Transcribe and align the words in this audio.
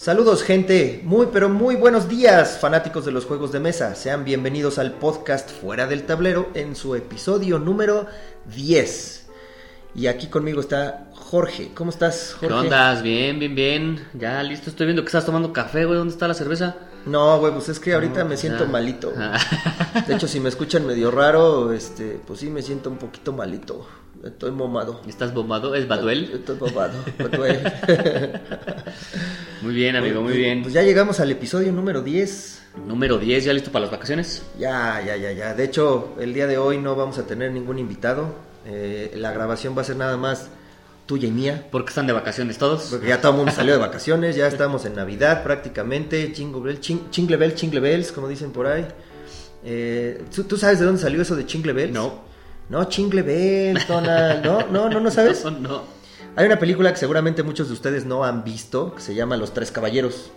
Saludos 0.00 0.42
gente, 0.42 1.02
muy 1.04 1.26
pero 1.30 1.50
muy 1.50 1.76
buenos 1.76 2.08
días 2.08 2.56
fanáticos 2.58 3.04
de 3.04 3.12
los 3.12 3.26
juegos 3.26 3.52
de 3.52 3.60
mesa. 3.60 3.94
Sean 3.94 4.24
bienvenidos 4.24 4.78
al 4.78 4.92
podcast 4.92 5.50
Fuera 5.50 5.86
del 5.86 6.04
Tablero 6.04 6.48
en 6.54 6.74
su 6.74 6.94
episodio 6.94 7.58
número 7.58 8.06
10. 8.46 9.28
Y 9.94 10.06
aquí 10.06 10.28
conmigo 10.28 10.62
está 10.62 11.10
Jorge. 11.12 11.72
¿Cómo 11.74 11.90
estás, 11.90 12.32
Jorge? 12.32 12.46
¿Qué 12.48 12.52
onda? 12.54 13.02
Bien, 13.02 13.38
bien, 13.38 13.54
bien. 13.54 14.08
Ya 14.14 14.42
listo, 14.42 14.70
estoy 14.70 14.86
viendo 14.86 15.02
que 15.02 15.08
estás 15.08 15.26
tomando 15.26 15.52
café, 15.52 15.84
güey. 15.84 15.98
¿Dónde 15.98 16.14
está 16.14 16.26
la 16.26 16.32
cerveza? 16.32 16.76
No, 17.04 17.38
güey, 17.38 17.52
pues 17.52 17.68
es 17.68 17.78
que 17.78 17.92
ahorita 17.92 18.22
No, 18.22 18.30
me 18.30 18.38
siento 18.38 18.64
ya. 18.64 18.70
malito. 18.70 19.12
De 20.06 20.14
hecho, 20.14 20.26
si 20.26 20.40
me 20.40 20.48
escuchan 20.48 20.86
medio 20.86 21.10
raro, 21.10 21.74
este, 21.74 22.18
pues 22.26 22.40
sí 22.40 22.48
me 22.48 22.62
siento 22.62 22.88
un 22.88 22.96
poquito 22.96 23.34
malito. 23.34 23.86
Estoy 24.24 24.50
momado. 24.50 25.00
¿Estás 25.08 25.32
bombado? 25.32 25.74
¿Es 25.74 25.88
Baduel? 25.88 26.30
Estoy 26.34 26.56
momado. 26.58 26.92
Baduel. 27.18 27.60
Muy 29.62 29.74
bien, 29.74 29.96
amigo, 29.96 30.22
muy 30.22 30.34
bien. 30.36 30.62
Pues 30.62 30.72
ya 30.74 30.82
llegamos 30.82 31.20
al 31.20 31.30
episodio 31.30 31.70
número 31.72 32.00
10. 32.02 32.62
Número 32.86 33.18
10, 33.18 33.44
¿ya 33.44 33.52
listo 33.52 33.70
para 33.70 33.82
las 33.84 33.90
vacaciones? 33.92 34.42
Ya, 34.58 35.02
ya, 35.06 35.16
ya, 35.16 35.32
ya. 35.32 35.54
De 35.54 35.64
hecho, 35.64 36.14
el 36.18 36.32
día 36.32 36.46
de 36.46 36.56
hoy 36.56 36.78
no 36.78 36.96
vamos 36.96 37.18
a 37.18 37.26
tener 37.26 37.50
ningún 37.52 37.78
invitado. 37.78 38.34
Eh, 38.66 39.12
la 39.16 39.32
grabación 39.32 39.76
va 39.76 39.82
a 39.82 39.84
ser 39.84 39.96
nada 39.96 40.16
más 40.16 40.48
tuya 41.06 41.28
y 41.28 41.30
mía. 41.30 41.66
¿Por 41.70 41.84
qué 41.84 41.88
están 41.90 42.06
de 42.06 42.12
vacaciones 42.14 42.56
todos? 42.58 42.84
Porque 42.90 43.08
ya 43.08 43.20
todo 43.20 43.32
el 43.32 43.36
mundo 43.38 43.52
salió 43.52 43.72
de 43.74 43.80
vacaciones, 43.80 44.36
ya 44.36 44.46
estamos 44.46 44.84
en 44.86 44.94
Navidad 44.96 45.42
prácticamente. 45.42 46.32
Chingle 46.32 46.80
ching- 46.80 47.10
chingle 47.10 47.36
bell, 47.36 47.54
chingle 47.54 47.80
bells, 47.80 48.12
como 48.12 48.28
dicen 48.28 48.52
por 48.52 48.66
ahí. 48.66 48.86
Eh, 49.64 50.24
¿tú, 50.34 50.44
tú 50.44 50.56
sabes 50.56 50.78
de 50.78 50.86
dónde 50.86 51.02
salió 51.02 51.20
eso 51.20 51.36
de 51.36 51.44
chingle 51.46 51.72
bells? 51.74 51.92
No. 51.92 52.29
No, 52.70 52.84
chingle 52.84 53.74
Donald. 53.88 54.44
No, 54.44 54.66
no, 54.68 54.88
no, 54.88 55.00
no 55.00 55.10
sabes. 55.10 55.44
No, 55.44 55.50
no. 55.50 55.82
Hay 56.36 56.46
una 56.46 56.58
película 56.60 56.92
que 56.92 56.96
seguramente 56.98 57.42
muchos 57.42 57.66
de 57.66 57.74
ustedes 57.74 58.06
no 58.06 58.24
han 58.24 58.44
visto, 58.44 58.94
que 58.94 59.02
se 59.02 59.14
llama 59.14 59.36
Los 59.36 59.52
Tres 59.52 59.72
Caballeros. 59.72 60.30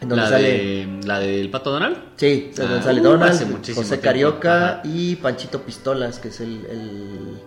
En 0.00 0.08
donde 0.08 0.24
¿La, 0.24 0.30
sale... 0.30 0.48
de, 0.48 1.00
¿La 1.06 1.20
del 1.20 1.48
Pato 1.48 1.70
Donald? 1.70 1.96
Sí, 2.16 2.48
es 2.50 2.56
donde 2.56 2.78
Ah, 2.78 2.82
sale 2.82 3.00
uh, 3.00 3.04
Donald, 3.04 3.74
José. 3.74 4.00
Carioca 4.00 4.80
y 4.82 5.14
Panchito 5.16 5.62
Pistolas, 5.62 6.18
que 6.18 6.28
es 6.28 6.40
el, 6.40 6.66
el, 6.66 7.40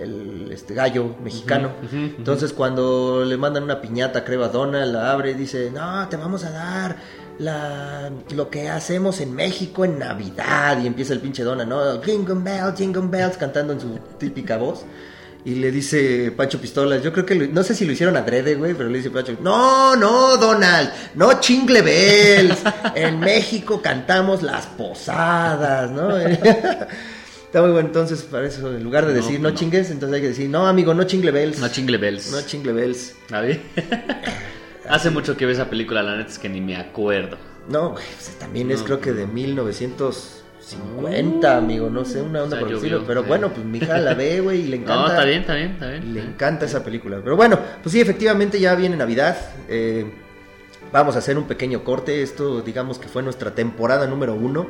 el, 0.00 0.52
este 0.52 0.74
gallo 0.74 1.16
mexicano. 1.20 1.72
Entonces 1.92 2.52
cuando 2.52 3.24
le 3.24 3.36
mandan 3.36 3.64
una 3.64 3.80
piñata, 3.80 4.24
creo, 4.24 4.44
a 4.44 4.48
Donald, 4.48 4.92
la 4.92 5.10
abre 5.10 5.32
y 5.32 5.34
dice, 5.34 5.72
no, 5.72 6.08
te 6.08 6.16
vamos 6.16 6.44
a 6.44 6.50
dar 6.52 6.96
la, 7.40 8.10
lo 8.34 8.48
que 8.50 8.68
hacemos 8.68 9.20
en 9.20 9.34
México 9.34 9.84
en 9.84 9.98
Navidad. 9.98 10.78
Y 10.82 10.86
empieza 10.86 11.12
el 11.12 11.20
pinche 11.20 11.42
Donald, 11.42 11.68
¿no? 11.68 12.00
Jingle 12.02 12.36
bells, 12.36 12.76
jingle 12.78 13.02
bells, 13.08 13.36
cantando 13.36 13.72
en 13.72 13.80
su 13.80 13.98
típica 14.18 14.56
voz. 14.56 14.84
Y 15.42 15.54
le 15.54 15.70
dice 15.72 16.32
Pancho 16.36 16.60
Pistolas, 16.60 17.02
yo 17.02 17.14
creo 17.14 17.24
que, 17.24 17.34
lo- 17.34 17.46
no 17.46 17.62
sé 17.62 17.74
si 17.74 17.86
lo 17.86 17.92
hicieron 17.92 18.14
adrede, 18.14 18.56
güey, 18.56 18.74
pero 18.74 18.90
le 18.90 18.98
dice 18.98 19.10
Pancho, 19.10 19.38
no, 19.40 19.96
no, 19.96 20.36
Donald, 20.36 20.90
no 21.14 21.40
chingle 21.40 21.80
bells, 21.80 22.58
en 22.94 23.18
México 23.18 23.80
cantamos 23.80 24.42
las 24.42 24.66
posadas, 24.66 25.90
¿no? 25.92 26.14
Está 26.18 27.62
muy 27.62 27.70
bueno, 27.70 27.88
entonces, 27.88 28.20
para 28.22 28.46
eso, 28.46 28.68
en 28.70 28.84
lugar 28.84 29.06
de 29.06 29.14
No, 29.14 29.16
decir 29.16 29.40
no, 29.40 29.48
no. 29.48 29.54
chingues, 29.54 29.90
entonces 29.90 30.16
hay 30.16 30.20
que 30.20 30.28
decir, 30.28 30.50
no, 30.50 30.66
amigo, 30.68 30.92
no 30.92 31.04
chingle 31.04 31.30
bells. 31.30 31.58
No 31.58 31.68
chingle 31.68 31.96
bells. 31.96 32.30
No 32.30 32.42
chingle 32.42 32.72
bells. 32.74 33.14
¿A 33.32 33.40
ver? 33.40 33.60
Hace 34.90 35.10
mucho 35.10 35.36
que 35.36 35.46
vi 35.46 35.52
esa 35.52 35.70
película, 35.70 36.02
la 36.02 36.16
neta 36.16 36.30
es 36.30 36.38
que 36.38 36.48
ni 36.48 36.60
me 36.60 36.76
acuerdo. 36.76 37.36
No, 37.68 37.90
güey, 37.90 38.04
pues, 38.16 38.36
también 38.38 38.70
es 38.70 38.82
creo 38.82 39.00
que 39.00 39.12
de 39.12 39.26
1950, 39.26 41.56
amigo, 41.56 41.88
no 41.90 42.04
sé, 42.04 42.20
una 42.20 42.42
onda 42.42 42.56
O 42.56 42.58
sea, 42.58 42.60
por 42.60 42.68
el 42.70 42.76
estilo. 42.76 43.04
Pero 43.06 43.22
bueno, 43.22 43.52
pues 43.52 43.64
mi 43.64 43.78
hija 43.78 43.98
la 43.98 44.14
ve, 44.14 44.40
güey, 44.40 44.62
y 44.62 44.66
le 44.66 44.76
encanta. 44.78 45.02
No, 45.02 45.08
está 45.08 45.24
bien, 45.24 45.40
está 45.40 45.54
bien, 45.54 45.70
está 45.72 45.88
bien. 45.88 46.14
le 46.14 46.20
encanta 46.20 46.66
esa 46.66 46.82
película. 46.82 47.20
Pero 47.22 47.36
bueno, 47.36 47.58
pues 47.82 47.92
sí, 47.92 48.00
efectivamente 48.00 48.58
ya 48.58 48.74
viene 48.74 48.96
Navidad. 48.96 49.36
eh, 49.68 50.10
vamos 50.92 51.14
a 51.14 51.20
hacer 51.20 51.38
un 51.38 51.44
pequeño 51.44 51.84
corte. 51.84 52.22
Esto, 52.22 52.62
digamos 52.62 52.98
que 52.98 53.08
fue 53.08 53.22
nuestra 53.22 53.54
temporada 53.54 54.06
número 54.06 54.34
uno. 54.34 54.68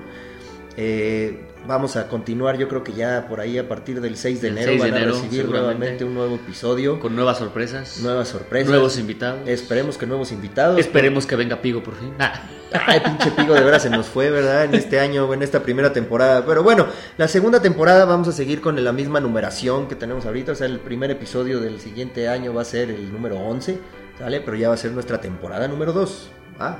Eh, 0.77 1.41
vamos 1.67 1.97
a 1.97 2.09
continuar, 2.09 2.57
yo 2.57 2.69
creo 2.69 2.83
que 2.83 2.93
ya 2.93 3.27
por 3.29 3.41
ahí 3.41 3.59
a 3.59 3.69
partir 3.69 4.01
del 4.01 4.17
6 4.17 4.41
de 4.41 4.49
El 4.49 4.59
enero 4.59 4.73
6 4.73 4.83
de 4.83 4.91
van 4.91 5.03
a 5.03 5.07
recibir 5.07 5.49
nuevamente 5.49 6.05
un 6.05 6.15
nuevo 6.15 6.37
episodio, 6.37 7.01
Con 7.01 7.15
nuevas 7.15 7.39
sorpresas. 7.39 7.99
nuevas 8.01 8.29
sorpresas. 8.29 8.71
Nuevos 8.71 8.99
invitados. 8.99 9.49
Esperemos 9.49 9.99
que 9.99 10.07
nuevos 10.07 10.33
invitados. 10.33 10.79
Esperemos 10.79 11.27
que 11.27 11.37
venga 11.37 11.61
Pigo 11.61 11.83
por 11.83 11.97
fin. 11.97 12.15
Ah. 12.19 12.33
Ay, 12.87 13.01
pinche 13.01 13.33
pigo, 13.33 13.55
de 13.55 13.63
veras 13.63 13.83
se 13.83 13.91
nos 13.91 14.07
fue, 14.07 14.31
¿verdad? 14.31 14.65
En 14.65 14.75
este 14.77 15.01
año, 15.01 15.33
en 15.35 15.43
esta 15.43 15.61
primera 15.61 15.93
temporada. 15.93 16.47
Pero 16.47 16.63
bueno, 16.63 16.87
la 17.19 17.27
segunda 17.27 17.61
temporada 17.61 18.05
vamos 18.05 18.29
a 18.29 18.33
seguir 18.33 18.61
con 18.61 18.83
la 18.83 18.93
misma 18.93 19.19
numeración 19.19 19.89
que 19.89 19.97
tenemos 19.97 20.25
ahorita. 20.25 20.53
O 20.53 20.55
sea, 20.55 20.69
el 20.69 20.79
primer 20.79 21.11
episodio 21.11 21.59
del 21.61 21.81
siguiente 21.81 22.29
año 22.29 22.55
va 22.55 22.63
a 22.63 22.65
ser 22.65 22.91
el 22.91 23.13
número 23.13 23.39
11, 23.39 23.77
¿sale? 24.19 24.41
Pero 24.41 24.57
ya 24.57 24.69
va 24.69 24.75
a 24.75 24.79
ser 24.79 24.93
nuestra 24.93 25.21
temporada 25.21 25.67
número 25.67 25.93
2. 25.93 26.31
¿Ah? 26.61 26.79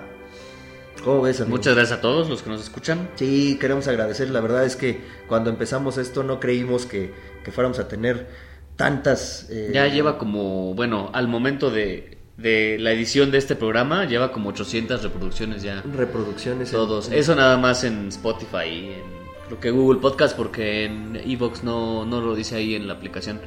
¿Cómo 1.05 1.23
ves, 1.23 1.41
amigo? 1.41 1.57
Muchas 1.57 1.75
gracias 1.75 1.99
a 1.99 2.03
todos 2.03 2.29
los 2.29 2.43
que 2.43 2.51
nos 2.51 2.61
escuchan. 2.63 3.11
Sí, 3.17 3.57
queremos 3.61 3.89
agradecer. 3.89 4.29
La 4.31 4.41
verdad 4.41 4.65
es 4.65 4.77
que 4.77 5.01
cuando 5.29 5.49
empezamos 5.51 5.97
esto 5.99 6.23
no 6.23 6.41
creímos 6.41 6.85
que, 6.87 7.13
que 7.45 7.53
fuéramos 7.53 7.79
a 7.79 7.89
tener 7.89 8.29
tantas... 8.77 9.47
eh, 9.51 9.71
Ya 9.73 9.87
lleva 9.89 10.19
como, 10.19 10.75
bueno, 10.75 11.11
al 11.15 11.27
momento 11.27 11.71
de, 11.71 12.19
de 12.37 12.77
la 12.79 12.93
edición 12.93 13.31
de 13.31 13.39
este 13.39 13.57
programa, 13.57 14.05
lleva 14.05 14.31
como 14.31 14.51
800 14.51 15.03
reproducciones 15.03 15.63
ya. 15.63 15.83
reproducciones. 15.83 16.71
Todos. 16.71 17.09
en- 17.09 17.15
Eso 17.15 17.35
nada 17.35 17.57
más 17.57 17.83
en 17.85 18.09
Spotify 18.09 18.67
y 18.71 18.87
en 18.93 19.21
creo 19.47 19.61
que 19.61 19.71
Google 19.71 20.01
Podcast 20.01 20.37
porque 20.37 20.85
en 20.85 21.17
Evox 21.17 21.65
no, 21.65 22.05
no 22.05 22.21
lo 22.21 22.35
dice 22.35 22.57
ahí 22.57 22.75
en 22.75 22.87
la 22.87 22.95
aplicación. 22.95 23.41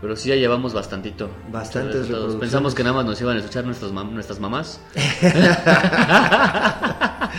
Pero 0.00 0.16
sí 0.16 0.30
ya 0.30 0.36
llevamos 0.36 0.72
bastantito. 0.72 1.28
Bastantes 1.52 2.08
reproducciones. 2.08 2.40
Pensamos 2.40 2.74
que 2.74 2.82
nada 2.82 2.96
más 2.96 3.04
nos 3.04 3.20
iban 3.20 3.36
a 3.36 3.40
escuchar 3.40 3.64
nuestras, 3.64 3.92
mam- 3.92 4.10
nuestras 4.12 4.40
mamás. 4.40 4.80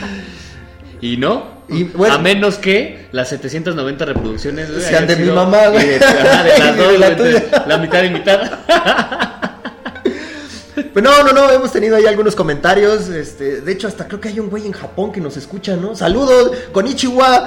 y 1.01 1.17
no. 1.17 1.61
Y, 1.69 1.85
bueno. 1.85 2.15
a 2.15 2.17
menos 2.19 2.57
que 2.57 3.07
las 3.11 3.29
790 3.29 4.05
reproducciones 4.05 4.69
güey, 4.71 4.83
Sean 4.83 5.07
de 5.07 5.15
mi 5.15 5.29
mamá, 5.31 5.67
güey. 5.69 5.87
de- 5.87 5.95
ajá, 6.05 6.43
de 6.43 6.59
las 6.59 6.77
de 6.77 6.83
dos, 6.83 6.99
la 6.99 7.09
güey, 7.15 7.31
de- 7.33 7.39
tuya. 7.41 7.65
la 7.67 7.77
mitad 7.77 8.03
y 8.03 8.09
mitad. 8.09 8.51
Pues 10.93 11.05
no, 11.05 11.23
no, 11.23 11.31
no, 11.31 11.49
hemos 11.49 11.71
tenido 11.71 11.95
ahí 11.95 12.05
algunos 12.05 12.35
comentarios. 12.35 13.07
Este, 13.07 13.61
de 13.61 13.71
hecho, 13.71 13.87
hasta 13.87 14.07
creo 14.07 14.19
que 14.19 14.27
hay 14.29 14.39
un 14.41 14.49
güey 14.49 14.65
en 14.65 14.73
Japón 14.73 15.11
que 15.13 15.21
nos 15.21 15.37
escucha, 15.37 15.75
¿no? 15.77 15.95
Saludos, 15.95 16.51
Konichiwa, 16.73 17.45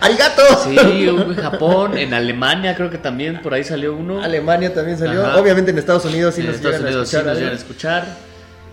arigato. 0.00 0.42
Sí, 0.64 1.08
en 1.08 1.34
Japón, 1.36 1.98
en 1.98 2.14
Alemania 2.14 2.74
creo 2.74 2.90
que 2.90 2.98
también 2.98 3.40
por 3.42 3.54
ahí 3.54 3.64
salió 3.64 3.94
uno. 3.94 4.22
Alemania 4.22 4.72
también 4.72 4.98
salió. 4.98 5.24
Ajá. 5.24 5.38
Obviamente 5.38 5.70
en 5.70 5.78
Estados 5.78 6.04
Unidos 6.04 6.34
sí 6.34 6.40
en 6.40 6.48
nos 6.48 6.56
Estados 6.56 6.78
llegan 6.78 6.88
Unidos 6.88 7.08
a 7.08 7.10
sí 7.10 7.16
escuchar. 7.16 7.26
nos 7.26 7.36
¿eh? 7.36 7.40
llegan 7.40 7.52
a 7.52 7.56
escuchar. 7.56 8.26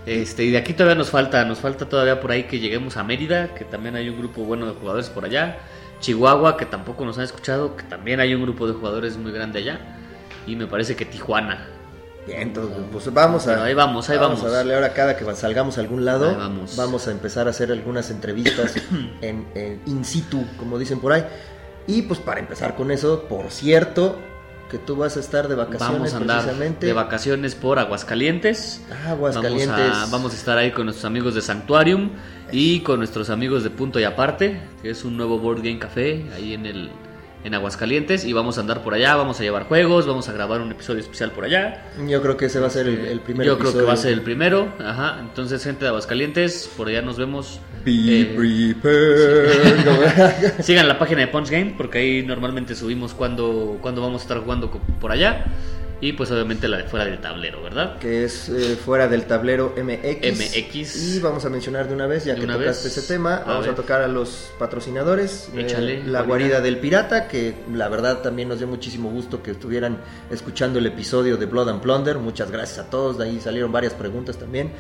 Este, 0.06 0.44
y 0.44 0.52
de 0.52 0.58
aquí 0.58 0.74
todavía 0.74 0.96
nos 0.96 1.10
falta, 1.10 1.46
nos 1.46 1.60
falta 1.60 1.88
todavía 1.88 2.20
por 2.20 2.32
ahí 2.32 2.44
que 2.44 2.60
lleguemos 2.60 2.98
a 2.98 3.04
Mérida, 3.04 3.54
que 3.54 3.64
también 3.64 3.96
hay 3.96 4.10
un 4.10 4.18
grupo 4.18 4.44
bueno 4.44 4.66
de 4.66 4.74
jugadores 4.74 5.10
por 5.10 5.26
allá. 5.26 5.58
Chihuahua, 6.00 6.58
que 6.58 6.66
tampoco 6.66 7.06
nos 7.06 7.18
han 7.18 7.24
escuchado, 7.24 7.78
que 7.78 7.84
también 7.84 8.20
hay 8.20 8.34
un 8.36 8.42
grupo 8.44 8.68
de 8.68 8.74
jugadores 8.74 9.16
muy 9.16 9.32
grande 9.32 9.60
allá. 9.60 9.80
Y 10.46 10.56
me 10.58 10.68
parece 10.68 10.96
que 10.96 11.06
Tijuana. 11.06 11.66
Bien, 12.26 12.42
entonces, 12.42 12.78
pues 12.92 13.14
vamos 13.14 13.48
a. 13.48 13.52
Pero 13.52 13.64
ahí 13.64 13.74
vamos, 13.74 14.10
ahí 14.10 14.18
vamos. 14.18 14.44
a 14.44 14.50
darle 14.50 14.76
ahora 14.76 14.94
cada 14.94 15.18
que 15.18 15.26
salgamos 15.36 15.78
a 15.78 15.82
algún 15.82 16.06
lado. 16.06 16.30
Ahí 16.30 16.36
vamos. 16.78 17.08
a 17.08 17.12
empezar 17.12 17.48
a 17.48 17.50
hacer 17.50 17.72
algunas 17.72 18.10
entrevistas 18.12 18.76
en, 19.22 19.46
en 19.56 19.82
in 19.86 20.06
situ, 20.06 20.46
como 20.58 20.80
dicen 20.80 21.00
por 21.00 21.14
ahí. 21.14 21.26
Y 21.88 22.04
pues 22.04 22.20
para 22.20 22.40
empezar 22.40 22.76
con 22.76 22.92
eso, 22.92 23.26
por 23.28 23.52
cierto, 23.52 24.18
que 24.74 24.80
tú 24.80 24.96
vas 24.96 25.18
a 25.18 25.20
estar 25.20 25.48
de 25.48 25.56
vacaciones 25.56 25.94
Vamos 25.94 26.14
a 26.14 26.18
andar 26.18 26.42
precisamente. 26.44 26.86
de 26.88 26.94
vacaciones 26.94 27.56
por 27.56 27.78
Aguascalientes. 27.78 28.82
Ah, 28.90 29.12
Aguascalientes. 29.12 29.70
Vamos 29.70 30.08
a, 30.08 30.12
vamos 30.12 30.34
a 30.34 30.36
estar 30.36 30.58
ahí 30.58 30.72
con 30.72 30.86
nuestros 30.86 31.06
amigos 31.06 31.36
de 31.36 31.42
Sanctuarium 31.42 32.10
y 32.52 32.80
con 32.80 33.00
nuestros 33.00 33.30
amigos 33.30 33.64
de 33.64 33.70
Punto 33.70 34.00
y 34.00 34.04
Aparte, 34.06 34.62
que 34.82 34.90
es 34.90 35.04
un 35.04 35.18
nuevo 35.18 35.40
board 35.40 35.58
game 35.58 35.78
café 35.78 36.26
ahí 36.36 36.54
en 36.54 36.66
el 36.66 36.90
en 37.44 37.54
Aguascalientes 37.54 38.26
y 38.26 38.34
vamos 38.34 38.58
a 38.58 38.62
andar 38.62 38.84
por 38.84 38.94
allá, 38.94 39.16
vamos 39.16 39.40
a 39.40 39.44
llevar 39.44 39.64
juegos, 39.64 40.08
vamos 40.08 40.30
a 40.30 40.34
grabar 40.34 40.62
un 40.62 40.72
episodio 40.72 41.02
especial 41.02 41.32
por 41.32 41.46
allá. 41.46 41.84
Yo 42.08 42.22
creo 42.22 42.38
que 42.38 42.46
ese 42.46 42.60
va 42.60 42.68
a 42.68 42.70
ser 42.70 42.88
el, 42.88 43.06
el 43.06 43.20
primer 43.20 43.46
Yo 43.46 43.58
creo 43.60 43.74
que 43.74 43.82
va 43.82 43.94
a 43.94 43.98
ser 43.98 44.14
el 44.14 44.22
primero, 44.22 44.70
ajá. 44.80 45.18
Entonces, 45.20 45.64
gente 45.64 45.84
de 45.86 45.90
Aguascalientes, 45.90 46.70
por 46.78 46.88
allá 46.88 47.02
nos 47.02 47.18
vemos. 47.18 47.60
Be 47.86 48.22
Eh, 48.22 48.26
prepared. 48.36 50.60
Sigan 50.62 50.88
la 50.88 50.98
página 50.98 51.22
de 51.22 51.28
Punch 51.28 51.50
Game 51.50 51.74
porque 51.78 51.98
ahí 52.00 52.24
normalmente 52.24 52.76
subimos 52.76 53.14
cuando, 53.14 53.78
cuando 53.82 54.02
vamos 54.02 54.22
a 54.22 54.24
estar 54.24 54.40
jugando 54.40 54.72
por 55.02 55.12
allá. 55.12 55.46
Y 56.04 56.12
pues 56.12 56.30
obviamente 56.32 56.68
la 56.68 56.76
de 56.80 56.84
fuera 56.84 57.06
del 57.06 57.22
tablero, 57.22 57.64
¿verdad? 57.64 57.98
que 57.98 58.26
es 58.26 58.50
eh, 58.50 58.76
fuera 58.76 59.08
del 59.08 59.24
tablero 59.24 59.74
MX. 59.82 60.38
MX. 60.38 61.16
Y 61.16 61.20
vamos 61.22 61.46
a 61.46 61.50
mencionar 61.50 61.88
de 61.88 61.94
una 61.94 62.08
vez, 62.08 62.26
ya 62.26 62.34
De 62.34 62.42
que 62.42 62.46
tocaste 62.48 62.90
vez. 62.90 62.98
ese 62.98 63.14
tema, 63.14 63.38
A 63.38 63.46
vamos 63.46 63.68
a 63.68 63.74
tocar 63.74 64.02
a 64.02 64.10
los 64.10 64.52
patrocinadores. 64.60 65.48
eh, 65.56 65.62
Échale, 65.62 66.04
la 66.04 66.24
guarida. 66.24 66.60
del 66.60 66.80
pirata, 66.80 67.30
que 67.30 67.56
la 67.74 67.88
verdad 67.88 68.22
también 68.22 68.50
nos 68.50 68.58
dio 68.58 68.68
muchísimo 68.68 69.12
gusto 69.12 69.42
que 69.42 69.52
estuvieran 69.52 69.98
escuchando 70.30 70.78
el 70.80 70.88
episodio 70.88 71.38
de 71.38 71.46
Blood 71.46 71.70
and 71.70 71.82
Plunder. 71.82 72.18
Muchas 72.18 72.52
gracias 72.52 72.80
a 72.80 72.90
todos, 72.90 73.18
de 73.18 73.24
ahí 73.24 73.40
salieron 73.40 73.72
varias 73.72 73.94
preguntas 73.94 74.36
también. 74.38 74.74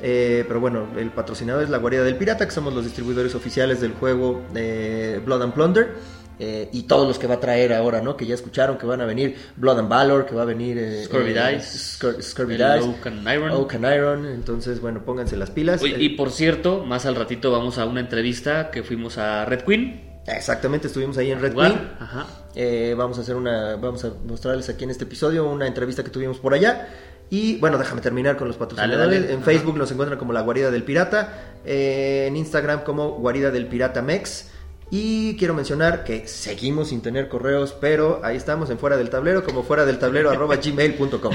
Eh, 0.00 0.44
pero 0.46 0.60
bueno, 0.60 0.86
el 0.96 1.10
patrocinador 1.10 1.64
es 1.64 1.70
la 1.70 1.78
guarida 1.78 2.04
del 2.04 2.14
pirata, 2.14 2.46
que 2.46 2.52
somos 2.52 2.72
los 2.72 2.84
distribuidores 2.84 3.34
oficiales 3.34 3.80
del 3.80 3.92
juego 3.94 4.42
eh, 4.54 5.20
Blood 5.24 5.42
and 5.42 5.52
Plunder. 5.52 6.19
Eh, 6.42 6.68
y 6.72 6.84
todos 6.84 7.06
los 7.06 7.18
que 7.18 7.26
va 7.26 7.34
a 7.34 7.40
traer 7.40 7.72
ahora, 7.74 8.00
¿no? 8.00 8.16
Que 8.16 8.24
ya 8.26 8.34
escucharon 8.34 8.78
que 8.78 8.86
van 8.86 9.00
a 9.02 9.04
venir 9.04 9.36
Blood 9.56 9.78
and 9.80 9.88
Valor, 9.90 10.24
que 10.26 10.34
va 10.34 10.42
a 10.42 10.46
venir 10.46 10.78
eh, 10.78 11.04
Scurvy 11.04 11.32
eh, 11.36 11.54
Dice, 11.56 11.78
Scur- 11.78 12.20
Scurvy 12.22 12.54
Dice, 12.54 12.80
Oak 12.80 13.06
and 13.06 13.28
Iron. 13.32 13.50
Oak 13.50 13.74
and 13.74 13.84
Iron. 13.94 14.26
Entonces, 14.26 14.80
bueno, 14.80 15.04
pónganse 15.04 15.36
las 15.36 15.50
pilas. 15.50 15.82
Y 15.84 16.08
por 16.10 16.30
cierto, 16.32 16.82
más 16.84 17.04
al 17.06 17.14
ratito 17.14 17.52
vamos 17.52 17.76
a 17.78 17.84
una 17.84 18.00
entrevista 18.00 18.70
que 18.70 18.82
fuimos 18.82 19.18
a 19.18 19.44
Red 19.44 19.60
Queen. 19.62 20.08
Exactamente, 20.26 20.86
estuvimos 20.86 21.16
ahí 21.18 21.30
en 21.30 21.40
Red. 21.40 21.54
Queen. 21.54 21.90
Ajá. 22.00 22.26
Eh, 22.54 22.94
vamos 22.96 23.18
a 23.18 23.20
hacer 23.20 23.36
una, 23.36 23.76
vamos 23.76 24.04
a 24.04 24.12
mostrarles 24.26 24.68
aquí 24.68 24.84
en 24.84 24.90
este 24.90 25.04
episodio 25.04 25.48
una 25.48 25.66
entrevista 25.66 26.02
que 26.02 26.10
tuvimos 26.10 26.38
por 26.38 26.54
allá. 26.54 26.88
Y 27.30 27.58
bueno, 27.58 27.78
déjame 27.78 28.00
terminar 28.00 28.36
con 28.36 28.48
los 28.48 28.56
patrocinadores. 28.56 28.98
Dale, 29.06 29.20
dale. 29.20 29.32
En 29.32 29.36
Ajá. 29.38 29.44
Facebook 29.46 29.76
nos 29.78 29.90
encuentran 29.92 30.18
como 30.18 30.32
La 30.32 30.40
Guarida 30.40 30.70
del 30.70 30.82
Pirata. 30.84 31.52
eh, 31.64 32.24
en 32.28 32.36
Instagram 32.36 32.82
como 32.82 33.10
Guarida 33.18 33.50
del 33.50 33.66
Pirata 33.66 34.02
Mex. 34.02 34.50
Y 34.90 35.36
quiero 35.36 35.54
mencionar 35.54 36.02
que 36.04 36.26
seguimos 36.26 36.88
sin 36.88 37.00
tener 37.00 37.28
correos, 37.28 37.74
pero 37.80 38.20
ahí 38.24 38.36
estamos 38.36 38.70
en 38.70 38.78
fuera 38.78 38.96
del 38.96 39.08
tablero, 39.10 39.44
como 39.44 39.62
fuera 39.62 39.84
del 39.84 39.98
tablero 39.98 40.30
arroba 40.32 40.56
gmail.com. 40.56 41.34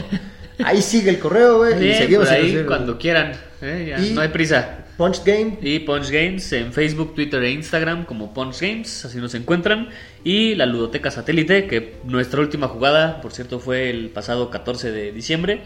Ahí 0.63 0.81
sigue 0.81 1.09
el 1.09 1.19
correo, 1.19 1.57
güey. 1.57 1.73
y 1.91 1.93
seguimos 1.95 2.27
por 2.27 2.35
ahí 2.37 2.63
cuando 2.67 2.97
quieran. 2.97 3.33
¿eh? 3.61 3.85
Ya, 3.89 3.99
Y- 4.05 4.13
No 4.13 4.21
hay 4.21 4.29
prisa. 4.29 4.79
Punch 4.97 5.23
Game. 5.25 5.57
Y 5.61 5.79
Punch 5.79 6.09
Games 6.09 6.51
en 6.53 6.71
Facebook, 6.71 7.15
Twitter 7.15 7.43
e 7.43 7.51
Instagram 7.51 8.05
como 8.05 8.33
Punch 8.33 8.61
Games, 8.61 9.03
así 9.03 9.17
nos 9.17 9.35
encuentran. 9.35 9.89
Y 10.23 10.55
la 10.55 10.65
Ludoteca 10.65 11.11
Satélite, 11.11 11.67
que 11.67 11.95
nuestra 12.05 12.39
última 12.39 12.69
jugada, 12.69 13.19
por 13.21 13.33
cierto, 13.33 13.59
fue 13.59 13.89
el 13.89 14.09
pasado 14.09 14.49
14 14.49 14.91
de 14.93 15.11
diciembre, 15.11 15.61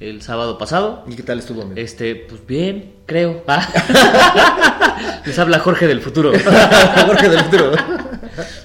el 0.00 0.22
sábado 0.22 0.56
pasado. 0.56 1.04
¿Y 1.06 1.14
qué 1.14 1.22
tal 1.22 1.38
estuvo, 1.38 1.62
amigo? 1.62 1.78
Este, 1.78 2.16
pues 2.16 2.44
bien, 2.46 2.94
creo. 3.06 3.44
Ah. 3.46 5.20
Les 5.26 5.38
habla 5.38 5.58
Jorge 5.58 5.86
del 5.86 6.00
futuro. 6.00 6.32
Jorge 7.06 7.28
del 7.28 7.40
futuro. 7.40 7.72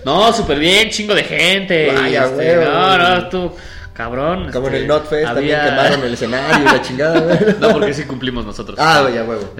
No, 0.05 0.31
súper 0.31 0.57
bien, 0.59 0.89
chingo 0.89 1.13
de 1.13 1.23
gente. 1.23 1.91
Vaya, 1.93 2.25
Este, 2.25 2.55
no, 2.55 2.97
no, 2.97 3.29
tú, 3.29 3.51
cabrón. 3.93 4.49
Como 4.51 4.67
en 4.67 4.73
este, 4.75 4.83
el 4.83 4.87
Notfest 4.87 5.25
también 5.25 5.59
quemaron 5.61 6.03
el 6.03 6.13
escenario 6.13 6.61
y 6.61 6.65
la 6.65 6.81
chingada. 6.81 7.39
No, 7.59 7.69
porque 7.73 7.93
sí 7.93 8.03
cumplimos 8.03 8.45
nosotros. 8.45 8.77
Ah, 8.79 9.01
vaya, 9.01 9.23
huevo. 9.25 9.53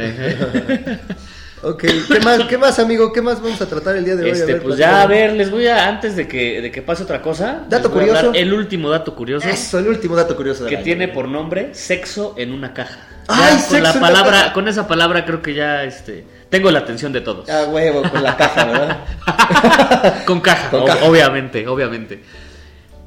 Ok, 1.64 1.84
¿qué 2.08 2.20
más, 2.20 2.44
¿qué 2.44 2.58
más, 2.58 2.78
amigo? 2.80 3.12
¿Qué 3.12 3.22
más 3.22 3.42
vamos 3.42 3.60
a 3.62 3.66
tratar 3.66 3.96
el 3.96 4.06
día 4.06 4.16
de 4.16 4.24
hoy? 4.26 4.30
A 4.30 4.34
Este, 4.34 4.54
ver, 4.54 4.62
pues 4.62 4.78
ya, 4.78 5.02
a 5.02 5.08
ver, 5.08 5.34
les 5.34 5.50
voy 5.50 5.66
a, 5.68 5.88
antes 5.88 6.16
de 6.16 6.28
que, 6.28 6.62
de 6.62 6.72
que 6.72 6.82
pase 6.82 7.04
otra 7.04 7.22
cosa, 7.22 7.64
Dato 7.68 7.90
curioso. 7.92 8.32
el 8.36 8.54
último 8.54 8.90
dato 8.90 9.16
curioso, 9.16 9.48
Eso, 9.48 9.80
el 9.80 9.88
último 9.88 10.16
dato 10.16 10.36
curioso 10.36 10.66
que 10.68 10.78
tiene 10.78 11.08
por 11.08 11.28
nombre 11.28 11.74
sexo 11.74 12.36
en 12.38 12.52
una 12.52 12.74
caja. 12.74 13.00
¡Ay, 13.28 13.54
Ya, 13.56 13.60
sexo 13.60 13.94
con 14.00 14.02
la 14.02 14.10
en 14.10 14.28
una 14.28 14.32
caja! 14.32 14.54
con 14.54 14.68
esa 14.68 14.88
palabra 14.88 15.26
creo 15.26 15.42
que 15.42 15.56
ya, 15.56 15.84
este, 15.86 16.26
tengo 16.50 16.70
la 16.70 16.80
atención 16.80 17.12
de 17.14 17.22
todos. 17.22 17.50
Ah, 17.50 17.66
huevo, 17.70 18.04
con 18.12 18.22
la 18.22 18.38
caja, 18.38 18.66
¿verdad? 18.66 20.24
Con 20.26 20.42
caja, 20.42 20.70
Con 20.70 20.86
caja. 20.86 21.06
obviamente, 21.06 21.68
obviamente. 21.68 22.22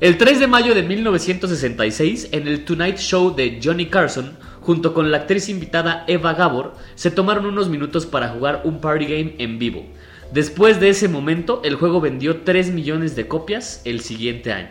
El 0.00 0.16
3 0.16 0.40
de 0.40 0.46
mayo 0.46 0.74
de 0.74 0.82
1966, 0.82 2.28
en 2.32 2.48
el 2.48 2.64
Tonight 2.64 2.96
Show 2.98 3.34
de 3.36 3.60
Johnny 3.62 3.86
Carson, 3.86 4.36
junto 4.68 4.92
con 4.92 5.10
la 5.10 5.16
actriz 5.16 5.48
invitada 5.48 6.04
Eva 6.08 6.34
Gabor, 6.34 6.74
se 6.94 7.10
tomaron 7.10 7.46
unos 7.46 7.70
minutos 7.70 8.04
para 8.04 8.28
jugar 8.28 8.60
un 8.64 8.82
party 8.82 9.06
game 9.06 9.34
en 9.38 9.58
vivo. 9.58 9.86
Después 10.30 10.78
de 10.78 10.90
ese 10.90 11.08
momento, 11.08 11.62
el 11.64 11.76
juego 11.76 12.02
vendió 12.02 12.42
3 12.42 12.72
millones 12.72 13.16
de 13.16 13.26
copias 13.26 13.80
el 13.86 14.00
siguiente 14.00 14.52
año. 14.52 14.68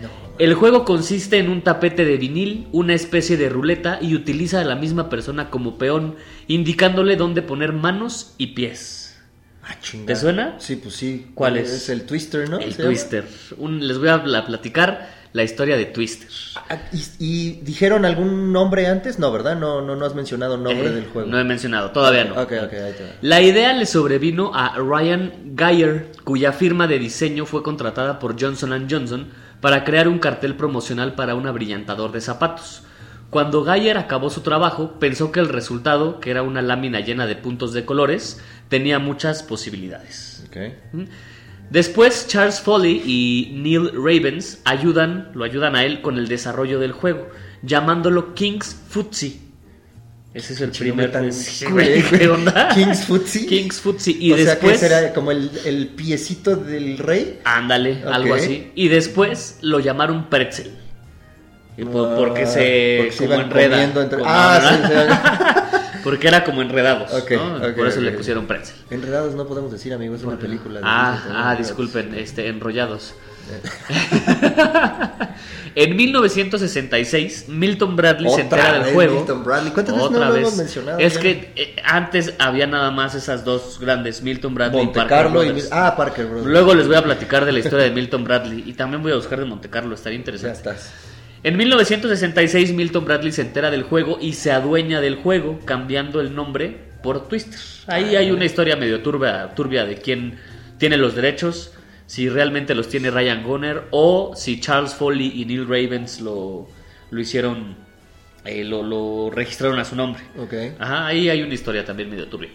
No. 0.00 0.08
El 0.38 0.54
juego 0.54 0.84
consiste 0.84 1.38
en 1.38 1.50
un 1.50 1.62
tapete 1.62 2.04
de 2.04 2.16
vinil, 2.16 2.68
una 2.70 2.94
especie 2.94 3.36
de 3.36 3.48
ruleta 3.48 3.98
y 4.00 4.14
utiliza 4.14 4.60
a 4.60 4.64
la 4.64 4.76
misma 4.76 5.08
persona 5.08 5.50
como 5.50 5.78
peón, 5.78 6.14
indicándole 6.46 7.16
dónde 7.16 7.42
poner 7.42 7.72
manos 7.72 8.36
y 8.38 8.54
pies. 8.54 9.18
Ah. 9.64 9.74
¿Te 10.06 10.14
suena? 10.14 10.54
Sí, 10.60 10.76
pues 10.76 10.94
sí. 10.94 11.26
¿Cuál 11.34 11.56
es? 11.56 11.72
Es 11.72 11.88
el 11.88 12.06
Twister, 12.06 12.48
¿no? 12.48 12.60
El. 12.60 12.76
Twister. 12.76 13.26
Un- 13.58 13.84
les 13.88 13.98
voy 13.98 14.10
a 14.10 14.22
pla- 14.22 14.46
platicar 14.46 15.19
la 15.32 15.42
historia 15.44 15.76
de 15.76 15.86
Twister. 15.86 16.28
Ah, 16.68 16.78
¿Y, 16.92 17.04
y 17.18 17.50
dijeron 17.62 18.04
algún 18.04 18.52
nombre 18.52 18.86
antes? 18.88 19.18
No, 19.18 19.30
¿verdad? 19.30 19.56
No, 19.56 19.80
no, 19.80 19.94
no 19.96 20.04
has 20.04 20.14
mencionado 20.14 20.56
nombre 20.56 20.88
Eh, 20.88 20.92
del 20.92 21.06
juego. 21.06 21.28
No 21.28 21.38
he 21.38 21.44
mencionado, 21.44 21.90
todavía 21.90 22.24
no. 22.24 22.32
Ok, 22.34 22.52
ok, 22.64 22.72
ahí 22.72 22.92
te 22.96 23.04
va. 23.04 23.10
La 23.22 23.40
idea 23.40 23.72
le 23.72 23.86
sobrevino 23.86 24.52
a 24.54 24.76
Ryan 24.76 25.54
Geyer, 25.56 26.10
cuya 26.24 26.52
firma 26.52 26.86
de 26.86 26.98
diseño 26.98 27.46
fue 27.46 27.62
contratada 27.62 28.18
por 28.18 28.40
Johnson 28.40 28.88
Johnson 28.90 29.28
para 29.60 29.84
crear 29.84 30.08
un 30.08 30.18
cartel 30.18 30.56
promocional 30.56 31.14
para 31.14 31.34
un 31.34 31.46
abrillantador 31.46 32.12
de 32.12 32.20
zapatos. 32.20 32.82
Cuando 33.30 33.64
Geyer 33.64 33.96
acabó 33.96 34.28
su 34.28 34.40
trabajo, 34.40 34.98
pensó 34.98 35.30
que 35.30 35.38
el 35.38 35.48
resultado, 35.48 36.18
que 36.18 36.32
era 36.32 36.42
una 36.42 36.62
lámina 36.62 36.98
llena 36.98 37.26
de 37.28 37.36
puntos 37.36 37.72
de 37.72 37.84
colores, 37.84 38.40
tenía 38.68 38.98
muchas 38.98 39.44
posibilidades. 39.44 40.44
Ok. 40.48 40.56
¿Mm? 40.92 41.02
Después 41.70 42.26
Charles 42.26 42.60
Foley 42.60 43.00
y 43.06 43.52
Neil 43.54 43.90
Ravens 43.94 44.58
ayudan, 44.64 45.30
lo 45.34 45.44
ayudan 45.44 45.76
a 45.76 45.84
él 45.84 46.00
con 46.02 46.18
el 46.18 46.26
desarrollo 46.26 46.80
del 46.80 46.92
juego, 46.92 47.28
llamándolo 47.62 48.34
King's 48.34 48.76
Footsie. 48.88 49.38
Ese 50.34 50.52
es 50.52 50.60
el 50.60 50.70
primer 50.70 51.10
tan 51.10 51.28
¿qué 52.18 52.28
onda? 52.28 52.68
King's 52.74 53.04
Footsie. 53.04 53.46
King's 53.46 53.80
Footsie. 53.80 54.16
Y 54.18 54.32
o 54.32 54.36
sea, 54.36 54.58
que 54.58 54.76
será 54.78 55.12
como 55.12 55.30
el, 55.32 55.50
el 55.64 55.88
piecito 55.88 56.54
del 56.56 56.98
rey. 56.98 57.40
Ándale, 57.44 58.02
algo 58.04 58.34
así. 58.34 58.70
Y 58.74 58.88
después 58.88 59.58
lo 59.62 59.80
llamaron 59.80 60.28
Pretzel. 60.28 60.72
Porque 61.92 62.46
se, 62.46 62.96
Porque 62.98 63.12
se 63.12 63.26
como 63.26 63.40
enreda. 63.40 63.82
entre- 63.82 64.08
como- 64.18 64.24
Ah, 64.26 64.60
sí, 65.69 65.69
Porque 66.04 66.28
era 66.28 66.44
como 66.44 66.62
enredados. 66.62 67.10
¿no? 67.12 67.74
por 67.74 67.86
eso 67.86 68.00
le 68.00 68.12
pusieron 68.12 68.46
Pretzel. 68.46 68.76
Enredados 68.90 69.34
no 69.34 69.46
podemos 69.46 69.70
decir, 69.72 69.92
amigo, 69.92 70.14
es 70.14 70.22
una 70.22 70.38
película. 70.38 70.80
de 70.80 70.86
Ah, 70.86 71.22
ah, 71.50 71.54
disculpen, 71.56 72.14
este, 72.14 72.48
enrollados. 72.48 73.14
en 75.74 75.96
1966, 75.96 77.46
Milton 77.48 77.96
Bradley 77.96 78.28
se 78.30 78.42
Otra 78.42 78.42
entera 78.44 78.72
del 78.74 78.82
vez 78.84 78.94
juego. 78.94 79.16
Milton 79.16 79.44
Bradley. 79.44 79.72
¿Cuántas 79.72 79.94
veces 79.96 80.10
no 80.10 80.16
Otra 80.16 80.28
lo 80.28 80.34
vez. 80.34 80.42
hemos 80.42 80.56
mencionado 80.56 80.98
Es 80.98 81.14
ya? 81.14 81.20
que 81.20 81.52
eh, 81.56 81.76
antes 81.84 82.34
había 82.38 82.66
nada 82.66 82.90
más 82.90 83.14
esas 83.14 83.44
dos 83.44 83.78
grandes, 83.80 84.22
Milton 84.22 84.54
Bradley 84.54 84.84
Monte 84.84 84.98
y 84.98 85.02
Parker 85.02 85.16
Carlo 85.24 85.42
y... 85.42 85.46
Brothers. 85.46 85.68
Ah, 85.72 85.94
Parker 85.96 86.26
Brothers. 86.26 86.46
Luego 86.46 86.74
les 86.74 86.86
voy 86.86 86.96
a 86.96 87.02
platicar 87.02 87.44
de 87.44 87.52
la 87.52 87.58
historia 87.58 87.84
de 87.86 87.90
Milton 87.90 88.24
Bradley 88.24 88.62
y 88.66 88.72
también 88.74 89.02
voy 89.02 89.12
a 89.12 89.16
buscar 89.16 89.38
de 89.38 89.44
Monte 89.46 89.68
Carlo, 89.68 89.94
estaría 89.94 90.16
Ya 90.16 90.20
interesante. 90.20 90.58
estás. 90.58 90.92
En 91.42 91.56
1966 91.56 92.74
Milton 92.74 93.06
Bradley 93.06 93.32
se 93.32 93.40
entera 93.40 93.70
del 93.70 93.82
juego 93.82 94.18
y 94.20 94.34
se 94.34 94.52
adueña 94.52 95.00
del 95.00 95.16
juego 95.16 95.58
cambiando 95.64 96.20
el 96.20 96.34
nombre 96.34 96.76
por 97.02 97.28
Twister. 97.28 97.58
Ahí 97.86 98.14
hay 98.14 98.30
una 98.30 98.44
historia 98.44 98.76
medio 98.76 99.00
turbia, 99.00 99.54
turbia 99.54 99.86
de 99.86 99.96
quién 99.96 100.38
tiene 100.76 100.98
los 100.98 101.14
derechos, 101.14 101.72
si 102.06 102.28
realmente 102.28 102.74
los 102.74 102.88
tiene 102.88 103.10
Ryan 103.10 103.42
Gunner 103.42 103.84
o 103.90 104.32
si 104.36 104.60
Charles 104.60 104.94
Foley 104.94 105.32
y 105.40 105.46
Neil 105.46 105.66
Ravens 105.66 106.20
lo, 106.20 106.68
lo 107.10 107.20
hicieron, 107.20 107.74
eh, 108.44 108.62
lo, 108.62 108.82
lo 108.82 109.30
registraron 109.30 109.78
a 109.78 109.86
su 109.86 109.96
nombre. 109.96 110.22
Ok. 110.36 110.52
Ajá, 110.78 111.06
ahí 111.06 111.30
hay 111.30 111.42
una 111.42 111.54
historia 111.54 111.86
también 111.86 112.10
medio 112.10 112.26
turbia. 112.28 112.50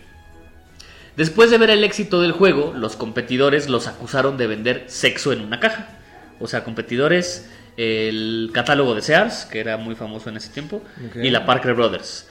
Después 1.18 1.50
de 1.50 1.58
ver 1.58 1.72
el 1.72 1.84
éxito 1.84 2.22
del 2.22 2.34
juego, 2.34 2.74
los 2.76 2.96
competidores 2.96 3.68
los 3.68 3.88
acusaron 3.88 4.38
de 4.38 4.46
vender 4.46 4.84
sexo 4.88 5.34
en 5.34 5.42
una 5.42 5.60
caja. 5.60 5.88
O 6.40 6.48
sea, 6.48 6.64
competidores, 6.64 7.50
el 7.78 8.52
catálogo 8.54 8.96
de 8.96 9.02
Sears, 9.02 9.46
que 9.46 9.60
era 9.60 9.78
muy 9.78 9.96
famoso 9.96 10.30
en 10.30 10.38
ese 10.38 10.50
tiempo, 10.50 10.82
y 11.16 11.30
la 11.30 11.46
Parker 11.46 11.74
Brothers. 11.74 12.28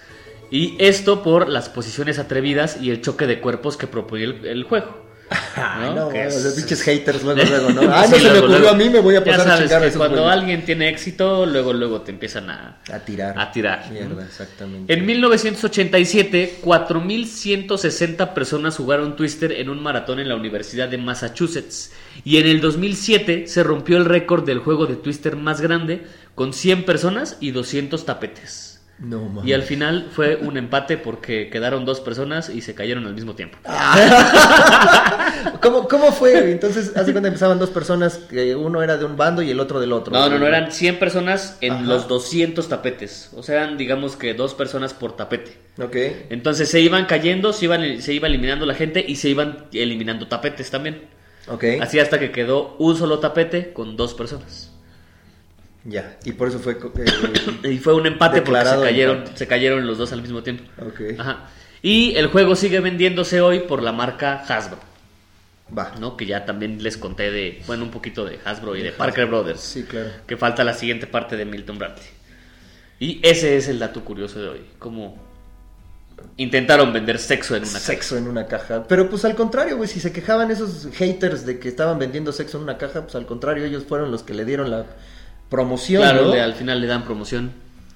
Y 0.51 0.77
esto 0.79 1.23
por 1.23 1.49
las 1.49 1.69
posiciones 1.69 2.19
atrevidas 2.19 2.81
y 2.81 2.91
el 2.91 3.01
choque 3.01 3.27
de 3.27 3.41
cuerpos 3.41 3.77
que 3.77 3.87
proponía 3.87 4.27
el, 4.27 4.47
el 4.47 4.65
juego. 4.65 5.04
Ay, 5.57 5.91
¿no? 5.91 5.95
no, 5.95 6.09
Que 6.09 6.25
los 6.25 6.35
es- 6.45 6.55
pinches 6.55 6.83
haters 6.83 7.23
luego, 7.23 7.43
luego, 7.49 7.71
¿no? 7.71 7.83
Ah, 7.93 8.05
Sí, 8.07 8.13
no 8.13 8.17
se 8.19 8.23
me 8.25 8.31
luego, 8.31 8.39
ocurrió 8.47 8.59
luego. 8.61 8.75
a 8.75 8.79
mí, 8.79 8.89
me 8.91 9.01
voy 9.01 9.15
a 9.17 9.19
Ya 9.21 9.25
pasar 9.25 9.41
a 9.49 9.57
sabes 9.57 9.73
a 9.73 9.81
que 9.81 9.87
esos 9.87 9.99
cuando 9.99 10.23
güeyes. 10.23 10.39
alguien 10.41 10.65
tiene 10.65 10.89
éxito, 10.89 11.47
luego 11.47 11.73
luego 11.73 12.01
te 12.03 12.11
empiezan 12.13 12.51
a, 12.51 12.79
A 12.93 12.99
tirar. 13.01 13.39
a 13.39 13.51
tirar. 13.53 13.91
Mierda, 13.91 14.25
exactamente. 14.25 14.93
En 14.93 15.07
1987, 15.07 16.59
4.160 16.63 18.35
personas 18.35 18.77
jugaron 18.77 19.17
Twister 19.17 19.53
en 19.53 19.69
un 19.71 19.83
maratón 19.83 20.21
en 20.21 20.29
la 20.29 20.37
Universidad 20.37 20.89
de 20.89 20.99
Massachusetts. 20.99 21.93
Y 22.25 22.39
en 22.39 22.47
el 22.47 22.61
2007 22.61 23.47
se 23.47 23.63
rompió 23.63 23.97
el 23.97 24.05
récord 24.05 24.45
del 24.45 24.59
juego 24.59 24.87
de 24.87 24.97
Twister 24.97 25.37
más 25.37 25.61
grande 25.61 26.03
con 26.35 26.53
100 26.53 26.85
personas 26.85 27.37
y 27.41 27.51
200 27.53 28.05
tapetes. 28.05 28.74
No. 28.99 29.43
Y 29.45 29.53
al 29.53 29.63
final 29.63 30.09
fue 30.13 30.37
un 30.37 30.57
empate 30.57 30.97
porque 30.97 31.51
quedaron 31.51 31.85
dos 31.85 32.01
personas 32.01 32.49
y 32.49 32.61
se 32.61 32.75
cayeron 32.75 33.07
al 33.07 33.15
mismo 33.15 33.35
tiempo. 33.35 33.59
¿Cómo, 35.61 35.89
¿Cómo 35.89 36.13
fue? 36.13 36.53
Entonces, 36.53 36.93
hace 36.97 37.13
cuando 37.13 37.29
empezaban 37.29 37.59
dos 37.59 37.71
personas, 37.71 38.19
que 38.19 38.55
uno 38.55 38.83
era 38.83 38.97
de 38.97 39.05
un 39.05 39.17
bando 39.17 39.43
y 39.43 39.51
el 39.51 39.59
otro 39.59 39.81
del 39.81 39.93
otro. 39.93 40.13
No, 40.13 40.29
no, 40.29 40.39
no, 40.39 40.47
eran 40.47 40.71
100 40.71 40.99
personas 40.99 41.59
en 41.61 41.73
Ajá. 41.73 41.83
los 41.83 42.07
200 42.07 42.69
tapetes. 42.69 43.31
O 43.35 43.43
sea, 43.43 43.63
eran 43.63 43.77
digamos 43.77 44.17
que 44.17 44.33
dos 44.33 44.55
personas 44.55 44.95
por 44.95 45.17
tapete. 45.17 45.59
Ok. 45.83 45.97
Entonces 46.31 46.69
se 46.69 46.81
iban 46.81 47.07
cayendo, 47.07 47.53
se, 47.53 47.65
iban, 47.65 48.01
se 48.01 48.13
iba 48.13 48.29
eliminando 48.29 48.65
la 48.65 48.75
gente 48.75 49.05
y 49.07 49.17
se 49.17 49.29
iban 49.29 49.67
eliminando 49.73 50.29
tapetes 50.29 50.71
también. 50.71 51.03
Ok. 51.49 51.65
Así 51.81 51.99
hasta 51.99 52.19
que 52.19 52.31
quedó 52.31 52.77
un 52.79 52.97
solo 52.97 53.19
tapete 53.19 53.73
con 53.73 53.97
dos 53.97 54.15
personas. 54.15 54.74
Ya. 55.85 56.17
Y 56.25 56.33
por 56.33 56.49
eso 56.49 56.59
fue. 56.59 56.73
eh, 57.63 57.71
Y 57.73 57.79
fue 57.79 57.95
un 57.95 58.07
empate 58.07 58.43
porque 58.43 58.65
se 58.65 58.81
cayeron, 58.81 59.19
empate. 59.19 59.37
se 59.37 59.47
cayeron 59.47 59.87
los 59.87 59.99
dos 59.99 60.13
al 60.13 60.23
mismo 60.23 60.43
tiempo. 60.43 60.65
ok. 60.79 61.19
Ajá. 61.19 61.51
Y 61.83 62.15
el 62.17 62.29
juego 62.29 62.57
sigue 62.57 62.81
vendiéndose 62.81 63.43
hoy 63.43 63.61
por 63.61 63.83
la 63.83 63.93
marca 63.93 64.43
Hasbro. 64.49 64.79
Va. 65.77 65.93
¿no? 65.99 66.17
Que 66.17 66.25
ya 66.27 66.45
también 66.47 66.83
les 66.83 66.97
conté 66.97 67.31
de, 67.31 67.63
bueno, 67.67 67.85
un 67.85 67.91
poquito 67.91 68.25
de 68.25 68.39
Hasbro 68.45 68.77
y 68.77 68.83
de 68.83 68.93
Parker 68.93 69.27
Brothers. 69.27 69.61
Sí, 69.61 69.83
claro. 69.85 70.09
Que 70.27 70.37
falta 70.37 70.65
la 70.65 70.73
siguiente 70.75 71.07
parte 71.07 71.37
de 71.37 71.45
Milton 71.45 71.79
Bradley. 71.79 72.07
Y 73.01 73.21
ese 73.23 73.57
es 73.57 73.69
el 73.69 73.79
dato 73.79 74.05
curioso 74.05 74.41
de 74.41 74.49
hoy. 74.49 74.61
Cómo 74.79 75.23
intentaron 76.37 76.93
vender 76.93 77.19
sexo 77.19 77.55
en 77.57 77.63
una 77.65 77.73
caja. 77.73 77.85
Sexo 77.85 78.17
en 78.17 78.29
una 78.29 78.47
caja. 78.47 78.85
Pero 78.89 79.11
pues 79.11 79.25
al 79.25 79.35
contrario, 79.35 79.77
güey, 79.77 79.89
si 79.89 80.01
se 80.01 80.13
quejaban 80.13 80.51
esos 80.51 80.89
haters 80.95 81.45
de 81.45 81.59
que 81.59 81.69
estaban 81.69 81.99
vendiendo 81.99 82.33
sexo 82.33 82.57
en 82.57 82.65
una 82.65 82.79
caja, 82.79 83.03
pues 83.03 83.15
al 83.15 83.27
contrario, 83.27 83.65
ellos 83.65 83.85
fueron 83.85 84.11
los 84.11 84.23
que 84.23 84.33
le 84.35 84.45
dieron 84.45 84.71
la 84.71 84.87
promoción. 85.57 86.03
Claro, 86.03 86.27
¿no? 86.27 86.33
le- 86.35 86.41
al 86.41 86.55
final 86.55 86.81
le 86.81 86.87
dan 86.87 87.05
promoción. 87.05 87.53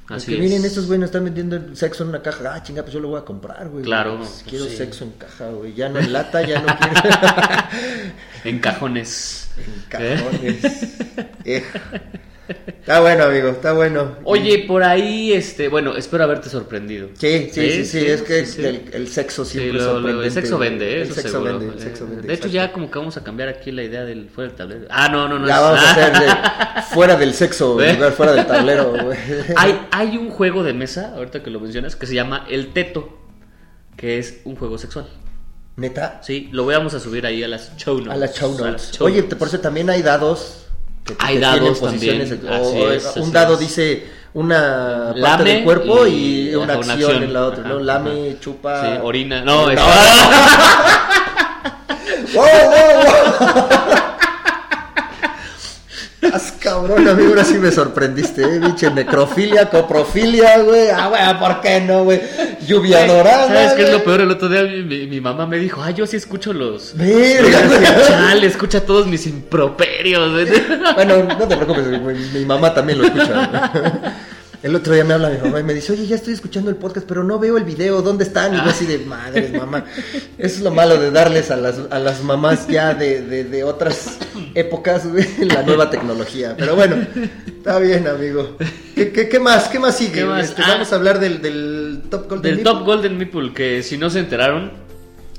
Así 0.09 0.29
que 0.29 0.35
es. 0.37 0.41
miren, 0.41 0.65
estos 0.65 0.87
güey 0.87 0.99
nos 0.99 1.09
están 1.09 1.25
vendiendo 1.25 1.77
sexo 1.77 2.03
en 2.03 2.09
una 2.09 2.23
caja. 2.23 2.55
Ah, 2.55 2.63
chinga, 2.63 2.81
pues 2.83 2.95
yo 2.95 3.01
lo 3.01 3.09
voy 3.09 3.21
a 3.21 3.25
comprar, 3.25 3.69
güey. 3.69 3.85
Claro, 3.85 4.17
Pues, 4.17 4.31
pues 4.31 4.45
quiero 4.49 4.65
sí. 4.65 4.77
sexo 4.77 5.05
en 5.05 5.11
caja, 5.13 5.49
güey. 5.51 5.75
Ya 5.75 5.89
no 5.91 5.99
en 5.99 6.13
lata, 6.15 6.41
ya 6.47 6.61
no 6.63 6.67
quiero. 6.79 7.19
En 8.45 8.59
cajones. 8.61 9.51
en 9.59 9.83
cajones. 9.89 10.65
Eh. 11.45 11.63
Está 12.49 13.01
bueno, 13.01 13.25
amigo, 13.25 13.49
está 13.49 13.73
bueno. 13.75 14.17
Oye, 14.25 14.65
por 14.67 14.83
ahí, 14.83 15.33
este, 15.33 15.69
bueno, 15.69 15.97
espero 15.97 16.25
haberte 16.25 16.49
sorprendido. 16.49 17.09
Sí, 17.15 17.51
sí, 17.53 17.71
sí, 17.71 17.85
sí, 17.85 18.07
es 18.07 18.23
que 18.23 18.47
sí. 18.47 18.65
El, 18.65 18.91
el 18.93 19.09
sexo 19.09 19.45
siempre 19.45 19.75
lo- 19.81 20.01
lo- 20.01 20.23
el 20.23 20.33
sexo 20.33 20.57
vende, 20.59 20.99
¿eh? 20.99 21.03
El 21.03 21.13
sexo 21.13 21.29
seguro. 21.33 21.59
vende, 21.59 21.75
el 21.75 21.81
sexo 21.83 22.05
Eh, 22.05 22.07
vende. 22.11 22.27
De 22.29 22.35
hecho, 22.35 22.47
exacto. 22.49 22.55
ya 22.67 22.73
como 22.73 22.91
que 22.91 22.99
vamos 22.99 23.17
a 23.19 23.25
cambiar 23.25 23.49
aquí 23.51 23.71
la 23.71 23.83
idea 23.83 24.05
del 24.05 24.31
fuera 24.31 24.49
del 24.49 24.57
tablero. 24.57 24.87
Ah, 24.91 25.09
no, 25.11 25.29
no, 25.29 25.39
no. 25.39 25.47
Vamos 25.47 25.81
a 25.81 25.91
hacer 25.93 26.13
de 26.13 26.83
fuera 26.95 27.17
del 27.17 27.35
sexo, 27.35 27.81
¿Eh? 27.83 27.91
en 27.91 27.97
lugar 27.97 28.13
fuera 28.13 28.33
del 28.33 28.47
tablero, 28.47 28.93
güey. 29.05 29.19
hay, 29.57 29.87
hay 29.91 30.17
un 30.17 30.31
juego 30.31 30.63
de 30.63 30.73
mesa, 30.73 31.13
ahorita 31.17 31.43
que 31.43 31.51
lo 31.51 31.61
mencionas, 31.61 31.97
que 31.97 32.07
se 32.07 32.15
llama 32.15 32.47
El 32.49 32.73
Teto, 32.73 33.19
que 33.97 34.19
es 34.19 34.41
un 34.45 34.57
juego 34.57 34.79
sexual. 34.79 35.07
Neta, 35.77 36.21
Sí, 36.25 36.49
lo 36.51 36.67
vamos 36.67 36.95
a 36.95 36.99
subir 37.01 37.25
ahí 37.25 37.43
a 37.45 37.49
las 37.49 37.77
show 37.77 37.99
notes. 37.99 38.13
a 38.13 38.17
las 38.17 38.35
show 38.35 38.49
A 38.59 38.61
las 38.63 38.71
notes. 38.73 38.91
show 38.99 39.07
Oye, 39.07 39.23
notes. 39.23 39.39
por 39.39 39.49
eso 39.49 39.61
también 39.61 39.89
hay 39.91 40.03
dados. 40.03 40.65
Que, 41.09 41.15
Hay 41.19 41.39
dados 41.39 41.79
posiciones 41.79 42.29
también, 42.29 42.53
o- 42.63 42.91
es, 42.93 43.17
un 43.17 43.33
dado 43.33 43.55
es. 43.55 43.61
dice 43.61 44.07
una 44.35 45.07
parte 45.21 45.21
Lame 45.21 45.55
del 45.55 45.65
cuerpo 45.65 46.07
y, 46.07 46.51
y- 46.51 46.55
una, 46.55 46.75
acción, 46.75 47.23
en 47.23 47.33
la 47.33 47.47
otra, 47.47 47.61
Ajá, 47.65 47.69
¿no? 47.71 47.79
Lame, 47.81 48.29
ajá. 48.31 48.41
chupa. 48.41 48.83
Sí, 48.83 48.89
orina. 49.03 49.41
No, 49.45 49.65
No. 49.67 49.71
es- 49.73 49.81
¡Wow, 52.35 52.45
wow, 52.45 53.03
wow! 53.03 53.69
Estás 56.29 56.53
cabrón, 56.61 57.09
amigo, 57.09 57.31
ahora 57.31 57.45
sí 57.45 57.55
me 57.55 57.71
sorprendiste, 57.71 58.43
eh, 58.43 58.59
biche, 58.59 58.91
necrofilia, 58.91 59.71
coprofilia, 59.71 60.59
güey, 60.59 60.89
ah, 60.91 61.09
güey, 61.09 61.39
¿por 61.39 61.61
qué 61.63 61.81
no, 61.81 62.05
güey? 62.05 62.21
Lluvia 62.67 63.07
dorada, 63.07 63.47
¿Sabes 63.47 63.73
qué 63.73 63.83
es 63.85 63.89
lo 63.89 63.95
güey. 63.97 64.05
peor? 64.05 64.21
El 64.21 64.31
otro 64.31 64.49
día 64.49 64.63
mi, 64.63 65.21
mamá 65.21 65.47
me 65.47 65.57
dijo, 65.59 65.83
ay, 65.83 65.95
yo 65.95 66.07
sí 66.07 66.17
escucho 66.17 66.53
los... 66.53 66.95
Verga, 66.97 67.61
güey. 67.67 67.81
Chale, 68.07 68.47
escucha 68.47 68.85
todos 68.85 69.07
mis 69.07 69.27
improperios. 69.27 70.33
güey. 70.33 70.47
Bueno, 70.95 71.25
no 71.25 71.49
te 71.49 71.57
preocupes, 71.57 71.87
mi, 71.87 72.39
mi 72.39 72.45
mamá 72.45 72.75
también 72.75 72.99
lo 72.99 73.05
escucha. 73.07 73.71
güey. 73.73 73.93
El 74.61 74.75
otro 74.75 74.93
día 74.93 75.05
me 75.05 75.15
habla 75.15 75.31
mi 75.31 75.39
mamá 75.39 75.61
y 75.61 75.63
me 75.63 75.73
dice, 75.73 75.93
oye, 75.93 76.05
ya 76.07 76.17
estoy 76.17 76.35
escuchando 76.35 76.69
el 76.69 76.75
podcast, 76.77 77.07
pero 77.07 77.23
no 77.23 77.39
veo 77.39 77.57
el 77.59 77.63
video, 77.65 78.03
¿dónde 78.03 78.25
están? 78.25 78.55
Y 78.55 78.57
yo 78.57 78.65
así 78.65 78.87
de, 78.87 78.99
madres, 78.99 79.53
mamá. 79.53 79.85
Eso 80.37 80.57
es 80.57 80.61
lo 80.63 80.73
malo 80.73 80.99
de 80.99 81.13
darles 81.13 81.53
a 81.53 81.57
las, 81.57 81.79
a 81.91 81.99
las 82.01 82.25
mamás 82.25 82.67
ya 82.67 82.93
de, 82.93 83.23
de, 83.23 83.45
de 83.45 83.63
otras 83.63 84.19
épocas, 84.57 85.05
la 85.39 85.63
nueva 85.63 85.91
tecnología. 85.91 86.57
Pero 86.59 86.75
bueno, 86.75 86.97
está 87.47 87.79
bien, 87.79 88.09
amigo. 88.09 88.57
¿Qué, 88.97 89.13
qué, 89.13 89.29
qué 89.29 89.39
más? 89.39 89.69
¿Qué 89.69 89.79
más 89.79 89.97
sigue? 89.97 90.13
¿Qué 90.13 90.25
más? 90.25 90.49
Este, 90.49 90.63
Ah. 90.63 90.71
vamos 90.73 90.93
a 90.93 90.97
hablar 90.97 91.21
del, 91.21 91.41
del 91.41 92.03
Top 92.11 92.29
Golden 92.29 92.43
Del 92.43 92.57
Nipple. 92.57 92.73
Top 92.73 92.85
Golden 92.85 93.17
Meeple, 93.17 93.53
que 93.55 93.83
si 93.85 93.97
no 93.97 94.11
se 94.11 94.19
enteraron, 94.19 94.73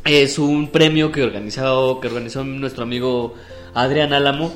es 0.06 0.40
un 0.40 0.72
premio 0.72 1.12
que 1.12 1.24
organizó, 1.24 2.00
que 2.00 2.08
organizó 2.08 2.46
nuestro 2.46 2.84
amigo 2.84 3.36
Adrián 3.74 4.14
Álamo 4.14 4.54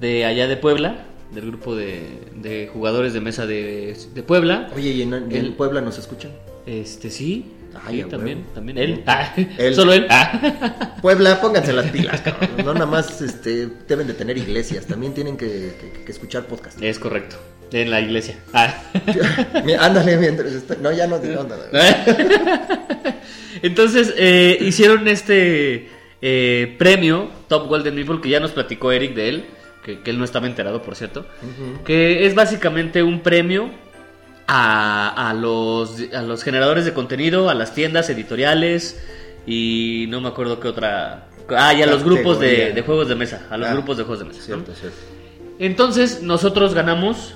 de 0.00 0.24
allá 0.24 0.46
de 0.48 0.56
Puebla, 0.56 1.04
del 1.32 1.46
grupo 1.46 1.74
de, 1.76 2.00
de 2.36 2.68
jugadores 2.72 3.12
de 3.12 3.20
mesa 3.20 3.46
de, 3.46 3.96
de 4.14 4.22
Puebla. 4.22 4.70
Oye, 4.74 4.90
¿y 4.90 5.02
en, 5.02 5.14
en 5.14 5.32
El- 5.32 5.52
Puebla 5.54 5.80
nos 5.80 5.98
escuchan? 5.98 6.30
Este 6.66 7.10
sí, 7.10 7.52
Ay, 7.86 8.02
sí, 8.02 8.08
también, 8.08 8.38
huevo. 8.38 8.50
también 8.54 8.78
él. 8.78 9.02
Ah, 9.06 9.32
Él. 9.58 9.74
Solo 9.74 9.92
él. 9.92 10.06
Ah. 10.08 10.96
Puebla, 11.02 11.40
pónganse 11.40 11.72
las 11.72 11.86
pilas, 11.90 12.20
cabrón. 12.22 12.50
No 12.64 12.72
nada 12.74 12.86
más 12.86 13.20
este, 13.20 13.68
deben 13.86 14.06
de 14.06 14.14
tener 14.14 14.36
iglesias, 14.38 14.86
también 14.86 15.12
tienen 15.14 15.36
que, 15.36 15.74
que- 15.80 16.04
que 16.04 16.10
escuchar 16.12 16.46
podcast. 16.46 16.80
Es 16.82 16.98
correcto, 16.98 17.36
en 17.72 17.90
la 17.90 18.00
iglesia. 18.00 18.36
Ah. 18.52 18.74
Ándale 19.80 20.16
mientras 20.16 20.52
No, 20.80 20.90
ya 20.92 21.06
no. 21.06 21.20
Entonces 23.62 24.14
eh, 24.16 24.58
hicieron 24.60 25.08
este 25.08 25.88
eh, 26.22 26.74
premio 26.78 27.30
Top 27.48 27.68
Golden 27.68 27.94
Meeple 27.94 28.20
que 28.20 28.28
ya 28.28 28.40
nos 28.40 28.52
platicó 28.52 28.92
Eric 28.92 29.14
de 29.14 29.28
él, 29.28 29.44
que, 29.86 30.00
que 30.00 30.10
él 30.10 30.18
no 30.18 30.24
estaba 30.24 30.48
enterado 30.48 30.82
por 30.82 30.96
cierto, 30.96 31.24
que 31.84 32.26
es 32.26 32.34
básicamente 32.34 33.04
un 33.04 33.20
premio 33.20 33.70
a, 34.48 35.28
a 35.30 35.32
los, 35.32 35.96
a 36.12 36.22
los 36.22 36.42
generadores 36.42 36.84
de 36.84 36.92
contenido, 36.92 37.48
a 37.48 37.54
las 37.54 37.72
tiendas 37.72 38.10
editoriales 38.10 39.00
y 39.46 40.06
no 40.08 40.20
me 40.20 40.28
acuerdo 40.28 40.58
qué 40.58 40.66
otra... 40.68 41.28
Ah, 41.50 41.72
y 41.72 41.82
a 41.82 41.86
los 41.86 42.02
grupos 42.02 42.40
de, 42.40 42.82
juegos 42.84 43.08
de 43.08 43.14
mesa, 43.14 43.46
a 43.48 43.56
los 43.56 43.68
Ah, 43.68 43.72
grupos 43.74 43.96
de 43.96 44.02
juegos 44.02 44.18
de 44.18 44.24
mesa. 44.24 44.40
¿no? 44.40 44.44
Cierto, 44.44 44.74
cierto. 44.74 44.98
Entonces 45.60 46.20
nosotros 46.22 46.74
ganamos... 46.74 47.34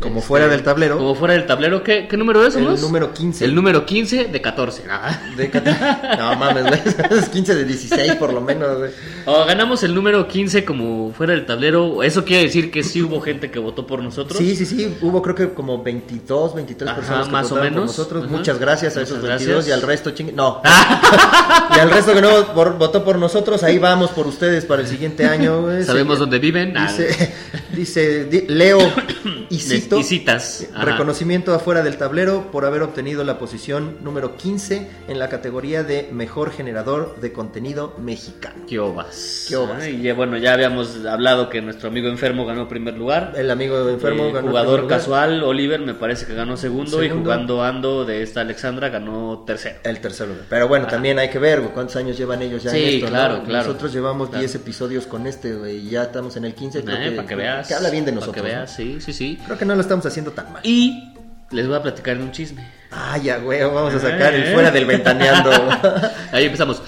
Como 0.00 0.16
este, 0.16 0.26
fuera 0.28 0.48
del 0.48 0.62
tablero. 0.64 0.98
Como 0.98 1.14
fuera 1.14 1.34
del 1.34 1.46
tablero. 1.46 1.82
¿Qué, 1.84 2.08
qué 2.08 2.16
número 2.16 2.44
es? 2.44 2.56
El 2.56 2.64
somos? 2.64 2.80
número 2.82 3.14
15. 3.14 3.44
El 3.44 3.54
número 3.54 3.86
15 3.86 4.24
de 4.24 4.40
14. 4.40 4.82
Ah. 4.90 5.20
De 5.36 5.48
Cata- 5.48 6.16
No 6.18 6.34
mames. 6.36 6.64
Es 7.10 7.28
15 7.28 7.54
de 7.54 7.64
16 7.64 8.16
por 8.16 8.32
lo 8.32 8.40
menos, 8.40 8.78
güey. 8.78 8.90
O 9.26 9.44
ganamos 9.44 9.82
el 9.84 9.94
número 9.94 10.26
15 10.26 10.64
como 10.64 11.12
fuera 11.12 11.34
del 11.34 11.46
tablero. 11.46 12.02
Eso 12.02 12.24
quiere 12.24 12.44
decir 12.44 12.70
que 12.72 12.82
sí 12.82 13.00
hubo 13.02 13.20
gente 13.20 13.50
que 13.50 13.58
votó 13.60 13.86
por 13.86 14.02
nosotros. 14.02 14.38
Sí, 14.38 14.56
sí, 14.56 14.66
sí. 14.66 14.92
Hubo 15.00 15.22
creo 15.22 15.34
que 15.36 15.50
como 15.54 15.82
22, 15.82 16.54
23 16.56 16.90
Ajá, 16.90 16.98
personas 16.98 17.26
que 17.26 17.32
más 17.32 17.46
o 17.46 17.48
votaron 17.50 17.68
por 17.72 17.80
menos. 17.82 17.96
nosotros. 17.98 18.24
Ajá. 18.24 18.32
Muchas 18.36 18.58
gracias 18.58 18.96
a 18.96 19.00
Muchas 19.00 19.10
esos 19.12 19.22
22 19.22 19.54
gracias. 19.54 19.68
y 19.68 19.72
al 19.72 19.82
resto 19.86 20.10
chingue. 20.10 20.32
No. 20.32 20.60
y 21.76 21.78
al 21.78 21.90
resto 21.90 22.12
que 22.12 22.22
no 22.22 22.52
por- 22.54 22.76
votó 22.76 23.04
por 23.04 23.18
nosotros, 23.18 23.62
ahí 23.62 23.78
vamos 23.78 24.10
por 24.10 24.26
ustedes 24.26 24.64
para 24.64 24.82
el 24.82 24.88
siguiente 24.88 25.26
año. 25.26 25.64
Sabemos 25.84 26.16
Sí. 26.16 26.20
dónde 26.20 26.38
viven. 26.40 26.76
Ah, 26.76 26.88
Dice, 26.90 27.32
dice 27.72 28.24
di- 28.24 28.46
Leo 28.48 28.78
y 29.50 29.58
cito, 29.58 29.98
y 29.98 30.02
citas. 30.02 30.66
Reconocimiento 30.74 31.54
afuera 31.54 31.82
del 31.82 31.96
tablero 31.96 32.50
por 32.50 32.64
haber 32.64 32.82
obtenido 32.82 33.24
la 33.24 33.38
posición 33.38 33.96
número 34.02 34.36
15 34.36 34.88
en 35.08 35.18
la 35.18 35.28
categoría 35.28 35.82
de 35.82 36.08
mejor 36.12 36.50
generador 36.52 37.16
de 37.20 37.32
contenido 37.32 37.94
mexicano. 37.98 38.64
¿Qué 38.68 38.78
obas? 38.78 39.46
¿Qué 39.48 39.56
obas? 39.56 39.82
Ah, 39.82 39.88
Y 39.88 40.02
ya, 40.02 40.14
bueno, 40.14 40.36
ya 40.38 40.52
habíamos 40.54 41.04
hablado 41.06 41.48
que 41.48 41.60
nuestro 41.62 41.88
amigo 41.88 42.08
enfermo 42.08 42.44
ganó 42.46 42.68
primer 42.68 42.94
lugar. 42.96 43.32
El 43.36 43.50
amigo 43.50 43.88
enfermo 43.88 44.24
Eh, 44.26 44.32
ganó 44.32 44.48
jugador 44.48 44.70
primer 44.74 44.82
lugar. 44.84 44.98
casual, 44.98 45.42
Oliver, 45.42 45.80
me 45.80 45.94
parece 45.94 46.26
que 46.26 46.34
ganó 46.34 46.56
segundo, 46.56 47.02
y 47.02 47.10
jugando 47.10 47.62
Ando 47.62 48.04
de 48.04 48.22
esta 48.22 48.40
Alexandra 48.42 48.88
ganó 48.88 49.44
tercero. 49.46 49.76
El 49.84 50.00
tercer 50.00 50.28
lugar. 50.28 50.44
Pero 50.48 50.68
bueno, 50.68 50.84
Ajá. 50.86 50.92
también 50.96 51.18
hay 51.18 51.30
que 51.30 51.38
ver 51.38 51.60
cuántos 51.74 51.96
años 51.96 52.16
llevan 52.16 52.42
ellos 52.42 52.62
ya 52.62 52.70
Sí, 52.70 52.78
en 52.82 52.88
esto. 52.94 53.06
¿no? 53.06 53.10
claro, 53.12 53.42
claro. 53.44 53.66
Nosotros 53.68 53.92
llevamos 53.92 54.28
Claro. 54.28 54.40
10 54.40 54.54
episodios 54.56 55.06
con 55.06 55.26
este, 55.26 55.54
güey, 55.54 55.78
y 55.86 55.90
ya 55.90 56.04
estamos 56.04 56.36
en 56.36 56.44
el 56.44 56.54
15. 56.54 56.82
creo 56.84 56.96
Eh, 56.96 57.10
que, 57.10 57.16
para 57.16 57.28
que 57.28 57.34
veas. 57.34 57.61
Que 57.62 57.74
habla 57.74 57.90
bien 57.90 58.04
de 58.04 58.12
para 58.12 58.20
nosotros. 58.26 58.44
que 58.44 58.52
¿no? 58.52 58.58
veas, 58.58 58.74
sí, 58.74 58.98
sí, 59.00 59.12
sí. 59.12 59.38
Creo 59.44 59.58
que 59.58 59.64
no 59.64 59.74
lo 59.74 59.80
estamos 59.80 60.04
haciendo 60.06 60.32
tan 60.32 60.52
mal. 60.52 60.60
Y 60.64 61.12
les 61.50 61.66
voy 61.66 61.76
a 61.76 61.82
platicar 61.82 62.16
un 62.18 62.32
chisme. 62.32 62.66
Ah, 62.90 63.16
ya, 63.18 63.38
güey, 63.38 63.62
vamos 63.62 63.94
a 63.94 64.00
sacar 64.00 64.34
el 64.34 64.44
Eh. 64.44 64.52
fuera 64.52 64.70
del 64.70 64.84
ventaneando. 64.86 65.50
Ahí 66.32 66.46
empezamos. 66.46 66.82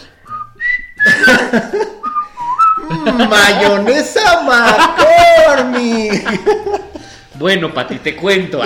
Mayonesa 3.28 4.42
McCormick. 4.42 6.40
Bueno, 7.36 7.72
Pati, 7.74 7.98
te 7.98 8.14
cuento. 8.14 8.60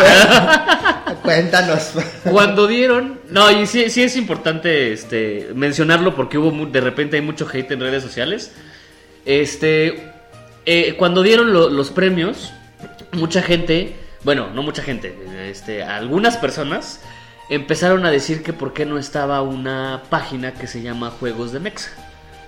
Cuéntanos. 1.23 1.93
Cuando 2.25 2.67
dieron, 2.67 3.21
no, 3.31 3.51
y 3.51 3.67
sí, 3.67 3.89
sí 3.91 4.03
es 4.03 4.17
importante 4.17 4.93
este, 4.93 5.49
mencionarlo 5.55 6.15
porque 6.15 6.39
hubo 6.39 6.67
de 6.67 6.81
repente 6.81 7.17
hay 7.17 7.23
mucho 7.23 7.49
hate 7.51 7.71
en 7.73 7.81
redes 7.81 8.03
sociales. 8.03 8.53
Este, 9.25 10.13
eh, 10.71 10.95
cuando 10.99 11.23
dieron 11.23 11.53
lo- 11.53 11.71
los 11.71 11.91
premios, 11.91 12.53
mucha 13.13 13.41
gente, 13.43 13.97
bueno, 14.23 14.51
no 14.55 14.63
mucha 14.63 14.83
gente, 14.83 15.17
este, 15.49 15.83
algunas 15.83 16.37
personas 16.37 17.01
empezaron 17.49 18.05
a 18.05 18.11
decir 18.11 18.43
que 18.43 18.53
por 18.53 18.75
qué 18.75 18.85
no 18.85 18.99
estaba 18.99 19.41
una 19.41 20.03
página 20.11 20.53
que 20.53 20.67
se 20.67 20.83
llama 20.83 21.11
Juegos 21.11 21.53
de 21.53 21.61
Mexa. 21.61 21.91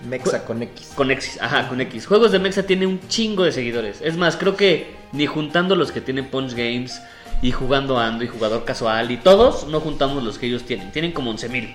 Mexa 0.08 0.44
con 0.44 0.62
X. 0.62 0.92
Con 0.94 1.10
X, 1.10 1.38
ajá, 1.40 1.68
con 1.68 1.80
X. 1.80 2.06
Juegos 2.06 2.32
de 2.32 2.38
Mexa 2.38 2.62
tiene 2.64 2.86
un 2.86 3.00
chingo 3.08 3.44
de 3.44 3.52
seguidores. 3.52 4.00
Es 4.02 4.16
más, 4.16 4.36
creo 4.36 4.56
que 4.56 4.94
ni 5.12 5.26
juntando 5.26 5.74
los 5.76 5.90
que 5.92 6.00
tienen 6.00 6.26
Punch 6.28 6.52
Games 6.52 7.00
y 7.42 7.52
jugando 7.52 7.98
Ando 7.98 8.24
y 8.24 8.28
jugador 8.28 8.64
casual 8.64 9.10
y 9.10 9.16
todos, 9.18 9.66
no 9.68 9.80
juntamos 9.80 10.22
los 10.22 10.38
que 10.38 10.46
ellos 10.46 10.64
tienen. 10.64 10.90
Tienen 10.92 11.12
como 11.12 11.30
11 11.30 11.48
mil 11.50 11.74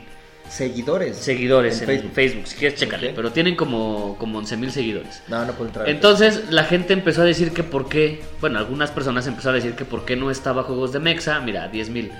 Seguidores. 0.49 1.17
seguidores 1.17 1.81
en, 1.81 1.81
En 1.81 1.87
Facebook. 1.87 2.11
Facebook. 2.13 2.47
Si 2.47 2.55
quieres, 2.55 2.79
chécale. 2.79 3.07
Ok. 3.09 3.13
Pero 3.15 3.31
tienen 3.31 3.55
como, 3.55 4.15
como 4.17 4.37
11 4.39 4.57
mil 4.57 4.71
seguidores. 4.71 5.21
No, 5.27 5.45
no 5.45 5.53
puedo 5.53 5.67
entrar. 5.67 5.89
Entonces 5.89 6.49
la 6.49 6.63
gente 6.63 6.93
empezó 6.93 7.21
a 7.21 7.25
decir 7.25 7.51
que 7.51 7.63
por 7.63 7.89
qué, 7.89 8.21
bueno, 8.41 8.59
algunas 8.59 8.91
personas 8.91 9.27
empezaron 9.27 9.55
a 9.55 9.63
decir 9.63 9.75
que 9.75 9.85
por 9.85 10.05
qué 10.05 10.15
no 10.15 10.31
estaba 10.31 10.63
Juegos 10.63 10.91
de 10.93 10.99
Mexa, 10.99 11.39
mira, 11.41 11.67
10 11.67 11.89
mil. 11.89 12.11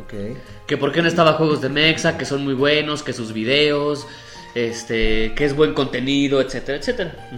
Ok. 0.00 0.14
Que 0.66 0.76
por 0.76 0.92
qué 0.92 1.02
no 1.02 1.08
estaba 1.08 1.34
Juegos 1.34 1.60
de 1.62 1.68
Mexa, 1.68 2.18
que 2.18 2.24
son 2.24 2.44
muy 2.44 2.54
buenos, 2.54 3.02
que 3.02 3.12
sus 3.12 3.32
videos, 3.32 4.06
este, 4.54 5.32
que 5.34 5.44
es 5.44 5.54
buen 5.54 5.74
contenido, 5.74 6.40
etcétera, 6.40 6.78
etcétera. 6.78 7.28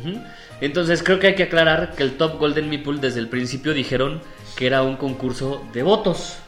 Entonces 0.60 1.02
creo 1.02 1.18
que 1.18 1.28
hay 1.28 1.34
que 1.34 1.44
aclarar 1.44 1.94
que 1.94 2.02
el 2.02 2.16
Top 2.16 2.38
Golden 2.38 2.68
Meeple 2.68 2.98
desde 3.00 3.20
el 3.20 3.28
principio 3.28 3.74
dijeron 3.74 4.20
que 4.56 4.66
era 4.66 4.82
un 4.82 4.96
concurso 4.96 5.64
de 5.72 5.82
votos. 5.82 6.38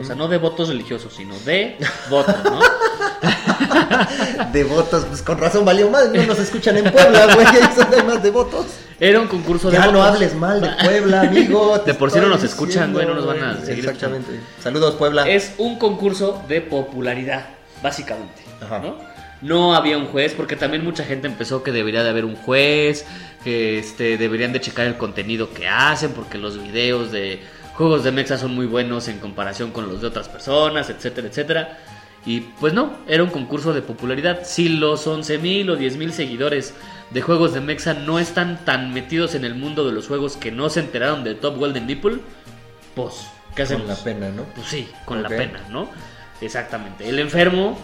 O 0.00 0.04
sea, 0.04 0.16
no 0.16 0.26
de 0.28 0.38
votos 0.38 0.68
religiosos, 0.68 1.14
sino 1.14 1.38
de 1.40 1.76
votos, 2.10 2.34
¿no? 2.44 2.60
De 4.52 4.64
votos, 4.64 5.04
pues 5.08 5.22
con 5.22 5.38
razón 5.38 5.64
valió 5.64 5.90
más. 5.90 6.08
No 6.10 6.22
nos 6.24 6.38
escuchan 6.38 6.76
en 6.76 6.90
Puebla, 6.90 7.34
güey. 7.34 7.46
Ahí 7.46 7.68
son 7.74 7.92
hay 7.92 8.02
más 8.02 8.22
de 8.22 8.30
votos. 8.30 8.66
Era 9.00 9.20
un 9.20 9.28
concurso 9.28 9.70
de 9.70 9.74
Ya 9.76 9.86
votos. 9.86 9.94
no 9.94 10.02
hables 10.02 10.34
mal 10.34 10.60
de 10.60 10.68
Puebla, 10.84 11.20
amigo. 11.22 11.78
De 11.78 11.94
por 11.94 12.10
sí 12.10 12.18
no 12.20 12.28
nos 12.28 12.42
escuchan, 12.42 12.92
güey, 12.92 13.06
no 13.06 13.14
nos 13.14 13.26
van 13.26 13.42
a 13.42 13.60
seguir 13.60 13.84
Exactamente. 13.84 14.40
Saludos, 14.62 14.94
Puebla. 14.94 15.28
Es 15.28 15.54
un 15.58 15.78
concurso 15.78 16.42
de 16.48 16.60
popularidad, 16.60 17.46
básicamente. 17.82 18.42
Ajá. 18.60 18.78
¿no? 18.78 18.96
No 19.40 19.74
había 19.74 19.98
un 19.98 20.06
juez, 20.06 20.34
porque 20.34 20.56
también 20.56 20.84
mucha 20.84 21.04
gente 21.04 21.28
empezó 21.28 21.62
que 21.62 21.70
debería 21.70 22.02
de 22.02 22.10
haber 22.10 22.24
un 22.24 22.34
juez, 22.36 23.04
que 23.44 23.78
este, 23.78 24.16
deberían 24.16 24.52
de 24.52 24.60
checar 24.60 24.86
el 24.86 24.96
contenido 24.96 25.52
que 25.52 25.68
hacen, 25.68 26.12
porque 26.12 26.38
los 26.38 26.60
videos 26.60 27.12
de 27.12 27.40
juegos 27.78 28.04
de 28.04 28.12
Mexa 28.12 28.36
son 28.36 28.54
muy 28.54 28.66
buenos 28.66 29.08
en 29.08 29.18
comparación 29.20 29.70
con 29.70 29.88
los 29.88 30.00
de 30.02 30.08
otras 30.08 30.28
personas, 30.28 30.90
etcétera, 30.90 31.28
etcétera. 31.28 31.78
Y 32.26 32.40
pues 32.60 32.74
no, 32.74 32.92
era 33.06 33.22
un 33.22 33.30
concurso 33.30 33.72
de 33.72 33.80
popularidad. 33.80 34.40
Si 34.44 34.68
los 34.68 35.06
11.000 35.06 35.70
o 35.70 35.78
10.000 35.78 36.10
seguidores 36.10 36.74
de 37.10 37.22
juegos 37.22 37.54
de 37.54 37.60
Mexa 37.60 37.94
no 37.94 38.18
están 38.18 38.64
tan 38.66 38.92
metidos 38.92 39.34
en 39.34 39.44
el 39.44 39.54
mundo 39.54 39.86
de 39.86 39.92
los 39.92 40.08
juegos 40.08 40.36
que 40.36 40.50
no 40.50 40.68
se 40.68 40.80
enteraron 40.80 41.24
del 41.24 41.36
Top 41.38 41.56
Golden 41.56 41.86
People, 41.86 42.18
pues, 42.94 43.28
¿qué 43.54 43.62
hacemos? 43.62 43.86
Con 43.86 43.96
la 43.96 44.04
pena, 44.04 44.28
¿no? 44.30 44.42
Pues 44.54 44.66
sí, 44.66 44.88
con 45.06 45.22
la 45.22 45.28
pena, 45.28 45.60
¿no? 45.70 45.88
Exactamente. 46.40 47.08
El 47.08 47.18
enfermo, 47.20 47.78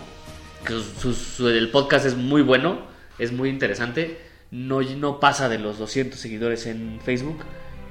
que 0.67 0.75
su- 1.01 1.15
su- 1.15 1.49
el 1.49 1.71
podcast 1.71 2.05
es 2.05 2.17
muy 2.17 2.43
bueno, 2.43 2.81
es 3.19 3.33
muy 3.33 3.49
interesante, 3.49 4.21
no, 4.51 4.83
no 4.83 5.21
pasa 5.21 5.49
de 5.49 5.59
los 5.59 5.79
200 5.79 6.19
seguidores 6.19 6.67
en 6.67 7.01
Facebook. 7.03 7.39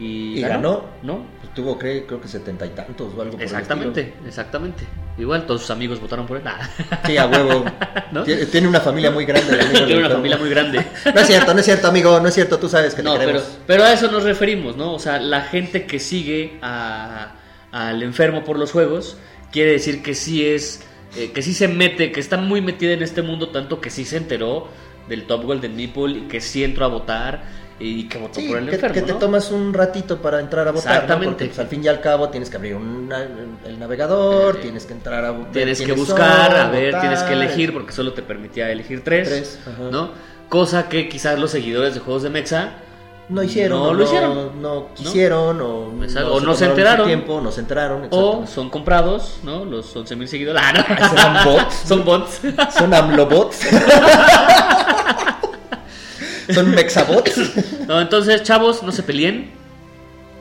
Y, 0.03 0.39
¿Y 0.39 0.41
ganó? 0.41 0.83
¿No? 1.01 1.25
Pues 1.39 1.53
tuvo, 1.53 1.77
creo, 1.77 2.05
creo 2.05 2.19
que 2.19 2.27
setenta 2.27 2.65
y 2.65 2.69
tantos 2.69 3.13
o 3.15 3.21
algo 3.21 3.33
por 3.33 3.41
el 3.41 3.45
Exactamente, 3.47 4.13
exactamente. 4.27 4.83
Igual 5.17 5.45
todos 5.45 5.61
sus 5.61 5.69
amigos 5.71 6.01
votaron 6.01 6.25
por 6.25 6.37
él. 6.37 6.43
Sí, 7.05 7.15
a 7.17 7.27
huevo. 7.27 7.63
¿No? 8.11 8.23
Tiene, 8.23 8.67
una 8.67 8.81
familia 8.81 9.11
muy 9.11 9.25
grande. 9.25 9.57
Tiene 9.85 9.99
una 9.99 10.09
familia 10.09 10.37
muy 10.37 10.49
grande. 10.49 10.85
No 11.13 11.21
es 11.21 11.27
cierto, 11.27 11.53
no 11.53 11.59
es 11.59 11.65
cierto, 11.65 11.87
amigo. 11.87 12.19
No 12.19 12.27
es 12.27 12.33
cierto, 12.33 12.57
tú 12.59 12.67
sabes 12.67 12.95
que 12.95 13.01
te 13.01 13.07
No, 13.07 13.13
pero, 13.13 13.27
queremos. 13.27 13.57
pero 13.65 13.83
a 13.83 13.93
eso 13.93 14.11
nos 14.11 14.23
referimos, 14.23 14.75
¿no? 14.75 14.93
O 14.93 14.99
sea, 14.99 15.19
la 15.19 15.41
gente 15.41 15.85
que 15.85 15.99
sigue 15.99 16.57
a- 16.61 17.35
al 17.71 18.03
enfermo 18.03 18.43
por 18.43 18.59
los 18.59 18.71
juegos 18.71 19.17
quiere 19.51 19.71
decir 19.71 20.01
que 20.03 20.15
sí 20.15 20.45
es, 20.45 20.83
eh, 21.15 21.31
que 21.31 21.41
sí 21.41 21.53
se 21.53 21.67
mete, 21.67 22.11
que 22.11 22.19
está 22.19 22.37
muy 22.37 22.61
metida 22.61 22.91
en 22.93 23.03
este 23.03 23.21
mundo, 23.21 23.49
tanto 23.49 23.79
que 23.79 23.89
sí 23.89 24.03
se 24.05 24.17
enteró 24.17 24.67
del 25.07 25.25
Top 25.25 25.43
Golden 25.43 25.75
Nipple 25.77 26.17
y 26.17 26.21
que 26.27 26.41
sí 26.41 26.63
entró 26.63 26.85
a 26.85 26.87
votar 26.89 27.43
y 27.79 28.07
que 28.07 28.17
votó 28.17 28.39
Sí, 28.39 28.47
por 28.47 28.57
el 28.59 28.69
que, 28.69 28.75
enfermo. 28.75 28.93
que 28.93 29.01
te 29.01 29.13
¿no? 29.13 29.17
tomas 29.19 29.51
un 29.51 29.73
ratito 29.73 30.21
para 30.21 30.39
entrar 30.39 30.67
a 30.67 30.71
votar, 30.71 30.85
¿no? 30.87 30.93
Exactamente. 30.93 31.31
Porque 31.33 31.45
pues, 31.47 31.59
al 31.59 31.67
fin 31.67 31.83
y 31.83 31.87
al 31.87 31.99
cabo 32.01 32.29
tienes 32.29 32.49
que 32.49 32.57
abrir 32.57 32.75
una- 32.75 33.23
el 33.65 33.79
navegador, 33.79 34.57
Eh, 34.57 34.59
tienes 34.61 34.85
que 34.85 34.93
entrar 34.93 35.25
a 35.25 35.31
ver 35.31 35.51
Tienes 35.51 35.81
que 35.81 35.91
buscar, 35.93 36.51
son, 36.51 36.59
a 36.61 36.69
ver, 36.69 36.85
votar. 36.93 37.01
tienes 37.01 37.23
que 37.23 37.33
elegir, 37.33 37.73
porque 37.73 37.91
solo 37.91 38.13
te 38.13 38.21
permitía 38.21 38.69
elegir 38.71 39.03
tres, 39.03 39.27
Tres. 39.29 39.59
¿no? 39.91 40.11
Cosa 40.49 40.87
que 40.87 41.09
quizás 41.09 41.39
los 41.39 41.49
seguidores 41.51 41.93
de 41.95 41.99
juegos 41.99 42.21
de 42.23 42.29
Mexa 42.29 42.73
No 43.29 43.41
hicieron, 43.41 43.79
No 43.79 43.85
o 43.87 43.93
lo 43.93 44.03
hicieron. 44.03 44.61
No 44.61 44.87
quisieron, 44.93 45.61
o, 45.61 46.03
Exacto, 46.03 46.33
o 46.35 46.39
no 46.41 46.53
se 46.53 46.65
enteraron. 46.65 47.07
tiempo, 47.07 47.39
no 47.41 47.51
se 47.53 47.61
enteraron. 47.61 48.07
o 48.11 48.45
son 48.45 48.69
comprados, 48.69 49.39
¿no? 49.43 49.63
Los 49.65 49.95
11.000 49.95 50.27
seguidores. 50.27 50.61
Ah, 50.63 50.73
no. 50.73 51.09
¿Serán 51.09 51.45
bots? 51.45 51.73
son 51.87 52.03
bots. 52.05 52.41
Son 52.77 52.93
AMLOBots. 52.93 53.59
Son 56.51 56.69
Mexabots. 56.71 57.33
No, 57.87 57.99
entonces, 58.01 58.43
chavos, 58.43 58.81
no 58.83 58.91
se 58.91 59.03
peleen. 59.03 59.51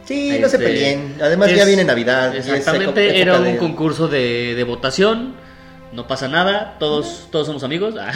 Sí, 0.04 0.38
no 0.40 0.48
se 0.48 0.56
Este, 0.56 0.58
peleen. 0.68 1.14
Además, 1.20 1.54
ya 1.54 1.64
viene 1.64 1.84
Navidad. 1.84 2.34
es 2.34 2.46
Exactamente, 2.48 3.20
era 3.20 3.38
un 3.38 3.44
de- 3.44 3.56
concurso 3.56 4.08
de, 4.08 4.54
de 4.54 4.64
votación. 4.64 5.34
No 5.92 6.06
pasa 6.06 6.26
nada, 6.28 6.76
todos, 6.78 7.28
todos 7.30 7.46
somos 7.46 7.64
amigos. 7.64 7.94
Ah. 8.00 8.12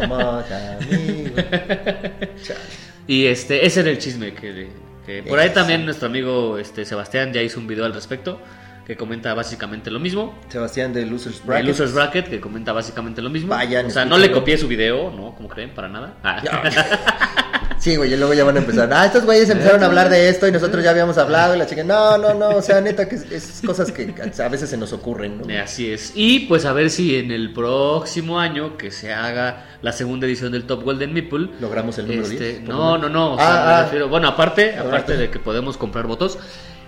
Somos 0.00 0.44
amigos. 0.50 1.44
Y 3.08 3.26
este, 3.26 3.64
ese 3.64 3.80
era 3.80 3.90
el 3.90 3.98
chisme 3.98 4.34
que, 4.34 4.68
que 5.06 5.22
por 5.22 5.38
ahí 5.38 5.50
también 5.50 5.84
nuestro 5.84 6.08
amigo 6.08 6.58
este 6.58 6.84
Sebastián 6.84 7.32
ya 7.32 7.40
hizo 7.40 7.60
un 7.60 7.68
video 7.68 7.84
al 7.84 7.94
respecto 7.94 8.40
que 8.86 8.96
comenta 8.96 9.34
básicamente 9.34 9.90
lo 9.90 9.98
mismo. 9.98 10.38
Sebastián 10.48 10.92
de 10.92 11.04
Losers 11.06 11.44
Bracket. 11.44 11.66
Losers 11.66 11.92
Bracket 11.92 12.28
que 12.28 12.40
comenta 12.40 12.72
básicamente 12.72 13.20
lo 13.20 13.30
mismo. 13.30 13.48
Vayan, 13.48 13.86
o 13.86 13.90
sea, 13.90 14.04
no 14.04 14.16
le 14.16 14.30
copié 14.30 14.56
su 14.56 14.68
video, 14.68 15.10
no, 15.10 15.34
como 15.34 15.48
creen, 15.48 15.74
para 15.74 15.88
nada. 15.88 16.14
Ah. 16.22 16.40
Sí, 17.78 17.94
güey, 17.94 18.12
y 18.12 18.16
luego 18.16 18.32
ya 18.32 18.42
van 18.42 18.56
a 18.56 18.60
empezar. 18.60 18.90
Ah, 18.92 19.04
estos 19.04 19.24
güeyes 19.26 19.48
empezaron 19.50 19.82
a 19.82 19.86
hablar 19.86 20.08
de 20.08 20.30
esto 20.30 20.48
y 20.48 20.50
nosotros 20.50 20.82
ya 20.82 20.90
habíamos 20.90 21.18
hablado 21.18 21.54
y 21.54 21.58
la 21.58 21.66
chica. 21.66 21.84
No, 21.84 22.16
no, 22.16 22.32
no. 22.32 22.48
O 22.56 22.62
sea, 22.62 22.80
neta, 22.80 23.06
que 23.06 23.16
es, 23.16 23.30
es 23.30 23.62
cosas 23.64 23.92
que 23.92 24.12
a 24.42 24.48
veces 24.48 24.70
se 24.70 24.78
nos 24.78 24.92
ocurren, 24.94 25.38
¿no? 25.38 25.48
Eh, 25.50 25.60
Así 25.60 25.92
es. 25.92 26.12
Y 26.14 26.40
pues 26.46 26.64
a 26.64 26.72
ver 26.72 26.88
si 26.90 27.16
en 27.16 27.30
el 27.30 27.52
próximo 27.52 28.40
año 28.40 28.78
que 28.78 28.90
se 28.90 29.12
haga 29.12 29.66
la 29.82 29.92
segunda 29.92 30.26
edición 30.26 30.52
del 30.52 30.64
Top 30.64 30.82
Golden 30.84 31.12
Meeple. 31.12 31.50
Logramos 31.60 31.98
el 31.98 32.06
número 32.06 32.26
este, 32.26 32.44
10. 32.54 32.60
por 32.60 32.68
lo 32.70 32.74
No, 32.74 32.98
no, 32.98 33.08
no. 33.10 33.32
o 33.34 33.36
sea, 33.36 33.46
Ah, 33.46 33.66
me 33.66 33.72
ah. 33.74 33.82
refiero- 33.84 34.08
bueno, 34.08 34.28
aparte, 34.28 34.76
aparte 34.76 35.16
de 35.16 35.30
que 35.30 35.38
podemos 35.38 35.76
comprar 35.76 36.06
votos, 36.06 36.38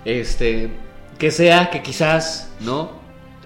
este, 0.05 0.71
que 1.19 1.31
sea 1.31 1.69
que 1.69 1.83
quizás, 1.83 2.49
¿no? 2.61 2.91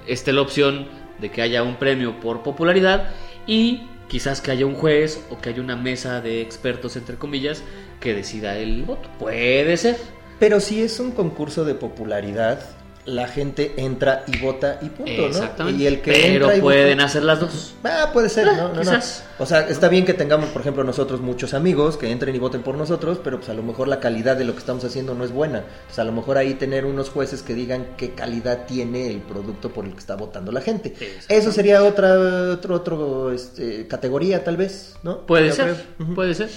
Esté 0.08 0.32
la 0.32 0.42
opción 0.42 0.88
de 1.20 1.32
que 1.32 1.42
haya 1.42 1.64
un 1.64 1.76
premio 1.78 2.20
por 2.20 2.44
popularidad 2.44 3.10
y 3.48 3.88
quizás 4.08 4.42
que 4.42 4.52
haya 4.52 4.66
un 4.66 4.76
juez 4.76 5.26
o 5.32 5.40
que 5.40 5.50
haya 5.50 5.62
una 5.62 5.76
mesa 5.76 6.22
de 6.22 6.42
expertos, 6.42 6.96
entre 6.96 7.18
comillas, 7.18 7.64
que 8.00 8.14
decida 8.14 8.58
el 8.58 8.84
voto. 8.84 9.10
Puede 9.18 9.76
ser. 9.78 9.98
Pero 10.40 10.60
si 10.60 10.84
es 10.84 11.00
un 11.00 11.12
concurso 11.12 11.66
de 11.66 11.74
popularidad, 11.74 12.62
la 13.06 13.28
gente 13.28 13.74
entra 13.78 14.24
y 14.28 14.38
vota 14.40 14.80
y 14.82 14.88
punto, 14.90 15.12
¿no? 15.12 15.26
Exactamente. 15.28 15.84
Y 15.84 15.88
el 15.88 16.02
que 16.02 16.12
Pero 16.14 16.46
entra 16.46 16.58
y 16.58 16.62
pueden 16.62 16.98
vota- 16.98 17.06
hacer 17.06 17.24
las 17.24 17.40
dos. 17.42 17.74
Ah, 17.84 18.12
puede 18.14 18.30
ser, 18.30 18.48
Ah, 18.48 18.54
no, 18.56 18.68
no, 18.70 18.74
no. 18.76 18.80
quizás. 18.82 19.26
O 19.40 19.46
sea, 19.46 19.68
está 19.68 19.90
bien 19.90 20.06
que 20.06 20.14
tengamos, 20.14 20.50
por 20.52 20.62
ejemplo, 20.62 20.84
nosotros 20.86 21.20
muchos 21.20 21.54
amigos 21.54 21.98
que 21.98 22.10
entren 22.12 22.34
y 22.36 22.40
voten 22.40 22.62
por 22.64 22.76
nosotros, 22.76 23.20
pero 23.24 23.38
pues 23.40 23.50
a 23.50 23.54
lo 23.54 23.64
mejor 23.64 23.88
la 23.90 24.00
calidad 24.00 24.38
de 24.38 24.46
lo 24.46 24.54
que 24.54 24.60
estamos 24.60 24.86
haciendo 24.86 25.16
no 25.16 25.24
es 25.26 25.32
buena. 25.32 25.64
Pues 25.88 26.00
a 26.00 26.04
lo 26.06 26.12
mejor 26.14 26.38
ahí 26.38 26.54
tener 26.54 26.86
unos 26.86 27.10
jueces 27.10 27.42
que 27.42 27.54
digan 27.56 27.88
qué 27.98 28.12
calidad 28.14 28.66
tiene 28.68 29.10
el 29.10 29.20
producto 29.20 29.70
por 29.74 29.86
el 29.86 29.92
que 29.94 30.00
está 30.00 30.16
votando 30.16 30.52
la 30.52 30.62
gente. 30.62 30.94
Eso 31.28 31.52
sería 31.52 31.84
otra 31.84 32.14
otro, 32.54 32.76
otro 32.76 33.32
este, 33.34 33.86
categoría 33.88 34.44
tal 34.44 34.56
vez, 34.58 34.96
¿no? 35.04 35.26
Puede 35.26 35.50
Yo 35.50 35.56
ser, 35.56 35.76
creo. 35.98 36.16
Puede 36.16 36.36
ser. 36.36 36.50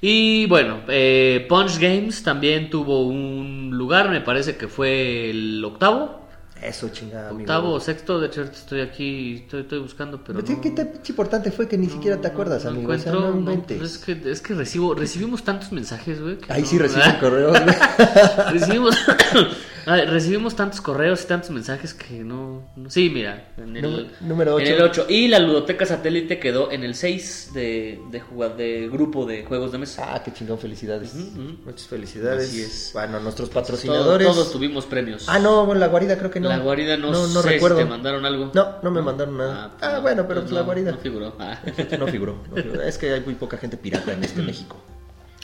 Y 0.00 0.46
bueno, 0.46 0.80
eh, 0.88 1.44
Punch 1.48 1.78
Games 1.78 2.22
también 2.22 2.70
tuvo 2.70 3.06
un 3.06 3.70
lugar, 3.72 4.08
me 4.08 4.20
parece 4.20 4.56
que 4.56 4.66
fue 4.66 5.30
el 5.30 5.62
octavo. 5.64 6.20
Eso, 6.62 6.90
chingada, 6.90 7.30
amigo. 7.30 7.42
Octavo 7.42 7.72
o 7.72 7.80
sexto, 7.80 8.20
de 8.20 8.26
hecho 8.26 8.42
estoy 8.42 8.80
aquí, 8.82 9.36
estoy, 9.36 9.62
estoy 9.62 9.78
buscando, 9.78 10.22
pero 10.22 10.44
¿Qué, 10.44 10.52
no, 10.54 10.60
qué 10.60 10.70
tan 10.70 10.90
importante 11.08 11.50
fue 11.50 11.66
que 11.68 11.78
ni 11.78 11.88
siquiera 11.88 12.20
te 12.20 12.28
acuerdas, 12.28 12.64
no 12.64 12.70
amigo? 12.70 12.92
O 12.92 12.98
sea, 12.98 13.12
encuentro, 13.12 13.76
no 13.78 13.84
es 13.84 13.98
que, 13.98 14.20
es 14.26 14.42
que 14.42 14.54
recibo, 14.54 14.94
recibimos 14.94 15.42
tantos 15.42 15.72
mensajes, 15.72 16.20
güey. 16.20 16.36
Ahí 16.48 16.64
sí 16.66 16.78
reciben 16.78 17.16
correos. 17.18 17.52
güey. 17.52 17.76
recibimos, 18.52 18.94
Ay, 19.86 20.04
recibimos 20.06 20.56
tantos 20.56 20.80
correos 20.80 21.22
y 21.22 21.26
tantos 21.26 21.50
mensajes 21.50 21.94
que 21.94 22.22
no... 22.24 22.68
no- 22.76 22.90
sí, 22.90 23.10
mira, 23.10 23.52
en 23.56 23.76
el, 23.76 23.82
Número- 23.82 24.06
número 24.20 24.58
en 24.58 24.64
ocho. 24.66 24.74
el 24.76 24.82
8. 24.82 25.06
Y 25.08 25.28
la 25.28 25.38
ludoteca 25.38 25.86
satélite 25.86 26.38
quedó 26.38 26.70
en 26.70 26.84
el 26.84 26.94
6 26.94 27.50
de, 27.54 28.00
de, 28.10 28.20
jugar, 28.20 28.56
de 28.56 28.88
grupo 28.90 29.26
de 29.26 29.44
juegos 29.44 29.72
de 29.72 29.78
mesa. 29.78 30.14
Ah, 30.14 30.22
qué 30.22 30.32
chingón, 30.32 30.58
felicidades. 30.58 31.14
Muchas 31.14 31.86
felicidades. 31.86 32.48
Así 32.48 32.62
es. 32.62 32.90
Bueno, 32.92 33.20
nuestros 33.20 33.48
patrocinadores. 33.50 34.26
todos 34.26 34.52
tuvimos 34.52 34.86
premios. 34.86 35.28
Ah, 35.28 35.38
no, 35.38 35.64
bueno, 35.66 35.80
la 35.80 35.88
guarida 35.88 36.18
creo 36.18 36.30
que 36.30 36.40
no. 36.40 36.48
La 36.48 36.58
guarida 36.58 36.96
no, 36.96 37.10
no, 37.12 37.26
no 37.28 37.42
sé 37.42 37.48
recuerdo. 37.48 37.78
si 37.78 37.84
te 37.84 37.88
mandaron 37.90 38.24
algo. 38.26 38.50
No, 38.54 38.76
no 38.82 38.90
me 38.90 39.02
mandaron 39.02 39.36
nada. 39.38 39.72
Ah, 39.80 39.90
pues, 39.90 40.02
bueno, 40.02 40.26
pero 40.28 40.40
pues, 40.42 40.52
la 40.52 40.62
guarida. 40.62 40.92
No 40.92 40.98
figuró. 40.98 41.34
Ah. 41.38 41.60
No 41.98 42.06
figuró, 42.06 42.36
no 42.50 42.56
figuró. 42.62 42.82
Es 42.82 42.98
que 42.98 43.12
hay 43.12 43.20
muy 43.20 43.34
poca 43.34 43.56
gente 43.56 43.76
pirata 43.76 44.12
en 44.12 44.24
este 44.24 44.42
México. 44.42 44.76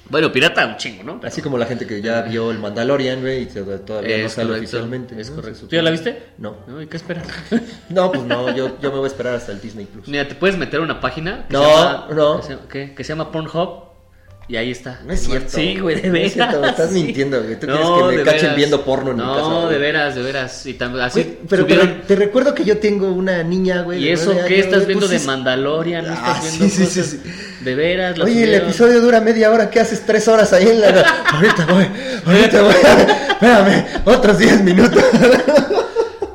Bueno, 0.09 0.31
pirata 0.33 0.67
un 0.67 0.77
chingo, 0.77 1.03
¿no? 1.03 1.21
Pero- 1.21 1.29
Así 1.29 1.43
como 1.43 1.59
la 1.59 1.67
gente 1.67 1.87
que 1.87 2.01
ya 2.01 2.23
vio 2.23 2.51
el 2.51 2.59
Mandalorian, 2.59 3.21
güey, 3.21 3.43
y 3.43 3.47
tod- 3.47 3.85
todavía 3.85 4.19
no 4.19 4.29
sale 4.29 4.49
correcto, 4.49 4.65
oficialmente. 4.65 5.21
es 5.21 5.31
¿no? 5.31 5.37
correcto. 5.37 5.67
¿Tú 5.69 5.77
ya 5.77 5.83
la 5.83 5.91
viste? 5.91 6.23
No. 6.39 6.57
No, 6.67 6.81
¿y 6.83 6.87
qué 6.87 6.97
esperas? 6.97 7.27
No, 7.89 8.11
pues 8.13 8.25
no, 8.25 8.55
yo, 8.55 8.79
yo 8.81 8.91
me 8.91 8.97
voy 8.99 9.05
a 9.05 9.09
esperar 9.09 9.35
hasta 9.35 9.53
el 9.53 9.61
Disney 9.61 9.87
Plus. 9.87 10.09
Mira, 10.09 10.27
te 10.29 10.35
puedes 10.35 10.57
meter 10.57 10.81
a 10.81 10.83
una 10.83 11.01
página 11.01 11.47
que 11.49 11.53
No, 11.55 11.63
se 11.65 11.71
llama, 11.71 12.07
no. 12.15 12.37
Que 12.41 12.47
se, 12.47 12.59
¿qué? 12.71 12.95
que 12.95 13.05
se 13.05 13.09
llama 13.13 13.31
Pornhub 13.33 13.85
y 14.49 14.57
ahí 14.57 14.71
está. 14.71 15.01
No 15.05 15.13
es 15.13 15.21
cierto. 15.25 15.49
Sí, 15.57 15.77
güey, 15.79 16.01
de 16.01 16.07
No 16.09 16.13
veras. 16.13 16.27
es 16.29 16.33
cierto, 16.35 16.61
me 16.61 16.69
estás 16.69 16.89
sí. 16.91 16.95
mintiendo, 17.03 17.43
güey. 17.43 17.59
Tú 17.59 17.67
quieres 17.67 17.87
que 17.87 18.17
me 18.17 18.23
cachen 18.23 18.41
veras. 18.43 18.57
viendo 18.57 18.85
porno 18.85 19.11
en 19.11 19.17
mi 19.17 19.23
no, 19.23 19.35
casa, 19.35 19.49
güey. 19.49 19.73
de 19.73 19.79
veras, 19.79 20.15
de 20.15 20.23
veras. 20.23 20.67
Y 20.67 20.75
también 20.75 21.05
así 21.05 21.23
Güey, 21.23 21.37
pero 21.49 21.67
te, 21.67 21.75
subieron- 21.75 22.03
te 22.07 22.17
recuerdo 22.17 22.55
que 22.55 22.65
yo 22.65 22.79
tengo 22.79 23.11
una 23.13 23.43
niña, 23.43 23.83
güey. 23.83 24.05
¿Y 24.05 24.11
eso 24.11 24.33
qué? 24.47 24.61
¿Estás 24.61 24.85
güey, 24.85 24.87
viendo 24.87 25.01
pues 25.07 25.11
de 25.11 25.17
es- 25.17 25.27
Mandalorian? 25.27 26.07
¿No 26.07 26.13
Ah, 26.13 26.37
estás 26.37 26.45
sí, 26.45 26.59
viendo 26.59 26.75
sí, 26.77 26.87
sí, 26.87 27.01
cosas? 27.01 27.07
sí. 27.25 27.65
De 27.65 27.75
veras. 27.75 28.19
Oye, 28.21 28.33
el 28.33 28.45
subieron. 28.47 28.69
episodio 28.69 29.01
dura 29.01 29.21
media 29.21 29.51
hora. 29.51 29.69
¿Qué 29.71 29.81
haces 29.81 30.07
tres 30.07 30.29
horas 30.29 30.53
ahí 30.53 30.69
en 30.69 30.81
la.? 30.81 30.89
ahorita 31.33 31.67
voy, 31.67 31.87
ahorita 32.25 32.63
voy. 32.63 32.75
Espérame, 33.31 33.87
otros 34.05 34.39
10 34.39 34.61
minutos. 34.63 35.03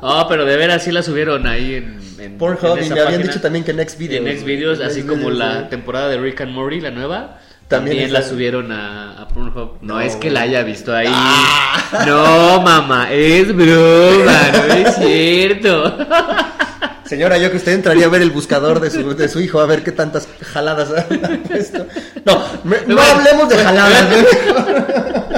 No, 0.02 0.26
pero 0.28 0.44
de 0.44 0.56
veras 0.56 0.82
sí 0.82 0.90
la 0.90 1.00
subieron 1.02 1.46
ahí 1.46 1.74
en, 1.76 1.96
en 2.18 2.36
Pornhub 2.36 2.76
y 2.82 2.90
me 2.90 3.00
habían 3.00 3.22
dicho 3.22 3.40
también 3.40 3.64
que 3.64 3.70
en 3.70 3.88
Xvideos. 3.88 4.26
En 4.26 4.36
Xvideos, 4.40 4.80
En 4.80 4.86
así 4.86 5.02
como 5.02 5.30
la 5.30 5.68
temporada 5.68 6.08
de 6.08 6.18
Rick 6.18 6.40
and 6.40 6.50
Morty, 6.52 6.80
la 6.80 6.90
nueva. 6.90 7.38
También 7.76 8.12
la 8.12 8.22
subieron 8.22 8.70
a, 8.72 9.20
a 9.22 9.28
Pornhub. 9.28 9.78
No, 9.82 9.94
No, 9.94 10.00
es 10.00 10.16
que 10.16 10.30
la 10.30 10.42
haya 10.42 10.62
visto 10.62 10.94
ahí. 10.94 11.08
Ah. 11.10 12.04
No, 12.06 12.62
mamá, 12.62 13.10
es 13.12 13.54
broma, 13.54 14.40
no 14.68 14.74
es 14.74 14.94
cierto. 14.96 15.98
Señora, 17.04 17.36
yo 17.36 17.50
que 17.50 17.58
usted 17.58 17.72
entraría 17.72 18.06
a 18.06 18.08
ver 18.08 18.22
el 18.22 18.30
buscador 18.30 18.80
de 18.80 18.90
su, 18.90 19.14
de 19.14 19.28
su 19.28 19.40
hijo, 19.40 19.60
a 19.60 19.66
ver 19.66 19.82
qué 19.82 19.92
tantas 19.92 20.26
jaladas 20.52 20.90
ha 20.90 21.06
puesto. 21.46 21.86
No, 22.24 22.42
me- 22.64 22.78
no 22.86 22.94
Bueno, 22.94 23.02
hablemos 23.02 23.48
de 23.50 23.56
jaladas. 23.58 24.06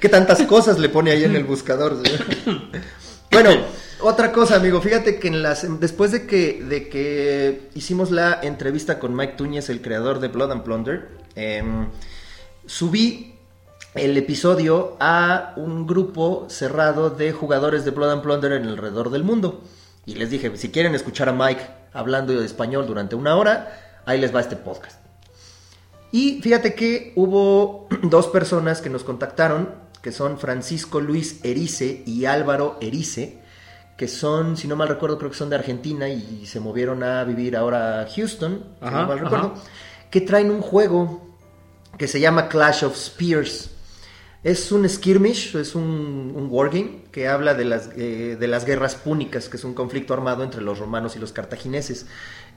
¿Qué 0.00 0.08
tantas 0.08 0.42
cosas 0.42 0.78
le 0.78 0.88
pone 0.88 1.12
ahí 1.12 1.24
en 1.24 1.36
el 1.36 1.44
buscador? 1.44 1.96
señor? 2.04 2.26
Bueno, 3.30 3.50
otra 4.00 4.32
cosa, 4.32 4.56
amigo. 4.56 4.80
Fíjate 4.82 5.18
que 5.18 5.28
en 5.28 5.42
las, 5.42 5.64
después 5.80 6.10
de 6.12 6.26
que, 6.26 6.62
de 6.62 6.88
que 6.88 7.68
hicimos 7.74 8.10
la 8.10 8.40
entrevista 8.42 8.98
con 8.98 9.14
Mike 9.14 9.34
Túñez, 9.36 9.70
el 9.70 9.80
creador 9.80 10.20
de 10.20 10.28
Blood 10.28 10.52
and 10.52 10.62
Plunder, 10.64 11.08
em, 11.34 11.88
subí 12.66 13.34
el 13.94 14.16
episodio 14.16 14.96
a 15.00 15.52
un 15.56 15.86
grupo 15.86 16.46
cerrado 16.48 17.10
de 17.10 17.32
jugadores 17.32 17.84
de 17.84 17.90
Blood 17.90 18.10
and 18.10 18.22
Plunder 18.22 18.52
en 18.52 18.66
alrededor 18.66 19.10
del 19.10 19.24
mundo. 19.24 19.62
Y 20.06 20.14
les 20.14 20.30
dije, 20.30 20.56
si 20.56 20.70
quieren 20.70 20.94
escuchar 20.94 21.28
a 21.28 21.32
Mike 21.32 21.62
hablando 21.92 22.32
de 22.32 22.44
español 22.44 22.86
durante 22.86 23.14
una 23.14 23.36
hora, 23.36 24.00
ahí 24.06 24.18
les 24.18 24.34
va 24.34 24.40
este 24.40 24.56
podcast. 24.56 24.98
Y 26.10 26.40
fíjate 26.42 26.74
que 26.74 27.12
hubo 27.16 27.88
dos 28.02 28.28
personas 28.28 28.80
que 28.80 28.90
nos 28.90 29.04
contactaron, 29.04 29.70
que 30.02 30.12
son 30.12 30.38
Francisco 30.38 31.00
Luis 31.00 31.40
Erice 31.44 32.02
y 32.06 32.24
Álvaro 32.24 32.78
Erice, 32.80 33.42
que 33.96 34.08
son, 34.08 34.56
si 34.56 34.66
no 34.68 34.74
mal 34.74 34.88
recuerdo, 34.88 35.18
creo 35.18 35.30
que 35.30 35.36
son 35.36 35.50
de 35.50 35.56
Argentina 35.56 36.08
y 36.08 36.46
se 36.46 36.60
movieron 36.60 37.02
a 37.02 37.22
vivir 37.24 37.56
ahora 37.56 38.00
a 38.00 38.06
Houston, 38.06 38.64
si 38.80 38.86
Ajá, 38.86 39.02
no 39.02 39.06
mal 39.06 39.18
recuerdo, 39.18 39.46
ajá. 39.54 39.62
Que 40.12 40.20
traen 40.20 40.50
un 40.52 40.60
juego 40.60 41.20
que 41.98 42.06
se 42.06 42.20
llama 42.20 42.48
Clash 42.48 42.84
of 42.84 42.94
Spears. 42.94 43.70
Es 44.44 44.72
un 44.72 44.88
skirmish, 44.88 45.54
es 45.56 45.76
un, 45.76 46.32
un 46.34 46.48
wargame 46.50 47.04
que 47.12 47.28
habla 47.28 47.54
de 47.54 47.64
las, 47.64 47.90
eh, 47.96 48.36
de 48.38 48.48
las 48.48 48.64
guerras 48.64 48.96
púnicas, 48.96 49.48
que 49.48 49.56
es 49.56 49.62
un 49.62 49.72
conflicto 49.72 50.14
armado 50.14 50.42
entre 50.42 50.62
los 50.62 50.80
romanos 50.80 51.14
y 51.14 51.20
los 51.20 51.32
cartagineses. 51.32 52.06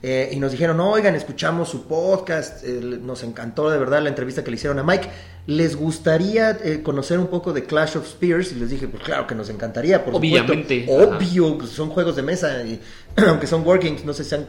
Eh, 0.02 0.30
y 0.32 0.36
nos 0.40 0.50
dijeron, 0.50 0.80
oigan, 0.80 1.14
escuchamos 1.14 1.68
su 1.68 1.86
podcast, 1.86 2.64
eh, 2.64 2.80
nos 2.82 3.22
encantó 3.22 3.70
de 3.70 3.78
verdad 3.78 4.02
la 4.02 4.08
entrevista 4.08 4.42
que 4.42 4.50
le 4.50 4.56
hicieron 4.56 4.80
a 4.80 4.82
Mike. 4.82 5.08
¿Les 5.46 5.76
gustaría 5.76 6.58
eh, 6.62 6.82
conocer 6.82 7.20
un 7.20 7.28
poco 7.28 7.52
de 7.52 7.62
Clash 7.64 7.96
of 7.96 8.04
Spears? 8.06 8.50
Y 8.50 8.56
les 8.56 8.68
dije, 8.70 8.88
pues 8.88 9.04
claro 9.04 9.28
que 9.28 9.36
nos 9.36 9.48
encantaría, 9.48 10.04
por 10.04 10.16
Obviamente, 10.16 10.80
supuesto. 10.86 11.16
Obvio, 11.16 11.56
pues 11.58 11.70
son 11.70 11.90
juegos 11.90 12.16
de 12.16 12.22
mesa, 12.22 12.64
y, 12.64 12.80
aunque 13.28 13.46
son 13.46 13.64
wargames, 13.64 14.04
no 14.04 14.12
sé 14.12 14.24
si 14.24 14.30
sean 14.30 14.48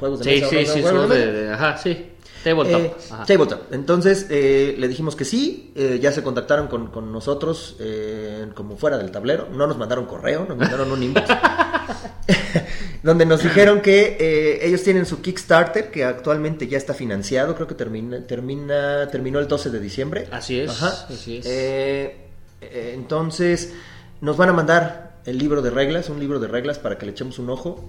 juegos 0.00 0.20
de 0.20 0.24
Sí, 0.24 0.30
mesa. 0.40 0.46
o 0.46 0.50
sí, 0.50 0.56
no 0.56 0.62
sean 0.64 0.74
sí, 0.74 0.82
juegos 0.82 1.00
son 1.02 1.10
de 1.10 1.26
de, 1.26 1.32
de- 1.44 1.52
ajá, 1.52 1.76
sí. 1.76 2.12
Tabletop. 2.44 2.80
Eh, 2.80 2.92
tabletop. 3.26 3.72
Entonces 3.72 4.26
eh, 4.30 4.74
le 4.78 4.88
dijimos 4.88 5.16
que 5.16 5.24
sí, 5.24 5.72
eh, 5.74 5.98
ya 6.00 6.12
se 6.12 6.22
contactaron 6.22 6.68
con, 6.68 6.88
con 6.88 7.12
nosotros 7.12 7.76
eh, 7.80 8.46
como 8.54 8.76
fuera 8.76 8.98
del 8.98 9.10
tablero, 9.10 9.48
no 9.52 9.66
nos 9.66 9.76
mandaron 9.76 10.06
correo, 10.06 10.46
nos 10.48 10.56
mandaron 10.56 10.90
un 10.92 11.02
inbox, 11.02 11.28
donde 13.02 13.26
nos 13.26 13.42
dijeron 13.42 13.80
que 13.80 14.16
eh, 14.20 14.66
ellos 14.66 14.82
tienen 14.82 15.06
su 15.06 15.20
Kickstarter 15.20 15.90
que 15.90 16.04
actualmente 16.04 16.68
ya 16.68 16.78
está 16.78 16.94
financiado, 16.94 17.54
creo 17.54 17.66
que 17.66 17.74
termina, 17.74 18.26
termina 18.26 19.08
terminó 19.10 19.38
el 19.38 19.48
12 19.48 19.70
de 19.70 19.80
diciembre. 19.80 20.28
Así 20.30 20.60
es, 20.60 20.70
Ajá. 20.70 21.06
así 21.08 21.38
es. 21.38 22.12
Entonces 22.60 23.72
nos 24.20 24.36
van 24.36 24.48
a 24.48 24.52
mandar 24.52 25.08
el 25.26 25.38
libro 25.38 25.62
de 25.62 25.70
reglas, 25.70 26.08
un 26.08 26.20
libro 26.20 26.40
de 26.40 26.48
reglas 26.48 26.78
para 26.78 26.98
que 26.98 27.06
le 27.06 27.12
echemos 27.12 27.38
un 27.38 27.50
ojo. 27.50 27.84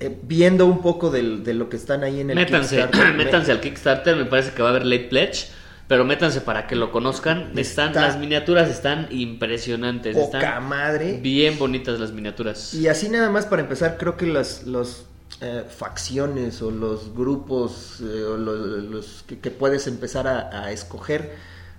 Eh, 0.00 0.16
viendo 0.22 0.66
un 0.66 0.82
poco 0.82 1.10
de 1.10 1.22
lo 1.54 1.68
que 1.68 1.76
están 1.76 2.02
ahí 2.04 2.20
en 2.20 2.30
el 2.30 2.36
métanse, 2.36 2.76
Kickstarter. 2.76 3.14
métanse 3.16 3.52
al 3.52 3.60
Kickstarter, 3.60 4.16
me 4.16 4.24
parece 4.24 4.52
que 4.52 4.62
va 4.62 4.68
a 4.68 4.70
haber 4.72 4.86
late 4.86 5.04
pledge, 5.08 5.48
pero 5.86 6.04
métanse 6.04 6.40
para 6.40 6.66
que 6.66 6.76
lo 6.76 6.90
conozcan. 6.92 7.52
Están, 7.58 7.88
Está- 7.88 8.02
las 8.02 8.18
miniaturas 8.18 8.68
están 8.68 9.08
impresionantes, 9.10 10.16
Poca 10.16 10.38
están 10.38 10.68
madre. 10.68 11.18
bien 11.22 11.58
bonitas 11.58 11.98
las 11.98 12.12
miniaturas. 12.12 12.74
Y 12.74 12.88
así 12.88 13.08
nada 13.08 13.30
más 13.30 13.46
para 13.46 13.62
empezar, 13.62 13.96
creo 13.98 14.16
que 14.16 14.26
las 14.26 14.64
los, 14.64 15.04
eh, 15.40 15.62
facciones 15.68 16.62
o 16.62 16.70
los 16.70 17.14
grupos 17.14 18.00
eh, 18.00 18.22
o 18.24 18.36
lo- 18.36 18.56
los, 18.56 19.24
que, 19.26 19.38
que 19.38 19.50
puedes 19.50 19.86
empezar 19.86 20.26
a, 20.26 20.64
a 20.64 20.72
escoger 20.72 21.32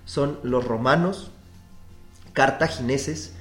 son 0.06 0.38
los 0.42 0.64
romanos, 0.64 1.30
cartagineses, 2.32 3.32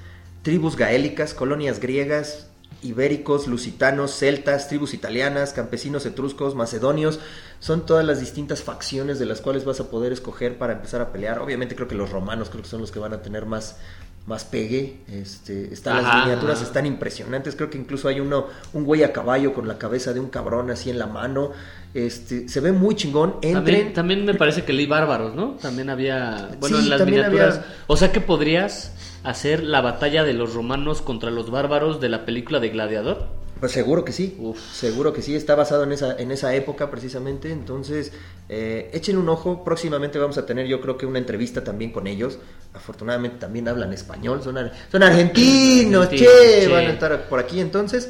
tribus 0.42 0.76
gaélicas, 0.76 1.34
colonias 1.34 1.80
griegas, 1.80 2.49
ibéricos, 2.82 3.48
lusitanos, 3.48 4.12
celtas, 4.12 4.68
tribus 4.68 4.94
italianas, 4.94 5.54
campesinos 5.54 6.06
etruscos, 6.06 6.56
macedonios. 6.56 7.20
Son 7.60 7.86
todas 7.86 8.06
las 8.06 8.20
distintas 8.20 8.64
facciones 8.64 9.20
de 9.20 9.26
las 9.26 9.42
cuales 9.42 9.66
vas 9.66 9.80
a 9.80 9.90
poder 9.90 10.12
escoger 10.12 10.58
para 10.58 10.74
empezar 10.74 11.02
a 11.02 11.12
pelear. 11.12 11.40
Obviamente 11.40 11.76
creo 11.76 11.88
que 11.88 11.96
los 11.96 12.10
romanos 12.10 12.50
creo 12.50 12.64
que 12.64 12.70
son 12.70 12.82
los 12.82 12.92
que 12.92 13.00
van 13.00 13.14
a 13.14 13.22
tener 13.22 13.46
más, 13.46 13.78
más 14.28 14.46
pegue. 14.46 14.98
Este, 15.12 15.74
están 15.74 16.04
las 16.04 16.16
miniaturas 16.26 16.58
ajá. 16.58 16.66
están 16.68 16.86
impresionantes. 16.86 17.56
Creo 17.56 17.70
que 17.70 17.78
incluso 17.78 18.08
hay 18.08 18.20
uno, 18.20 18.46
un 18.74 18.84
güey 18.86 19.04
a 19.04 19.12
caballo 19.12 19.54
con 19.54 19.68
la 19.68 19.78
cabeza 19.78 20.14
de 20.14 20.20
un 20.20 20.30
cabrón 20.30 20.70
así 20.72 20.90
en 20.90 21.00
la 21.00 21.08
mano. 21.08 21.52
Este, 21.94 22.48
se 22.48 22.60
ve 22.60 22.72
muy 22.72 22.96
chingón. 22.96 23.36
Entren. 23.42 23.54
También, 23.54 23.94
también 23.94 24.26
me 24.26 24.36
parece 24.36 24.64
que 24.64 24.74
leí 24.74 24.86
bárbaros, 24.86 25.34
¿no? 25.36 25.52
También 25.62 25.90
había, 25.90 26.50
bueno, 26.60 26.78
Sí, 26.78 26.84
en 26.84 26.90
las 26.92 27.06
miniaturas. 27.06 27.58
había- 27.58 27.76
O 27.88 27.98
sea 27.98 28.12
que 28.12 28.22
podrías 28.22 28.94
hacer 29.24 29.64
la 29.64 29.82
batalla 29.82 30.24
de 30.24 30.34
los 30.34 30.54
romanos 30.54 31.02
contra 31.02 31.32
los 31.32 31.50
bárbaros 31.50 32.00
de 32.00 32.10
la 32.10 32.26
película 32.26 32.60
de 32.60 32.70
Gladiador. 32.70 33.39
Pues 33.60 33.72
seguro 33.74 34.06
que 34.06 34.12
sí, 34.14 34.38
Uf. 34.40 34.58
seguro 34.74 35.12
que 35.12 35.22
sí, 35.22 35.36
está 35.36 35.54
basado 35.56 35.84
en 35.84 35.92
esa, 35.92 36.16
en 36.18 36.32
esa 36.32 36.54
época 36.56 36.90
precisamente, 36.90 37.52
entonces 37.52 38.14
eh, 38.48 38.90
echen 38.94 39.18
un 39.18 39.28
ojo, 39.28 39.64
próximamente 39.66 40.18
vamos 40.18 40.38
a 40.38 40.46
tener 40.46 40.66
yo 40.66 40.80
creo 40.80 40.98
que 40.98 41.06
una 41.06 41.20
entrevista 41.20 41.62
también 41.64 41.92
con 41.92 42.08
ellos, 42.08 42.40
afortunadamente 42.74 43.38
también 43.38 43.68
hablan 43.68 43.92
español, 43.92 44.42
son, 44.44 44.58
ar- 44.58 44.72
son 44.92 45.04
argentinos, 45.04 46.10
che, 46.10 46.18
che. 46.18 46.68
van 46.70 46.86
a 46.86 46.92
estar 46.92 47.28
por 47.28 47.40
aquí 47.40 47.60
entonces. 47.60 48.10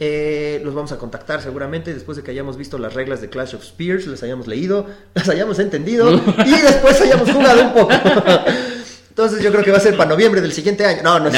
eh, 0.00 0.60
los 0.64 0.74
vamos 0.74 0.92
a 0.92 0.98
contactar 0.98 1.40
seguramente 1.42 1.92
después 1.94 2.16
de 2.16 2.22
que 2.22 2.30
hayamos 2.30 2.56
visto 2.58 2.76
las 2.78 2.92
reglas 2.94 3.20
de 3.22 3.28
Clash 3.30 3.54
of 3.54 3.62
Spears, 3.62 4.06
les 4.06 4.22
hayamos 4.22 4.46
leído, 4.46 4.86
las 5.14 5.28
hayamos 5.28 5.58
entendido 5.58 6.10
y 6.46 6.50
después 6.60 7.00
hayamos 7.02 7.30
jugado 7.30 7.62
un 7.64 7.72
poco. 7.74 7.90
Entonces 9.10 9.42
yo 9.42 9.50
creo 9.50 9.64
que 9.64 9.70
va 9.70 9.78
a 9.78 9.80
ser 9.80 9.96
para 9.96 10.10
noviembre 10.10 10.42
del 10.42 10.52
siguiente 10.52 10.84
año. 10.84 11.00
No, 11.02 11.18
no 11.18 11.28
es. 11.28 11.34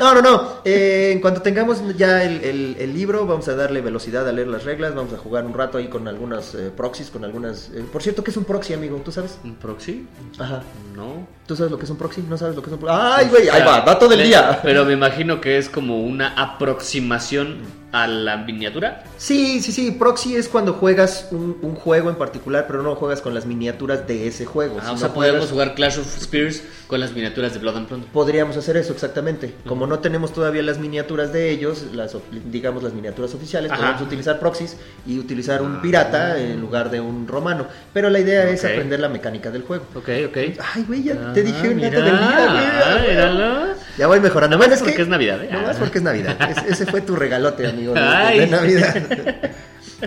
No, 0.00 0.14
no, 0.14 0.22
no. 0.22 0.48
Eh, 0.64 1.10
en 1.12 1.20
cuanto 1.20 1.42
tengamos 1.42 1.82
ya 1.96 2.24
el, 2.24 2.42
el- 2.44 2.76
el 2.78 2.92
libro, 2.94 3.26
vamos 3.26 3.46
a 3.48 3.54
darle 3.54 3.80
velocidad 3.80 4.26
a 4.28 4.32
leer 4.32 4.48
las 4.48 4.64
reglas. 4.64 4.94
Vamos 4.94 5.12
a 5.12 5.18
jugar 5.18 5.44
un 5.46 5.54
rato 5.54 5.78
ahí 5.78 5.88
con 5.88 6.08
algunas 6.08 6.54
eh, 6.54 6.70
proxies, 6.76 7.10
con 7.10 7.24
algunas. 7.24 7.70
eh, 7.74 7.84
por 7.92 8.02
cierto, 8.02 8.24
¿qué 8.24 8.30
es 8.30 8.36
un 8.36 8.44
proxy, 8.44 8.72
amigo? 8.72 9.00
¿Tú 9.04 9.12
sabes? 9.12 9.38
¿Un 9.44 9.54
proxy? 9.56 10.06
Ajá. 10.38 10.62
No. 10.96 11.26
¿Tú 11.50 11.56
sabes 11.56 11.72
lo 11.72 11.78
que 11.78 11.84
es 11.84 11.90
un 11.90 11.96
proxy? 11.96 12.22
¿No 12.28 12.38
sabes 12.38 12.54
lo 12.54 12.62
que 12.62 12.68
es 12.70 12.74
un 12.74 12.78
proxy? 12.78 12.96
¡Ay, 12.96 13.26
güey! 13.28 13.48
Ahí 13.48 13.62
va, 13.66 13.80
dato 13.80 14.06
del 14.06 14.22
día. 14.22 14.60
Pero 14.62 14.84
me 14.84 14.92
imagino 14.92 15.40
que 15.40 15.58
es 15.58 15.68
como 15.68 16.00
una 16.00 16.28
aproximación 16.40 17.80
a 17.92 18.06
la 18.06 18.36
miniatura. 18.36 19.02
Sí, 19.18 19.60
sí, 19.60 19.72
sí. 19.72 19.90
Proxy 19.90 20.36
es 20.36 20.48
cuando 20.48 20.74
juegas 20.74 21.26
un, 21.32 21.58
un 21.60 21.74
juego 21.74 22.08
en 22.08 22.14
particular, 22.14 22.66
pero 22.68 22.84
no 22.84 22.94
juegas 22.94 23.20
con 23.20 23.34
las 23.34 23.46
miniaturas 23.46 24.06
de 24.06 24.28
ese 24.28 24.46
juego. 24.46 24.76
Ah, 24.80 24.92
o 24.92 24.96
sea, 24.96 25.08
juegas- 25.08 25.12
podemos 25.32 25.50
jugar 25.50 25.74
Clash 25.74 25.98
of 25.98 26.06
Spears 26.16 26.62
con 26.86 27.00
las 27.00 27.12
miniaturas 27.12 27.52
de 27.52 27.58
Blood 27.58 27.76
and 27.78 27.88
Plunder. 27.88 28.08
Podríamos 28.12 28.56
hacer 28.56 28.76
eso 28.76 28.92
exactamente. 28.92 29.52
Como 29.66 29.88
no 29.88 29.98
tenemos 29.98 30.32
todavía 30.32 30.62
las 30.62 30.78
miniaturas 30.78 31.32
de 31.32 31.50
ellos, 31.50 31.86
las 31.92 32.16
digamos 32.52 32.84
las 32.84 32.92
miniaturas 32.92 33.34
oficiales, 33.34 33.72
Ajá. 33.72 33.80
podemos 33.80 34.02
utilizar 34.02 34.38
proxies 34.38 34.76
y 35.04 35.18
utilizar 35.18 35.60
un 35.60 35.82
pirata 35.82 36.38
en 36.40 36.60
lugar 36.60 36.90
de 36.92 37.00
un 37.00 37.26
romano. 37.26 37.66
Pero 37.92 38.08
la 38.08 38.20
idea 38.20 38.48
es 38.48 38.64
aprender 38.64 39.00
la 39.00 39.08
mecánica 39.08 39.50
del 39.50 39.62
juego. 39.62 39.82
Ok, 39.96 40.08
ok. 40.28 40.36
Ay, 40.74 40.84
güey, 40.86 41.02
ya 41.02 41.14
Ah, 41.20 41.32
te 41.32 41.39
dije 41.42 41.68
un 41.68 41.80
dato 41.80 42.02
del 42.02 42.18
día, 42.18 42.48
ah. 42.84 43.66
Ya 43.98 44.06
voy 44.06 44.20
mejorando. 44.20 44.56
Nada 44.56 44.68
más 44.68 44.78
Bueno, 44.80 44.84
porque 44.90 45.02
es 45.02 45.08
Navidad, 45.08 45.42
¿eh? 45.44 45.48
No 45.52 45.60
más 45.62 45.76
Ah. 45.76 45.78
porque 45.78 45.98
es 45.98 46.04
Navidad. 46.04 46.36
Es- 46.50 46.72
ese 46.72 46.86
fue 46.86 47.00
tu 47.02 47.16
regalote, 47.16 47.66
amigo, 47.66 47.92
de, 47.94 48.00
de 48.40 48.46
Navidad. 48.50 48.94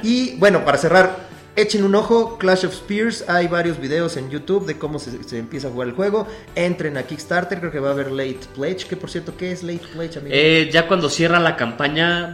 y 0.02 0.36
bueno, 0.38 0.65
para 0.65 0.78
cerrar, 0.78 1.15
echen 1.56 1.84
un 1.84 1.96
ojo. 1.96 2.38
Clash 2.38 2.66
of 2.66 2.74
Spears. 2.74 3.28
Hay 3.30 3.48
varios 3.48 3.80
videos 3.80 4.18
en 4.18 4.30
YouTube 4.30 4.66
de 4.66 4.78
cómo 4.78 5.00
se, 5.00 5.38
empieza 5.38 5.68
a 5.68 5.72
jugar 5.72 5.89
el 5.89 5.94
juego. 5.94 6.28
Entren 6.56 6.98
a 6.98 7.04
Kickstarter. 7.04 7.60
Creo 7.60 7.72
que 7.72 7.80
va 7.80 7.89
a 7.89 7.92
haber 7.92 8.12
Late 8.12 8.39
Pledge. 8.56 8.86
Que 8.88 8.96
por 8.96 9.10
cierto, 9.10 9.36
¿qué 9.38 9.52
es 9.52 9.63
Late 9.63 9.88
Pledge, 9.94 10.18
amigo? 10.18 10.36
Eh, 10.36 10.70
ya 10.72 10.88
cuando 10.88 11.10
cierra 11.10 11.39
la 11.39 11.56
campaña, 11.56 12.34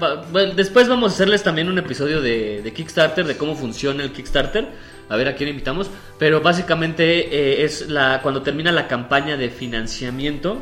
después 0.55 0.88
vamos 0.88 1.12
a 1.12 1.15
hacerles 1.15 1.43
también 1.43 1.69
un 1.69 1.77
episodio 1.77 2.21
de, 2.21 2.71
Kickstarter, 2.75 3.25
de 3.25 3.38
cómo 3.38 3.55
funciona 3.55 4.03
el 4.03 4.12
Kickstarter, 4.12 4.69
a 5.10 5.15
ver 5.15 5.27
a 5.27 5.36
quién 5.36 5.49
invitamos, 5.49 5.89
pero 6.17 6.41
básicamente 6.41 7.36
eh, 7.36 7.63
es 7.65 7.89
la 7.89 8.21
cuando 8.21 8.41
termina 8.43 8.71
la 8.71 8.88
campaña 8.88 9.38
de 9.38 9.49
financiamiento, 9.49 10.62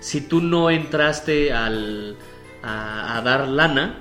si 0.00 0.20
tú 0.20 0.40
no 0.40 0.70
entraste 0.70 1.52
al, 1.52 2.16
a 2.62 3.22
dar 3.24 3.48
lana, 3.48 4.00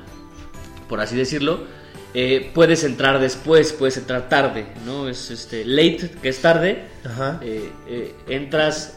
por 0.89 0.99
así 0.99 1.15
decirlo, 1.15 1.65
eh, 2.13 2.51
puedes 2.53 2.83
entrar 2.83 3.19
después, 3.19 3.73
puedes 3.73 3.97
entrar 3.97 4.29
tarde, 4.29 4.65
¿no? 4.85 5.09
Es 5.09 5.31
este 5.31 5.65
late, 5.65 6.11
que 6.21 6.29
es 6.29 6.41
tarde, 6.41 6.83
Ajá. 7.05 7.39
eh, 7.41 7.69
eh, 7.87 8.15
entras 8.27 8.95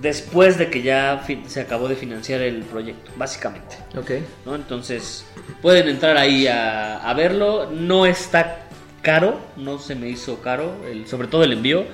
después 0.00 0.58
de 0.58 0.68
que 0.68 0.82
ya 0.82 1.24
se 1.46 1.60
acabó 1.60 1.88
de 1.88 1.94
financiar 1.96 2.40
el 2.40 2.62
proyecto, 2.62 3.10
básicamente. 3.16 3.76
Ok. 3.96 4.10
¿no? 4.44 4.54
Entonces, 4.54 5.24
pueden 5.60 5.88
entrar 5.88 6.16
ahí 6.16 6.46
a, 6.46 6.98
a 6.98 7.14
verlo. 7.14 7.70
No 7.70 8.06
está 8.06 8.66
caro, 9.02 9.38
no 9.56 9.78
se 9.78 9.94
me 9.94 10.08
hizo 10.08 10.40
caro, 10.40 10.74
el, 10.90 11.06
sobre 11.06 11.28
todo 11.28 11.44
el 11.44 11.52
envío, 11.52 11.84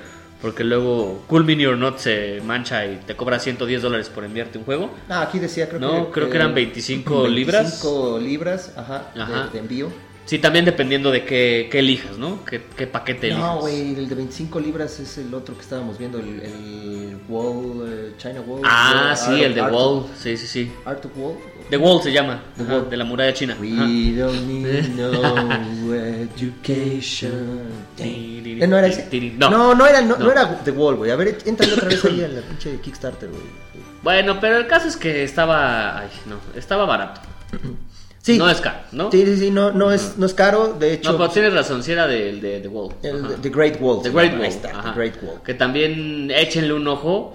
porque 0.40 0.62
luego 0.64 1.22
Cool 1.26 1.44
Mini 1.44 1.66
or 1.66 1.76
Not 1.76 1.98
se 1.98 2.40
mancha 2.44 2.86
y 2.86 2.96
te 3.06 3.16
cobra 3.16 3.38
110 3.38 3.82
dólares 3.82 4.08
por 4.08 4.24
enviarte 4.24 4.58
un 4.58 4.64
juego. 4.64 4.90
Ah, 5.08 5.22
aquí 5.22 5.38
decía, 5.38 5.68
creo 5.68 5.80
No, 5.80 6.06
que. 6.06 6.12
creo 6.12 6.30
que 6.30 6.36
eran 6.36 6.54
25 6.54 7.26
libras. 7.28 7.62
25 7.62 8.18
libras, 8.20 8.72
ajá, 8.76 9.10
de- 9.14 9.20
Ajá. 9.22 9.48
De, 9.52 9.58
envío. 9.58 9.88
Sí, 10.26 10.38
también 10.38 10.66
dependiendo 10.66 11.10
de 11.10 11.24
qué, 11.24 11.68
qué 11.72 11.78
elijas, 11.78 12.18
¿no? 12.18 12.44
¿Qué, 12.44 12.60
qué 12.76 12.86
paquete 12.86 13.28
elijas? 13.28 13.44
No, 13.54 13.60
güey, 13.60 13.94
el 13.94 14.08
de 14.08 14.14
25 14.14 14.60
libras 14.60 15.00
es 15.00 15.16
el 15.16 15.32
otro 15.32 15.54
que 15.54 15.62
estábamos 15.62 15.96
viendo, 15.98 16.18
el, 16.18 16.40
el 16.42 17.16
Wall, 17.30 17.88
eh, 17.90 18.12
China 18.18 18.42
Wall. 18.46 18.60
Ah, 18.64 19.10
Art 19.12 19.18
sí, 19.18 19.32
of- 19.32 19.40
el 19.40 19.54
de 19.54 19.60
Art 19.62 19.72
Wall. 19.72 19.98
of- 20.00 20.06
Sí, 20.22 20.36
sí, 20.36 20.46
sí. 20.46 20.70
Art 20.84 21.02
of 21.06 21.12
Wall. 21.16 21.36
The 21.70 21.76
Wall 21.76 22.02
se 22.02 22.10
llama, 22.12 22.40
The 22.56 22.62
ajá, 22.64 22.72
Wall. 22.76 22.90
de 22.90 22.96
la 22.96 23.04
muralla 23.04 23.32
china. 23.34 23.56
We 23.60 24.14
don't 24.16 24.46
need 24.46 24.88
no 24.96 25.94
education. 25.94 27.60
Eh, 27.98 28.66
¿No 28.66 28.78
era 28.78 28.86
ese? 28.88 29.08
No. 29.36 29.50
no, 29.50 29.74
no 29.74 29.86
era, 29.86 30.00
no, 30.00 30.30
era 30.30 30.62
The 30.64 30.70
Wall, 30.70 30.96
güey. 30.96 31.10
A 31.10 31.16
ver, 31.16 31.38
entra 31.44 31.66
otra 31.72 31.88
vez 31.88 32.04
ahí 32.04 32.22
en 32.22 32.34
la 32.36 32.40
pinche 32.42 32.80
Kickstarter, 32.80 33.28
güey. 33.28 33.42
Bueno, 34.02 34.38
pero 34.40 34.56
el 34.58 34.66
caso 34.66 34.88
es 34.88 34.96
que 34.96 35.22
estaba. 35.24 35.98
Ay, 36.00 36.08
no, 36.26 36.36
estaba 36.58 36.84
barato. 36.84 37.20
Sí. 38.20 38.36
No 38.36 38.50
es 38.50 38.60
caro, 38.60 38.80
¿no? 38.92 39.10
Sí, 39.10 39.24
sí, 39.24 39.36
sí, 39.38 39.50
no, 39.50 39.70
no, 39.70 39.90
es, 39.90 40.18
no 40.18 40.26
es 40.26 40.34
caro. 40.34 40.74
De 40.78 40.92
hecho, 40.92 41.12
No, 41.12 41.16
pero 41.18 41.30
tienes 41.30 41.54
razón, 41.54 41.82
si 41.82 41.92
era 41.92 42.06
del 42.06 42.42
de 42.42 42.60
The 42.60 42.68
Wall. 42.68 42.94
el. 43.02 43.36
The 43.40 43.48
Great 43.48 43.80
Wall. 43.80 44.02
The 44.02 44.10
Great 44.10 44.32
Wall. 44.34 44.42
Ahí 44.42 44.48
está. 44.50 44.82
The 44.82 44.90
Great 44.94 45.22
Wall. 45.22 45.40
Que 45.42 45.54
también 45.54 46.30
échenle 46.30 46.74
un 46.74 46.86
ojo. 46.88 47.32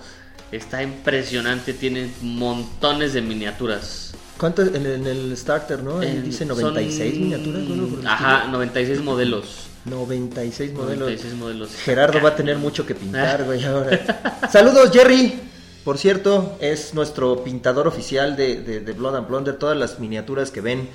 Está 0.52 0.84
impresionante, 0.84 1.74
tiene 1.74 2.12
montones 2.22 3.14
de 3.14 3.24
miniaturas. 3.24 4.14
¿Cuánto 4.38 4.62
en 4.64 4.76
el, 4.76 4.86
en 4.86 5.08
el 5.08 5.38
starter, 5.38 5.84
no? 5.84 6.00
Ahí 6.00 6.22
dice 6.22 6.46
96 6.46 7.14
son- 7.14 7.22
miniaturas, 7.24 7.62
¿no? 7.64 8.10
Ajá, 8.10 8.36
estilo. 8.38 8.52
96 8.54 9.02
modelos. 9.02 9.68
96 9.86 10.74
modelos. 10.74 11.00
96 11.00 11.34
modelos. 11.36 11.70
Gerardo 11.84 12.22
va 12.22 12.30
a 12.30 12.36
tener 12.36 12.58
mucho 12.58 12.86
que 12.86 12.96
pintar, 12.96 13.44
güey, 13.44 13.64
ahora. 13.64 14.50
Saludos, 14.52 14.92
Jerry. 14.92 15.40
Por 15.84 15.98
cierto, 15.98 16.58
es 16.62 16.94
nuestro 16.94 17.44
pintador 17.44 17.88
oficial 17.88 18.36
de, 18.38 18.62
de- 18.62 18.80
de 18.80 18.92
Blood 18.94 19.16
and 19.18 19.28
Plunder. 19.28 19.56
Todas 19.58 19.78
las 19.78 20.00
miniaturas 20.00 20.50
que 20.52 20.62
ven 20.62 20.88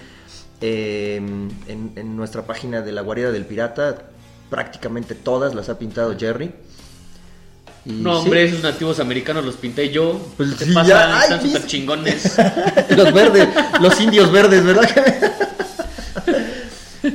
eh, 0.61 1.16
en, 1.16 1.92
en 1.94 2.16
nuestra 2.16 2.42
página 2.46 2.81
de 2.81 2.92
la 2.92 3.03
guarida 3.03 3.31
del 3.31 3.44
pirata, 3.44 3.98
prácticamente 4.51 5.14
todas 5.14 5.55
las 5.55 5.68
ha 5.68 5.79
pintado 5.79 6.16
Jerry. 6.18 6.53
No, 7.88 8.20
hombre, 8.20 8.44
esos 8.44 8.62
nativos 8.62 9.01
americanos 9.01 9.44
los 9.44 9.57
pinté 9.57 9.90
yo. 9.90 10.20
Pues 10.37 10.51
¿Qué 10.55 10.66
sí, 10.66 10.72
pasa? 10.72 10.88
ya, 10.88 11.16
ay, 11.18 11.22
Están 11.24 11.42
mis- 11.42 11.53
súper 11.53 11.66
chingones. 11.68 12.37
los 12.96 13.12
verdes, 13.14 13.48
los 13.81 14.01
indios 14.01 14.31
verdes, 14.31 14.62
¿verdad? 14.64 14.88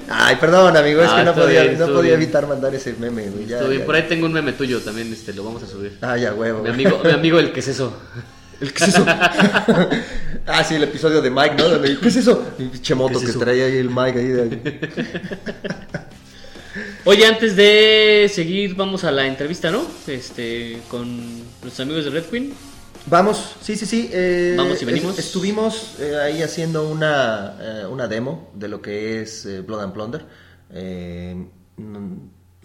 Ay, 0.10 0.36
perdón, 0.38 0.76
amigo, 0.76 1.02
es 1.04 1.10
Ah, 1.12 1.18
que 1.18 1.24
no 1.26 1.36
podía, 1.36 1.62
bien, 1.64 1.78
no 1.80 1.86
podía 1.88 2.02
bien. 2.02 2.14
evitar 2.24 2.48
mandar 2.48 2.74
ese 2.74 2.94
meme, 2.94 3.30
güey. 3.30 3.46
ya, 3.46 3.60
ya. 3.62 3.86
Por 3.86 3.96
ahí 3.96 4.04
tengo 4.10 4.26
un 4.26 4.34
meme 4.34 4.54
tuyo 4.54 4.80
también, 4.82 5.12
este, 5.14 5.34
lo 5.34 5.44
vamos 5.44 5.62
a 5.62 5.68
subir. 5.68 5.98
Ah, 6.02 6.18
ya, 6.18 6.34
huevo. 6.34 6.64
Mi 6.64 6.70
amigo, 6.70 7.02
mi 7.04 7.12
amigo 7.12 7.38
el 7.40 7.52
que 7.52 7.60
es 7.60 7.68
eso. 7.68 7.96
¿El 8.62 8.72
qué 8.74 8.84
es 8.86 8.90
eso? 8.96 9.06
ah, 10.48 10.64
sí, 10.64 10.76
el 10.76 10.84
episodio 10.84 11.22
de 11.22 11.30
Mike, 11.30 11.56
¿no? 11.58 11.82
¿Qué 12.00 12.08
es 12.08 12.16
eso? 12.16 12.42
Pinche 12.58 12.96
moto 12.96 13.20
¿Qué 13.20 13.26
es 13.26 13.32
que 13.34 13.40
traía 13.40 13.66
ahí 13.66 13.78
el 13.78 13.90
Mike 13.90 14.20
ahí. 14.20 14.28
de- 14.28 15.30
Oye, 17.06 17.26
antes 17.26 17.56
de 17.56 18.30
seguir, 18.34 18.76
vamos 18.76 19.04
a 19.04 19.12
la 19.12 19.28
entrevista, 19.28 19.70
¿no? 19.72 19.84
Este, 20.08 20.80
con 20.90 21.40
nuestros 21.62 21.80
amigos 21.82 22.06
de 22.06 22.12
Red 22.12 22.26
Queen. 22.26 22.54
Vamos, 23.06 23.56
sí, 23.62 23.76
sí, 23.76 23.86
sí. 23.86 24.10
eh, 24.14 24.56
Vamos 24.58 24.82
y 24.82 24.86
venimos. 24.86 25.20
es- 25.20 25.26
estuvimos 25.26 25.96
eh, 26.00 26.16
ahí 26.16 26.42
haciendo 26.42 26.88
una, 26.90 27.58
eh, 27.60 27.86
una 27.90 28.08
demo 28.08 28.50
de 28.56 28.68
lo 28.70 28.82
que 28.82 29.22
es 29.22 29.46
eh, 29.46 29.62
Blood 29.62 29.82
and 29.84 29.94
Plunder. 29.94 30.26
Eh, 30.72 31.46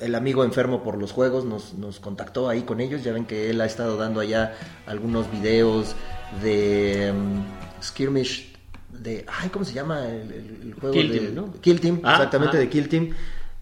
el 0.01 0.15
amigo 0.15 0.45
enfermo 0.45 0.83
por 0.85 0.97
los 0.97 1.11
juegos 1.13 1.45
nos, 1.45 1.75
nos 1.75 1.99
contactó 1.99 2.49
ahí 2.49 2.63
con 2.63 2.81
ellos. 2.81 3.03
Ya 3.03 3.13
ven 3.13 3.25
que 3.27 3.51
él 3.51 3.61
ha 3.61 3.67
estado 3.67 3.97
dando 3.97 4.21
allá 4.21 4.55
algunos 4.87 5.31
videos 5.31 5.97
de 6.43 7.13
mm, 7.13 7.83
Skirmish. 7.83 8.53
De, 8.93 9.25
ay, 9.29 9.49
¿cómo 9.51 9.65
se 9.65 9.75
llama 9.75 10.07
el, 10.09 10.75
juego? 10.81 10.95
Kill 10.95 11.11
de, 11.13 11.19
Team, 11.19 11.35
¿no? 11.35 11.53
Kill 11.61 11.81
Team, 11.81 12.01
Ah, 12.05 12.13
exactamente, 12.13 12.57
de 12.57 12.69
Kill 12.69 12.89
Team. 12.89 13.11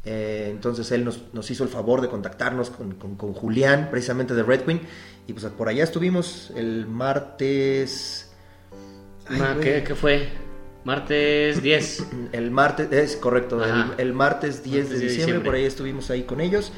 Eh, 0.08 0.48
entonces 0.52 0.90
él 0.92 1.04
nos, 1.04 1.20
nos 1.32 1.50
hizo 1.50 1.64
el 1.64 1.68
favor 1.68 2.00
de 2.00 2.08
contactarnos 2.08 2.70
con, 2.70 2.94
con- 2.94 3.16
con 3.16 3.32
Julián, 3.34 3.88
precisamente 3.90 4.34
de 4.34 4.42
Red 4.44 4.60
Queen. 4.62 4.80
Y 5.26 5.32
pues 5.32 5.44
por 5.46 5.68
allá 5.68 5.82
estuvimos 5.82 6.52
el 6.56 6.86
martes. 6.86 8.30
Ay, 9.28 9.38
Ma- 9.40 9.54
güey. 9.54 9.64
¿qué, 9.64 9.84
qué 9.84 9.94
fue? 9.96 10.28
Martes 10.84 11.60
10. 11.60 12.04
El 12.32 12.52
martes, 12.52 12.92
es 12.92 13.16
correcto, 13.16 13.60
el, 13.64 13.86
el 13.98 14.12
martes 14.12 14.62
10 14.62 14.74
de 14.74 14.80
Martes 14.82 14.88
10 14.88 14.88
de 14.90 14.94
diciembre, 14.94 15.08
diciembre. 15.08 15.44
por 15.44 15.54
ahí 15.56 15.64
estuvimos 15.64 16.10
ahí 16.10 16.22
con 16.22 16.40
ellos 16.40 16.72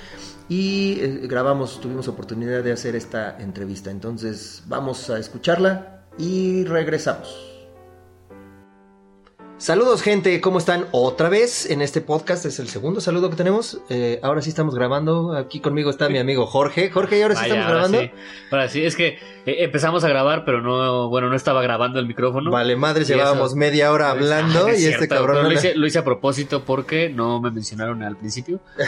y 0.49 0.99
eh, 1.01 1.21
grabamos, 1.25 1.79
tuvimos 1.79 2.09
oportunidad 2.09 2.65
de 2.65 2.73
hacer 2.73 2.97
esta 2.97 3.37
entrevista. 3.39 3.91
Entonces 3.91 4.63
vamos 4.67 5.11
a 5.11 5.19
escucharla 5.19 6.05
y 6.17 6.65
regresamos. 6.65 7.58
Saludos 9.59 10.03
gente, 10.03 10.41
¿cómo 10.41 10.59
están? 10.59 10.87
Otra 10.93 11.29
vez 11.29 11.69
en 11.69 11.83
este 11.83 12.01
podcast, 12.01 12.47
es 12.47 12.61
el 12.61 12.69
segundo 12.69 13.01
saludo 13.01 13.29
que 13.29 13.35
tenemos. 13.35 13.81
Eh, 13.89 14.21
ahora 14.23 14.41
sí 14.41 14.51
estamos 14.51 14.73
grabando, 14.73 15.37
aquí 15.37 15.59
conmigo 15.59 15.91
está 15.91 16.09
mi 16.09 16.19
amigo 16.19 16.47
Jorge. 16.47 16.91
Jorge, 16.91 17.19
¿y 17.19 17.23
ahora 17.23 17.35
sí 17.35 17.41
Vaya, 17.43 17.55
estamos 17.55 17.67
ahora 17.67 17.89
grabando? 17.89 18.15
sí. 18.15 18.23
Ahora 18.53 18.69
sí, 18.69 18.85
es 18.85 18.95
que 18.95 19.07
eh, 19.47 19.57
empezamos 19.65 20.05
a 20.05 20.09
grabar, 20.09 20.45
pero 20.45 20.63
no, 20.63 21.09
bueno, 21.09 21.29
no 21.29 21.35
estaba 21.35 21.61
grabando 21.61 21.99
el 21.99 22.07
micrófono. 22.07 22.53
Vale, 22.53 22.77
madre, 22.77 23.05
llevábamos 23.05 23.49
eso- 23.49 23.57
media 23.57 23.91
hora 23.91 24.11
hablando 24.13 24.67
Ah, 24.67 24.71
es 24.71 24.81
y 24.81 24.87
este 24.87 25.09
cabrón... 25.09 25.43
Lo 25.43 25.51
hice, 25.53 25.75
lo 25.75 25.89
hice 25.89 25.99
a 25.99 26.05
propósito 26.05 26.63
porque 26.65 27.09
no 27.09 27.41
me 27.41 27.51
mencionaron 27.51 28.05
al 28.05 28.17
principio. 28.17 28.61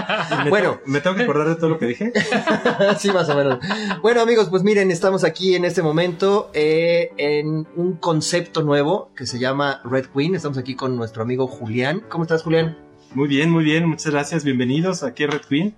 Me 0.44 0.50
Bueno. 0.50 0.80
¿Me 0.84 1.00
tengo 1.00 1.14
que 1.14 1.22
acordar 1.22 1.46
de 1.48 1.54
todo 1.54 1.68
lo 1.70 1.78
que 1.78 1.86
dije? 1.86 2.12
sí, 2.98 3.12
más 3.12 3.28
o 3.28 3.36
menos. 3.36 3.60
Bueno, 4.02 4.20
amigos, 4.20 4.48
pues 4.50 4.64
miren, 4.64 4.90
estamos 4.90 5.22
aquí 5.22 5.54
en 5.54 5.64
este 5.64 5.80
momento 5.80 6.50
eh, 6.54 7.12
en 7.18 7.68
un 7.76 7.96
concepto 7.98 8.62
nuevo 8.62 9.12
que 9.16 9.26
se 9.26 9.38
llama 9.38 9.80
Red 9.92 10.06
Queen. 10.06 10.34
Estamos 10.34 10.56
aquí 10.58 10.74
con 10.74 10.96
nuestro 10.96 11.22
amigo 11.22 11.46
Julián. 11.46 12.02
¿Cómo 12.08 12.24
estás, 12.24 12.42
Julián? 12.42 12.76
Muy 13.14 13.28
bien, 13.28 13.50
muy 13.50 13.62
bien. 13.62 13.86
Muchas 13.86 14.10
gracias. 14.10 14.42
Bienvenidos 14.42 15.02
aquí 15.02 15.24
a 15.24 15.26
Red 15.26 15.42
Queen. 15.48 15.74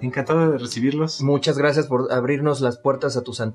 Encantado 0.00 0.52
de 0.52 0.58
recibirlos. 0.58 1.20
Muchas 1.22 1.58
gracias 1.58 1.86
por 1.86 2.12
abrirnos 2.12 2.60
las 2.60 2.76
puertas 2.78 3.16
a 3.16 3.22
tu 3.22 3.32
san- 3.32 3.54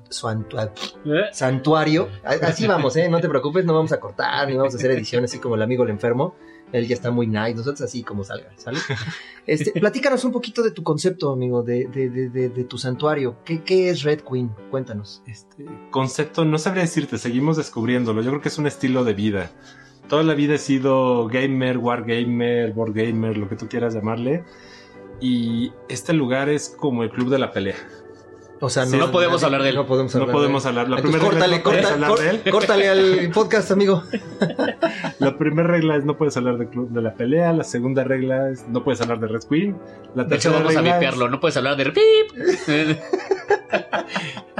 ¿Eh? 1.06 1.22
santuario. 1.32 2.08
Así 2.24 2.66
vamos, 2.66 2.94
¿eh? 2.96 3.08
No 3.08 3.20
te 3.20 3.28
preocupes, 3.28 3.64
no 3.64 3.72
vamos 3.74 3.92
a 3.92 4.00
cortar 4.00 4.48
ni 4.48 4.56
vamos 4.56 4.74
a 4.74 4.76
hacer 4.76 4.90
edición 4.90 5.24
así 5.24 5.38
como 5.38 5.54
el 5.54 5.62
amigo 5.62 5.84
el 5.84 5.90
enfermo. 5.90 6.34
Él 6.72 6.88
ya 6.88 6.94
está 6.94 7.10
muy 7.10 7.26
nice, 7.26 7.54
nosotros 7.54 7.82
así 7.82 8.02
como 8.02 8.24
salga, 8.24 8.48
¿sale? 8.56 8.78
Este, 9.46 9.72
platícanos 9.80 10.24
un 10.24 10.32
poquito 10.32 10.62
de 10.62 10.70
tu 10.72 10.82
concepto, 10.82 11.30
amigo, 11.30 11.62
de, 11.62 11.86
de, 11.86 12.08
de, 12.10 12.28
de- 12.30 12.48
de 12.48 12.64
tu 12.64 12.76
santuario. 12.78 13.36
¿Qué, 13.44 13.62
¿Qué 13.62 13.90
es 13.90 14.02
Red 14.02 14.20
Queen? 14.20 14.50
Cuéntanos. 14.70 15.22
Este 15.26 15.66
concepto, 15.90 16.44
no 16.44 16.58
sabría 16.58 16.82
decirte, 16.82 17.18
seguimos 17.18 17.56
descubriéndolo. 17.58 18.20
Yo 18.22 18.30
creo 18.30 18.40
que 18.42 18.48
es 18.48 18.58
un 18.58 18.66
estilo 18.66 19.04
de 19.04 19.12
vida. 19.14 19.50
Toda 20.12 20.24
la 20.24 20.34
vida 20.34 20.56
he 20.56 20.58
sido 20.58 21.26
gamer, 21.26 21.78
wargamer, 21.78 22.74
board 22.74 22.92
gamer, 22.92 23.34
lo 23.38 23.48
que 23.48 23.56
tú 23.56 23.66
quieras 23.66 23.94
llamarle. 23.94 24.44
Y 25.22 25.72
este 25.88 26.12
lugar 26.12 26.50
es 26.50 26.68
como 26.68 27.02
el 27.02 27.08
club 27.08 27.30
de 27.30 27.38
la 27.38 27.50
pelea. 27.50 27.76
O 28.60 28.68
sea, 28.68 28.84
Sí, 28.84 28.98
no 28.98 29.10
podemos 29.10 29.42
hablar 29.42 29.62
de 29.62 29.70
él. 29.70 29.74
No 29.76 29.86
podemos 29.86 30.14
hablar 30.14 30.28
no 30.28 30.32
podemos 30.34 30.62
de 30.64 30.68
hablar. 30.68 30.88
La 30.90 30.96
Entonces, 30.98 31.18
primera 31.18 31.46
regla 31.46 31.62
córtale, 31.62 31.82
es 31.94 31.98
no 31.98 32.06
hablar 32.12 32.18
de 32.18 32.28
él. 32.30 32.52
córtale 32.52 32.88
al 32.90 33.30
podcast, 33.32 33.70
amigo. 33.70 34.02
La 35.18 35.38
primera 35.38 35.66
regla 35.68 35.96
es 35.96 36.04
no 36.04 36.18
puedes 36.18 36.36
hablar 36.36 36.58
del 36.58 36.68
club 36.68 36.90
de 36.90 37.00
la 37.00 37.14
pelea. 37.14 37.54
La 37.54 37.64
segunda 37.64 38.04
regla 38.04 38.50
es 38.50 38.68
no 38.68 38.84
puedes 38.84 39.00
hablar 39.00 39.18
de 39.18 39.28
Red 39.28 39.44
Queen. 39.48 39.78
La 40.14 40.24
De 40.24 40.36
hecho, 40.36 40.52
vamos 40.52 40.66
a 40.76 40.80
regla 40.80 40.90
es- 40.90 40.94
vipearlo. 40.96 41.30
No 41.30 41.40
puedes 41.40 41.56
hablar 41.56 41.76
de 41.78 41.84
pip. 41.90 43.00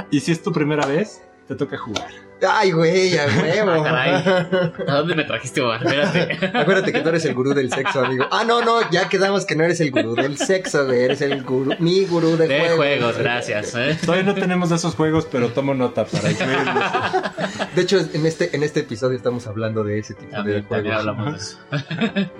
Y 0.09 0.19
si 0.19 0.31
es 0.31 0.41
tu 0.41 0.51
primera 0.51 0.87
vez, 0.87 1.21
te 1.47 1.53
toca 1.53 1.77
jugar. 1.77 2.07
Ay, 2.49 2.71
güey, 2.71 3.17
a 3.17 3.25
huevo. 3.41 3.71
Ah, 3.71 3.83
caray. 3.83 4.87
¿A 4.87 4.93
dónde 4.95 5.15
me 5.15 5.23
trajiste, 5.23 5.61
Omar? 5.61 5.81
Espérate. 5.83 6.39
Acuérdate 6.57 6.91
que 6.91 6.99
tú 7.01 7.09
eres 7.09 7.25
el 7.25 7.33
gurú 7.33 7.53
del 7.53 7.71
sexo, 7.71 8.01
amigo. 8.05 8.25
Ah, 8.31 8.43
no, 8.45 8.61
no, 8.61 8.89
ya 8.91 9.09
quedamos 9.09 9.45
que 9.45 9.55
no 9.55 9.63
eres 9.63 9.79
el 9.81 9.91
gurú 9.91 10.15
del 10.15 10.37
sexo, 10.37 10.85
güey. 10.85 11.01
Eres 11.03 11.21
el 11.21 11.43
gurú, 11.43 11.73
mi 11.79 12.05
gurú 12.05 12.37
de, 12.37 12.47
De 12.47 12.59
juegos. 12.59 12.77
juegos, 12.77 13.17
gracias. 13.17 13.73
¿eh? 13.75 13.97
Todavía 14.05 14.23
no 14.23 14.35
tenemos 14.35 14.69
de 14.69 14.75
esos 14.75 14.95
juegos, 14.95 15.27
pero 15.31 15.49
tomo 15.49 15.73
nota 15.73 16.05
para 16.05 16.31
incluirlos. 16.31 16.83
De 17.75 17.81
hecho, 17.81 17.99
en 17.99 18.25
este, 18.25 18.55
en 18.55 18.63
este 18.63 18.81
episodio 18.81 19.17
estamos 19.17 19.47
hablando 19.47 19.83
de 19.83 19.99
ese 19.99 20.13
tipo 20.13 20.27
de 20.31 20.35
También, 20.35 20.63
juegos. 20.65 20.93
hablamos 20.93 21.31
de 21.31 21.37
eso. 21.37 21.57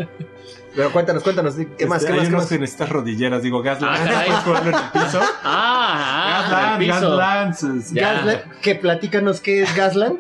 Pero 0.76 0.92
cuéntanos, 0.92 1.22
cuéntanos, 1.24 1.56
¿qué 1.56 1.62
más? 1.62 1.70
Este, 1.70 1.78
¿Qué 1.78 1.86
más? 1.86 2.04
hay 2.04 2.14
¿Qué 2.14 2.28
unos 2.30 2.32
más? 2.42 2.50
que 2.50 2.60
necesitas 2.60 2.90
rodilleras. 2.90 3.44
Digo, 3.44 3.62
Gasland. 3.62 3.96
Ah, 3.96 4.04
caray. 4.06 4.28
¿Puedes 4.28 4.44
jugarlo 4.44 4.70
en 4.70 4.76
el 4.76 4.92
piso? 4.92 5.20
Ah, 5.44 6.76
ah. 6.76 6.78
Gasland. 6.80 7.84
Ya. 7.94 8.14
Gasland, 8.14 8.60
que 8.62 8.76
platícanos 8.76 9.40
qué 9.42 9.62
es 9.62 9.76
Gasland. 9.76 10.20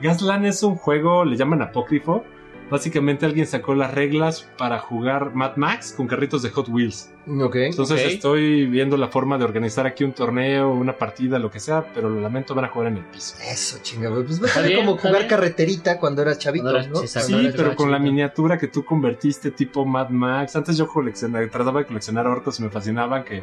Gasland 0.00 0.46
es 0.46 0.62
un 0.62 0.76
juego, 0.76 1.24
le 1.24 1.36
llaman 1.36 1.60
apócrifo, 1.60 2.24
Básicamente 2.70 3.24
alguien 3.24 3.46
sacó 3.46 3.74
las 3.74 3.94
reglas 3.94 4.48
para 4.58 4.78
jugar 4.78 5.34
Mad 5.34 5.56
Max 5.56 5.94
con 5.96 6.06
carritos 6.06 6.42
de 6.42 6.50
Hot 6.50 6.68
Wheels. 6.68 7.10
Ok. 7.26 7.56
Entonces 7.56 8.00
estoy 8.04 8.66
viendo 8.66 8.96
la 8.96 9.08
forma 9.08 9.38
de 9.38 9.44
organizar 9.44 9.86
aquí 9.86 10.04
un 10.04 10.12
torneo, 10.12 10.70
una 10.70 10.96
partida, 10.96 11.38
lo 11.38 11.50
que 11.50 11.60
sea, 11.60 11.86
pero 11.94 12.10
lo 12.10 12.20
lamento, 12.20 12.54
van 12.54 12.66
a 12.66 12.68
jugar 12.68 12.88
en 12.88 12.98
el 12.98 13.04
piso. 13.04 13.36
Eso, 13.42 13.78
chingado. 13.82 14.22
Pues 14.24 14.42
va 14.42 14.46
a 14.46 14.50
ser 14.50 14.76
como 14.76 14.96
jugar 14.98 15.16
bien. 15.16 15.28
carreterita 15.28 15.98
cuando 15.98 16.22
eras 16.22 16.38
chavito, 16.38 16.64
Cuando 16.64 16.78
eras- 16.80 16.90
¿no? 16.92 17.00
exacto. 17.00 17.28
Sí, 17.28 17.34
eras 17.34 17.54
pero 17.56 17.74
con 17.74 17.90
la 17.90 17.98
miniatura 17.98 18.58
que 18.58 18.68
tú 18.68 18.84
convertiste 18.84 19.50
tipo 19.50 19.86
Mad 19.86 20.10
Max. 20.10 20.54
Antes 20.56 20.76
yo 20.76 20.86
coleccionaba, 20.86 21.46
trataba 21.48 21.80
de 21.80 21.86
coleccionar 21.86 22.26
orcos 22.26 22.60
y 22.60 22.64
me 22.64 22.68
fascinaban 22.70 23.24
que 23.24 23.42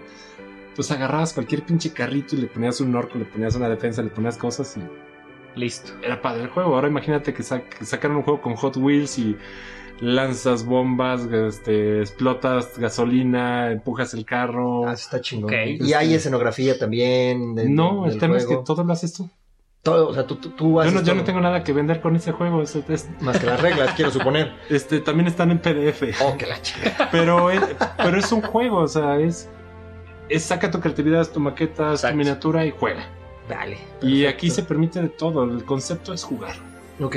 pues 0.75 0.91
agarrabas 0.91 1.33
cualquier 1.33 1.63
pinche 1.63 1.91
carrito 1.91 2.35
y 2.35 2.39
le 2.41 2.47
ponías 2.47 2.81
un 2.81 2.93
orco, 2.95 3.17
le 3.17 3.25
ponías 3.25 3.55
una 3.55 3.69
defensa, 3.69 4.01
le 4.03 4.09
ponías 4.09 4.37
cosas 4.37 4.75
y 4.77 4.81
Listo. 5.55 5.91
era 6.03 6.21
padre 6.21 6.43
el 6.43 6.49
juego. 6.49 6.75
Ahora 6.75 6.87
imagínate 6.87 7.33
que, 7.33 7.43
sa- 7.43 7.61
que 7.61 7.85
sacaron 7.85 8.17
un 8.17 8.23
juego 8.23 8.41
con 8.41 8.55
Hot 8.55 8.77
Wheels 8.77 9.17
y 9.19 9.37
lanzas 10.01 10.65
bombas, 10.65 11.25
este, 11.31 12.01
explotas 12.01 12.77
gasolina, 12.77 13.71
empujas 13.71 14.13
el 14.13 14.25
carro. 14.25 14.87
Ah, 14.87 14.93
está 14.93 15.21
chingón. 15.21 15.53
Y 15.53 15.93
hay 15.93 16.13
escenografía 16.13 16.77
también. 16.77 17.55
de- 17.55 17.69
no, 17.69 18.05
el 18.05 18.17
tema 18.17 18.37
es 18.37 18.45
que 18.45 18.57
todo 18.65 18.83
lo 18.83 18.91
haces 18.93 19.13
tú. 19.13 19.29
Todo, 19.83 20.09
o 20.09 20.13
sea, 20.15 20.25
tú, 20.25 20.37
tú, 20.37 20.49
tú 20.49 20.73
Yo 20.73 20.79
haces 20.79 20.93
no, 20.95 21.01
yo 21.03 21.13
no 21.13 21.23
tengo 21.23 21.39
nada 21.39 21.63
que 21.63 21.71
vender 21.71 22.01
con 22.01 22.15
ese 22.15 22.31
juego. 22.31 22.63
es- 22.63 22.75
es- 22.75 23.07
Más 23.21 23.37
que 23.39 23.45
las 23.45 23.61
reglas, 23.61 23.93
quiero 23.95 24.09
suponer. 24.09 24.51
este, 24.69 24.99
también 24.99 25.27
están 25.27 25.51
en 25.51 25.59
PDF. 25.59 26.01
Oh, 26.23 26.35
que 26.37 26.47
la 26.47 26.59
chica. 26.61 27.07
Pero 27.11 27.51
es, 27.51 27.61
pero 27.97 28.17
es 28.17 28.31
un 28.31 28.41
juego, 28.41 28.79
o 28.79 28.87
sea, 28.87 29.19
es, 29.19 29.47
es 30.27 30.43
saca 30.43 30.71
tu 30.71 30.79
creatividad, 30.79 31.27
tu 31.29 31.39
maqueta, 31.39 31.91
Exacto. 31.91 32.13
tu 32.13 32.17
miniatura 32.17 32.65
y 32.65 32.71
juega. 32.71 33.05
Y 34.01 34.25
aquí 34.25 34.49
se 34.49 34.63
permite 34.63 35.01
de 35.01 35.09
todo, 35.09 35.43
el 35.43 35.63
concepto 35.65 36.13
es 36.13 36.23
jugar. 36.23 36.55
Ok. 36.99 37.15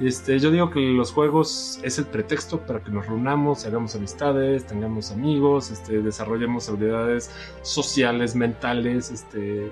Este, 0.00 0.38
yo 0.38 0.50
digo 0.52 0.70
que 0.70 0.78
los 0.80 1.10
juegos 1.12 1.80
es 1.82 1.98
el 1.98 2.06
pretexto 2.06 2.60
para 2.60 2.80
que 2.80 2.90
nos 2.90 3.06
reunamos, 3.06 3.64
hagamos 3.66 3.94
amistades, 3.96 4.64
tengamos 4.64 5.10
amigos, 5.10 5.70
este, 5.72 6.00
desarrollemos 6.02 6.68
habilidades 6.68 7.30
sociales, 7.62 8.36
mentales, 8.36 9.10
este, 9.10 9.70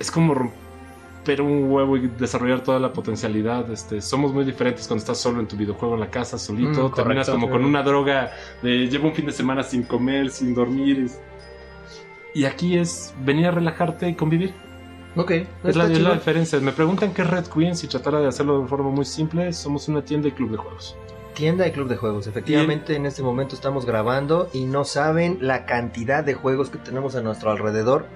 es 0.00 0.10
como 0.10 0.32
romper 0.34 1.42
un 1.42 1.70
huevo 1.70 1.98
y 1.98 2.06
desarrollar 2.08 2.62
toda 2.64 2.78
la 2.78 2.90
potencialidad. 2.94 3.70
Este, 3.70 4.00
somos 4.00 4.32
muy 4.32 4.46
diferentes 4.46 4.88
cuando 4.88 5.02
estás 5.02 5.18
solo 5.18 5.40
en 5.40 5.46
tu 5.46 5.56
videojuego 5.56 5.92
en 5.94 6.00
la 6.00 6.10
casa, 6.10 6.38
solito, 6.38 6.88
Mm, 6.88 6.94
terminas 6.94 7.26
correcto. 7.26 7.32
como 7.32 7.50
con 7.50 7.64
una 7.66 7.82
droga 7.82 8.30
de 8.62 8.86
llevo 8.88 9.08
un 9.08 9.14
fin 9.14 9.26
de 9.26 9.32
semana 9.32 9.62
sin 9.62 9.82
comer, 9.82 10.30
sin 10.30 10.54
dormir. 10.54 11.00
es- 11.00 11.20
Y 12.34 12.44
aquí 12.46 12.78
es 12.78 13.12
venir 13.24 13.46
a 13.48 13.50
relajarte 13.50 14.08
y 14.08 14.14
convivir. 14.14 14.54
Ok. 15.16 15.30
Es 15.64 15.76
la, 15.76 15.86
es 15.86 16.00
la 16.00 16.14
diferencia. 16.14 16.60
Me 16.60 16.72
preguntan 16.72 17.12
qué 17.12 17.22
es 17.22 17.30
Red 17.30 17.46
Queen. 17.46 17.76
Si 17.76 17.86
tratara 17.86 18.20
de 18.20 18.28
hacerlo 18.28 18.62
de 18.62 18.68
forma 18.68 18.90
muy 18.90 19.04
simple, 19.04 19.52
somos 19.52 19.88
una 19.88 20.02
tienda 20.02 20.28
y 20.28 20.32
club 20.32 20.50
de 20.50 20.56
juegos. 20.56 20.96
Tienda 21.34 21.66
y 21.66 21.72
club 21.72 21.88
de 21.88 21.96
juegos. 21.96 22.26
Efectivamente, 22.26 22.96
en 22.96 23.06
este 23.06 23.22
momento 23.22 23.54
estamos 23.54 23.86
grabando 23.86 24.48
y 24.52 24.64
no 24.64 24.84
saben 24.84 25.38
la 25.40 25.66
cantidad 25.66 26.24
de 26.24 26.34
juegos 26.34 26.70
que 26.70 26.78
tenemos 26.78 27.14
a 27.14 27.22
nuestro 27.22 27.50
alrededor. 27.50 28.06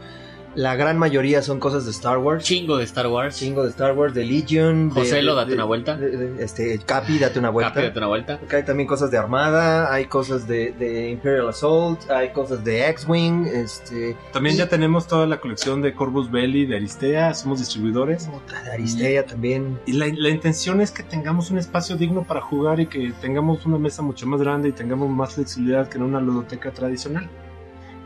La 0.55 0.77
gran 0.77 0.99
mayoría 0.99 1.41
son 1.41 1.59
cosas 1.59 1.87
de 1.87 1.91
Star 1.93 2.19
Wars. 2.19 2.45
Chingo 2.45 2.77
de 2.77 2.85
Star 2.85 3.07
Wars. 3.07 3.39
Chingo 3.39 3.63
de 3.63 3.71
Star 3.71 3.97
Wars, 3.97 4.13
de 4.13 4.25
Legion. 4.25 4.89
de- 4.91 4.95
Joselo, 5.01 5.33
de- 5.33 5.37
date 5.41 5.49
de- 5.51 5.55
una 5.57 5.65
vuelta. 5.65 5.97
de- 5.97 6.11
de- 6.17 6.45
este, 6.45 6.79
Capi, 6.85 7.19
date 7.19 7.39
una 7.39 7.49
vuelta. 7.51 7.73
Capi, 7.73 7.87
date 7.87 7.99
una 7.99 8.07
vuelta. 8.09 8.35
Acá 8.35 8.59
hay 8.59 8.63
también 8.65 8.87
cosas 8.87 9.11
de 9.11 9.17
Armada, 9.19 9.93
hay 9.93 10.05
cosas 10.07 10.47
de, 10.47 10.73
de 10.73 11.09
Imperial 11.11 11.49
Assault, 11.49 12.11
hay 12.11 12.33
cosas 12.33 12.63
de 12.65 12.87
X-Wing, 12.91 13.47
este, 13.47 14.17
También 14.33 14.57
Y- 14.57 14.59
ya 14.59 14.69
tenemos 14.69 15.07
toda 15.07 15.27
la 15.27 15.41
colección 15.41 15.81
de 15.81 15.95
Corvus 15.95 16.31
Belli, 16.31 16.67
de 16.67 16.77
Aristea. 16.77 17.33
Somos 17.35 17.59
distribuidores. 17.59 18.29
otra 18.35 18.63
de 18.63 18.73
Aristea 18.73 19.25
también. 19.25 19.79
Y 19.87 19.93
la, 19.95 20.07
la 20.15 20.29
intención 20.29 20.81
es 20.81 20.91
que 20.91 21.03
tengamos 21.03 21.51
un 21.51 21.59
espacio 21.59 21.97
digno 21.97 22.25
para 22.25 22.41
jugar 22.43 22.79
y 22.81 22.87
que 22.87 23.13
tengamos 23.21 23.65
una 23.65 23.79
mesa 23.79 24.03
mucho 24.03 24.27
más 24.27 24.41
grande 24.41 24.69
y 24.69 24.73
tengamos 24.73 25.09
más 25.09 25.35
flexibilidad 25.35 25.89
que 25.89 25.97
en 25.99 26.05
una 26.05 26.21
ludoteca 26.21 26.71
tradicional. 26.73 27.29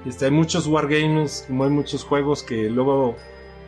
Este, 0.06 0.26
hay 0.26 0.30
muchos 0.30 0.66
wargames, 0.66 1.44
como 1.48 1.64
hay 1.64 1.70
muchos 1.70 2.04
juegos 2.04 2.42
que 2.42 2.70
luego, 2.70 3.16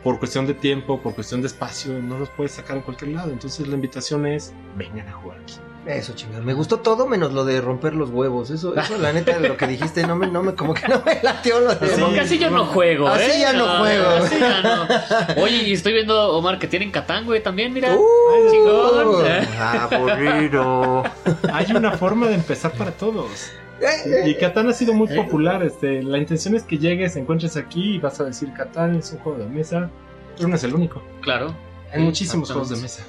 por 0.03 0.19
cuestión 0.19 0.47
de 0.47 0.53
tiempo, 0.53 1.01
por 1.01 1.13
cuestión 1.13 1.41
de 1.41 1.47
espacio, 1.47 1.93
no 2.01 2.17
los 2.17 2.29
puedes 2.29 2.53
sacar 2.53 2.77
en 2.77 2.83
cualquier 2.83 3.11
lado. 3.11 3.31
Entonces 3.31 3.67
la 3.67 3.75
invitación 3.75 4.25
es, 4.25 4.53
vengan 4.77 5.07
a 5.07 5.13
jugar 5.13 5.39
aquí. 5.41 5.55
Eso, 5.85 6.13
chingado. 6.13 6.43
Me 6.43 6.53
gustó 6.53 6.79
todo 6.81 7.07
menos 7.07 7.33
lo 7.33 7.45
de 7.45 7.61
romper 7.61 7.95
los 7.95 8.09
huevos. 8.09 8.51
Eso, 8.51 8.75
eso 8.75 8.97
la 8.97 9.11
neta, 9.11 9.39
de 9.39 9.47
lo 9.47 9.57
que 9.57 9.65
dijiste, 9.65 10.05
no 10.05 10.15
me, 10.15 10.27
no 10.27 10.43
me, 10.43 10.53
como 10.53 10.73
que 10.73 10.87
no 10.87 11.01
me 11.05 11.19
latió 11.23 11.59
lo 11.61 11.73
de 11.73 11.87
Sí. 11.87 11.99
Como 11.99 12.13
que 12.13 12.19
así 12.19 12.37
yo 12.37 12.49
no 12.51 12.65
juego, 12.65 13.07
Así 13.07 13.31
¿eh? 13.31 13.39
ya 13.39 13.53
no 13.53 13.79
juego. 13.79 14.07
así 14.09 14.35
ya 14.39 14.61
no. 14.61 15.41
Oye, 15.41 15.63
y 15.63 15.73
estoy 15.73 15.93
viendo, 15.93 16.37
Omar, 16.37 16.59
que 16.59 16.67
tienen 16.67 16.91
Catán, 16.91 17.25
güey, 17.25 17.41
también, 17.41 17.73
mira. 17.73 17.95
¡Uh! 17.95 18.51
chingón. 18.51 19.25
Aburrido. 19.59 21.03
Hay 21.51 21.71
una 21.71 21.97
forma 21.97 22.27
de 22.27 22.35
empezar 22.35 22.71
para 22.73 22.91
todos. 22.91 23.49
Eh, 23.81 24.29
Y 24.29 24.35
Catán 24.35 24.67
ha 24.67 24.73
sido 24.73 24.93
muy 24.93 25.07
Eh. 25.11 25.15
popular. 25.15 25.63
Este, 25.63 26.03
la 26.03 26.17
intención 26.17 26.55
es 26.55 26.63
que 26.63 26.77
llegues, 26.77 27.15
encuentres 27.15 27.55
aquí 27.57 27.95
y 27.95 27.99
vas 27.99 28.19
a 28.19 28.25
decir 28.25 28.51
Catán 28.53 28.95
es 28.95 29.11
un 29.13 29.19
juego 29.19 29.39
de 29.39 29.45
mesa. 29.47 29.89
Pero 30.35 30.49
no 30.49 30.55
es 30.55 30.63
el 30.63 30.73
único. 30.75 31.01
Claro. 31.21 31.53
Hay 31.91 31.99
Sí, 31.99 32.05
muchísimos 32.05 32.51
juegos 32.51 32.69
de 32.69 32.77
mesa. 32.77 33.03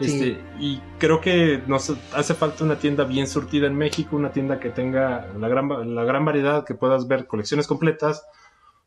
Este, 0.00 0.38
Y 0.58 0.80
creo 0.98 1.20
que 1.20 1.62
nos 1.66 1.92
hace 2.14 2.34
falta 2.34 2.64
una 2.64 2.76
tienda 2.76 3.04
bien 3.04 3.26
surtida 3.28 3.66
en 3.68 3.76
México, 3.76 4.16
una 4.16 4.32
tienda 4.32 4.58
que 4.58 4.70
tenga 4.70 5.28
la 5.38 5.48
gran, 5.48 5.94
la 5.94 6.04
gran 6.04 6.24
variedad, 6.24 6.64
que 6.64 6.74
puedas 6.74 7.06
ver 7.06 7.26
colecciones 7.26 7.66
completas, 7.66 8.24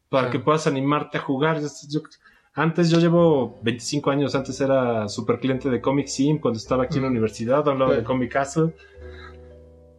para 0.10 0.24
Claro. 0.28 0.32
que 0.32 0.40
puedas 0.40 0.68
animarte 0.68 1.18
a 1.18 1.22
jugar. 1.22 1.62
Yo- 1.62 1.68
yo- 1.90 2.02
antes 2.54 2.90
yo 2.90 3.00
llevo 3.00 3.60
25 3.64 4.12
años, 4.12 4.36
antes 4.36 4.60
era 4.62 5.08
super 5.10 5.40
cliente 5.40 5.70
de 5.70 5.82
Comic 5.82 6.08
Sim 6.08 6.40
cuando 6.40 6.58
estaba 6.58 6.84
aquí 6.84 6.98
en 6.98 7.04
la 7.04 7.10
Mm. 7.10 7.12
universidad, 7.14 7.60
hablaba 7.68 7.92
de 7.92 7.98
Claro. 8.00 8.08
Comic 8.08 8.32
Castle. 8.32 8.74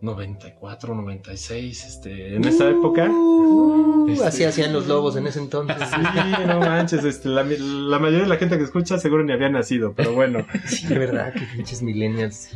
94, 0.03 0.95
96, 0.95 1.85
este, 1.87 2.37
en 2.37 2.45
esa 2.45 2.69
época. 2.69 3.09
Uh, 3.11 4.09
Este- 4.11 4.25
Así 4.27 4.45
hacían 4.45 4.73
los 4.73 4.87
lobos 4.87 5.17
en 5.17 5.27
ese 5.27 5.39
entonces. 5.41 5.77
Sí, 5.91 6.47
no 6.47 6.61
manches, 6.61 7.05
este, 7.05 7.29
la, 7.29 7.43
la 7.43 7.99
mayoría 7.99 8.23
de 8.25 8.29
la 8.29 8.37
gente 8.37 8.57
que 8.59 8.65
escucha 8.65 8.99
seguro 8.99 9.25
ni 9.25 9.33
había 9.33 9.49
nacido, 9.49 9.95
pero 9.97 10.13
bueno. 10.13 10.47
Sí, 10.67 10.87
de 10.87 10.99
verdad, 10.99 11.33
que 11.33 11.41
pinches 11.55 11.83
millennials. 11.83 12.51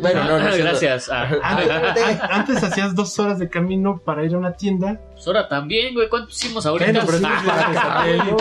bueno, 0.00 0.24
no, 0.24 0.38
no. 0.38 0.56
Gracias. 0.56 1.08
Ah, 1.10 1.28
Antes, 1.42 1.70
an- 2.04 2.18
antes 2.30 2.62
hacías 2.62 2.94
dos 2.94 3.18
horas 3.18 3.38
de 3.38 3.48
camino 3.48 4.00
para 4.04 4.24
ir 4.24 4.34
a 4.34 4.38
una 4.38 4.52
tienda. 4.54 5.00
pues 5.12 5.26
ahora 5.26 5.48
también, 5.48 5.94
güey. 5.94 6.08
¿Cuánto 6.08 6.30
hicimos 6.30 6.64
ahorita? 6.66 6.92
Bueno, 7.04 7.06
pero 7.06 7.28
Ah, 7.28 8.04
ustedes 8.06 8.24
vienen 8.24 8.36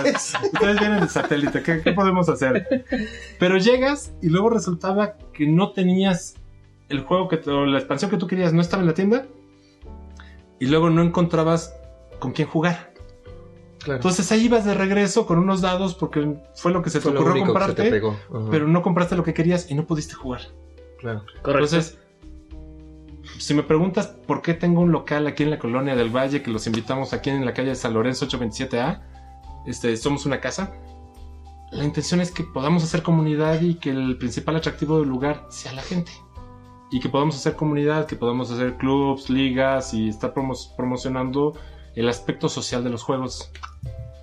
de 0.00 0.12
no 0.12 0.20
satélite. 0.20 0.48
Ustedes 0.52 0.80
vienen 0.80 1.00
de 1.00 1.08
satélite. 1.08 1.62
¿Qué, 1.62 1.80
qué 1.82 1.92
podemos 1.92 2.28
hacer? 2.28 2.84
Pero 3.38 3.58
llegas 3.58 4.12
y 4.22 4.28
luego 4.30 4.50
resultaba 4.50 5.14
que 5.32 5.46
no 5.46 5.72
tenías 5.72 6.34
el 6.88 7.00
juego 7.02 7.28
que 7.28 7.36
o 7.50 7.66
la 7.66 7.78
expansión 7.78 8.10
que 8.10 8.16
tú 8.16 8.26
querías 8.26 8.52
no 8.52 8.60
estaba 8.60 8.82
en 8.82 8.88
la 8.88 8.94
tienda. 8.94 9.26
Y 10.58 10.66
luego 10.66 10.88
no 10.90 11.02
encontrabas 11.02 11.74
con 12.18 12.32
quién 12.32 12.48
jugar. 12.48 12.94
Claro. 13.78 13.96
Entonces 13.96 14.30
ahí 14.32 14.46
ibas 14.46 14.64
de 14.64 14.74
regreso 14.74 15.26
con 15.26 15.38
unos 15.38 15.60
dados 15.60 15.94
porque 15.94 16.38
fue 16.54 16.72
lo 16.72 16.82
que 16.82 16.90
se 16.90 16.98
te 16.98 17.02
Fue 17.02 17.12
ocurrió 17.12 17.34
te 17.34 17.40
comprarte. 17.46 18.02
Pero 18.50 18.66
no 18.66 18.82
compraste 18.82 19.16
lo 19.16 19.22
que 19.22 19.34
querías 19.34 19.70
y 19.70 19.74
no 19.74 19.84
pudiste 19.84 20.14
jugar. 20.14 20.42
claro. 20.98 21.20
Correcto. 21.42 21.76
Entonces, 21.76 21.98
si 23.38 23.54
me 23.54 23.62
preguntas 23.62 24.06
por 24.06 24.42
qué 24.42 24.54
tengo 24.54 24.80
un 24.80 24.92
local 24.92 25.26
aquí 25.26 25.42
en 25.42 25.50
la 25.50 25.58
colonia 25.58 25.94
del 25.94 26.14
Valle, 26.14 26.42
que 26.42 26.50
los 26.50 26.66
invitamos 26.66 27.12
aquí 27.12 27.30
en 27.30 27.44
la 27.44 27.52
calle 27.52 27.70
de 27.70 27.74
San 27.74 27.94
Lorenzo 27.94 28.26
827A, 28.26 29.02
este, 29.66 29.96
somos 29.96 30.26
una 30.26 30.40
casa, 30.40 30.74
la 31.72 31.84
intención 31.84 32.20
es 32.20 32.30
que 32.30 32.44
podamos 32.44 32.84
hacer 32.84 33.02
comunidad 33.02 33.60
y 33.60 33.74
que 33.74 33.90
el 33.90 34.16
principal 34.16 34.56
atractivo 34.56 35.00
del 35.00 35.08
lugar 35.08 35.46
sea 35.50 35.72
la 35.72 35.82
gente. 35.82 36.12
Y 36.90 37.00
que 37.00 37.08
podamos 37.08 37.34
hacer 37.36 37.54
comunidad, 37.56 38.06
que 38.06 38.16
podamos 38.16 38.50
hacer 38.50 38.74
clubs, 38.76 39.28
ligas 39.28 39.92
y 39.92 40.08
estar 40.08 40.32
promo- 40.32 40.76
promocionando 40.76 41.54
el 41.94 42.08
aspecto 42.08 42.48
social 42.48 42.84
de 42.84 42.90
los 42.90 43.02
juegos. 43.02 43.50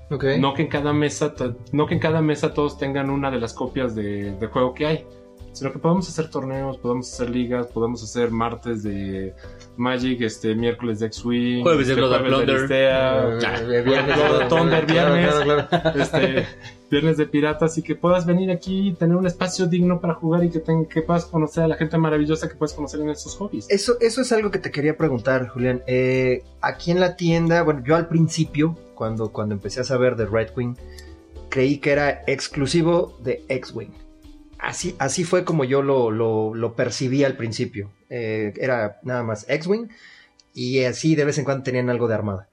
Ok. 0.10 0.26
No 0.40 0.54
que 0.54 0.62
en 0.64 0.68
cada 0.70 0.94
mesa, 0.94 1.34
no 1.72 1.86
que 1.88 1.96
en 1.96 2.00
cada 2.00 2.22
mesa 2.22 2.54
todos 2.54 2.78
tengan 2.78 3.10
una 3.10 3.32
de 3.32 3.40
las 3.40 3.54
copias 3.54 3.96
de, 3.96 4.32
de 4.38 4.48
juego 4.48 4.74
que 4.74 4.86
hay, 4.86 5.06
sino 5.54 5.72
que 5.72 5.80
podamos 5.80 6.08
hacer 6.08 6.30
torneos, 6.30 6.78
podamos 6.78 7.12
hacer 7.12 7.30
ligas, 7.30 7.68
podemos 7.68 8.02
hacer 8.04 8.32
martes 8.32 8.84
de 8.84 9.34
Magic, 9.76 10.22
este 10.22 10.56
miércoles 10.56 11.00
de 11.00 11.08
X-Wing, 11.08 11.64
Jueves 11.64 11.88
de 11.88 11.94
este, 11.94 12.06
Blood 12.06 12.46
de 12.46 12.54
Eh, 13.78 13.82
viernes, 13.82 14.16
Claro, 14.16 14.38
claro, 14.38 14.48
Thunder, 14.48 14.86
claro, 14.86 15.14
viernes. 15.16 16.52
Viernes 16.94 17.18
de 17.18 17.26
piratas 17.26 17.78
y 17.78 17.82
que 17.82 17.96
puedas 17.96 18.26
venir 18.26 18.50
aquí 18.52 18.90
y 18.90 18.94
tener 18.94 19.16
un 19.18 19.28
espacio 19.28 19.68
digno 19.68 20.00
para 20.00 20.14
jugar 20.14 20.44
y 20.46 20.50
que, 20.50 20.60
ten- 20.60 20.86
que 20.86 21.02
puedas 21.02 21.26
conocer 21.26 21.64
a 21.64 21.68
la 21.68 21.76
gente 21.76 21.98
maravillosa 21.98 22.48
que 22.48 22.56
puedes 22.56 22.74
conocer 22.74 23.02
en 23.02 23.10
estos 23.10 23.36
hobbies. 23.36 23.66
Eso, 23.70 23.98
eso 24.00 24.22
es 24.22 24.32
algo 24.32 24.52
que 24.52 24.60
te 24.60 24.72
quería 24.72 24.96
preguntar, 24.96 25.48
Julián. 25.50 25.82
Eh, 25.88 26.44
aquí 26.62 26.92
en 26.92 27.00
la 27.00 27.16
tienda, 27.16 27.64
bueno, 27.64 27.84
yo 27.86 27.96
al 27.96 28.08
principio, 28.08 28.78
cuando, 28.96 29.32
cuando 29.32 29.56
empecé 29.56 29.82
a 29.82 29.84
saber 29.84 30.16
de 30.16 30.26
Red 30.26 30.50
Wing, 30.56 30.76
creí 31.50 31.78
que 31.80 31.92
era 31.92 32.24
exclusivo 32.28 33.18
de 33.24 33.44
X-Wing. 33.50 33.92
Así, 34.60 34.96
así 34.98 35.24
fue 35.26 35.44
como 35.44 35.66
yo 35.66 35.82
lo, 35.82 36.10
lo- 36.12 36.56
lo 36.56 36.74
percibí 36.76 37.24
al 37.26 37.36
principio. 37.36 37.90
Eh, 38.10 38.54
era 38.58 39.00
nada 39.04 39.24
más 39.24 39.46
X-Wing 39.50 39.90
y 40.54 40.84
así 40.84 41.16
de 41.16 41.26
vez 41.26 41.38
en 41.40 41.46
cuando 41.46 41.64
tenían 41.64 41.90
algo 41.90 42.08
de 42.08 42.14
armada. 42.14 42.48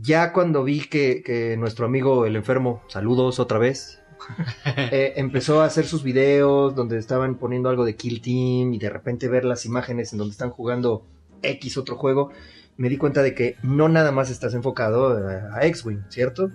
Ya 0.00 0.32
cuando 0.32 0.62
vi 0.62 0.80
que, 0.80 1.22
que 1.22 1.56
nuestro 1.56 1.86
amigo 1.86 2.26
el 2.26 2.36
enfermo, 2.36 2.82
saludos 2.88 3.38
otra 3.40 3.58
vez, 3.58 4.02
eh, 4.92 5.14
empezó 5.16 5.62
a 5.62 5.66
hacer 5.66 5.86
sus 5.86 6.02
videos 6.02 6.74
donde 6.74 6.98
estaban 6.98 7.36
poniendo 7.36 7.68
algo 7.68 7.84
de 7.84 7.96
Kill 7.96 8.20
Team 8.20 8.74
y 8.74 8.78
de 8.78 8.90
repente 8.90 9.28
ver 9.28 9.44
las 9.44 9.64
imágenes 9.64 10.12
en 10.12 10.18
donde 10.18 10.32
están 10.32 10.50
jugando 10.50 11.06
X 11.42 11.78
otro 11.78 11.96
juego, 11.96 12.30
me 12.76 12.88
di 12.88 12.98
cuenta 12.98 13.22
de 13.22 13.34
que 13.34 13.56
no 13.62 13.88
nada 13.88 14.12
más 14.12 14.30
estás 14.30 14.54
enfocado 14.54 15.16
a, 15.16 15.56
a 15.56 15.66
X-Wing, 15.66 16.04
¿cierto? 16.10 16.50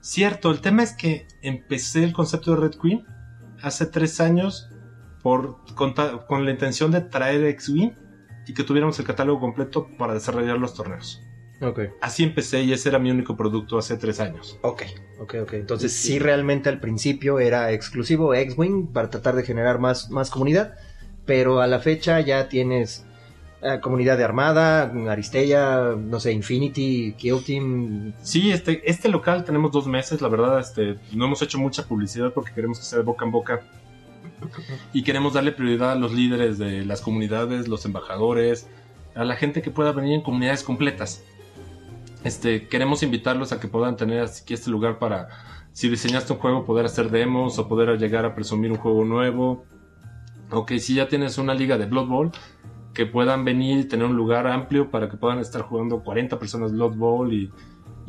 Cierto, 0.00 0.50
el 0.50 0.60
tema 0.60 0.82
es 0.82 0.92
que 0.92 1.26
empecé 1.42 2.04
el 2.04 2.12
concepto 2.12 2.54
de 2.54 2.60
Red 2.60 2.78
Queen 2.80 3.04
hace 3.62 3.86
tres 3.86 4.20
años 4.20 4.68
por, 5.22 5.56
con, 5.74 5.94
con 6.28 6.44
la 6.44 6.50
intención 6.50 6.90
de 6.90 7.00
traer 7.00 7.44
X-Wing 7.44 7.92
y 8.46 8.54
que 8.54 8.62
tuviéramos 8.62 8.98
el 8.98 9.06
catálogo 9.06 9.40
completo 9.40 9.88
para 9.98 10.14
desarrollar 10.14 10.58
los 10.58 10.74
torneos. 10.74 11.20
Ok. 11.60 11.80
Así 12.00 12.24
empecé 12.24 12.62
y 12.62 12.72
ese 12.72 12.88
era 12.88 12.98
mi 12.98 13.10
único 13.10 13.36
producto 13.36 13.78
hace 13.78 13.96
tres 13.96 14.20
años. 14.20 14.58
Ok, 14.62 14.82
ok, 15.20 15.34
ok. 15.42 15.52
Entonces 15.54 15.92
sí, 15.92 16.18
realmente 16.18 16.68
al 16.68 16.80
principio 16.80 17.38
era 17.38 17.72
exclusivo 17.72 18.34
X-Wing 18.34 18.88
para 18.92 19.10
tratar 19.10 19.36
de 19.36 19.44
generar 19.44 19.78
más, 19.78 20.10
más 20.10 20.30
comunidad, 20.30 20.74
pero 21.24 21.60
a 21.60 21.66
la 21.66 21.78
fecha 21.78 22.20
ya 22.20 22.48
tienes 22.48 23.06
eh, 23.62 23.80
comunidad 23.80 24.18
de 24.18 24.24
Armada, 24.24 24.92
Aristella, 25.08 25.94
no 25.96 26.20
sé, 26.20 26.32
Infinity, 26.32 27.14
Kill 27.16 27.42
Team. 27.42 28.12
Sí, 28.22 28.50
este, 28.50 28.82
este 28.88 29.08
local 29.08 29.44
tenemos 29.44 29.72
dos 29.72 29.86
meses, 29.86 30.20
la 30.20 30.28
verdad, 30.28 30.60
este, 30.60 30.98
no 31.12 31.24
hemos 31.24 31.40
hecho 31.40 31.58
mucha 31.58 31.84
publicidad 31.84 32.32
porque 32.34 32.52
queremos 32.52 32.78
que 32.78 32.84
sea 32.84 32.98
de 32.98 33.04
boca 33.04 33.24
en 33.24 33.30
boca. 33.30 33.62
Y 34.92 35.02
queremos 35.02 35.32
darle 35.32 35.52
prioridad 35.52 35.92
a 35.92 35.94
los 35.94 36.12
líderes 36.12 36.58
de 36.58 36.84
las 36.84 37.00
comunidades, 37.00 37.66
los 37.66 37.86
embajadores, 37.86 38.68
a 39.14 39.24
la 39.24 39.36
gente 39.36 39.62
que 39.62 39.70
pueda 39.70 39.92
venir 39.92 40.14
en 40.14 40.20
comunidades 40.20 40.62
completas. 40.62 41.22
Este, 42.24 42.68
queremos 42.68 43.02
invitarlos 43.02 43.52
a 43.52 43.60
que 43.60 43.68
puedan 43.68 43.96
tener 43.96 44.24
aquí 44.24 44.54
este 44.54 44.70
lugar 44.70 44.98
para, 44.98 45.28
si 45.72 45.90
diseñaste 45.90 46.32
un 46.32 46.38
juego, 46.38 46.64
poder 46.64 46.86
hacer 46.86 47.10
demos 47.10 47.58
o 47.58 47.68
poder 47.68 47.98
llegar 47.98 48.24
a 48.24 48.34
presumir 48.34 48.72
un 48.72 48.78
juego 48.78 49.04
nuevo. 49.04 49.64
O 50.50 50.64
que 50.64 50.78
si 50.78 50.94
ya 50.94 51.06
tienes 51.08 51.36
una 51.36 51.54
liga 51.54 51.76
de 51.76 51.84
Blood 51.84 52.06
Bowl, 52.06 52.32
que 52.94 53.04
puedan 53.04 53.44
venir 53.44 53.80
y 53.80 53.84
tener 53.84 54.06
un 54.06 54.16
lugar 54.16 54.46
amplio 54.46 54.90
para 54.90 55.10
que 55.10 55.18
puedan 55.18 55.38
estar 55.38 55.62
jugando 55.62 56.02
40 56.02 56.38
personas 56.38 56.72
Blood 56.72 56.94
Bowl 56.96 57.32
y, 57.32 57.50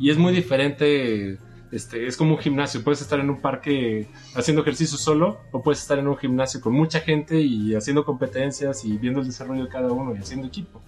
es 0.00 0.16
muy 0.16 0.32
diferente. 0.32 1.38
Este, 1.72 2.06
es 2.06 2.16
como 2.16 2.36
un 2.36 2.38
gimnasio, 2.38 2.82
puedes 2.84 3.02
estar 3.02 3.18
en 3.18 3.28
un 3.28 3.42
parque 3.42 4.08
haciendo 4.36 4.62
ejercicio 4.62 4.96
solo 4.96 5.40
o 5.50 5.62
puedes 5.62 5.82
estar 5.82 5.98
en 5.98 6.06
un 6.06 6.16
gimnasio 6.16 6.60
con 6.60 6.72
mucha 6.72 7.00
gente 7.00 7.40
y 7.40 7.74
haciendo 7.74 8.04
competencias 8.04 8.84
y 8.84 8.96
viendo 8.96 9.20
el 9.20 9.26
desarrollo 9.26 9.64
de 9.64 9.68
cada 9.68 9.90
uno 9.90 10.14
y 10.14 10.18
haciendo 10.18 10.46
equipo. 10.46 10.80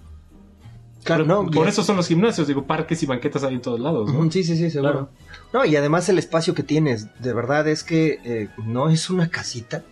Claro, 1.05 1.25
no, 1.25 1.47
por 1.51 1.69
eso 1.69 1.83
son 1.83 1.97
los 1.97 2.09
gimnasios, 2.09 2.49
digo, 2.49 2.67
parques 2.67 3.03
y 3.03 3.07
banquetas 3.07 3.43
hay 3.45 3.55
en 3.55 3.63
todos 3.63 3.81
lados, 3.81 4.13
¿no? 4.13 4.19
Ujú, 4.21 4.31
Sí, 4.31 4.45
sí, 4.45 4.57
sí, 4.57 4.71
seguro. 4.71 5.11
No, 5.53 5.65
y 5.65 5.75
además 5.77 6.09
el 6.09 6.19
espacio 6.19 6.55
que 6.55 6.63
tienes, 6.63 7.07
de 7.21 7.33
verdad 7.33 7.67
es 7.69 7.83
que 7.85 8.21
eh, 8.25 8.49
no 8.67 8.91
es 8.91 9.09
una 9.09 9.31
casita. 9.31 9.85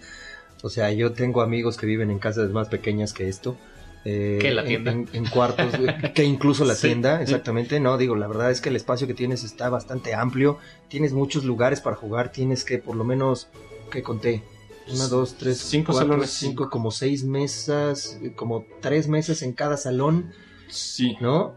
O 0.62 0.68
sea, 0.68 0.90
yo 0.92 1.12
tengo 1.12 1.42
amigos 1.42 1.76
que 1.76 1.86
viven 1.86 2.10
en 2.10 2.18
casas 2.18 2.50
más 2.50 2.68
pequeñas 2.68 3.12
que 3.12 3.28
esto. 3.28 3.56
eh, 4.04 4.38
Que 4.40 4.50
la 4.52 4.62
en- 4.62 4.68
tienda. 4.68 4.92
En, 4.92 5.08
en 5.12 5.24
cuartos, 5.26 5.72
que 6.14 6.24
incluso 6.24 6.64
la 6.64 6.74
Sí. 6.76 6.88
tienda, 6.88 7.22
exactamente. 7.22 7.80
No, 7.80 7.96
digo, 7.98 8.14
la 8.16 8.26
verdad 8.26 8.50
es 8.50 8.60
que 8.60 8.68
el 8.68 8.76
espacio 8.76 9.06
que 9.06 9.14
tienes 9.14 9.42
está 9.44 9.68
bastante 9.70 10.14
amplio. 10.14 10.58
Tienes 10.88 11.12
muchos 11.12 11.44
lugares 11.44 11.80
para 11.80 11.96
jugar. 11.96 12.30
Tienes 12.32 12.64
que, 12.64 12.78
por 12.78 12.94
lo 12.96 13.04
menos, 13.04 13.48
que 13.90 14.02
conté. 14.02 14.42
Una, 14.92 15.08
dos, 15.08 15.36
tres, 15.38 15.58
Cinco 15.58 15.92
cuatro, 15.92 16.08
salones. 16.12 16.30
cinco, 16.30 16.68
como 16.70 16.90
seis 16.90 17.24
mesas, 17.24 18.18
como 18.36 18.64
tres 18.80 19.08
mesas 19.08 19.42
en 19.42 19.52
cada 19.52 19.76
salón. 19.76 20.32
Sí. 20.68 21.16
¿no? 21.20 21.54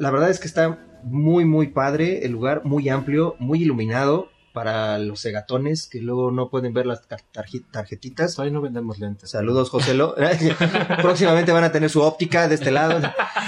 La 0.00 0.10
verdad 0.10 0.30
es 0.30 0.40
que 0.40 0.46
está 0.46 0.78
muy, 1.04 1.44
muy 1.44 1.68
padre 1.68 2.24
el 2.26 2.32
lugar, 2.32 2.64
muy 2.64 2.88
amplio, 2.88 3.36
muy 3.38 3.62
iluminado 3.62 4.28
para 4.52 4.98
los 4.98 5.20
segatones 5.20 5.86
que 5.88 6.00
luego 6.00 6.32
no 6.32 6.50
pueden 6.50 6.72
ver 6.72 6.84
las 6.86 7.06
tar- 7.06 7.22
tarje- 7.32 7.64
tarjetitas. 7.70 8.34
Todavía 8.34 8.54
no 8.54 8.60
vendemos 8.60 8.98
lentes. 8.98 9.30
Saludos, 9.30 9.70
Joselo. 9.70 10.16
Próximamente 11.02 11.52
van 11.52 11.64
a 11.64 11.70
tener 11.72 11.90
su 11.90 12.00
óptica 12.02 12.48
de 12.48 12.56
este 12.56 12.70
lado. 12.72 13.00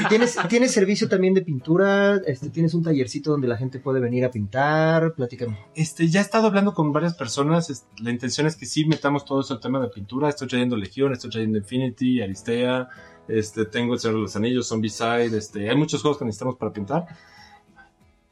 ¿Tienes, 0.08 0.36
¿Tienes 0.48 0.70
servicio 0.72 1.08
también 1.08 1.34
de 1.34 1.42
pintura? 1.42 2.16
Este, 2.26 2.50
¿Tienes 2.50 2.74
un 2.74 2.82
tallercito 2.84 3.30
donde 3.32 3.48
la 3.48 3.56
gente 3.56 3.80
puede 3.80 3.98
venir 4.00 4.24
a 4.24 4.30
pintar? 4.30 5.14
Platícame. 5.14 5.58
Este, 5.74 6.06
ya 6.08 6.20
he 6.20 6.22
estado 6.22 6.46
hablando 6.46 6.74
con 6.74 6.92
varias 6.92 7.14
personas. 7.14 7.84
La 8.00 8.10
intención 8.10 8.46
es 8.46 8.54
que 8.56 8.66
sí 8.66 8.84
metamos 8.84 9.24
todo 9.24 9.40
eso 9.40 9.54
el 9.54 9.60
tema 9.60 9.80
de 9.80 9.88
pintura. 9.88 10.28
Estoy 10.28 10.46
trayendo 10.48 10.76
Legión, 10.76 11.12
estoy 11.12 11.30
trayendo 11.30 11.58
Infinity, 11.58 12.22
Aristea. 12.22 12.88
Este, 13.30 13.64
tengo 13.64 13.94
el 13.94 14.00
Señor 14.00 14.16
de 14.16 14.22
los 14.22 14.36
Anillos, 14.36 14.68
Zombicide. 14.68 15.36
Este, 15.36 15.68
hay 15.70 15.76
muchos 15.76 16.02
juegos 16.02 16.18
que 16.18 16.24
necesitamos 16.24 16.56
para 16.56 16.72
pintar. 16.72 17.06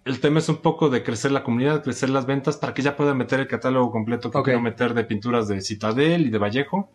El 0.04 0.20
tema 0.20 0.38
es 0.38 0.48
un 0.48 0.56
poco 0.56 0.88
de 0.88 1.02
crecer 1.02 1.32
la 1.32 1.44
comunidad, 1.44 1.82
crecer 1.82 2.08
las 2.08 2.24
ventas 2.24 2.56
para 2.56 2.72
que 2.72 2.80
ya 2.82 2.96
puedan 2.96 3.18
meter 3.18 3.40
el 3.40 3.46
catálogo 3.46 3.90
completo 3.90 4.30
que 4.30 4.42
quiero 4.42 4.60
meter 4.60 4.94
de 4.94 5.04
pinturas 5.04 5.48
de 5.48 5.60
Citadel 5.60 6.26
y 6.26 6.30
de 6.30 6.38
Vallejo 6.38 6.88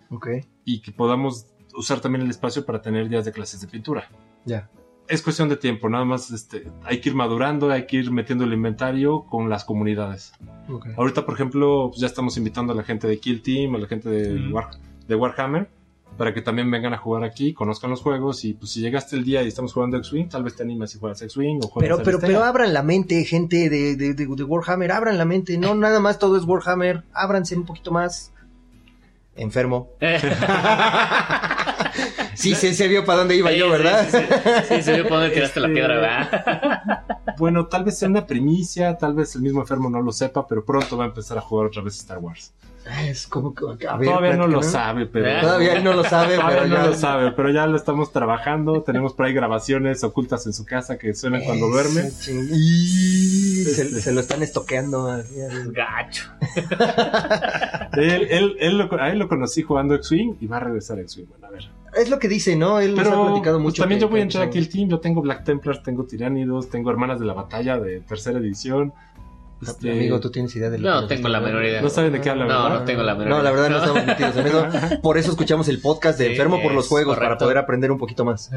y 0.65 0.81
que 0.81 0.91
podamos 0.91 1.45
usar 1.75 1.99
también 1.99 2.23
el 2.23 2.29
espacio 2.31 2.65
para 2.65 2.81
tener 2.81 3.09
días 3.09 3.25
de 3.25 3.31
clases 3.31 3.61
de 3.61 3.67
pintura. 3.67 4.09
ya. 4.45 4.69
Es 5.05 5.21
cuestión 5.21 5.49
de 5.49 5.57
tiempo, 5.57 5.89
nada 5.89 6.05
más 6.05 6.31
este, 6.31 6.65
hay 6.85 7.01
que 7.01 7.09
ir 7.09 7.15
madurando, 7.15 7.69
hay 7.69 7.85
que 7.85 7.97
ir 7.97 8.09
metiendo 8.09 8.45
el 8.45 8.53
inventario 8.53 9.25
con 9.25 9.49
las 9.49 9.65
comunidades. 9.65 10.31
ok. 10.69 10.87
Ahorita, 10.95 11.25
por 11.25 11.33
ejemplo, 11.35 11.89
pues 11.89 11.99
ya 11.99 12.07
estamos 12.07 12.37
invitando 12.37 12.71
a 12.71 12.75
la 12.77 12.83
gente 12.83 13.05
de 13.09 13.19
Kill 13.19 13.41
Team, 13.41 13.75
a 13.75 13.79
la 13.79 13.87
gente 13.87 14.07
de, 14.09 14.33
Mm. 14.39 14.53
War- 14.53 14.69
de 15.05 15.15
Warhammer, 15.15 15.69
para 16.17 16.33
que 16.33 16.41
también 16.41 16.69
vengan 16.69 16.93
a 16.93 16.97
jugar 16.97 17.23
aquí, 17.23 17.53
conozcan 17.53 17.89
los 17.89 18.01
juegos 18.01 18.45
y 18.45 18.53
pues 18.53 18.71
si 18.71 18.81
llegaste 18.81 19.15
el 19.15 19.23
día 19.23 19.41
y 19.43 19.47
estamos 19.47 19.73
jugando 19.73 19.97
X-Wing, 19.97 20.29
tal 20.29 20.43
vez 20.43 20.55
te 20.55 20.63
animas 20.63 20.93
y 20.95 20.99
juegas 20.99 21.21
X-Wing 21.23 21.59
o 21.63 21.67
juegas 21.67 21.97
Pero, 21.97 22.03
pero, 22.03 22.19
pero 22.19 22.43
abran 22.43 22.71
la 22.73 22.83
mente, 22.83 23.23
gente 23.25 23.69
de, 23.69 23.95
de, 23.95 24.13
de- 24.13 24.27
de 24.27 24.43
Warhammer, 24.43 24.91
abran 24.91 25.17
la 25.17 25.25
mente. 25.25 25.57
No, 25.57 25.73
nada 25.75 25.99
más 25.99 26.19
todo 26.19 26.37
es 26.37 26.43
Warhammer. 26.45 27.03
Ábranse 27.13 27.55
un 27.55 27.65
poquito 27.65 27.91
más. 27.91 28.31
Enfermo. 29.35 29.89
Sí, 32.35 32.55
se, 32.55 32.73
se 32.73 32.87
vio 32.87 33.05
para 33.05 33.19
dónde 33.19 33.35
iba 33.35 33.51
yo, 33.51 33.69
¿verdad? 33.69 34.07
Sí, 34.09 34.17
sí, 34.17 34.23
sí. 34.67 34.75
Sí, 34.77 34.81
se 34.81 34.93
vio 34.95 35.03
por 35.07 35.19
dónde 35.19 35.29
tiraste 35.29 35.59
la 35.59 35.67
Este- 35.67 35.73
piedra, 35.79 35.95
¿verdad? 35.99 37.03
Bueno, 37.37 37.67
tal 37.67 37.83
vez 37.83 37.97
sea 37.99 38.09
una 38.09 38.25
primicia, 38.25 38.97
tal 38.97 39.13
vez 39.13 39.35
el 39.35 39.43
mismo 39.43 39.61
enfermo 39.61 39.87
no 39.89 40.01
lo 40.01 40.11
sepa, 40.11 40.47
pero 40.47 40.65
pronto 40.65 40.97
va 40.97 41.03
a 41.05 41.07
empezar 41.07 41.37
a 41.37 41.41
jugar 41.41 41.67
otra 41.67 41.83
vez 41.83 41.95
Star 41.97 42.17
Wars. 42.17 42.51
Es 43.07 43.27
como 43.27 43.53
que, 43.55 43.87
a 43.87 43.95
ver, 43.95 44.09
Todavía 44.09 44.35
no 44.35 44.47
lo 44.47 44.61
sabe, 44.61 45.05
pero... 45.05 45.39
Todavía 45.39 45.79
no 45.79 45.93
lo 45.93 46.03
sabe, 46.03 46.35
Todavía 46.35 46.57
pero 46.59 46.67
no 46.67 46.75
ya 46.75 46.85
lo 46.87 46.93
sabe, 46.95 47.31
pero 47.31 47.49
ya 47.49 47.65
lo 47.65 47.77
estamos 47.77 48.11
trabajando. 48.11 48.81
Tenemos 48.83 49.13
por 49.13 49.25
ahí 49.25 49.33
grabaciones 49.33 50.03
ocultas 50.03 50.45
en 50.47 50.53
su 50.53 50.65
casa 50.65 50.97
que 50.97 51.13
suenan 51.13 51.43
cuando 51.45 51.69
duerme. 51.69 52.01
Eso, 52.01 52.31
ching- 52.31 52.49
y 52.51 53.63
se, 53.63 53.81
Este. 53.83 54.01
se 54.01 54.11
lo 54.11 54.19
están 54.19 54.43
estoqueando. 54.43 55.07
así, 55.09 55.39
así. 55.41 55.57
Gacho. 55.71 56.25
Él, 57.93 58.27
él, 58.31 58.55
él 58.59 58.77
lo, 58.77 58.99
a 58.99 59.09
él 59.11 59.19
lo 59.19 59.27
conocí 59.29 59.61
jugando 59.61 59.93
X-Wing 59.95 60.37
y 60.41 60.47
va 60.47 60.57
a 60.57 60.61
regresar 60.61 60.97
a 60.97 61.01
X-Wing. 61.01 61.27
Bueno, 61.29 61.47
a 61.47 61.51
ver. 61.51 61.69
Es 61.95 62.09
lo 62.09 62.17
que 62.19 62.27
dice, 62.27 62.55
¿no? 62.55 62.79
Él 62.79 62.95
nos 62.95 63.05
ha 63.07 63.11
Pero 63.11 63.25
platicado 63.27 63.57
pues, 63.57 63.63
mucho. 63.63 63.83
también 63.83 63.99
que- 63.99 64.01
yo 64.01 64.09
voy 64.09 64.19
a 64.19 64.23
entrar 64.23 64.43
aquí 64.47 64.57
el 64.57 64.67
team. 64.67 64.89
Yo 64.89 64.99
tengo 64.99 65.21
Black 65.21 65.43
Templars, 65.43 65.83
tengo 65.83 66.03
Tiránidos, 66.05 66.69
tengo 66.69 66.89
Hermanas 66.89 67.19
de 67.19 67.25
la 67.27 67.33
Batalla 67.33 67.77
de 67.79 67.99
tercera 68.01 68.39
edición. 68.39 68.93
Este, 69.67 69.91
Amigo, 69.91 70.19
¿tú 70.19 70.29
tienes 70.31 70.55
idea 70.55 70.69
de 70.69 70.77
lo 70.79 70.89
No 70.89 70.95
que 70.95 71.01
nos 71.01 71.09
tengo 71.09 71.27
la 71.29 71.39
menor 71.41 71.63
idea. 71.65 71.81
No 71.81 71.89
saben 71.89 72.13
de 72.13 72.21
qué 72.21 72.29
habla, 72.29 72.45
No, 72.45 72.63
¿verdad? 72.63 72.79
no 72.79 72.85
tengo 72.85 73.03
la 73.03 73.15
menor 73.15 73.29
No, 73.29 73.41
la 73.43 73.51
verdad 73.51 73.69
no 73.69 73.77
estamos 73.77 74.05
metidos 74.05 74.37
en 74.37 74.47
eso. 74.47 75.01
Por 75.01 75.17
eso 75.17 75.31
escuchamos 75.31 75.67
el 75.67 75.79
podcast 75.81 76.17
de 76.19 76.25
Sí, 76.25 76.31
Enfermo 76.31 76.61
por 76.61 76.73
los 76.73 76.87
Juegos, 76.87 77.17
para 77.17 77.37
poder 77.37 77.57
aprender 77.57 77.91
un 77.91 77.97
poquito 77.97 78.25
más. 78.25 78.49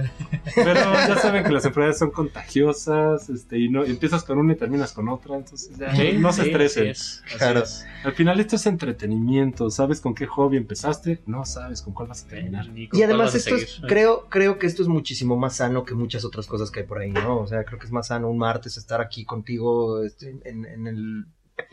Pero 0.55 0.75
ya 0.75 1.17
saben 1.19 1.45
que 1.45 1.51
las 1.53 1.65
enfermedades 1.65 1.99
son 1.99 2.11
contagiosas 2.11 3.29
este, 3.29 3.59
y 3.59 3.69
no 3.69 3.85
empiezas 3.85 4.25
con 4.25 4.39
una 4.39 4.53
y 4.53 4.57
terminas 4.57 4.93
con 4.93 5.09
otra. 5.09 5.37
Entonces 5.37 5.77
ya, 5.79 5.95
Sí, 5.95 6.13
no 6.19 6.33
se 6.33 6.43
sí, 6.45 6.49
estresen. 6.51 6.87
es, 6.89 7.23
Claro. 7.39 7.61
es. 7.61 7.85
Al 8.05 8.13
final 8.13 8.41
esto 8.41 8.57
es 8.57 8.67
entretenimiento. 8.67 9.71
¿Sabes 9.71 10.01
con 10.01 10.15
qué 10.15 10.27
hobby 10.27 10.57
empezaste? 10.57 11.21
No 11.27 11.45
sabes 11.45 11.83
con 11.83 11.93
cuál 11.95 12.09
vas 12.09 12.25
a 12.25 12.29
terminar. 12.29 12.67
Y 12.75 12.89
cuál 12.89 13.03
además 13.05 13.35
esto 13.35 13.57
es, 13.57 13.81
creo, 13.87 14.27
creo 14.29 14.59
que 14.59 14.67
esto 14.67 14.83
es 14.83 14.89
muchísimo 14.89 15.37
más 15.37 15.57
sano 15.57 15.85
que 15.85 15.95
muchas 15.95 16.25
otras 16.25 16.47
cosas 16.47 16.71
que 16.71 16.81
hay 16.81 16.87
por 16.87 16.99
ahí, 16.99 17.11
¿no? 17.11 17.39
O 17.41 17.47
sea, 17.47 17.65
creo 17.65 17.79
que 17.79 17.87
es 17.87 17.93
más 17.93 18.09
sano 18.09 18.29
un 18.31 18.39
martes 18.39 18.77
estar 18.77 19.01
aquí 19.01 19.25
contigo 19.25 20.03
este, 20.03 20.37
en, 20.45 20.65
en 20.65 20.87
el 20.87 20.96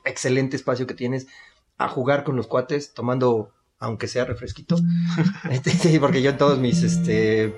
excelente 0.05 0.55
espacio 0.55 0.87
que 0.87 0.93
tienes 0.93 1.27
a 1.77 1.87
jugar 1.89 2.23
con 2.23 2.35
los 2.35 2.47
cuates, 2.47 2.93
tomando 2.93 3.51
aunque 3.79 4.07
sea 4.07 4.23
refresquito. 4.25 4.77
Este, 5.51 5.71
sí, 5.71 5.99
porque 5.99 6.21
yo 6.21 6.29
en 6.31 6.37
todos 6.37 6.57
mis 6.57 6.83
este 6.83 7.53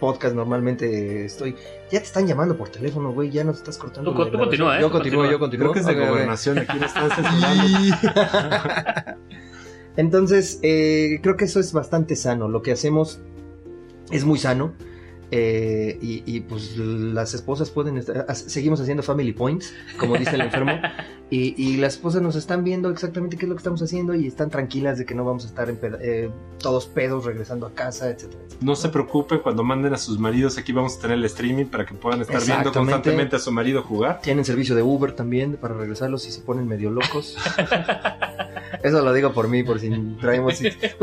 podcasts 0.00 0.34
normalmente 0.34 1.26
estoy. 1.26 1.54
Ya 1.92 1.98
te 2.00 2.06
están 2.06 2.26
llamando 2.26 2.56
por 2.56 2.70
teléfono, 2.70 3.12
güey, 3.12 3.30
ya 3.30 3.44
nos 3.44 3.58
estás 3.58 3.76
cortando. 3.76 4.14
Tú- 4.14 4.30
tú 4.30 4.38
continúa, 4.38 4.78
¿eh? 4.78 4.80
Yo 4.80 4.90
continúo, 4.90 5.20
Continúa. 5.20 5.30
yo 5.32 5.38
continúo. 5.38 5.72
Creo 5.72 5.74
que 5.74 5.80
es 5.80 5.86
de 5.86 6.06
gobernación. 6.08 6.58
Aquí 6.58 6.78
no 6.78 6.86
están 6.86 7.10
censurando. 7.10 7.62
Entonces, 9.96 10.58
eh, 10.62 11.20
creo 11.22 11.36
que 11.36 11.46
eso 11.46 11.60
es 11.60 11.72
bastante 11.72 12.16
sano. 12.16 12.48
Lo 12.48 12.62
que 12.62 12.72
hacemos 12.72 13.20
es 14.10 14.24
muy 14.24 14.38
sano. 14.38 14.74
Eh, 15.30 15.98
y, 16.00 16.22
y, 16.26 16.40
pues 16.40 16.76
las 16.76 17.34
esposas 17.34 17.70
pueden 17.70 17.98
estar, 17.98 18.26
ha- 18.28 18.34
seguimos 18.34 18.80
haciendo 18.80 19.02
family 19.02 19.32
points, 19.32 19.72
como 19.98 20.16
dice 20.16 20.36
el 20.36 20.42
enfermo, 20.42 20.72
y, 21.30 21.54
y 21.60 21.76
las 21.78 21.94
esposas 21.94 22.22
nos 22.22 22.36
están 22.36 22.62
viendo 22.62 22.90
exactamente 22.90 23.36
qué 23.36 23.44
es 23.46 23.48
lo 23.48 23.56
que 23.56 23.60
estamos 23.60 23.82
haciendo 23.82 24.14
y 24.14 24.26
están 24.28 24.50
tranquilas 24.50 24.98
de 24.98 25.04
que 25.04 25.14
no 25.14 25.24
vamos 25.24 25.44
a 25.44 25.48
estar 25.48 25.68
en 25.68 25.78
eh, 26.00 26.30
todos 26.58 26.86
pedos 26.86 27.24
regresando 27.24 27.66
a 27.66 27.72
casa, 27.74 28.08
etcétera. 28.10 28.40
etcétera. 28.44 28.64
No 28.64 28.76
se 28.76 28.88
preocupen 28.88 29.40
cuando 29.40 29.64
manden 29.64 29.92
a 29.94 29.98
sus 29.98 30.18
maridos. 30.18 30.56
Aquí 30.58 30.72
vamos 30.72 30.96
a 30.96 31.00
tener 31.00 31.18
el 31.18 31.24
streaming 31.24 31.66
para 31.66 31.84
que 31.84 31.94
puedan 31.94 32.20
estar 32.20 32.44
viendo 32.44 32.72
constantemente 32.72 33.36
a 33.36 33.38
su 33.38 33.50
marido 33.52 33.82
jugar. 33.82 34.20
Tienen 34.22 34.44
servicio 34.44 34.74
de 34.76 34.82
Uber 34.82 35.12
también 35.12 35.56
para 35.56 35.74
regresarlos 35.74 36.22
si 36.22 36.30
se 36.30 36.40
ponen 36.40 36.66
medio 36.68 36.90
locos. 36.90 37.36
Eso 38.82 39.02
lo 39.02 39.12
digo 39.12 39.32
por 39.32 39.48
mí, 39.48 39.62
por 39.62 39.80
si 39.80 39.90
traemos. 40.20 40.54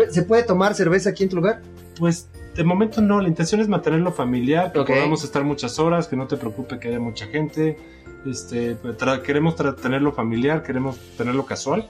¿Se 0.10 0.24
puede 0.24 0.44
tomar 0.44 0.76
cerveza 0.76 1.10
aquí 1.10 1.24
en 1.24 1.30
tu 1.30 1.36
lugar? 1.38 1.62
Pues 2.00 2.28
de 2.56 2.64
momento 2.64 3.02
no, 3.02 3.22
la 3.22 3.28
intención 3.28 3.62
es 3.62 3.68
mantenerlo 3.68 4.12
familiar, 4.12 4.72
que 4.72 4.80
podamos 4.94 5.24
estar 5.24 5.44
muchas 5.44 5.80
horas, 5.80 6.08
que 6.08 6.16
no 6.16 6.28
te 6.28 6.38
preocupe 6.38 6.80
que 6.80 6.90
haya 6.90 7.00
mucha 7.00 7.26
gente. 7.28 7.78
Este, 8.26 8.76
pues, 8.76 8.98
tra- 8.98 9.22
queremos 9.22 9.56
tra- 9.58 9.76
tenerlo 9.76 10.12
familiar, 10.14 10.64
queremos 10.64 10.98
tenerlo 11.18 11.46
casual. 11.46 11.90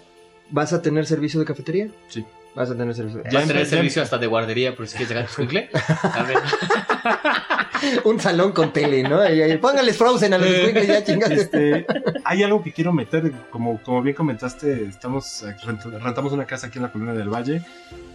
¿Vas 0.50 0.74
a 0.74 0.82
tener 0.82 1.06
servicio 1.06 1.40
de 1.40 1.46
cafetería? 1.46 1.90
Sí. 2.08 2.26
Vas 2.56 2.70
a 2.70 2.78
tener 2.78 2.94
servicio. 2.94 3.24
Ya 3.32 3.42
tener 3.48 3.64
ya- 3.64 3.70
servicio 3.70 4.02
hasta 4.04 4.18
de 4.20 4.28
guardería 4.28 4.76
por 4.76 4.88
si 4.88 4.96
quieres 4.98 5.28
sacar 5.28 5.48
tu 5.48 5.52
ver. 5.54 5.70
Un 8.06 8.18
salón 8.20 8.52
con 8.54 8.72
tele, 8.72 9.04
¿no? 9.04 9.20
Ahí- 9.20 9.42
ahí, 9.42 9.58
Póngales 9.58 9.98
Frozen 9.98 10.34
a 10.34 10.38
los 10.38 10.48
squinkles, 10.48 10.88
ya 10.88 11.04
chingaste. 11.04 11.36
Este, 11.36 11.86
hay 12.24 12.44
algo 12.44 12.64
que 12.64 12.72
quiero 12.72 12.94
meter, 12.94 13.32
como, 13.50 13.82
como 13.82 14.02
bien 14.02 14.16
comentaste, 14.16 14.86
estamos 14.86 15.44
eh, 15.44 15.54
rent- 15.66 16.00
rentamos 16.00 16.32
una 16.32 16.46
casa 16.46 16.68
aquí 16.68 16.78
en 16.78 16.84
la 16.84 16.92
Colonia 16.92 17.14
del 17.14 17.28
Valle. 17.30 17.62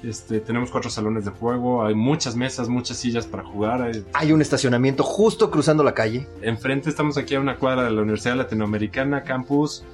Este, 0.02 0.40
tenemos 0.40 0.70
cuatro 0.70 0.88
salones 0.88 1.24
de 1.26 1.32
juego, 1.32 1.84
hay 1.84 1.94
muchas 1.94 2.34
mesas, 2.36 2.68
muchas 2.68 2.96
sillas 2.96 3.26
para 3.26 3.42
jugar. 3.42 3.82
hay- 3.82 4.04
Hay 4.14 4.32
un 4.32 4.40
estacionamiento 4.40 5.02
justo 5.02 5.50
cruzando 5.50 5.82
la 5.82 5.92
calle. 5.94 6.26
enfrente 6.42 6.88
estamos 6.88 7.18
aquí 7.18 7.34
a 7.34 7.40
una 7.40 7.56
cuadra 7.56 7.84
de 7.84 7.90
la 7.90 8.00
Universidad 8.02 8.36
Latinoamericana, 8.36 9.24
campus. 9.24 9.84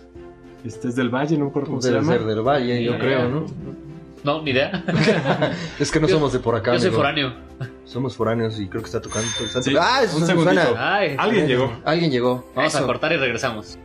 Este 0.65 0.89
es 0.89 0.95
del 0.97 1.09
Valle, 1.09 1.37
no 1.37 1.47
me 1.47 1.51
acuerdo 1.51 1.71
cómo 1.71 1.83
se 1.83 1.89
Debe 1.89 2.01
llama. 2.01 2.13
ser 2.13 2.25
del 2.27 2.43
valle, 2.43 2.85
yo 2.85 2.97
creo. 2.99 3.29
¿no? 3.29 3.47
No, 4.25 4.43
ni 4.43 4.51
idea. 4.53 4.83
Es 5.79 5.91
que 5.93 6.01
no 6.01 6.09
Yo- 6.09 6.15
somos 6.17 6.33
de 6.33 6.39
por 6.41 6.55
acá. 6.57 6.73
Yo 6.73 6.79
soy 6.79 6.89
amigo. 6.89 7.01
foráneo. 7.03 7.35
Somos 7.85 8.17
foráneos 8.17 8.59
y 8.59 8.67
creo 8.69 8.83
que 8.83 8.87
está 8.87 9.01
tocando. 9.01 9.29
está 9.45 9.63
Sí, 9.63 9.71
tocando- 9.73 9.89
ah, 9.95 10.03
eso 10.03 10.17
un 10.17 10.27
suena. 10.27 10.43
segundito. 10.63 10.75
Ay, 10.79 11.15
Alguien 11.19 11.47
llegó. 11.47 11.73
Alguien 11.85 12.11
llegó. 12.11 12.51
Vamos 12.57 12.75
a 12.75 12.83
cortar 12.87 13.13
y 13.13 13.17
regresamos. 13.19 13.79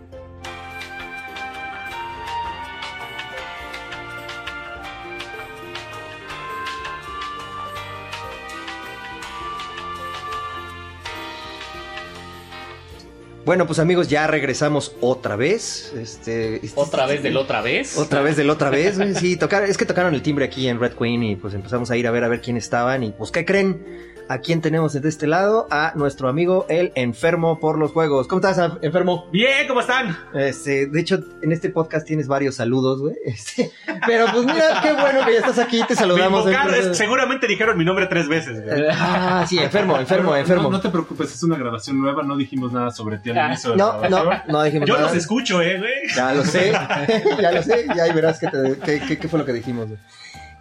Bueno, 13.49 13.65
pues 13.65 13.79
amigos, 13.79 14.09
ya 14.09 14.27
regresamos 14.27 14.95
otra 15.01 15.35
vez. 15.35 15.91
Este, 15.99 16.63
este- 16.63 16.79
Otra 16.79 17.07
vez 17.07 17.23
del 17.23 17.35
otra 17.35 17.61
vez. 17.63 17.97
Otra 17.97 18.21
vez 18.21 18.37
del 18.37 18.47
otra 18.51 18.69
vez. 18.69 18.99
Sí, 19.17 19.37
tocar, 19.39 19.63
es 19.63 19.75
que 19.75 19.87
tocaron 19.87 20.13
el 20.13 20.21
timbre 20.21 20.45
aquí 20.45 20.67
en 20.67 20.79
Red 20.79 20.93
Queen 20.93 21.23
y 21.23 21.35
pues 21.35 21.55
empezamos 21.55 21.89
a 21.89 21.97
ir 21.97 22.05
a 22.05 22.11
ver 22.11 22.23
a 22.23 22.27
ver 22.27 22.41
quién 22.41 22.57
estaban 22.57 23.01
y 23.01 23.11
pues 23.11 23.31
¿qué 23.31 23.45
creen? 23.45 23.83
¿A 24.31 24.37
quién 24.41 24.61
tenemos 24.61 24.93
de 24.93 25.09
este 25.09 25.25
lado? 25.25 25.67
A 25.71 25.91
nuestro 25.95 26.29
amigo 26.29 26.67
el 26.69 26.91
enfermo 26.93 27.59
por 27.59 27.79
los 27.79 27.91
juegos. 27.93 28.27
¿Cómo 28.27 28.39
estás, 28.47 28.73
enfermo? 28.83 29.27
Bien, 29.31 29.67
¿cómo 29.67 29.81
están? 29.81 30.15
Este, 30.35 30.85
de 30.85 30.99
hecho, 30.99 31.19
en 31.41 31.51
este 31.51 31.69
podcast 31.71 32.05
tienes 32.05 32.27
varios 32.27 32.53
saludos, 32.53 33.01
güey. 33.01 33.15
Este, 33.25 33.71
pero 34.05 34.27
pues 34.31 34.45
mira, 34.45 34.81
qué 34.83 34.93
bueno 34.93 35.25
que 35.25 35.33
ya 35.33 35.39
estás 35.39 35.57
aquí, 35.57 35.79
te 35.87 35.93
Me 35.93 35.95
saludamos. 35.95 36.45
es- 36.47 36.95
seguramente 36.95 37.47
dijeron 37.47 37.75
mi 37.75 37.83
nombre 37.83 38.05
tres 38.05 38.27
veces. 38.27 38.63
güey. 38.63 38.83
Ah, 38.91 39.45
sí, 39.49 39.57
enfermo, 39.57 39.97
enfermo, 39.97 40.35
enfermo. 40.35 40.63
No, 40.63 40.69
no 40.69 40.79
te 40.81 40.89
preocupes, 40.89 41.33
es 41.33 41.41
una 41.41 41.57
grabación 41.57 41.99
nueva, 41.99 42.21
no 42.21 42.37
dijimos 42.37 42.71
nada 42.71 42.91
sobre 42.91 43.17
ti 43.17 43.31
al 43.31 43.37
Ah, 43.39 43.47
inicio 43.47 43.71
de 43.71 43.77
la 43.77 43.83
No, 44.09 44.09
no, 44.25 44.31
no 44.47 44.61
dijimos 44.63 44.87
Yo 44.87 44.93
nada. 44.93 45.07
los 45.07 45.15
escucho, 45.17 45.59
eh, 45.63 45.79
güey. 45.79 45.91
Ya 46.15 46.35
lo 46.35 46.43
sé, 46.45 46.71
ya 47.41 47.51
lo 47.51 47.63
sé, 47.63 47.87
ya 47.95 48.03
ahí 48.03 48.11
verás 48.13 48.37
qué, 48.39 48.45
te- 48.47 48.77
qué- 48.85 48.99
qué- 49.07 49.17
qué 49.17 49.27
fue 49.27 49.39
lo 49.39 49.45
que 49.45 49.53
dijimos. 49.53 49.87
güey. 49.87 49.99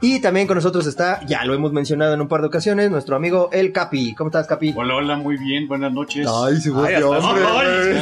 Y 0.01 0.21
también 0.21 0.47
con 0.47 0.55
nosotros 0.55 0.87
está, 0.87 1.21
ya 1.27 1.45
lo 1.45 1.55
hemos 1.55 1.73
mencionado 1.73 2.15
en 2.15 2.21
un 2.21 2.29
par 2.29 2.41
de 2.41 2.47
ocasiones, 2.47 2.89
nuestro 2.91 3.17
amigo 3.17 3.51
El 3.53 3.73
Capi. 3.73 4.15
¿Cómo 4.15 4.29
estás, 4.29 4.47
Capi? 4.47 4.73
Hola, 4.77 4.95
hola, 4.95 5.17
muy 5.17 5.37
bien, 5.37 5.67
buenas 5.67 5.93
noches. 5.93 6.25
Ay, 6.29 6.55
hasta- 6.57 7.09
hombre. 7.09 7.99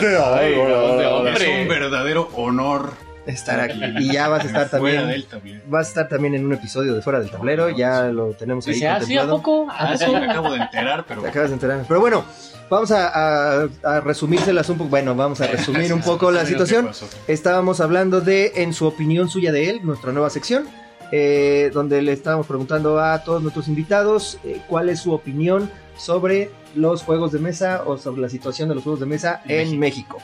Es 1.32 1.62
un 1.62 1.68
verdadero 1.68 2.28
honor 2.34 2.92
Estar 3.26 3.58
aquí. 3.58 3.80
Y 3.98 4.12
ya 4.12 4.28
vas 4.28 4.44
a 4.44 4.46
estar 4.46 4.68
fuera 4.78 5.00
de 5.00 5.02
también. 5.06 5.10
él 5.20 5.26
también. 5.26 5.62
Vas 5.66 5.86
a 5.86 5.88
estar 5.88 6.08
también 6.08 6.34
en 6.36 6.46
un 6.46 6.52
episodio 6.52 6.94
de 6.94 7.02
Fuera 7.02 7.18
del 7.18 7.28
Tablero, 7.30 7.70
ya 7.70 8.02
lo 8.04 8.28
tenemos 8.34 8.64
ahí 8.68 8.74
Dice, 8.74 8.86
ah, 8.88 9.00
sí, 9.02 9.16
¿a 9.18 9.26
poco? 9.26 9.66
Ah, 9.68 9.96
sí, 9.96 10.04
me 10.12 10.30
acabo 10.30 10.52
de 10.52 10.58
enterar, 10.58 11.04
pero 11.08 11.22
Te 11.22 11.28
acabas 11.30 11.48
de 11.50 11.54
enterar. 11.54 11.84
Pero 11.88 11.98
bueno, 11.98 12.24
vamos 12.70 12.92
a, 12.92 13.62
a, 13.62 13.68
a 13.82 14.00
resumírselas 14.00 14.68
un 14.68 14.78
poco. 14.78 14.90
Bueno, 14.90 15.16
vamos 15.16 15.40
a 15.40 15.46
resumir 15.48 15.92
un 15.92 16.02
poco 16.02 16.30
la 16.30 16.42
¿Qué 16.42 16.46
situación. 16.48 16.90
Estábamos 17.26 17.80
hablando 17.80 18.20
de, 18.20 18.52
en 18.56 18.72
su 18.74 18.86
opinión 18.86 19.28
suya 19.28 19.50
de 19.50 19.70
él, 19.70 19.80
nuestra 19.82 20.12
nueva 20.12 20.30
sección, 20.30 20.66
eh, 21.12 21.70
donde 21.72 22.02
le 22.02 22.12
estábamos 22.12 22.46
preguntando 22.46 23.00
a 23.00 23.22
todos 23.22 23.42
nuestros 23.42 23.68
invitados 23.68 24.38
eh, 24.44 24.60
cuál 24.68 24.88
es 24.88 25.00
su 25.00 25.12
opinión 25.12 25.70
sobre 25.96 26.50
los 26.74 27.02
juegos 27.02 27.32
de 27.32 27.38
mesa 27.38 27.82
o 27.86 27.96
sobre 27.96 28.20
la 28.20 28.28
situación 28.28 28.68
de 28.68 28.74
los 28.74 28.84
juegos 28.84 29.00
de 29.00 29.06
mesa 29.06 29.42
en 29.46 29.78
México. 29.78 30.18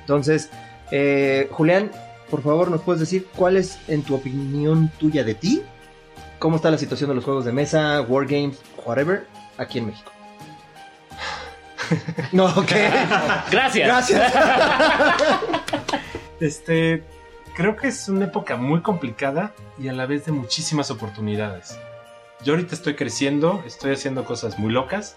Entonces, 0.00 0.50
eh, 0.90 1.48
Julián, 1.50 1.90
por 2.30 2.42
favor, 2.42 2.70
¿nos 2.70 2.82
puedes 2.82 3.00
decir 3.00 3.26
cuál 3.36 3.56
es, 3.56 3.78
en 3.88 4.02
tu 4.02 4.14
opinión 4.14 4.90
tuya 4.98 5.24
de 5.24 5.34
ti, 5.34 5.62
cómo 6.38 6.56
está 6.56 6.70
la 6.70 6.78
situación 6.78 7.08
de 7.08 7.14
los 7.14 7.24
juegos 7.24 7.44
de 7.44 7.52
mesa, 7.52 8.02
wargames, 8.02 8.58
whatever, 8.84 9.26
aquí 9.56 9.78
en 9.78 9.86
México? 9.86 10.10
no, 12.32 12.46
ok. 12.46 12.72
Gracias. 13.50 13.86
Gracias. 13.86 14.32
Este, 16.40 17.04
creo 17.54 17.76
que 17.76 17.88
es 17.88 18.08
una 18.08 18.26
época 18.26 18.56
muy 18.56 18.80
complicada 18.80 19.54
y 19.78 19.88
a 19.88 19.92
la 19.92 20.06
vez 20.06 20.26
de 20.26 20.32
muchísimas 20.32 20.90
oportunidades. 20.90 21.78
Yo 22.44 22.54
ahorita 22.54 22.74
estoy 22.74 22.94
creciendo, 22.94 23.62
estoy 23.66 23.92
haciendo 23.92 24.24
cosas 24.24 24.58
muy 24.58 24.72
locas, 24.72 25.16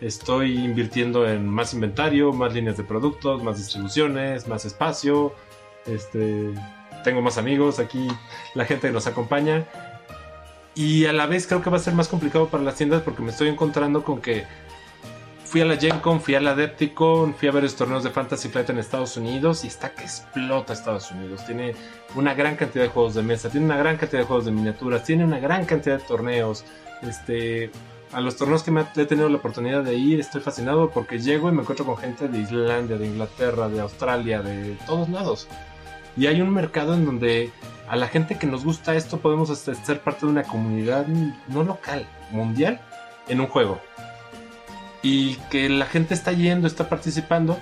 estoy 0.00 0.58
invirtiendo 0.58 1.28
en 1.28 1.48
más 1.48 1.74
inventario, 1.74 2.32
más 2.32 2.54
líneas 2.54 2.76
de 2.76 2.84
productos, 2.84 3.42
más 3.42 3.58
distribuciones, 3.58 4.48
más 4.48 4.64
espacio, 4.64 5.34
este, 5.86 6.54
tengo 7.04 7.20
más 7.20 7.36
amigos 7.36 7.78
aquí, 7.78 8.08
la 8.54 8.64
gente 8.64 8.88
que 8.88 8.92
nos 8.92 9.06
acompaña. 9.06 9.66
Y 10.74 11.04
a 11.04 11.12
la 11.12 11.26
vez 11.26 11.46
creo 11.46 11.60
que 11.60 11.68
va 11.68 11.76
a 11.76 11.80
ser 11.80 11.94
más 11.94 12.08
complicado 12.08 12.48
para 12.48 12.62
las 12.62 12.76
tiendas 12.76 13.02
porque 13.02 13.22
me 13.22 13.30
estoy 13.30 13.48
encontrando 13.48 14.02
con 14.02 14.22
que 14.22 14.46
fui 15.52 15.60
a 15.60 15.66
la 15.66 15.76
Gen 15.76 16.00
Con, 16.00 16.18
fui 16.18 16.34
a 16.34 16.40
la 16.40 16.52
Adepticon, 16.52 17.34
fui 17.34 17.46
a 17.46 17.52
ver 17.52 17.64
los 17.64 17.76
torneos 17.76 18.02
de 18.02 18.08
Fantasy 18.08 18.48
Flight 18.48 18.70
en 18.70 18.78
Estados 18.78 19.18
Unidos 19.18 19.64
y 19.64 19.66
está 19.66 19.92
que 19.92 20.02
explota 20.02 20.72
Estados 20.72 21.10
Unidos. 21.10 21.44
Tiene 21.44 21.74
una 22.14 22.32
gran 22.32 22.56
cantidad 22.56 22.84
de 22.84 22.88
juegos 22.88 23.14
de 23.14 23.22
mesa, 23.22 23.50
tiene 23.50 23.66
una 23.66 23.76
gran 23.76 23.98
cantidad 23.98 24.20
de 24.22 24.24
juegos 24.26 24.46
de 24.46 24.50
miniaturas, 24.50 25.04
tiene 25.04 25.26
una 25.26 25.38
gran 25.40 25.66
cantidad 25.66 25.98
de 25.98 26.04
torneos. 26.04 26.64
Este, 27.02 27.70
a 28.14 28.22
los 28.22 28.38
torneos 28.38 28.62
que 28.62 28.72
he 28.96 29.04
tenido 29.04 29.28
la 29.28 29.36
oportunidad 29.36 29.82
de 29.82 29.94
ir, 29.94 30.20
estoy 30.20 30.40
fascinado 30.40 30.88
porque 30.88 31.18
llego 31.18 31.50
y 31.50 31.52
me 31.52 31.60
encuentro 31.60 31.84
con 31.84 31.98
gente 31.98 32.28
de 32.28 32.38
Islandia, 32.38 32.96
de 32.96 33.06
Inglaterra, 33.08 33.68
de 33.68 33.82
Australia, 33.82 34.40
de 34.40 34.78
todos 34.86 35.10
lados. 35.10 35.48
Y 36.16 36.28
hay 36.28 36.40
un 36.40 36.48
mercado 36.48 36.94
en 36.94 37.04
donde 37.04 37.50
a 37.90 37.96
la 37.96 38.08
gente 38.08 38.38
que 38.38 38.46
nos 38.46 38.64
gusta 38.64 38.94
esto 38.94 39.18
podemos 39.18 39.50
ser 39.50 40.00
parte 40.00 40.24
de 40.24 40.32
una 40.32 40.44
comunidad 40.44 41.06
no 41.48 41.62
local, 41.62 42.08
mundial, 42.30 42.80
en 43.28 43.42
un 43.42 43.48
juego 43.48 43.78
y 45.02 45.34
que 45.50 45.68
la 45.68 45.86
gente 45.86 46.14
está 46.14 46.32
yendo, 46.32 46.66
está 46.66 46.88
participando. 46.88 47.58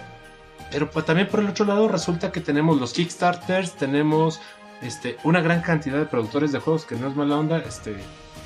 Pero 0.71 0.91
pues, 0.91 1.05
también 1.05 1.29
por 1.29 1.41
el 1.41 1.49
otro 1.49 1.65
lado 1.65 1.89
resulta 1.89 2.31
que 2.33 2.41
tenemos 2.41 2.79
los 2.81 2.93
Kickstarters, 2.93 3.75
tenemos 3.77 4.41
este, 4.83 5.17
una 5.25 5.41
gran 5.41 5.63
cantidad 5.63 5.99
de 5.99 6.07
productores 6.07 6.53
de 6.53 6.61
juegos 6.61 6.85
que 6.85 6.97
no 6.97 7.09
es 7.09 7.17
mala 7.17 7.37
onda, 7.39 7.59
este, 7.59 7.97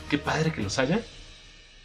qué 0.09 0.19
padre 0.19 0.53
que 0.53 0.63
los 0.63 0.79
haya. 0.79 1.01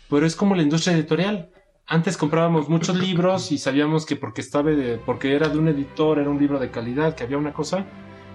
Pero 0.10 0.26
es 0.26 0.36
como 0.36 0.55
la 0.55 0.62
industria 0.64 0.95
editorial. 0.95 1.49
Antes 1.88 2.18
comprábamos 2.18 2.70
muchos 2.70 2.95
libros 3.07 3.51
y 3.51 3.57
sabíamos 3.57 4.05
que 4.05 4.16
porque 4.16 4.41
estaba 4.41 4.70
de- 4.72 4.97
porque 4.97 5.34
era 5.36 5.49
de 5.49 5.57
un 5.57 5.68
editor, 5.68 6.20
era 6.20 6.30
un 6.30 6.39
libro 6.39 6.60
de 6.60 6.72
calidad, 6.72 7.16
que 7.16 7.24
había 7.24 7.38
una 7.38 7.53
cosa. 7.53 7.86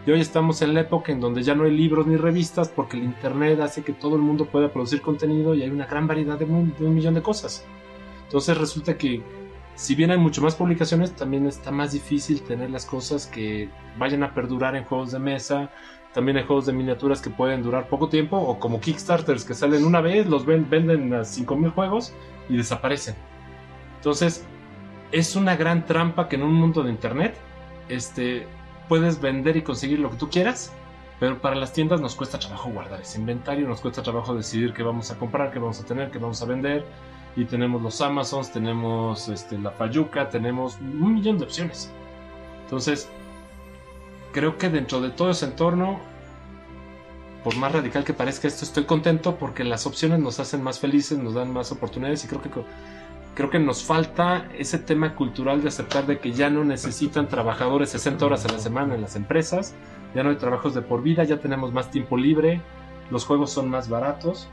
Y 0.06 0.10
hoy 0.10 0.20
estamos 0.20 0.60
en 0.60 0.74
la 0.74 0.80
época 0.80 1.12
en 1.12 1.20
donde 1.20 1.42
ya 1.42 1.54
no 1.54 1.64
hay 1.64 1.70
libros 1.74 2.06
ni 2.06 2.16
revistas 2.16 2.68
porque 2.68 2.98
el 2.98 3.04
internet 3.04 3.58
hace 3.60 3.82
que 3.82 3.94
todo 3.94 4.16
el 4.16 4.22
mundo 4.22 4.44
pueda 4.44 4.70
producir 4.70 5.00
contenido 5.00 5.54
y 5.54 5.62
hay 5.62 5.70
una 5.70 5.86
gran 5.86 6.06
variedad 6.06 6.38
de 6.38 6.44
un- 6.44 6.74
de 6.78 6.84
un 6.84 6.94
millón 6.94 7.14
de 7.14 7.22
cosas. 7.22 7.64
Entonces 8.34 8.58
resulta 8.58 8.98
que 8.98 9.22
si 9.76 9.94
bien 9.94 10.10
hay 10.10 10.18
mucho 10.18 10.42
más 10.42 10.56
publicaciones, 10.56 11.12
también 11.14 11.46
está 11.46 11.70
más 11.70 11.92
difícil 11.92 12.42
tener 12.42 12.68
las 12.68 12.84
cosas 12.84 13.28
que 13.28 13.68
vayan 13.96 14.24
a 14.24 14.34
perdurar 14.34 14.74
en 14.74 14.82
juegos 14.82 15.12
de 15.12 15.20
mesa. 15.20 15.70
También 16.12 16.38
hay 16.38 16.42
juegos 16.42 16.66
de 16.66 16.72
miniaturas 16.72 17.22
que 17.22 17.30
pueden 17.30 17.62
durar 17.62 17.86
poco 17.88 18.08
tiempo 18.08 18.36
o 18.36 18.58
como 18.58 18.80
Kickstarters 18.80 19.44
que 19.44 19.54
salen 19.54 19.84
una 19.84 20.00
vez, 20.00 20.26
los 20.26 20.44
ven- 20.46 20.68
venden 20.68 21.14
a 21.14 21.22
5000 21.22 21.70
juegos 21.70 22.12
y 22.48 22.56
desaparecen. 22.56 23.14
Entonces, 23.98 24.44
es 25.12 25.36
una 25.36 25.54
gran 25.54 25.86
trampa 25.86 26.28
que 26.28 26.34
en 26.34 26.42
un 26.42 26.54
mundo 26.54 26.82
de 26.82 26.90
internet 26.90 27.36
este 27.88 28.48
puedes 28.88 29.20
vender 29.20 29.56
y 29.56 29.62
conseguir 29.62 30.00
lo 30.00 30.10
que 30.10 30.16
tú 30.16 30.28
quieras, 30.28 30.72
pero 31.20 31.40
para 31.40 31.54
las 31.54 31.72
tiendas 31.72 32.00
nos 32.00 32.16
cuesta 32.16 32.40
trabajo 32.40 32.68
guardar 32.70 33.00
ese 33.00 33.20
inventario, 33.20 33.68
nos 33.68 33.80
cuesta 33.80 34.02
trabajo 34.02 34.34
decidir 34.34 34.72
qué 34.72 34.82
vamos 34.82 35.12
a 35.12 35.18
comprar, 35.20 35.52
qué 35.52 35.60
vamos 35.60 35.80
a 35.80 35.84
tener, 35.86 36.10
qué 36.10 36.18
vamos 36.18 36.42
a 36.42 36.46
vender 36.46 36.84
y 37.36 37.44
tenemos 37.44 37.82
los 37.82 38.00
Amazons, 38.00 38.52
tenemos 38.52 39.28
este, 39.28 39.58
la 39.58 39.70
Fayuca, 39.70 40.28
tenemos 40.28 40.78
un 40.80 41.14
millón 41.14 41.38
de 41.38 41.44
opciones. 41.44 41.90
Entonces, 42.64 43.08
creo 44.32 44.56
que 44.56 44.70
dentro 44.70 45.00
de 45.00 45.10
todo 45.10 45.30
ese 45.30 45.46
entorno, 45.46 46.00
por 47.42 47.56
más 47.56 47.72
radical 47.72 48.04
que 48.04 48.12
parezca 48.12 48.48
esto, 48.48 48.64
estoy 48.64 48.84
contento 48.84 49.36
porque 49.36 49.64
las 49.64 49.86
opciones 49.86 50.20
nos 50.20 50.40
hacen 50.40 50.62
más 50.62 50.78
felices, 50.78 51.18
nos 51.18 51.34
dan 51.34 51.52
más 51.52 51.72
oportunidades 51.72 52.24
y 52.24 52.28
creo 52.28 52.40
que 52.40 52.50
creo 53.34 53.50
que 53.50 53.58
nos 53.58 53.82
falta 53.82 54.48
ese 54.56 54.78
tema 54.78 55.16
cultural 55.16 55.60
de 55.60 55.68
aceptar 55.68 56.06
de 56.06 56.20
que 56.20 56.32
ya 56.32 56.50
no 56.50 56.64
necesitan 56.64 57.28
trabajadores 57.28 57.90
60 57.90 58.24
horas 58.24 58.44
a 58.46 58.52
la 58.52 58.60
semana 58.60 58.94
en 58.94 59.02
las 59.02 59.16
empresas, 59.16 59.74
ya 60.14 60.22
no 60.22 60.30
hay 60.30 60.36
trabajos 60.36 60.72
de 60.74 60.82
por 60.82 61.02
vida, 61.02 61.24
ya 61.24 61.38
tenemos 61.38 61.72
más 61.72 61.90
tiempo 61.90 62.16
libre, 62.16 62.60
los 63.10 63.24
juegos 63.24 63.50
son 63.50 63.68
más 63.68 63.88
baratos. 63.88 64.48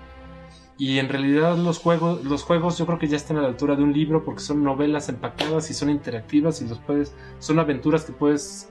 Y 0.77 0.97
en 0.97 1.09
realidad 1.09 1.57
los 1.57 1.77
juegos, 1.77 2.23
los 2.23 2.43
juegos 2.43 2.77
yo 2.77 2.87
creo 2.87 2.97
que 2.97 3.07
ya 3.07 3.17
están 3.17 3.37
a 3.37 3.41
la 3.41 3.49
altura 3.49 3.75
de 3.75 3.83
un 3.83 3.93
libro 3.93 4.23
porque 4.23 4.41
son 4.41 4.63
novelas 4.63 5.09
empacadas 5.09 5.69
y 5.69 5.73
son 5.75 5.89
interactivas 5.91 6.61
y 6.61 6.67
los 6.67 6.79
puedes, 6.79 7.13
son 7.39 7.59
aventuras 7.59 8.03
que 8.03 8.13
puedes, 8.13 8.67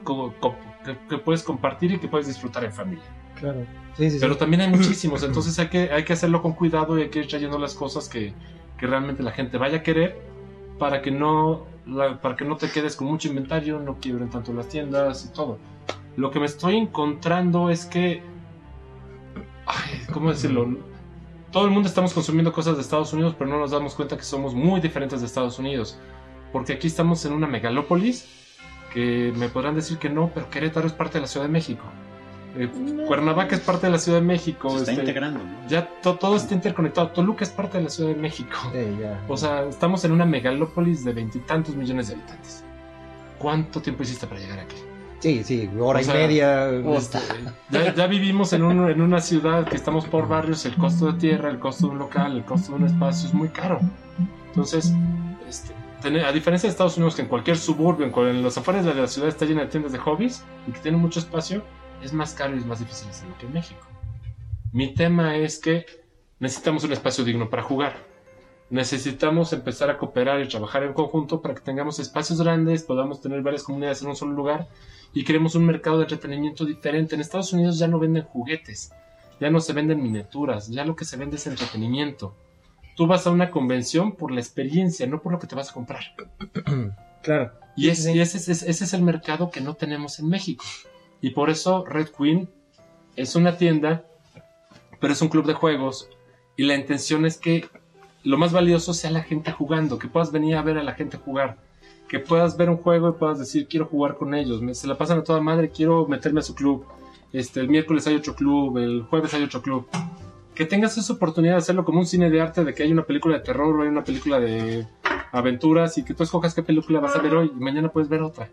que, 0.85 0.97
que 1.09 1.19
puedes 1.19 1.43
compartir 1.45 1.93
y 1.93 1.99
que 1.99 2.09
puedes 2.09 2.27
disfrutar 2.27 2.65
en 2.65 2.73
familia. 2.73 3.05
Claro. 3.39 3.61
Sí, 3.97 4.05
sí, 4.11 4.11
sí. 4.13 4.19
Pero 4.21 4.37
también 4.37 4.63
hay 4.63 4.69
muchísimos, 4.71 5.23
entonces 5.25 5.57
hay 5.61 5.69
que, 5.69 5.91
hay 5.93 6.05
que 6.05 6.13
hacerlo 6.13 6.43
con 6.43 6.53
cuidado 6.55 6.99
y 6.99 7.03
hay 7.03 7.11
que 7.11 7.21
ir 7.21 7.29
trayendo 7.29 7.59
las 7.59 7.75
cosas 7.75 8.09
que, 8.09 8.35
que 8.77 8.87
realmente 8.89 9.23
la 9.23 9.31
gente 9.31 9.57
vaya 9.57 9.79
a 9.79 9.83
querer 9.85 10.21
para 10.79 11.03
que 11.03 11.13
no 11.13 11.67
la- 11.87 12.21
para 12.21 12.35
que 12.35 12.45
no 12.45 12.57
te 12.57 12.71
quedes 12.71 12.97
con 12.97 13.07
mucho 13.07 13.29
inventario, 13.29 13.79
no 13.79 13.99
quiebren 14.01 14.31
tanto 14.31 14.53
las 14.53 14.69
tiendas 14.69 15.27
y 15.27 15.33
todo. 15.33 15.59
Lo 16.17 16.31
que 16.33 16.41
me 16.41 16.47
estoy 16.47 16.77
encontrando 16.77 17.71
es 17.71 17.87
que 17.87 18.23
ay, 19.67 20.03
¿cómo 20.13 20.31
decirlo? 20.31 20.90
Todo 21.53 21.65
el 21.65 21.71
mundo 21.73 21.89
estamos 21.89 22.13
consumiendo 22.15 22.53
cosas 22.53 22.77
de 22.77 22.83
Estados 22.83 23.13
Unidos, 23.13 23.35
pero 23.39 23.51
no 23.51 23.59
nos 23.59 23.73
damos 23.73 23.95
cuenta 23.95 24.17
que 24.17 24.23
somos 24.23 24.55
muy 24.55 24.81
diferentes 24.81 25.21
de 25.21 25.27
Estados 25.27 25.59
Unidos. 25.59 25.99
Porque 26.53 26.73
aquí 26.75 26.87
estamos 26.87 27.25
en 27.25 27.33
una 27.33 27.47
megalópolis 27.47 28.27
que 28.93 29.33
me 29.37 29.49
podrán 29.49 29.75
decir 29.75 29.99
que 29.99 30.09
no, 30.09 30.31
pero 30.35 30.49
Querétaro 30.51 30.87
es 30.87 30.93
parte 30.93 31.15
de 31.19 31.23
la 31.23 31.27
Ciudad 31.27 31.47
de 31.47 31.53
México. 31.53 31.85
Eh, 32.57 32.69
Cuernavaca 33.07 33.55
es 33.55 33.61
parte 33.61 33.87
de 33.87 33.93
la 33.93 33.99
Ciudad 33.99 34.19
de 34.21 34.27
México. 34.27 34.71
Se 34.71 34.79
está 34.79 34.91
este, 34.91 35.03
integrando, 35.05 35.39
¿no? 35.45 35.69
ya 35.69 35.89
to- 36.03 36.17
todo 36.17 36.35
está 36.37 36.55
interconectado. 36.55 37.09
Toluca 37.11 37.45
es 37.45 37.51
parte 37.51 37.79
de 37.79 37.85
la 37.85 37.91
Ciudad 37.91 38.11
de 38.11 38.17
México. 38.17 38.57
Eh, 38.75 38.97
ya. 39.01 39.21
O 39.29 39.37
sea, 39.37 39.65
estamos 39.65 40.05
en 40.05 40.13
una 40.13 40.25
megalópolis 40.25 41.05
de 41.05 41.13
veintitantos 41.13 41.77
millones 41.77 42.09
de 42.09 42.15
habitantes. 42.15 42.65
¿Cuánto 43.39 43.81
tiempo 43.81 44.03
hiciste 44.03 44.27
para 44.27 44.41
llegar 44.41 44.59
aquí? 44.59 44.77
Sí, 45.21 45.45
sí, 45.45 45.71
hora 45.79 46.01
O 46.01 46.03
y 46.03 46.07
media. 46.07 46.71
Este, 46.71 47.19
ya, 47.69 47.95
ya 47.95 48.07
vivimos 48.07 48.53
en, 48.55 48.63
un- 48.63 48.91
en 48.91 49.01
una 49.03 49.21
ciudad 49.21 49.67
que 49.69 49.77
estamos 49.77 50.07
por 50.07 50.27
barrios, 50.27 50.65
el 50.65 50.77
costo 50.77 51.13
de 51.13 51.19
tierra, 51.19 51.51
el 51.51 51.59
costo 51.59 51.87
de 51.87 51.93
un 51.93 51.99
local, 51.99 52.37
el 52.37 52.45
costo 52.45 52.73
de 52.73 52.79
un 52.79 52.87
espacio 52.87 53.29
es 53.29 53.35
muy 53.35 53.51
caro. 53.51 53.81
Entonces, 54.47 54.93
este, 55.49 55.75
a 56.25 56.33
diferencia 56.33 56.67
de 56.69 56.73
Estados 56.73 56.97
Unidos, 56.97 57.15
que 57.15 57.23
en 57.23 57.29
cualquier 57.29 57.59
suburbio, 57.59 58.07
en, 58.29 58.43
las 58.43 58.57
afueras 58.57 58.85
de 58.87 58.95
la 58.95 59.07
ciudad 59.07 59.29
está 59.29 59.45
llena 59.45 59.61
de 59.63 59.67
tiendas 59.69 59.93
de 59.93 59.99
hobbies 59.99 60.43
y 60.67 60.73
que 60.73 60.81
tiene 60.81 60.97
mucho 60.97 61.21
espacio, 61.21 61.63
es 62.03 62.15
más 62.15 62.33
caro 62.33 62.55
y 62.57 62.59
es 62.59 62.67
más 62.67 62.79
difícil 62.79 63.11
hacerlo 63.11 63.35
que 63.39 63.47
en 63.47 63.53
México. 63.53 63.87
Mi 64.73 64.95
tema 64.95 65.37
es 65.37 65.59
que 65.59 65.85
necesitamos 66.39 66.85
un 66.85 66.93
espacio 66.93 67.25
digno 67.25 67.51
para 67.51 67.63
jugar. 67.63 67.97
Necesitamos 68.71 69.53
empezar 69.53 69.91
a 69.91 69.99
cooperar 69.99 70.41
y 70.41 70.49
trabajar 70.49 70.85
en 70.85 70.95
conjunto 70.95 71.43
para 71.43 71.55
que 71.55 71.61
tengamos 71.61 71.99
espacios 71.99 72.41
grandes, 72.41 72.85
podamos 72.85 73.21
tener 73.21 73.43
varias 73.43 73.65
comunidades 73.65 74.01
en 74.01 74.09
un 74.09 74.17
solo 74.17 74.33
lugar 74.33 74.69
y 75.13 75.25
creemos 75.25 75.55
un 75.55 75.65
mercado 75.67 75.99
de 75.99 76.05
entretenimiento 76.05 76.65
diferente. 76.65 77.15
En 77.15 77.21
Estados 77.21 77.53
Unidos 77.53 77.79
ya 77.79 77.89
no 77.89 77.99
venden 77.99 78.23
juguetes, 78.25 78.93
ya 79.41 79.51
no 79.51 79.61
se 79.61 79.73
venden 79.73 80.03
miniaturas, 80.03 80.69
ya 80.69 80.85
lo 80.85 80.95
que 80.97 81.05
se 81.05 81.17
vende 81.17 81.37
es 81.37 81.47
entretenimiento. 81.47 82.35
Tú 82.97 83.07
vas 83.07 83.27
a 83.27 83.31
una 83.31 83.51
convención 83.51 84.13
por 84.17 84.31
la 84.31 84.41
experiencia, 84.41 85.07
no 85.07 85.23
por 85.23 85.33
lo 85.33 85.39
que 85.39 85.47
te 85.47 85.55
vas 85.55 85.71
a 85.71 85.75
comprar. 85.75 86.03
Claro. 87.23 87.53
Y, 87.77 87.91
es- 87.91 88.07
y 88.07 88.19
ese, 88.19 88.39
es, 88.39 88.49
ese 88.63 88.85
es 88.85 88.95
el 88.95 89.03
mercado 89.03 89.51
que 89.51 89.61
no 89.61 89.75
tenemos 89.75 90.19
en 90.21 90.29
México. 90.29 90.65
Y 91.21 91.31
por 91.31 91.51
eso 91.51 91.85
Red 91.85 92.09
Queen 92.17 92.49
es 93.15 93.37
una 93.37 93.59
tienda, 93.59 94.05
pero 95.01 95.13
es 95.13 95.21
un 95.21 95.29
club 95.29 95.45
de 95.47 95.53
juegos. 95.53 96.09
Y 96.57 96.65
la 96.65 96.77
intención 96.77 97.27
es 97.27 97.37
que 97.37 97.69
lo 98.25 98.39
más 98.39 98.53
valioso 98.53 98.95
sea 98.95 99.11
la 99.11 99.23
gente 99.23 99.53
jugando, 99.53 99.99
que 99.99 100.09
puedas 100.09 100.33
venir 100.33 100.57
a 100.57 100.63
ver 100.63 100.79
a 100.79 100.83
la 100.83 100.95
gente 100.95 101.19
jugar. 101.19 101.59
Que 102.11 102.19
puedas 102.19 102.57
ver 102.57 102.69
un 102.69 102.77
juego 102.77 103.09
y 103.11 103.13
puedas 103.13 103.39
decir, 103.39 103.69
quiero 103.69 103.87
jugar 103.87 104.17
con 104.17 104.35
ellos. 104.35 104.61
Me- 104.61 104.75
se 104.75 104.89
la 104.89 104.99
pasan 104.99 105.19
a 105.21 105.23
toda 105.25 105.41
madre, 105.41 105.71
quiero 105.71 106.07
meterme 106.09 106.41
a 106.41 106.43
su 106.43 106.55
club. 106.57 106.85
Este, 107.33 107.61
el 107.61 107.69
miércoles 107.69 108.05
hay 108.09 108.17
otro 108.17 108.35
club, 108.35 108.79
el 108.79 109.03
jueves 109.09 109.33
hay 109.33 109.45
otro 109.45 109.63
club. 109.63 109.87
Que 110.57 110.67
tengas 110.67 110.99
esa 110.99 111.13
oportunidad 111.13 111.55
de 111.55 111.59
hacerlo 111.59 111.85
como 111.85 112.01
un 112.01 112.07
cine 112.07 112.29
de 112.29 112.41
arte, 112.41 112.65
de 112.65 112.75
que 112.75 112.83
hay 112.83 112.91
una 112.93 113.05
película 113.05 113.39
de 113.39 113.45
terror 113.45 113.79
o 113.79 113.83
hay 113.83 113.89
una 113.89 114.03
película 114.03 114.41
de 114.41 114.87
aventuras 115.31 115.97
y 115.99 116.03
que 116.05 116.13
tú 116.13 116.25
escojas 116.25 116.53
qué 116.53 116.65
película 116.65 116.99
vas 116.99 117.15
a 117.15 117.21
ver 117.21 117.33
hoy 117.37 117.53
y 117.57 117.61
mañana 117.61 117.89
puedes 117.91 118.09
ver 118.09 118.23
otra. 118.23 118.49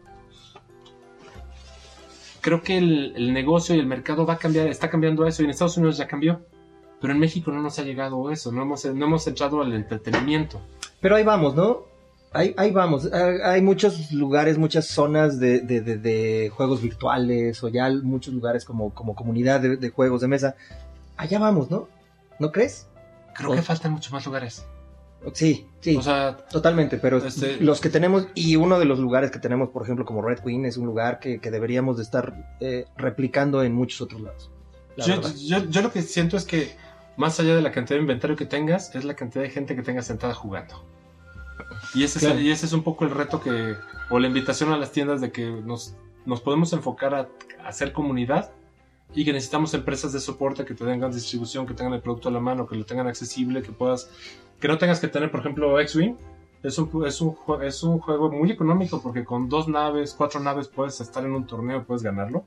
Creo 2.41 2.61
que 2.61 2.77
el, 2.77 3.13
el 3.15 3.33
negocio 3.33 3.75
y 3.75 3.79
el 3.79 3.87
mercado 3.87 4.25
va 4.25 4.33
a 4.33 4.37
cambiar, 4.37 4.67
está 4.67 4.89
cambiando 4.89 5.25
eso 5.25 5.41
y 5.41 5.45
en 5.45 5.49
Estados 5.51 5.75
Unidos 5.77 5.97
ya 5.97 6.07
cambió. 6.07 6.41
Pero 7.01 7.13
en 7.13 7.19
México 7.19 7.51
no 7.51 7.61
nos 7.61 7.77
ha 7.79 7.83
llegado 7.83 8.31
eso, 8.31 8.51
no 8.51 8.61
hemos, 8.61 8.85
no 8.85 9.05
hemos 9.05 9.27
entrado 9.27 9.61
al 9.61 9.73
entretenimiento. 9.73 10.61
Pero 11.01 11.15
ahí 11.15 11.23
vamos, 11.23 11.55
¿no? 11.55 11.96
Ahí, 12.37 12.53
ahí 12.57 12.71
vamos. 12.71 13.11
Hay, 13.11 13.37
hay 13.43 13.61
muchos 13.61 14.11
lugares, 14.11 14.57
muchas 14.57 14.87
zonas 14.87 15.39
de, 15.39 15.61
de- 15.61 15.81
de- 15.81 15.97
de 15.97 16.49
juegos 16.55 16.81
virtuales 16.81 17.63
o 17.63 17.69
ya 17.69 17.89
muchos 17.89 18.33
lugares 18.33 18.63
como, 18.65 18.93
como 18.93 19.15
comunidad 19.15 19.59
de, 19.61 19.89
juegos 19.89 20.21
de 20.21 20.27
mesa. 20.27 20.55
Allá 21.17 21.39
vamos, 21.39 21.69
¿no? 21.71 21.87
¿No 22.39 22.51
crees? 22.51 22.87
Creo 23.35 23.51
que 23.51 23.61
faltan 23.61 23.91
muchos 23.93 24.11
más 24.13 24.25
lugares. 24.25 24.65
Sí, 25.33 25.67
sí. 25.81 25.95
O 25.97 26.01
sea, 26.01 26.37
Totalmente, 26.49 26.97
pero 26.97 27.17
Este- 27.17 27.57
los 27.59 27.81
que 27.81 27.89
tenemos, 27.89 28.27
y 28.35 28.55
uno 28.55 28.77
de 28.79 28.85
los 28.85 28.99
lugares 28.99 29.31
que 29.31 29.39
tenemos, 29.39 29.69
por 29.69 29.81
ejemplo, 29.83 30.05
como 30.05 30.21
Red 30.21 30.39
Queen, 30.39 30.65
es 30.65 30.77
un 30.77 30.85
lugar 30.85 31.19
que, 31.19 31.39
que 31.39 31.49
deberíamos 31.51 31.97
de 31.97 32.03
estar 32.03 32.55
eh, 32.59 32.85
replicando 32.97 33.63
en 33.63 33.73
muchos 33.73 34.01
otros 34.01 34.21
lados. 34.21 34.51
La 34.95 35.05
yo, 35.05 35.21
yo- 35.35 35.65
yo 35.69 35.81
lo 35.81 35.91
que 35.91 36.03
siento 36.03 36.37
es 36.37 36.45
que 36.45 36.75
más 37.17 37.39
allá 37.39 37.55
de 37.55 37.61
la 37.63 37.71
cantidad 37.71 37.97
de 37.97 38.01
inventario 38.03 38.35
que 38.35 38.45
tengas, 38.45 38.93
es 38.95 39.03
la 39.05 39.15
cantidad 39.15 39.43
de 39.43 39.49
gente 39.49 39.75
que 39.75 39.81
tengas 39.81 40.05
sentada 40.05 40.35
jugando. 40.35 40.85
Y 41.93 42.03
ese, 42.03 42.19
Claro. 42.19 42.35
es, 42.35 42.41
y 42.41 42.51
ese 42.51 42.65
es 42.65 42.73
un 42.73 42.83
poco 42.83 43.05
el 43.05 43.11
reto 43.11 43.41
que, 43.41 43.75
o 44.09 44.19
la 44.19 44.27
invitación 44.27 44.71
a 44.71 44.77
las 44.77 44.91
tiendas 44.91 45.21
de 45.21 45.31
que 45.31 45.45
nos, 45.49 45.95
nos 46.25 46.41
podemos 46.41 46.73
enfocar 46.73 47.13
a, 47.15 47.29
a 47.63 47.67
hacer 47.67 47.93
comunidad 47.93 48.51
y 49.13 49.23
que 49.23 49.31
necesitamos 49.33 49.73
empresas 49.73 50.11
de 50.13 50.19
soporte 50.19 50.65
que 50.65 50.73
te 50.73 50.83
tengan 50.85 51.11
distribución, 51.11 51.65
que 51.65 51.73
tengan 51.73 51.93
el 51.93 52.01
producto 52.01 52.29
a 52.29 52.31
la 52.31 52.39
mano, 52.39 52.67
que 52.67 52.75
lo 52.75 52.85
tengan 52.85 53.07
accesible, 53.07 53.61
que 53.61 53.71
puedas, 53.71 54.09
que 54.59 54.67
no 54.67 54.77
tengas 54.77 54.99
que 54.99 55.07
tener, 55.07 55.31
por 55.31 55.39
ejemplo, 55.39 55.79
X-Wing. 55.79 56.15
Es 56.63 56.77
un, 56.79 57.05
es, 57.05 57.21
un, 57.21 57.37
es 57.61 57.83
un 57.83 57.99
juego 57.99 58.31
muy 58.31 58.51
económico 58.51 59.01
porque 59.01 59.23
con 59.23 59.47
dos 59.47 59.67
naves, 59.67 60.13
cuatro 60.17 60.39
naves 60.39 60.67
puedes 60.67 60.99
estar 60.99 61.23
en 61.23 61.31
un 61.31 61.45
torneo, 61.45 61.85
puedes 61.85 62.03
ganarlo. 62.03 62.45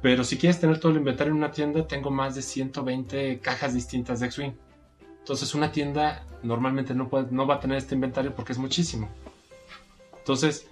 Pero 0.00 0.24
si 0.24 0.36
quieres 0.36 0.58
tener 0.58 0.80
todo 0.80 0.90
el 0.90 0.98
inventario 0.98 1.30
en 1.30 1.36
una 1.38 1.52
tienda, 1.52 1.86
tengo 1.86 2.10
más 2.10 2.34
de 2.34 2.42
120 2.42 3.38
cajas 3.38 3.74
distintas 3.74 4.18
de 4.18 4.26
X-Wing. 4.26 4.52
Entonces 5.20 5.54
una 5.54 5.70
tienda 5.70 6.26
normalmente 6.42 6.94
no, 6.94 7.08
va 7.10 7.54
a 7.54 7.60
tener 7.60 7.78
este 7.78 7.94
inventario 7.94 8.34
porque 8.34 8.52
es 8.52 8.58
muchísimo. 8.58 9.08
Entonces, 10.18 10.68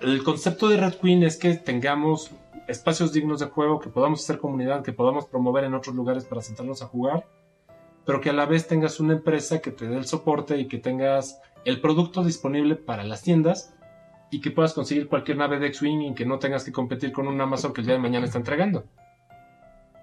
el 0.00 0.22
concepto 0.22 0.68
de 0.68 0.76
Red 0.76 0.94
Queen 0.94 1.22
es 1.22 1.36
que 1.36 1.54
tengamos 1.54 2.30
espacios 2.68 3.12
dignos 3.12 3.40
de 3.40 3.46
juego, 3.46 3.80
que 3.80 3.90
podamos 3.90 4.22
hacer 4.22 4.38
comunidad, 4.38 4.82
que 4.82 4.92
podamos 4.92 5.26
promover 5.26 5.64
en 5.64 5.74
otros 5.74 5.94
lugares 5.94 6.24
para 6.24 6.42
sentarnos 6.42 6.82
a 6.82 6.86
jugar, 6.86 7.26
pero 8.04 8.20
que 8.20 8.30
a 8.30 8.32
la 8.32 8.46
vez 8.46 8.66
tengas 8.66 9.00
una 9.00 9.14
empresa 9.14 9.60
que 9.60 9.70
te 9.70 9.86
dé 9.86 9.96
el 9.96 10.06
soporte 10.06 10.58
y 10.58 10.68
que 10.68 10.78
tengas 10.78 11.40
el 11.64 11.80
producto 11.80 12.24
disponible 12.24 12.76
para 12.76 13.04
las 13.04 13.22
tiendas 13.22 13.74
y 14.30 14.40
que 14.40 14.50
puedas 14.50 14.72
conseguir 14.72 15.08
cualquier 15.08 15.36
nave 15.36 15.58
de 15.58 15.68
X-Wing 15.68 16.00
y 16.00 16.14
que 16.14 16.24
no 16.24 16.38
tengas 16.38 16.64
que 16.64 16.72
competir 16.72 17.12
con 17.12 17.28
un 17.28 17.40
Amazon 17.40 17.72
que 17.72 17.82
el 17.82 17.86
día 17.86 17.96
de 17.96 18.00
mañana 18.00 18.26
está 18.26 18.38
entregando. 18.38 18.84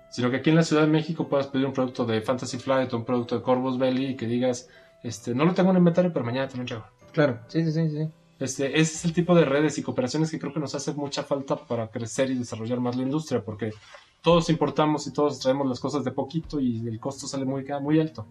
Sino 0.10 0.32
que 0.32 0.38
aquí 0.38 0.50
en 0.50 0.56
la 0.56 0.64
Ciudad 0.64 0.84
de 0.84 0.88
México 0.88 1.28
puedas 1.28 1.48
pedir 1.48 1.66
un 1.66 1.74
producto 1.74 2.06
de 2.06 2.22
Fantasy 2.22 2.58
Flight 2.58 2.92
o 2.94 2.98
un 2.98 3.06
producto 3.06 3.36
de 3.38 3.44
Corvus 3.44 3.78
Belly 3.78 4.08
y 4.08 4.16
que 4.16 4.26
digas, 4.26 4.68
este, 5.04 5.36
no 5.36 5.46
lo 5.46 5.54
tengo 5.54 5.72
en 5.72 5.78
inventario, 5.78 6.12
pero 6.12 6.26
mañana 6.26 6.48
te 6.48 6.56
lo 6.56 6.62
entrego. 6.62 6.86
Claro, 7.12 7.40
sí, 7.48 7.64
sí, 7.64 7.72
sí, 7.72 7.90
sí. 7.90 8.10
Este, 8.40 8.80
ese 8.80 8.96
es 8.96 9.06
el 9.06 9.14
tipo 9.14 9.36
de 9.36 9.46
redes 9.46 9.78
y 9.78 9.84
cooperaciones 9.84 10.32
que 10.32 10.40
creo 10.40 10.54
que 10.54 10.62
nos 10.62 10.74
hace 10.74 10.94
mucha 10.94 11.24
falta 11.24 11.58
para 11.58 11.90
crecer 11.90 12.32
y 12.32 12.36
desarrollar 12.36 12.80
más 12.80 12.96
la 12.96 13.04
industria, 13.04 13.44
porque 13.44 13.74
todos 14.22 14.50
importamos 14.50 15.06
y 15.08 15.14
todos 15.14 15.40
traemos 15.40 15.68
las 15.68 15.80
cosas 15.80 16.04
de 16.04 16.12
poquito 16.12 16.60
y 16.60 16.88
el 16.88 17.00
costo 17.00 17.28
sale 17.28 17.46
muy, 17.46 17.66
muy 17.82 18.00
alto. 18.00 18.26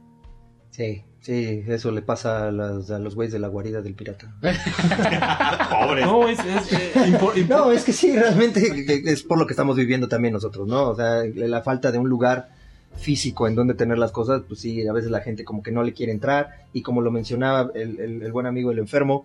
Sí, 0.70 1.02
sí, 1.20 1.64
eso 1.66 1.90
le 1.90 2.02
pasa 2.02 2.48
a, 2.48 2.52
las- 2.52 2.90
a 2.90 2.98
los 2.98 3.14
güeyes 3.14 3.32
de 3.32 3.38
la 3.38 3.48
guarida 3.48 3.80
del 3.82 3.94
pirata. 3.94 4.32
Pobres. 5.70 6.06
No, 6.06 6.28
es, 6.28 6.38
es, 6.40 6.72
eh, 6.72 7.46
No, 7.48 7.72
es 7.72 7.84
que 7.84 7.92
sí, 7.92 8.14
realmente 8.16 8.84
es 9.10 9.22
por 9.22 9.38
lo 9.38 9.46
que 9.46 9.52
estamos 9.52 9.76
viviendo 9.76 10.08
también 10.08 10.34
nosotros, 10.34 10.66
¿no? 10.68 10.90
O 10.90 10.96
sea, 10.96 11.22
la 11.34 11.62
falta 11.62 11.90
de 11.92 11.98
un 11.98 12.08
lugar 12.08 12.50
físico 12.96 13.46
en 13.46 13.54
donde 13.54 13.74
tener 13.74 13.98
las 13.98 14.12
cosas, 14.12 14.42
pues 14.48 14.60
sí, 14.60 14.86
a 14.86 14.92
veces 14.92 15.10
la 15.10 15.20
gente 15.20 15.44
como 15.44 15.62
que 15.62 15.70
no 15.70 15.82
le 15.82 15.92
quiere 15.92 16.12
entrar 16.12 16.66
y 16.72 16.82
como 16.82 17.00
lo 17.00 17.10
mencionaba 17.10 17.70
el, 17.74 17.98
el- 18.00 18.22
el 18.22 18.32
buen 18.32 18.46
amigo 18.46 18.70
el 18.72 18.78
enfermo, 18.78 19.24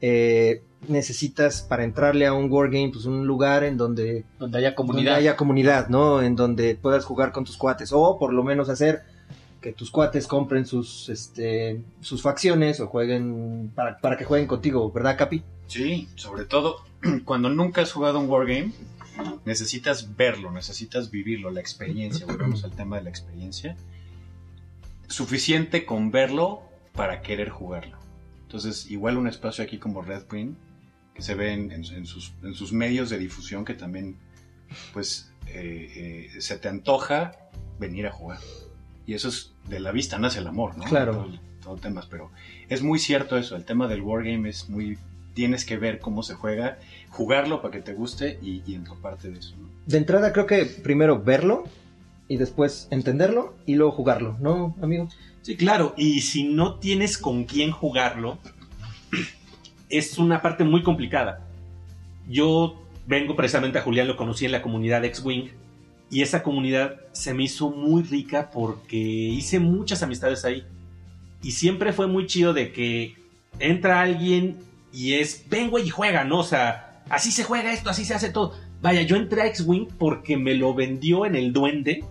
eh, 0.00 0.62
necesitas 0.88 1.62
para 1.62 1.84
entrarle 1.84 2.26
a 2.26 2.32
un 2.32 2.50
wargame, 2.50 2.90
pues 2.92 3.04
un 3.04 3.26
lugar 3.26 3.64
en 3.64 3.76
donde, 3.76 4.24
Donde 4.38 4.58
haya 4.58 4.68
donde 4.70 4.76
comunidad. 4.76 5.14
haya 5.16 5.36
comunidad, 5.36 5.88
¿no? 5.88 6.22
En 6.22 6.36
donde 6.36 6.74
puedas 6.74 7.04
jugar 7.04 7.32
con 7.32 7.44
tus 7.44 7.56
cuates 7.56 7.90
o 7.92 8.18
por 8.18 8.32
lo 8.32 8.42
menos 8.42 8.68
hacer 8.70 9.02
que 9.60 9.72
tus 9.72 9.90
cuates 9.90 10.26
compren 10.26 10.64
sus, 10.66 11.08
este, 11.08 11.82
sus 12.00 12.22
facciones 12.22 12.80
o 12.80 12.86
jueguen 12.86 13.70
para, 13.74 13.98
para 13.98 14.16
que 14.16 14.24
jueguen 14.24 14.48
contigo, 14.48 14.90
¿verdad, 14.90 15.18
Capi? 15.18 15.42
Sí, 15.66 16.08
sobre 16.14 16.44
todo 16.46 16.84
cuando 17.24 17.50
nunca 17.50 17.82
has 17.82 17.92
jugado 17.92 18.18
un 18.20 18.28
wargame, 18.30 18.72
necesitas 19.44 20.16
verlo, 20.16 20.50
necesitas 20.50 21.10
vivirlo, 21.10 21.50
la 21.50 21.60
experiencia. 21.60 22.24
Volvemos 22.26 22.64
al 22.64 22.70
tema 22.72 22.96
de 22.96 23.02
la 23.04 23.10
experiencia. 23.10 23.76
Suficiente 25.08 25.84
con 25.84 26.10
verlo 26.10 26.62
para 26.94 27.20
querer 27.20 27.48
jugarlo. 27.50 27.98
Entonces, 28.42 28.90
igual 28.90 29.16
un 29.16 29.26
espacio 29.28 29.62
aquí 29.64 29.78
como 29.78 30.02
Red 30.02 30.22
Queen, 30.24 30.56
que 31.14 31.22
se 31.22 31.34
ve 31.34 31.52
en, 31.52 31.70
en- 31.72 32.06
sus, 32.06 32.32
en 32.42 32.54
sus 32.54 32.72
medios 32.72 33.10
de 33.10 33.18
difusión, 33.18 33.64
que 33.64 33.74
también, 33.74 34.16
pues, 34.92 35.30
eh, 35.48 36.28
eh, 36.34 36.40
se 36.40 36.56
te 36.58 36.68
antoja 36.68 37.32
venir 37.78 38.06
a 38.06 38.12
jugar. 38.12 38.38
Y 39.10 39.14
eso 39.14 39.26
es 39.26 39.50
de 39.68 39.80
la 39.80 39.90
vista 39.90 40.20
nace 40.20 40.38
el 40.38 40.46
amor, 40.46 40.78
¿no? 40.78 40.84
Claro. 40.84 41.14
Todo, 41.14 41.30
todo 41.64 41.76
temas, 41.78 42.06
pero 42.06 42.30
es 42.68 42.80
muy 42.80 43.00
cierto 43.00 43.36
eso, 43.36 43.56
el 43.56 43.64
tema 43.64 43.88
del 43.88 44.02
wargame 44.02 44.48
es 44.48 44.68
muy... 44.68 44.98
Tienes 45.34 45.64
que 45.64 45.76
ver 45.78 45.98
cómo 45.98 46.22
se 46.22 46.34
juega, 46.34 46.78
jugarlo 47.08 47.60
para 47.60 47.72
que 47.72 47.80
te 47.80 47.92
guste 47.92 48.38
y, 48.40 48.62
y 48.64 48.76
empaparte 48.76 49.28
de 49.28 49.40
eso. 49.40 49.56
¿no? 49.60 49.68
De 49.84 49.98
entrada 49.98 50.32
creo 50.32 50.46
que 50.46 50.64
primero 50.64 51.20
verlo 51.20 51.64
y 52.28 52.36
después 52.36 52.86
entenderlo 52.92 53.56
y 53.66 53.74
luego 53.74 53.90
jugarlo, 53.90 54.36
¿no, 54.38 54.76
amigo? 54.80 55.08
Sí, 55.42 55.56
claro, 55.56 55.92
y 55.96 56.20
si 56.20 56.44
no 56.44 56.76
tienes 56.76 57.18
con 57.18 57.46
quién 57.46 57.72
jugarlo, 57.72 58.38
es 59.88 60.18
una 60.18 60.40
parte 60.40 60.62
muy 60.62 60.84
complicada. 60.84 61.48
Yo 62.28 62.80
vengo 63.08 63.34
precisamente 63.34 63.80
a 63.80 63.82
Julián, 63.82 64.06
lo 64.06 64.16
conocí 64.16 64.46
en 64.46 64.52
la 64.52 64.62
comunidad 64.62 65.04
X-Wing, 65.04 65.50
y 66.10 66.22
esa 66.22 66.42
comunidad 66.42 66.96
se 67.12 67.32
me 67.34 67.44
hizo 67.44 67.70
muy 67.70 68.02
rica 68.02 68.50
porque 68.52 68.96
hice 68.96 69.60
muchas 69.60 70.02
amistades 70.02 70.44
ahí. 70.44 70.64
Y 71.42 71.52
siempre 71.52 71.92
fue 71.92 72.08
muy 72.08 72.26
chido 72.26 72.52
de 72.52 72.72
que 72.72 73.14
entra 73.60 74.00
alguien 74.00 74.58
y 74.92 75.14
es, 75.14 75.44
ven 75.48 75.70
güey 75.70 75.86
y 75.86 75.90
juega, 75.90 76.24
¿no? 76.24 76.40
O 76.40 76.44
sea, 76.44 77.02
así 77.08 77.30
se 77.30 77.44
juega 77.44 77.72
esto, 77.72 77.90
así 77.90 78.04
se 78.04 78.14
hace 78.14 78.30
todo. 78.30 78.56
Vaya, 78.82 79.02
yo 79.02 79.16
entré 79.16 79.42
a 79.42 79.46
X-Wing 79.46 79.88
porque 79.98 80.36
me 80.36 80.54
lo 80.54 80.74
vendió 80.74 81.26
en 81.26 81.36
el 81.36 81.52
duende, 81.52 82.04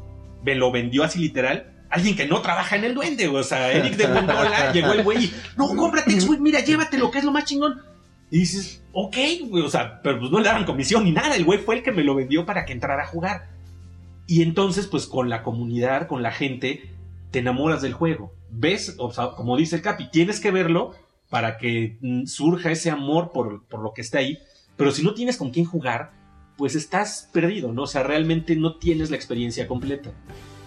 me 0.43 0.55
lo 0.55 0.71
vendió 0.71 1.03
así 1.03 1.19
literal, 1.19 1.71
alguien 1.89 2.15
que 2.15 2.27
no 2.27 2.41
trabaja 2.41 2.77
en 2.77 2.85
el 2.85 2.93
duende, 2.93 3.27
o 3.27 3.43
sea, 3.43 3.71
Eric 3.71 3.95
de 3.95 4.05
Gondola, 4.05 4.71
llegó 4.73 4.93
el 4.93 5.03
güey 5.03 5.25
y, 5.25 5.33
no, 5.57 5.75
cómprate 5.75 6.13
X-Wing, 6.13 6.41
mira, 6.41 6.61
llévatelo, 6.61 7.11
que 7.11 7.19
es 7.19 7.25
lo 7.25 7.31
más 7.31 7.45
chingón. 7.45 7.81
Y 8.31 8.39
dices, 8.39 8.83
ok, 8.93 9.17
güey, 9.47 9.63
o 9.63 9.69
sea, 9.69 9.99
pero 10.03 10.19
pues 10.19 10.31
no 10.31 10.39
le 10.39 10.45
daban 10.45 10.63
comisión 10.63 11.03
ni 11.03 11.11
nada, 11.11 11.35
el 11.35 11.43
güey 11.43 11.59
fue 11.59 11.75
el 11.75 11.83
que 11.83 11.91
me 11.91 12.03
lo 12.03 12.15
vendió 12.15 12.45
para 12.45 12.65
que 12.65 12.73
entrara 12.73 13.03
a 13.03 13.07
jugar. 13.07 13.58
Y 14.29 14.43
entonces, 14.43 14.85
pues 14.85 15.07
con 15.07 15.27
la 15.27 15.41
comunidad, 15.41 16.07
con 16.07 16.21
la 16.21 16.31
gente, 16.31 16.91
te 17.31 17.39
enamoras 17.39 17.81
del 17.81 17.93
juego. 17.93 18.31
Ves, 18.51 18.95
como 19.35 19.57
dice 19.57 19.77
el 19.77 19.81
Capi, 19.81 20.11
tienes 20.11 20.39
que 20.39 20.51
verlo 20.51 20.91
para 21.31 21.57
que 21.57 21.97
mm, 22.01 22.27
surja 22.27 22.69
ese 22.69 22.91
amor 22.91 23.31
por, 23.31 23.65
por 23.65 23.79
lo 23.79 23.91
que 23.91 24.01
está 24.01 24.19
ahí. 24.19 24.37
Pero 24.77 24.91
si 24.91 25.01
no 25.01 25.15
tienes 25.15 25.35
con 25.35 25.49
quién 25.49 25.65
jugar, 25.65 26.11
pues 26.57 26.75
estás 26.75 27.27
perdido, 27.33 27.73
¿no? 27.73 27.83
O 27.83 27.87
sea, 27.87 28.03
realmente 28.03 28.55
no 28.55 28.75
tienes 28.75 29.09
la 29.09 29.15
experiencia 29.15 29.67
completa. 29.67 30.11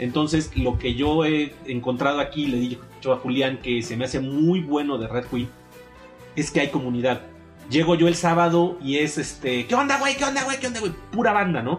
Entonces, 0.00 0.50
lo 0.56 0.76
que 0.76 0.96
yo 0.96 1.24
he 1.24 1.54
encontrado 1.66 2.18
aquí, 2.18 2.46
le 2.46 2.58
dicho 2.58 3.12
a 3.12 3.18
Julián 3.18 3.60
que 3.62 3.80
se 3.84 3.96
me 3.96 4.06
hace 4.06 4.18
muy 4.18 4.58
bueno 4.58 4.98
de 4.98 5.06
Red 5.06 5.26
Queen, 5.26 5.48
es 6.34 6.50
que 6.50 6.58
hay 6.58 6.70
comunidad. 6.70 7.20
Llego 7.70 7.94
yo 7.94 8.08
el 8.08 8.16
sábado 8.16 8.76
y 8.82 8.98
es 8.98 9.18
este, 9.18 9.68
¿qué 9.68 9.74
onda, 9.76 10.00
güey? 10.00 10.16
¿Qué 10.16 10.24
onda, 10.24 10.42
güey? 10.42 10.58
¿Qué 10.58 10.66
onda, 10.66 10.80
güey? 10.80 10.92
Pura 11.12 11.32
banda, 11.32 11.62
¿no? 11.62 11.78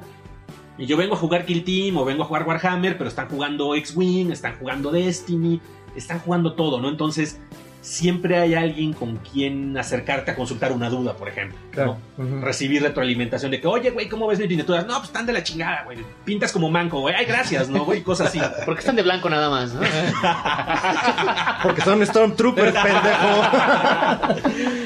Yo 0.77 0.97
vengo 0.97 1.13
a 1.13 1.17
jugar 1.17 1.45
Kill 1.45 1.63
Team 1.63 1.97
o 1.97 2.05
vengo 2.05 2.23
a 2.23 2.25
jugar 2.25 2.47
Warhammer, 2.47 2.97
pero 2.97 3.07
están 3.07 3.29
jugando 3.29 3.75
X-Wing, 3.75 4.31
están 4.31 4.57
jugando 4.57 4.91
Destiny, 4.91 5.61
están 5.95 6.19
jugando 6.19 6.53
todo, 6.53 6.81
¿no? 6.81 6.89
Entonces, 6.89 7.39
siempre 7.83 8.39
hay 8.39 8.55
alguien 8.55 8.93
con 8.93 9.17
quien 9.17 9.77
acercarte 9.77 10.31
a 10.31 10.35
consultar 10.35 10.71
una 10.71 10.89
duda, 10.89 11.17
por 11.17 11.27
ejemplo. 11.27 11.57
¿no? 11.75 11.97
Ujú. 12.17 12.39
Recibir 12.41 12.81
retroalimentación 12.81 13.51
de 13.51 13.59
que, 13.59 13.67
oye, 13.67 13.89
güey, 13.91 14.07
¿cómo 14.07 14.25
ves 14.25 14.39
mis 14.39 14.47
pinturas? 14.47 14.85
No, 14.87 14.93
pues 14.95 15.07
están 15.09 15.25
de 15.25 15.33
la 15.33 15.43
chingada, 15.43 15.83
güey. 15.83 15.97
Pintas 16.23 16.53
como 16.53 16.69
manco, 16.71 17.01
güey. 17.01 17.13
Ay, 17.13 17.25
gracias, 17.25 17.67
¿no, 17.67 17.83
güey? 17.83 18.01
Cosas 18.01 18.27
así. 18.29 18.39
Porque 18.65 18.79
están 18.79 18.95
de 18.95 19.03
blanco 19.03 19.29
nada 19.29 19.49
más, 19.49 19.73
¿no? 19.73 19.81
Porque 21.63 21.81
son 21.81 22.05
Stormtroopers, 22.05 22.73
pendejo. 22.73 23.41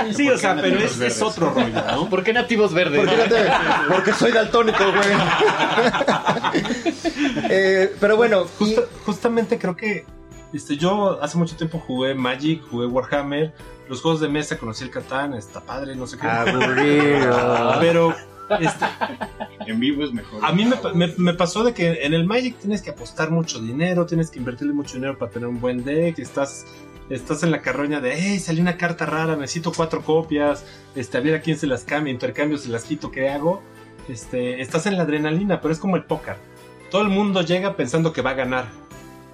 Sí, 0.14 0.30
o 0.30 0.38
sea, 0.38 0.56
pero 0.56 0.80
es, 0.80 1.00
es 1.02 1.22
otro 1.22 1.50
rollo, 1.52 1.84
¿no? 1.92 2.10
¿Por 2.10 2.24
qué 2.24 2.32
nativos 2.34 2.74
verdes? 2.74 3.02
¿Por 3.02 3.10
qué 3.10 3.18
no 3.18 3.24
te- 3.26 3.52
Porque 3.94 4.14
soy 4.14 4.32
daltónico, 4.32 4.84
güey. 4.92 5.10
Eh, 7.50 7.94
pero 8.00 8.16
bueno, 8.16 8.46
y- 8.62 8.76
justamente 9.06 9.58
creo 9.60 9.76
que 9.76 10.06
este, 10.54 10.78
yo 10.78 11.22
hace 11.22 11.38
mucho 11.38 11.56
tiempo 11.56 11.80
jugué 11.80 12.14
Magic, 12.16 12.62
jugué 12.70 12.88
Warhammer, 12.88 13.54
los 13.90 14.02
juegos 14.02 14.20
de 14.22 14.28
mesa, 14.30 14.58
conocí 14.58 14.84
el 14.84 14.90
Catán, 14.92 15.34
está 15.34 15.62
padre, 15.62 15.96
no 15.96 16.08
sé 16.08 16.18
qué. 16.18 16.28
aburrido. 16.28 17.76
Pero 17.80 18.14
este, 18.60 18.86
En 19.66 19.80
vivo 19.80 20.04
es 20.04 20.14
mejor. 20.14 20.44
a 20.44 20.52
mí 20.54 20.66
me, 20.66 20.76
me- 20.94 21.14
me 21.18 21.34
pasó 21.34 21.64
de 21.64 21.74
que 21.74 22.06
en 22.06 22.14
el 22.14 22.26
Magic 22.26 22.58
tienes 22.60 22.82
que 22.82 22.90
apostar 22.92 23.30
mucho 23.32 23.60
dinero, 23.60 24.06
tienes 24.06 24.30
que 24.32 24.40
invertirle 24.40 24.74
mucho 24.74 24.96
dinero 24.96 25.18
para 25.18 25.32
tener 25.32 25.48
un 25.50 25.60
buen 25.60 25.84
deck, 25.84 26.18
estás, 26.20 26.66
estás 27.10 27.44
en 27.44 27.52
la 27.52 27.62
carroña 27.62 28.00
de, 28.00 28.14
hey, 28.18 28.40
salió 28.40 28.62
una 28.62 28.78
carta 28.78 29.06
rara, 29.06 29.36
necesito 29.36 29.72
cuatro 29.76 30.02
copias, 30.02 30.66
este, 30.96 31.18
a 31.18 31.22
ver 31.22 31.36
a 31.36 31.42
quién 31.42 31.58
se 31.58 31.68
las 31.68 31.84
cambia, 31.84 32.12
intercambio, 32.14 32.58
se 32.58 32.70
las 32.70 32.84
quito, 32.86 33.12
¿qué 33.12 33.30
hago? 33.30 33.62
Este, 34.08 34.62
estás 34.62 34.86
en 34.86 34.96
la 34.96 35.04
adrenalina, 35.04 35.60
pero 35.60 35.74
es 35.74 35.80
como 35.80 35.98
el 35.98 36.04
póker. 36.06 36.38
Todo 36.90 37.02
el 37.02 37.10
mundo 37.10 37.42
llega 37.42 37.76
pensando 37.76 38.14
que 38.14 38.22
va 38.22 38.30
a 38.30 38.36
ganar. 38.36 38.68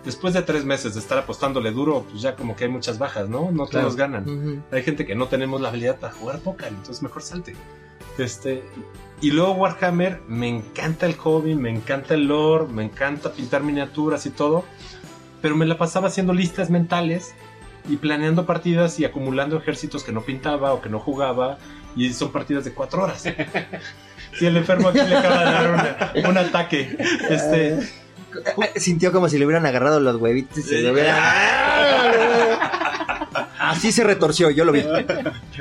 Después 0.06 0.34
de 0.34 0.42
tres 0.42 0.66
meses 0.66 0.94
de 0.96 1.00
estar 1.00 1.18
apostándole 1.18 1.72
duro, 1.72 2.06
pues 2.10 2.22
ya 2.22 2.36
como 2.36 2.56
que 2.56 2.66
hay 2.66 2.70
muchas 2.70 2.98
bajas, 2.98 3.30
¿no? 3.30 3.52
No 3.52 3.68
Claro. 3.68 3.86
todos 3.88 3.96
ganan. 3.98 4.28
Ujú. 4.30 4.62
Hay 4.72 4.84
gente 4.84 5.06
que 5.06 5.16
no 5.16 5.28
tenemos 5.28 5.62
la 5.62 5.70
habilidad 5.70 5.98
para 5.98 6.14
jugar 6.14 6.40
póker, 6.40 6.68
entonces 6.70 7.02
mejor 7.02 7.22
salte. 7.22 7.56
Este, 8.18 8.64
y 9.22 9.32
luego 9.32 9.54
Warhammer, 9.54 10.22
me 10.28 10.50
encanta 10.50 11.06
el 11.06 11.16
hobby, 11.16 11.56
me 11.56 11.70
encanta 11.70 12.14
el 12.16 12.28
lore, 12.28 12.68
me 12.72 12.84
encanta 12.84 13.32
pintar 13.32 13.64
miniaturas 13.64 14.26
y 14.26 14.30
todo, 14.30 14.66
pero 15.42 15.56
me 15.56 15.66
la 15.66 15.78
pasaba 15.78 16.10
haciendo 16.10 16.34
listas 16.34 16.70
mentales 16.70 17.34
y 17.90 17.96
planeando 17.98 18.46
partidas 18.46 19.00
y 19.00 19.06
acumulando 19.06 19.58
ejércitos 19.58 20.04
que 20.04 20.12
no 20.12 20.22
pintaba 20.22 20.74
o 20.74 20.82
que 20.82 20.90
no 20.90 21.00
jugaba, 21.00 21.58
y 21.96 22.12
son 22.14 22.32
partidas 22.32 22.66
de 22.66 22.74
cuatro 22.74 23.04
horas. 23.04 23.24
Si 24.40 24.48
el 24.48 24.58
enfermo 24.58 24.88
aquí 24.88 24.98
le 25.00 25.16
acaba 25.16 25.40
de 25.40 25.46
dar 25.46 25.72
una- 26.16 26.30
un 26.30 26.38
ataque. 26.40 26.98
Este, 27.30 27.74
Eh, 27.76 27.90
Sintió 28.76 29.12
como 29.12 29.30
si 29.30 29.38
le 29.38 29.46
hubieran 29.46 29.66
agarrado 29.66 30.00
los 30.00 30.16
huevitos 30.18 30.58
y 30.60 30.64
se 30.64 30.82
le 30.82 30.92
hubiera... 30.92 32.80
Así 33.64 33.92
se 33.92 34.04
retorció, 34.04 34.50
yo 34.50 34.66
lo 34.66 34.72
vi. 34.74 34.84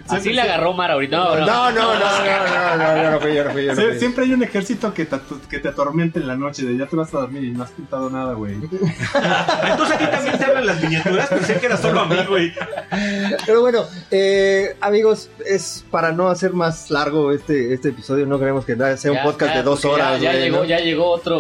Así 0.09 0.33
le 0.33 0.41
agarró 0.43 0.73
Mar 0.73 0.91
ahorita. 0.91 1.17
No, 1.17 1.37
no. 1.37 1.47
No, 1.47 1.71
no, 1.73 1.95
no, 1.95 2.77
no, 2.77 3.03
yo 3.03 3.11
no 3.13 3.21
fui, 3.21 3.35
yo 3.35 3.45
no 3.45 3.51
fui, 3.53 3.65
yo 3.65 3.75
no 3.75 3.81
Sie- 3.83 3.91
fui. 3.91 3.99
Siempre 3.99 4.25
hay 4.25 4.33
un 4.33 4.43
ejército 4.43 4.93
que 4.93 5.05
te, 5.07 5.17
que 5.49 5.59
te 5.61 5.69
atormenta 5.69 6.19
en 6.19 6.27
la 6.27 6.37
noche, 6.37 6.65
de 6.65 6.77
ya 6.77 6.87
te 6.87 6.97
vas 6.97 7.15
a 7.15 7.19
dormir 7.21 7.45
y 7.45 7.51
no 7.53 7.63
has 7.63 7.71
pintado 7.71 8.11
nada, 8.11 8.35
güey. 8.35 8.55
Entonces 9.15 9.97
a 9.97 9.99
ti 9.99 10.07
también 10.11 10.39
te 10.39 10.45
hablan 10.45 10.67
las 10.67 10.83
miniaturas, 10.83 11.29
pensé 11.29 11.55
que 11.61 11.67
era 11.67 11.77
solo 11.77 12.01
a 12.01 12.07
mí, 12.07 12.17
güey. 12.29 12.53
Pero 13.47 13.61
bueno, 13.61 13.85
eh, 14.11 14.77
amigos, 14.81 15.29
es 15.47 15.85
para 15.91 16.13
no 16.13 16.29
hacer 16.29 16.53
más 16.53 16.91
largo 16.91 17.33
este, 17.33 17.73
este 17.75 17.91
episodio, 17.91 18.27
no 18.27 18.39
queremos 18.39 18.65
que 18.65 18.77
sea 18.97 19.11
un 19.13 19.17
Ya, 19.19 19.23
podcast 19.25 19.53
ya, 19.53 19.57
de 19.59 19.63
dos 19.63 19.83
ya- 19.83 19.89
horas. 19.91 20.21
Ya, 20.21 20.31
güey, 20.33 20.43
llegó, 20.45 20.57
¿no? 20.59 20.65
ya 20.65 20.79
llegó 20.79 21.11
otro, 21.11 21.39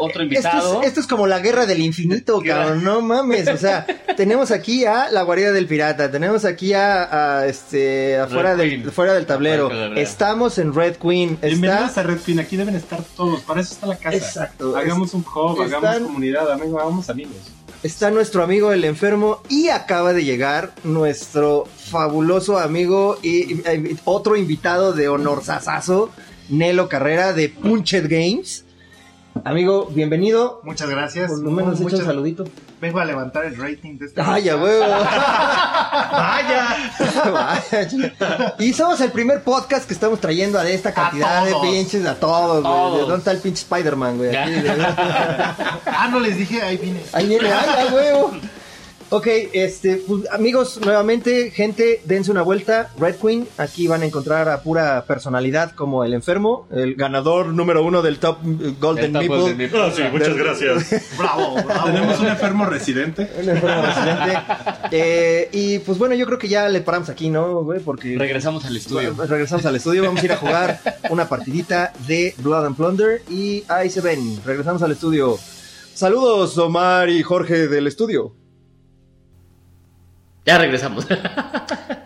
otro 0.00 0.22
invitado. 0.22 0.58
Esto 0.58 0.82
es, 0.82 0.88
esto 0.88 1.00
es 1.00 1.06
como 1.06 1.26
la 1.26 1.38
guerra 1.40 1.66
del 1.66 1.80
infinito, 1.80 2.40
cabrón. 2.44 2.82
No 2.82 3.00
mames. 3.00 3.48
O 3.48 3.56
sea, 3.56 3.86
tenemos 4.16 4.50
aquí 4.50 4.84
a 4.84 5.10
la 5.10 5.22
guarida 5.22 5.52
del 5.52 5.66
pirata. 5.66 5.99
Tenemos 6.08 6.44
aquí 6.44 6.72
a, 6.72 7.38
a, 7.40 7.46
este 7.46 8.18
afuera 8.18 8.54
del, 8.56 8.90
fuera 8.92 9.12
del 9.14 9.26
tablero. 9.26 9.64
Afuera 9.66 9.80
del 9.82 9.88
tablero. 9.90 10.08
Estamos 10.08 10.58
en 10.58 10.72
Red 10.74 10.96
Queen. 10.96 11.38
Bienvenidos 11.42 11.88
Está. 11.88 12.00
a 12.00 12.04
Red 12.04 12.20
Queen, 12.20 12.38
aquí 12.40 12.56
deben 12.56 12.76
estar 12.76 13.02
todos, 13.16 13.40
para 13.40 13.60
eso 13.60 13.74
está 13.74 13.86
la 13.88 13.96
casa. 13.96 14.16
Exacto. 14.16 14.76
Hagamos 14.76 15.12
un 15.14 15.22
hub, 15.22 15.60
Están- 15.62 15.84
hagamos 15.84 16.06
comunidad, 16.06 16.50
amigo, 16.52 16.78
hagamos 16.80 17.10
amigos. 17.10 17.34
Está 17.82 18.10
nuestro 18.10 18.42
amigo 18.44 18.72
el 18.72 18.84
enfermo 18.84 19.40
y 19.48 19.68
acaba 19.70 20.12
de 20.12 20.24
llegar 20.24 20.72
nuestro 20.84 21.64
fabuloso 21.90 22.58
amigo 22.58 23.18
y, 23.22 23.54
y- 23.54 23.62
y 23.68 23.98
otro 24.04 24.36
invitado 24.36 24.92
de 24.92 25.08
honor 25.08 25.42
sasazo, 25.42 26.10
Nelo 26.50 26.88
Carrera 26.88 27.32
de 27.32 27.48
Punched 27.48 28.06
Games. 28.10 28.64
Amigo, 29.44 29.86
bienvenido. 29.86 30.60
Muchas 30.64 30.90
gracias. 30.90 31.30
Por 31.30 31.40
lo 31.40 31.50
menos 31.50 31.80
echa 31.80 31.96
un 31.96 32.04
saludito. 32.04 32.44
Vengo 32.80 32.98
a 32.98 33.04
levantar 33.04 33.44
el 33.44 33.56
rating 33.56 33.96
de 33.98 34.06
este. 34.06 34.20
¡Ay, 34.20 34.48
a 34.48 34.56
huevo! 34.56 34.80
¡Vaya! 36.12 36.92
Vaya. 37.32 38.54
y 38.58 38.72
somos 38.72 39.00
el 39.00 39.12
primer 39.12 39.42
podcast 39.42 39.86
que 39.86 39.94
estamos 39.94 40.20
trayendo 40.20 40.58
a 40.58 40.68
esta 40.68 40.92
cantidad 40.92 41.44
de 41.44 41.54
pinches 41.62 42.04
a 42.06 42.16
todos, 42.16 42.62
güey. 42.62 42.92
¿De 42.96 43.00
¿Dónde 43.02 43.16
está 43.18 43.30
el 43.30 43.38
pinche 43.38 43.62
Spider-Man, 43.62 44.18
güey? 44.18 44.30
Ah, 45.86 46.08
no 46.10 46.18
les 46.18 46.36
dije, 46.36 46.62
ahí 46.62 46.76
vine. 46.78 47.00
Ahí 47.12 47.26
viene, 47.26 47.52
ay, 47.52 47.92
huevo. 47.92 48.32
Ok, 49.12 49.26
este, 49.52 49.96
pues, 49.96 50.30
amigos, 50.30 50.78
nuevamente, 50.84 51.50
gente, 51.50 52.00
dense 52.04 52.30
una 52.30 52.42
vuelta. 52.42 52.90
Red 52.96 53.16
Queen, 53.16 53.48
aquí 53.58 53.88
van 53.88 54.02
a 54.02 54.06
encontrar 54.06 54.48
a 54.48 54.62
pura 54.62 55.04
personalidad 55.04 55.72
como 55.72 56.04
el 56.04 56.14
enfermo, 56.14 56.68
el 56.70 56.94
ganador 56.94 57.46
número 57.48 57.82
uno 57.82 58.02
del 58.02 58.20
Top 58.20 58.38
eh, 58.44 58.72
Golden 58.80 59.12
pues, 59.12 59.56
Meeple. 59.56 59.78
No, 59.80 59.90
sí, 59.90 60.02
muchas 60.12 60.36
gracias. 60.36 61.12
Bravo, 61.18 61.56
bravo. 61.56 61.86
Tenemos 61.86 62.20
un 62.20 62.28
enfermo 62.28 62.66
residente. 62.66 63.28
Un 63.42 63.48
enfermo 63.48 63.82
residente. 63.82 64.38
Eh, 64.92 65.48
y 65.52 65.78
pues 65.80 65.98
bueno, 65.98 66.14
yo 66.14 66.24
creo 66.26 66.38
que 66.38 66.48
ya 66.48 66.68
le 66.68 66.80
paramos 66.80 67.08
aquí, 67.08 67.30
¿no, 67.30 67.64
güey? 67.64 67.80
Porque 67.80 68.16
Regresamos 68.16 68.64
al 68.64 68.76
estudio. 68.76 69.14
Bueno, 69.14 69.28
regresamos 69.28 69.66
al 69.66 69.74
estudio, 69.74 70.04
vamos 70.04 70.22
a 70.22 70.24
ir 70.24 70.32
a 70.32 70.36
jugar 70.36 70.80
una 71.10 71.28
partidita 71.28 71.92
de 72.06 72.32
Blood 72.38 72.64
and 72.64 72.76
Plunder 72.76 73.22
y 73.28 73.64
ahí 73.66 73.90
se 73.90 74.00
ven, 74.00 74.40
regresamos 74.44 74.82
al 74.82 74.92
estudio. 74.92 75.36
Saludos 75.94 76.56
Omar 76.58 77.08
y 77.08 77.22
Jorge 77.22 77.66
del 77.66 77.88
estudio. 77.88 78.39
Ya 80.46 80.58
regresamos. 80.58 81.06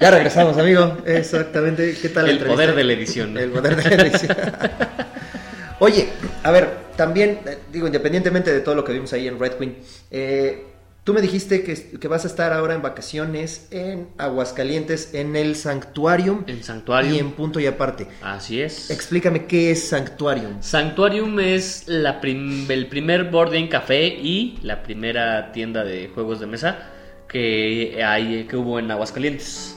Ya 0.01 0.11
regresamos, 0.11 0.59
amigo. 0.59 0.99
Exactamente. 1.07 1.97
¿Qué 2.01 2.11
tal 2.11 2.27
El 2.27 2.33
entrevista? 2.33 2.55
poder 2.63 2.75
de 2.75 2.85
la 2.85 2.93
edición. 2.93 3.39
El 3.39 3.51
poder 3.51 3.77
de 3.77 3.97
la 3.97 4.03
edición. 4.03 4.37
Oye, 5.79 6.09
a 6.43 6.51
ver, 6.51 6.69
también, 6.97 7.41
eh, 7.47 7.59
digo, 7.73 7.87
independientemente 7.87 8.53
de 8.53 8.61
todo 8.61 8.75
lo 8.75 8.85
que 8.85 8.93
vimos 8.93 9.13
ahí 9.15 9.27
en 9.29 9.39
Red 9.41 9.53
Queen, 9.53 9.77
eh, 10.11 10.65
tú 11.05 11.15
me 11.15 11.23
dijiste 11.23 11.63
que, 11.63 11.75
que 11.99 12.09
vas 12.09 12.25
a 12.25 12.29
estar 12.29 12.53
ahora 12.53 12.75
en 12.75 12.83
vacaciones 12.83 13.69
en 13.71 14.09
Aguascalientes, 14.19 15.15
en 15.15 15.37
el 15.37 15.57
Sanctuarium 15.57 16.45
En 16.49 16.63
Sanctuarium. 16.63 17.15
y 17.15 17.19
en 17.19 17.31
Punto 17.33 17.61
y 17.61 17.67
Aparte. 17.67 18.07
Así 18.23 18.61
es. 18.61 18.91
Explícame 18.91 19.47
qué 19.47 19.71
es 19.71 19.89
Sanctuarium. 19.89 20.61
Sanctuarium 20.61 21.41
es 21.41 21.85
la 21.87 22.21
prim- 22.21 22.71
el 22.71 22.89
primer 22.89 23.25
board 23.31 23.53
game 23.53 23.69
café 23.71 24.07
y 24.07 24.59
la 24.63 24.83
primera 24.83 25.51
tienda 25.53 25.83
de 25.83 26.11
juegos 26.15 26.41
de 26.41 26.47
mesa 26.47 26.91
que 27.35 28.01
hay 28.01 28.45
que 28.45 28.57
hubo 28.57 28.79
en 28.79 28.89
Aguascalientes. 28.93 29.77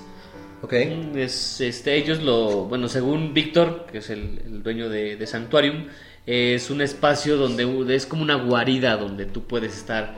¿Ok? 0.61 0.73
Es, 0.73 1.59
este, 1.59 1.95
ellos 1.95 2.21
lo, 2.21 2.65
bueno, 2.65 2.87
según 2.87 3.33
Víctor, 3.33 3.87
que 3.91 3.97
es 3.97 4.11
el, 4.11 4.41
el 4.45 4.61
dueño 4.61 4.89
de, 4.89 5.15
de 5.15 5.27
Sanctuarium, 5.27 5.87
es 6.27 6.69
un 6.69 6.81
espacio 6.81 7.35
donde 7.35 7.95
es 7.95 8.05
como 8.05 8.21
una 8.21 8.35
guarida 8.35 8.95
donde 8.97 9.25
tú 9.25 9.47
puedes 9.47 9.75
estar 9.75 10.13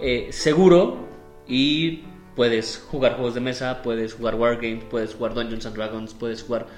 eh, 0.00 0.28
seguro 0.30 1.06
y 1.46 2.04
puedes 2.34 2.82
jugar 2.90 3.16
juegos 3.16 3.34
de 3.34 3.40
mesa, 3.40 3.82
puedes 3.82 4.14
jugar 4.14 4.36
Wargames, 4.36 4.84
puedes 4.84 5.14
jugar 5.14 5.34
Dungeons 5.34 5.66
and 5.66 5.76
Dragons, 5.76 6.14
puedes 6.14 6.42
jugar 6.42 6.68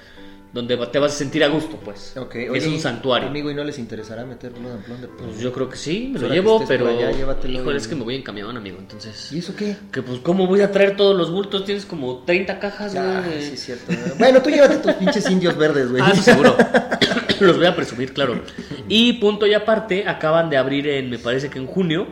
donde 0.55 0.77
te 0.87 0.99
vas 0.99 1.11
a 1.13 1.15
sentir 1.17 1.43
a 1.43 1.49
gusto, 1.49 1.77
pues. 1.83 2.15
Ok, 2.15 2.35
es 2.35 2.49
oye, 2.49 2.67
un 2.69 2.79
santuario. 2.79 3.27
Amigo, 3.27 3.51
¿y 3.51 3.53
no 3.53 3.63
les 3.65 3.77
interesará 3.77 4.25
meter 4.25 4.53
Blood 4.53 4.71
and 4.71 4.85
Plunder? 4.85 5.09
Pues 5.09 5.37
yo 5.41 5.51
creo 5.51 5.67
que 5.69 5.75
sí, 5.75 6.11
me 6.13 6.19
lo 6.19 6.29
llevo, 6.29 6.63
pero. 6.65 6.87
allá, 6.87 7.11
híjole, 7.11 7.73
y- 7.73 7.77
es 7.77 7.87
que 7.89 7.95
me 7.95 8.03
voy 8.05 8.15
en 8.15 8.23
camión, 8.23 8.55
amigo, 8.55 8.77
entonces. 8.79 9.33
¿Y 9.33 9.39
eso 9.39 9.53
qué? 9.53 9.75
Que 9.91 10.01
pues, 10.01 10.19
¿cómo 10.21 10.47
voy 10.47 10.61
a 10.61 10.71
traer 10.71 10.95
todos 10.95 11.13
los 11.15 11.29
bultos? 11.29 11.65
Tienes 11.65 11.85
como 11.85 12.23
30 12.23 12.57
cajas, 12.57 12.95
Ah, 12.95 13.21
güey. 13.25 13.41
sí, 13.41 13.53
es 13.55 13.63
cierto. 13.65 13.91
Bueno, 14.17 14.41
tú 14.41 14.49
llévate 14.49 14.77
tus 14.77 14.93
pinches 14.93 15.29
indios 15.29 15.57
verdes, 15.57 15.91
güey. 15.91 16.01
Ah, 16.01 16.15
seguro. 16.15 16.55
Los 17.41 17.57
voy 17.57 17.65
a 17.65 17.75
presumir, 17.75 18.13
claro. 18.13 18.41
Y 18.87 19.11
punto 19.19 19.45
y 19.45 19.53
aparte, 19.53 20.07
acaban 20.07 20.49
de 20.49 20.55
abrir 20.55 20.87
en, 20.87 21.09
me 21.09 21.19
parece 21.19 21.49
que 21.49 21.59
en 21.59 21.67
junio. 21.67 22.07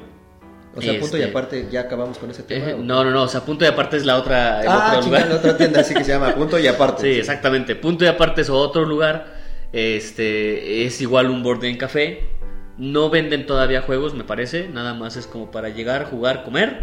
O 0.76 0.82
sea, 0.82 1.00
punto 1.00 1.18
y 1.18 1.22
Este, 1.22 1.30
aparte, 1.30 1.68
ya 1.72 1.82
acabamos 1.82 2.18
con 2.18 2.32
ese 2.32 2.42
tema. 2.44 2.72
eh, 2.72 2.76
no, 2.80 3.04
no, 3.04 3.12
no, 3.12 3.24
o 3.24 3.28
sea, 3.28 3.42
punto 3.42 3.64
y 3.64 3.68
aparte 3.68 3.98
es 3.98 4.06
la 4.06 4.18
otra. 4.18 4.62
el 4.62 4.68
Ah, 4.68 4.94
otro 4.96 5.06
lugar. 5.08 5.28
la 5.28 5.36
otra 5.36 5.56
tienda 5.56 5.82
así 5.82 5.94
que 5.94 6.04
se 6.04 6.12
llama 6.14 6.34
Punto 6.34 6.58
y 6.58 6.66
aparte. 6.68 7.02
Sí, 7.14 7.20
exactamente. 7.20 7.76
Punto 7.76 8.06
y 8.06 8.08
aparte 8.08 8.42
es 8.42 8.50
otro 8.50 8.84
lugar. 8.86 9.36
Este 9.72 10.86
es 10.86 11.00
igual 11.02 11.30
un 11.30 11.44
board 11.44 11.62
game 11.62 11.78
café. 11.78 12.28
No 12.78 13.10
venden 13.12 13.46
todavía 13.46 13.82
juegos, 13.84 14.16
me 14.16 14.24
parece. 14.24 14.68
Nada 14.68 14.94
más 14.96 15.16
es 15.16 15.28
como 15.28 15.52
para 15.52 15.70
llegar, 15.70 16.06
jugar, 16.06 16.44
comer. 16.44 16.82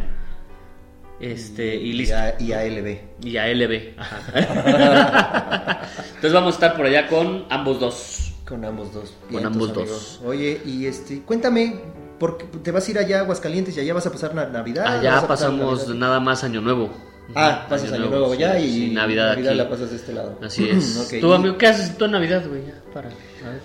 Este, 1.21 1.75
y 1.75 1.93
listo. 1.93 2.17
a, 2.17 2.35
y 2.41 2.53
a 2.53 2.65
LB. 2.65 2.99
Y 3.23 3.37
a 3.37 3.49
LB. 3.53 3.95
Ajá. 3.99 5.83
Entonces 6.09 6.33
vamos 6.33 6.53
a 6.55 6.57
estar 6.57 6.77
por 6.77 6.87
allá 6.87 7.09
con 7.09 7.45
ambos 7.51 7.81
dos. 7.81 8.33
Con 8.47 8.65
ambos 8.65 8.93
dos. 8.93 9.15
Con 9.31 9.45
ambos 9.45 9.75
dos. 9.75 10.21
Oye, 10.25 10.61
y 10.65 10.87
este, 10.87 11.21
cuéntame, 11.23 11.75
¿por 12.21 12.39
qué 12.39 12.45
te 12.63 12.71
vas 12.71 12.87
a 12.87 12.91
ir 12.93 12.99
allá 12.99 13.19
a 13.19 13.21
Aguascalientes 13.23 13.77
y 13.77 13.81
allá 13.81 13.95
vas 13.95 14.07
a 14.07 14.13
pasar 14.13 14.33
na- 14.35 14.47
Navidad? 14.47 14.85
¿Vas 14.85 15.01
Allá 15.01 15.27
pasamos 15.27 15.81
Navidad? 15.81 15.95
nada 15.99 16.21
más 16.21 16.45
Año 16.45 16.61
Nuevo. 16.61 16.91
Ah, 17.33 17.65
pasas 17.69 17.93
año 17.93 18.07
nuevo 18.07 18.35
sí, 18.35 18.43
allá 18.43 18.59
y 18.59 18.73
sí, 18.73 18.91
Navidad, 18.93 19.31
aquí. 19.31 19.43
la 19.45 19.69
pasas 19.71 19.91
de 19.91 19.97
este 19.97 20.13
lado. 20.13 20.37
Así 20.43 20.69
es. 20.69 20.97
Ok, 20.99 21.21
¿Tú, 21.21 21.33
amigo, 21.33 21.57
qué 21.57 21.69
haces 21.69 21.97
tú 21.97 22.07
en 22.07 22.11
Navidad, 22.11 22.43
güey? 22.49 22.63
Para. 22.93 23.09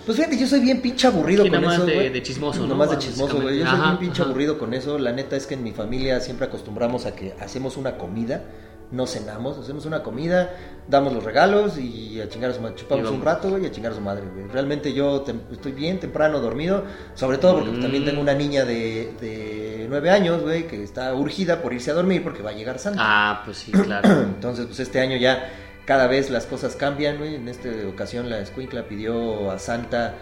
Pues 0.04 0.16
fíjate, 0.16 0.38
yo 0.38 0.46
soy 0.46 0.60
bien 0.60 0.80
pinche 0.80 1.08
aburrido 1.08 1.42
con 1.42 1.50
nada 1.52 1.64
más 1.66 1.74
eso, 1.78 1.86
de- 1.86 2.10
de 2.10 2.22
chismoso, 2.22 2.60
¿no? 2.60 2.68
Nomás 2.68 2.90
de 2.92 2.98
chismoso, 2.98 3.40
güey. 3.40 3.58
Yo 3.58 3.66
soy 3.66 3.80
bien 3.80 3.98
pinche 3.98 4.22
aburrido 4.22 4.56
con 4.56 4.72
eso. 4.72 4.98
La 5.00 5.10
neta 5.10 5.34
es 5.34 5.48
que 5.48 5.54
en 5.54 5.64
mi 5.64 5.72
familia 5.72 6.20
siempre 6.20 6.46
acostumbramos 6.46 7.06
a 7.06 7.16
que 7.16 7.34
hacemos 7.40 7.76
una 7.76 7.98
comida, 7.98 8.44
no 8.90 9.06
cenamos, 9.06 9.58
hacemos 9.58 9.84
una 9.84 10.02
comida, 10.02 10.54
damos 10.88 11.12
los 11.12 11.24
regalos 11.24 11.76
y 11.78 12.20
a 12.20 12.28
chingar 12.28 12.50
a 12.52 12.54
su 12.54 12.60
madre. 12.60 12.76
Chupamos 12.76 13.10
un 13.10 13.22
rato 13.22 13.58
y 13.58 13.66
a 13.66 13.70
chingar 13.70 13.92
a 13.92 13.94
su 13.94 14.00
madre, 14.00 14.24
güey. 14.32 14.46
Realmente 14.48 14.92
yo 14.92 15.24
estoy 15.50 15.72
bien 15.72 15.98
temprano 15.98 16.40
dormido, 16.40 16.84
sobre 17.14 17.38
todo 17.38 17.54
porque 17.54 17.70
pues, 17.70 17.82
también 17.82 18.04
tengo 18.04 18.20
una 18.20 18.34
niña 18.34 18.64
de, 18.64 19.14
de 19.20 19.86
nueve 19.88 20.10
años, 20.10 20.42
güey, 20.42 20.66
que 20.66 20.82
está 20.82 21.14
urgida 21.14 21.60
por 21.62 21.72
irse 21.72 21.90
a 21.90 21.94
dormir 21.94 22.22
porque 22.22 22.42
va 22.42 22.50
a 22.50 22.54
llegar 22.54 22.78
Santa. 22.78 23.00
Ah, 23.02 23.42
pues 23.44 23.58
sí, 23.58 23.72
claro. 23.72 24.08
Entonces, 24.22 24.66
pues 24.66 24.80
este 24.80 25.00
año 25.00 25.16
ya 25.16 25.50
cada 25.84 26.06
vez 26.06 26.30
las 26.30 26.46
cosas 26.46 26.76
cambian, 26.76 27.18
güey. 27.18 27.34
En 27.34 27.48
esta 27.48 27.68
ocasión 27.88 28.30
la 28.30 28.40
Escuincla 28.40 28.86
pidió 28.88 29.50
a 29.50 29.58
Santa 29.58 30.14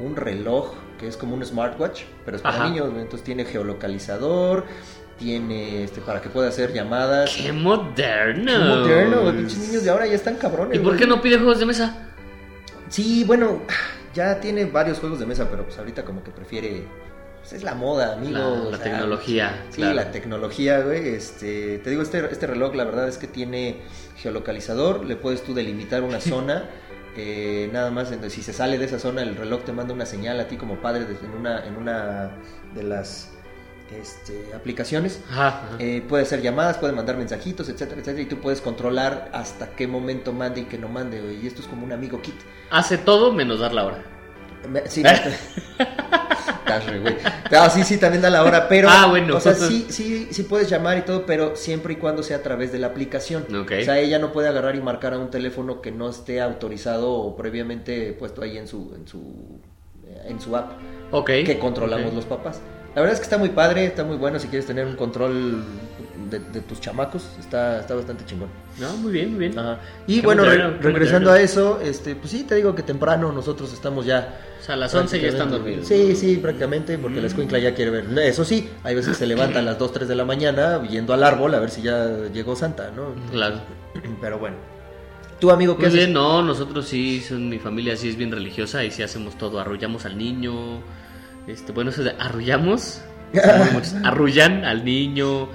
un 0.00 0.16
reloj 0.16 0.74
que 0.98 1.06
es 1.06 1.16
como 1.16 1.34
un 1.34 1.44
smartwatch, 1.44 2.02
pero 2.24 2.36
es 2.36 2.42
para 2.42 2.56
Ajá. 2.56 2.68
niños, 2.68 2.90
güey. 2.90 3.02
Entonces 3.02 3.24
tiene 3.24 3.44
geolocalizador, 3.44 4.64
tiene 5.18 5.84
este 5.84 6.00
para 6.00 6.20
que 6.22 6.28
pueda 6.28 6.48
hacer 6.48 6.72
llamadas. 6.72 7.36
¡Qué 7.36 7.52
moderno! 7.52 8.84
Qué 8.86 9.04
moderno. 9.04 9.32
Pinches 9.32 9.58
niños 9.58 9.84
de 9.84 9.90
ahora 9.90 10.06
ya 10.06 10.14
están 10.14 10.36
cabrones. 10.36 10.78
¿Y 10.78 10.82
por 10.82 10.96
qué 10.96 11.06
no 11.06 11.20
pide 11.20 11.36
juegos 11.36 11.58
de 11.58 11.66
mesa? 11.66 12.08
Sí, 12.88 13.24
bueno, 13.24 13.62
ya 14.14 14.40
tiene 14.40 14.64
varios 14.64 14.98
juegos 14.98 15.18
de 15.18 15.26
mesa, 15.26 15.48
pero 15.50 15.64
pues 15.64 15.78
ahorita 15.78 16.04
como 16.04 16.22
que 16.22 16.30
prefiere. 16.30 16.84
Pues 17.40 17.52
es 17.52 17.62
la 17.62 17.74
moda, 17.74 18.14
amigo. 18.14 18.38
La, 18.38 18.46
o 18.48 18.70
la 18.70 18.76
sea, 18.78 18.84
tecnología. 18.84 19.64
Sí, 19.70 19.76
claro. 19.76 19.94
la 19.94 20.10
tecnología, 20.10 20.80
güey. 20.80 21.08
Este, 21.08 21.78
te 21.78 21.90
digo, 21.90 22.02
este, 22.02 22.24
este 22.30 22.46
reloj, 22.46 22.74
la 22.74 22.84
verdad 22.84 23.08
es 23.08 23.18
que 23.18 23.26
tiene 23.26 23.76
geolocalizador. 24.16 25.04
Le 25.04 25.16
puedes 25.16 25.42
tú 25.42 25.54
delimitar 25.54 26.02
una 26.02 26.20
zona. 26.20 26.68
eh, 27.16 27.68
nada 27.72 27.90
más, 27.90 28.12
si 28.28 28.42
se 28.42 28.52
sale 28.52 28.78
de 28.78 28.84
esa 28.84 28.98
zona, 28.98 29.22
el 29.22 29.36
reloj 29.36 29.64
te 29.64 29.72
manda 29.72 29.92
una 29.94 30.06
señal 30.06 30.38
a 30.40 30.48
ti 30.48 30.56
como 30.56 30.80
padre 30.80 31.06
en 31.22 31.30
una, 31.30 31.64
en 31.66 31.76
una 31.76 32.30
de 32.74 32.82
las 32.82 33.30
este, 33.92 34.50
aplicaciones. 34.54 35.20
Ajá, 35.30 35.48
ajá. 35.48 35.66
Eh, 35.78 36.02
puede 36.08 36.22
hacer 36.24 36.42
llamadas, 36.42 36.78
puede 36.78 36.92
mandar 36.92 37.16
mensajitos, 37.16 37.68
etcétera, 37.68 38.00
etcétera. 38.00 38.22
Y 38.22 38.26
tú 38.26 38.38
puedes 38.38 38.60
controlar 38.60 39.30
hasta 39.32 39.70
qué 39.70 39.86
momento 39.86 40.32
mande 40.32 40.62
y 40.62 40.64
qué 40.64 40.78
no 40.78 40.88
mande. 40.88 41.38
Y 41.42 41.46
esto 41.46 41.60
es 41.62 41.68
como 41.68 41.84
un 41.84 41.92
amigo 41.92 42.20
kit. 42.22 42.34
Hace 42.70 42.98
todo 42.98 43.32
menos 43.32 43.60
dar 43.60 43.72
la 43.72 43.84
hora. 43.86 44.02
Me- 44.68 44.88
Sí, 44.88 45.02
no 45.02 45.10
güey. 47.00 47.16
Sí, 47.70 47.84
sí, 47.84 47.96
también 47.98 48.22
da 48.22 48.30
la 48.30 48.44
hora, 48.44 48.68
pero. 48.68 48.88
Ah, 48.90 49.06
bueno. 49.08 49.36
O 49.36 49.40
sea, 49.40 49.54
sí, 49.54 49.86
sí, 49.88 50.28
sí 50.30 50.42
puedes 50.42 50.68
llamar 50.68 50.98
y 50.98 51.02
todo, 51.02 51.24
pero 51.26 51.56
siempre 51.56 51.94
y 51.94 51.96
cuando 51.96 52.22
sea 52.22 52.38
a 52.38 52.42
través 52.42 52.72
de 52.72 52.78
la 52.78 52.88
aplicación. 52.88 53.46
O 53.54 53.66
sea, 53.84 53.98
ella 53.98 54.18
no 54.18 54.32
puede 54.32 54.48
agarrar 54.48 54.76
y 54.76 54.80
marcar 54.82 55.14
a 55.14 55.18
un 55.18 55.30
teléfono 55.30 55.80
que 55.80 55.90
no 55.92 56.08
esté 56.10 56.40
autorizado 56.40 57.10
o 57.12 57.36
previamente 57.36 58.12
puesto 58.12 58.42
ahí 58.42 58.58
en 58.58 58.68
su, 58.68 58.92
en 58.94 59.06
su, 59.08 59.60
en 60.26 60.40
su 60.40 60.56
app 60.56 60.72
Ok. 61.10 61.26
que 61.46 61.58
controlamos 61.58 62.12
los 62.14 62.24
papás. 62.26 62.60
La 62.98 63.02
verdad 63.02 63.14
es 63.14 63.20
que 63.20 63.24
está 63.26 63.38
muy 63.38 63.50
padre, 63.50 63.86
está 63.86 64.02
muy 64.02 64.16
bueno 64.16 64.40
si 64.40 64.48
quieres 64.48 64.66
tener 64.66 64.84
un 64.84 64.96
control 64.96 65.62
de, 66.28 66.40
de 66.40 66.60
tus 66.62 66.80
chamacos, 66.80 67.24
está, 67.38 67.78
está 67.78 67.94
bastante 67.94 68.24
chingón. 68.26 68.48
No, 68.80 68.92
muy 68.96 69.12
bien, 69.12 69.30
muy 69.30 69.38
bien. 69.38 69.56
Ajá. 69.56 69.78
Y 70.08 70.16
Qué 70.20 70.26
bueno, 70.26 70.44
re- 70.44 70.78
regresando 70.78 71.30
a 71.30 71.40
eso, 71.40 71.80
este, 71.80 72.16
pues 72.16 72.32
sí, 72.32 72.42
te 72.42 72.56
digo 72.56 72.74
que 72.74 72.82
temprano 72.82 73.30
nosotros 73.30 73.72
estamos 73.72 74.04
ya 74.04 74.36
O 74.60 74.64
sea, 74.64 74.74
a 74.74 74.78
las 74.78 74.92
11 74.92 75.20
ya 75.20 75.28
están 75.28 75.52
dormidos. 75.52 75.86
Sí, 75.86 76.16
sí, 76.16 76.38
prácticamente, 76.38 76.98
porque 76.98 77.20
la 77.20 77.28
escuincla 77.28 77.60
ya 77.60 77.72
quiere 77.72 77.92
ver. 77.92 78.18
Eso 78.18 78.44
sí, 78.44 78.68
hay 78.82 78.96
veces 78.96 79.10
que 79.12 79.18
se 79.18 79.26
levanta 79.26 79.60
a 79.60 79.62
las 79.62 79.78
2, 79.78 79.92
3 79.92 80.08
de 80.08 80.16
la 80.16 80.24
mañana 80.24 80.82
yendo 80.82 81.14
al 81.14 81.22
árbol 81.22 81.54
a 81.54 81.60
ver 81.60 81.70
si 81.70 81.82
ya 81.82 82.04
llegó 82.34 82.56
Santa, 82.56 82.90
¿no? 82.96 83.14
Claro. 83.30 83.60
Pero 84.20 84.40
bueno. 84.40 84.56
¿Tú, 85.40 85.52
amigo, 85.52 85.74
qué 85.76 85.82
Muy 85.82 85.86
haces? 85.86 85.98
bien, 86.00 86.12
no, 86.14 86.42
nosotros 86.42 86.88
sí, 86.88 87.20
son, 87.20 87.48
mi 87.48 87.60
familia 87.60 87.96
sí 87.96 88.08
es 88.08 88.16
bien 88.16 88.32
religiosa 88.32 88.82
y 88.84 88.90
sí 88.90 89.04
hacemos 89.04 89.38
todo, 89.38 89.60
arrullamos 89.60 90.04
al 90.04 90.18
niño, 90.18 90.80
este, 91.48 91.72
bueno, 91.72 91.90
eso 91.90 92.04
de 92.04 92.10
arrullamos, 92.18 93.00
arrullan 94.04 94.64
al 94.64 94.84
niño, 94.84 95.48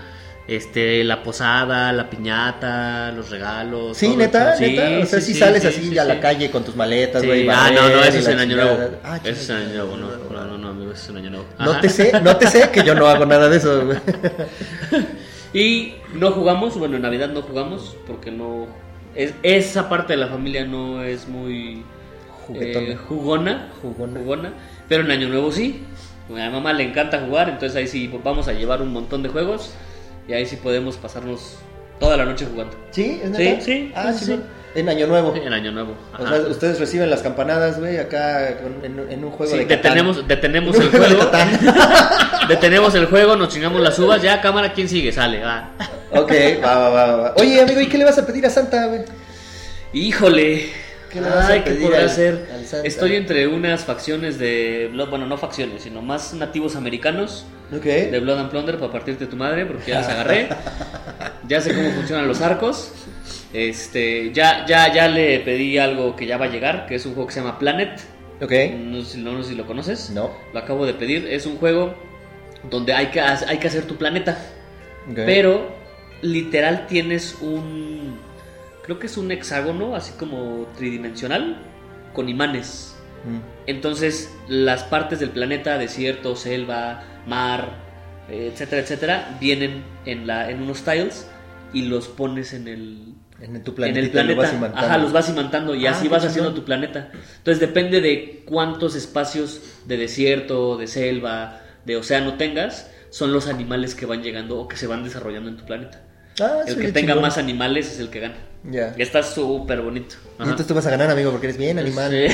este, 0.47 1.03
la 1.03 1.23
posada, 1.23 1.93
la 1.93 2.09
piñata, 2.09 3.11
los 3.11 3.29
regalos. 3.29 3.95
Sí, 3.97 4.15
neta. 4.15 4.55
Sí, 4.57 4.71
neta. 4.71 5.03
O 5.03 5.05
sea, 5.05 5.19
sí, 5.21 5.27
si 5.27 5.33
sí, 5.33 5.39
sales 5.39 5.61
sí, 5.61 5.67
así 5.69 5.89
sí, 5.89 5.97
a 5.97 6.03
la 6.03 6.19
calle 6.19 6.51
con 6.51 6.63
tus 6.65 6.75
maletas, 6.75 7.25
güey. 7.25 7.47
ah, 7.49 7.71
no, 7.73 7.89
no, 7.89 8.03
eso 8.03 8.19
es 8.19 8.27
en 8.27 8.39
Año. 8.39 8.55
Nuevo. 8.57 8.77
Ah, 9.03 9.19
Eso 9.23 9.29
es 9.29 9.49
en 9.49 9.55
Año 9.55 9.73
Nuevo, 9.85 9.97
no, 9.97 10.07
no, 10.31 10.45
no, 10.45 10.57
no, 10.57 10.67
amigo, 10.69 10.91
eso 10.91 11.03
es 11.03 11.09
en 11.09 11.17
Año 11.17 11.29
Nuevo. 11.29 11.45
No 11.59 11.79
te 11.79 11.89
sé, 11.89 12.11
no 12.21 12.35
te 12.35 12.47
sé 12.47 12.69
que 12.71 12.83
yo 12.83 12.93
no 12.93 13.07
hago 13.07 13.25
nada 13.25 13.47
de 13.49 13.57
eso, 13.57 13.85
güey. 13.85 13.97
Y 15.53 15.93
no 16.15 16.31
jugamos, 16.31 16.77
bueno, 16.79 16.95
en 16.95 17.03
Navidad 17.03 17.29
no 17.29 17.43
jugamos 17.43 17.95
porque 18.07 18.31
no. 18.31 18.65
Es, 19.13 19.35
esa 19.43 19.87
parte 19.87 20.13
de 20.13 20.17
la 20.17 20.27
familia 20.27 20.65
no 20.65 21.03
es 21.03 21.27
muy. 21.27 21.83
Eh, 22.55 22.97
jugona, 23.07 23.69
Jugona. 23.81 24.53
pero 24.89 25.03
en 25.03 25.11
Año 25.11 25.29
Nuevo 25.29 25.51
sí. 25.51 25.83
A 26.29 26.31
mi 26.33 26.49
mamá 26.49 26.71
le 26.73 26.83
encanta 26.83 27.19
jugar, 27.19 27.49
entonces 27.49 27.75
ahí 27.75 27.87
sí 27.87 28.09
vamos 28.23 28.47
a 28.47 28.53
llevar 28.53 28.81
un 28.81 28.93
montón 28.93 29.23
de 29.23 29.29
juegos 29.29 29.71
y 30.27 30.33
ahí 30.33 30.45
sí 30.45 30.55
podemos 30.55 30.95
pasarnos 30.97 31.57
toda 31.99 32.15
la 32.17 32.25
noche 32.25 32.45
jugando. 32.49 32.75
¿Sí? 32.91 33.19
¿Es 33.23 33.35
Sí, 33.35 33.43
neta? 33.43 33.61
sí, 33.61 33.91
Ah, 33.95 34.13
sí, 34.13 34.25
sí. 34.25 34.39
En 34.75 34.89
Año 34.89 35.05
Nuevo. 35.05 35.35
En 35.35 35.53
Año 35.53 35.71
Nuevo. 35.71 35.95
O 36.17 36.23
ajá. 36.23 36.35
sea, 36.37 36.47
ustedes 36.47 36.79
reciben 36.79 37.09
las 37.09 37.21
campanadas, 37.21 37.79
güey, 37.79 37.97
acá 37.97 38.49
en, 38.83 39.05
en 39.11 39.23
un 39.23 39.31
juego 39.31 39.51
Sí, 39.51 39.59
de 39.59 39.67
Catán. 39.67 39.83
detenemos, 39.83 40.27
detenemos 40.27 40.75
Un 40.77 40.81
el 40.81 40.89
juego 40.89 41.05
de 41.05 41.15
juego. 41.15 41.31
Catán. 41.31 41.59
detenemos 42.47 42.95
el 42.95 43.05
juego, 43.05 43.35
nos 43.35 43.49
chingamos 43.49 43.81
las 43.81 43.99
uvas, 43.99 44.21
ya 44.21 44.41
cámara, 44.41 44.73
¿quién 44.73 44.89
sigue? 44.89 45.11
Sale, 45.11 45.43
va. 45.43 45.71
Ok, 46.11 46.31
va, 46.63 46.77
va, 46.77 46.89
va, 46.89 47.15
va. 47.17 47.33
Oye, 47.37 47.61
amigo, 47.61 47.81
¿y 47.81 47.87
qué 47.87 47.97
le 47.99 48.05
vas 48.05 48.17
a 48.17 48.25
pedir 48.25 48.45
a 48.45 48.49
Santa, 48.49 48.87
güey? 48.87 49.01
Híjole. 49.93 50.69
¿Qué 51.13 51.21
le 51.21 51.29
vas 51.29 51.45
a 51.45 51.47
Ay, 51.53 51.59
¿qué 51.61 51.71
pedir 51.71 51.83
podrá 51.87 51.99
al-? 52.01 52.85
Estoy 52.85 53.15
entre 53.15 53.47
unas 53.47 53.85
facciones 53.85 54.39
de. 54.39 54.89
Bueno, 55.09 55.25
no 55.27 55.37
facciones, 55.37 55.83
sino 55.83 56.01
más 56.01 56.33
nativos 56.33 56.75
americanos 56.75 57.45
Ok. 57.71 57.83
de 57.83 58.19
Blood 58.19 58.39
and 58.39 58.49
Plunder 58.49 58.79
para 58.79 58.91
partirte 58.91 59.27
tu 59.27 59.35
madre, 59.35 59.65
porque 59.67 59.91
ya 59.91 59.99
las 60.01 60.09
agarré. 60.09 60.49
ya 61.47 61.61
sé 61.61 61.73
cómo 61.75 61.91
funcionan 61.91 62.27
los 62.27 62.41
arcos. 62.41 62.91
Este, 63.53 64.31
ya, 64.33 64.65
ya, 64.65 64.91
ya 64.91 65.07
le 65.07 65.39
pedí 65.41 65.77
algo 65.77 66.15
que 66.15 66.25
ya 66.25 66.37
va 66.37 66.45
a 66.45 66.49
llegar, 66.49 66.87
que 66.87 66.95
es 66.95 67.05
un 67.05 67.13
juego 67.13 67.27
que 67.27 67.33
se 67.35 67.39
llama 67.41 67.59
Planet. 67.59 67.91
Ok. 68.41 68.51
No 68.79 69.01
sé, 69.03 69.11
si- 69.13 69.17
no 69.21 69.43
sé 69.43 69.49
si 69.49 69.55
lo 69.55 69.67
conoces. 69.67 70.09
No. 70.09 70.31
Lo 70.51 70.59
acabo 70.59 70.85
de 70.87 70.93
pedir. 70.95 71.27
Es 71.27 71.45
un 71.45 71.57
juego 71.57 71.93
donde 72.69 72.93
hay 72.93 73.07
que, 73.07 73.19
ha- 73.21 73.39
hay 73.47 73.59
que 73.59 73.67
hacer 73.67 73.83
tu 73.85 73.95
planeta. 73.97 74.37
Ok. 75.09 75.19
Pero 75.25 75.75
literal 76.21 76.87
tienes 76.87 77.35
un. 77.41 78.17
Creo 78.83 78.99
que 78.99 79.07
es 79.07 79.17
un 79.17 79.31
hexágono, 79.31 79.95
así 79.95 80.13
como 80.17 80.67
tridimensional, 80.77 81.57
con 82.13 82.29
imanes. 82.29 82.95
Mm. 83.25 83.39
Entonces, 83.67 84.29
las 84.47 84.83
partes 84.83 85.19
del 85.19 85.29
planeta, 85.29 85.77
desierto, 85.77 86.35
selva, 86.35 87.03
mar, 87.25 87.69
etcétera, 88.29 88.81
etcétera, 88.81 89.37
vienen 89.39 89.83
en, 90.05 90.27
la, 90.27 90.49
en 90.49 90.61
unos 90.61 90.83
tiles 90.83 91.27
y 91.73 91.83
los 91.83 92.07
pones 92.09 92.53
en 92.53 92.67
el, 92.67 93.13
En 93.41 93.63
tu 93.63 93.71
en 93.71 93.75
planeta. 93.75 93.99
el 94.01 94.11
planeta. 94.11 94.53
imantando. 94.53 94.77
Ajá, 94.87 94.97
los 94.97 95.11
vas 95.13 95.29
imantando 95.29 95.75
y 95.75 95.85
Ah, 95.87 95.91
así 95.91 96.07
vas 96.09 96.25
haciendo 96.25 96.53
tu 96.53 96.65
planeta. 96.65 97.09
Entonces, 97.37 97.59
depende 97.61 98.01
de 98.01 98.43
cuántos 98.45 98.95
espacios 98.95 99.61
de 99.85 99.95
desierto, 99.97 100.77
de 100.77 100.87
selva, 100.87 101.61
de 101.85 101.95
océano 101.95 102.33
tengas, 102.35 102.91
son 103.09 103.31
los 103.31 103.47
animales 103.47 103.95
que 103.95 104.05
van 104.05 104.21
llegando 104.23 104.59
o 104.59 104.67
que 104.67 104.75
se 104.75 104.87
van 104.87 105.03
desarrollando 105.03 105.49
en 105.49 105.57
tu 105.57 105.65
planeta. 105.65 106.01
Ah, 106.41 106.61
El 106.67 106.75
que 106.77 106.91
tenga 106.91 107.13
chingón. 107.13 107.21
más 107.21 107.37
animales 107.37 107.91
es 107.91 107.99
el 107.99 108.09
que 108.09 108.19
gana. 108.19 108.35
Ya. 108.69 108.93
Está 108.97 109.23
súper 109.23 109.81
bonito. 109.81 110.15
Y 110.39 110.43
entonces 110.43 110.67
tú 110.67 110.73
vas 110.73 110.85
a 110.85 110.89
ganar, 110.91 111.09
amigo, 111.09 111.31
porque 111.31 111.47
eres 111.47 111.57
bien 111.57 111.79
animal. 111.79 112.11
Sí. 112.11 112.33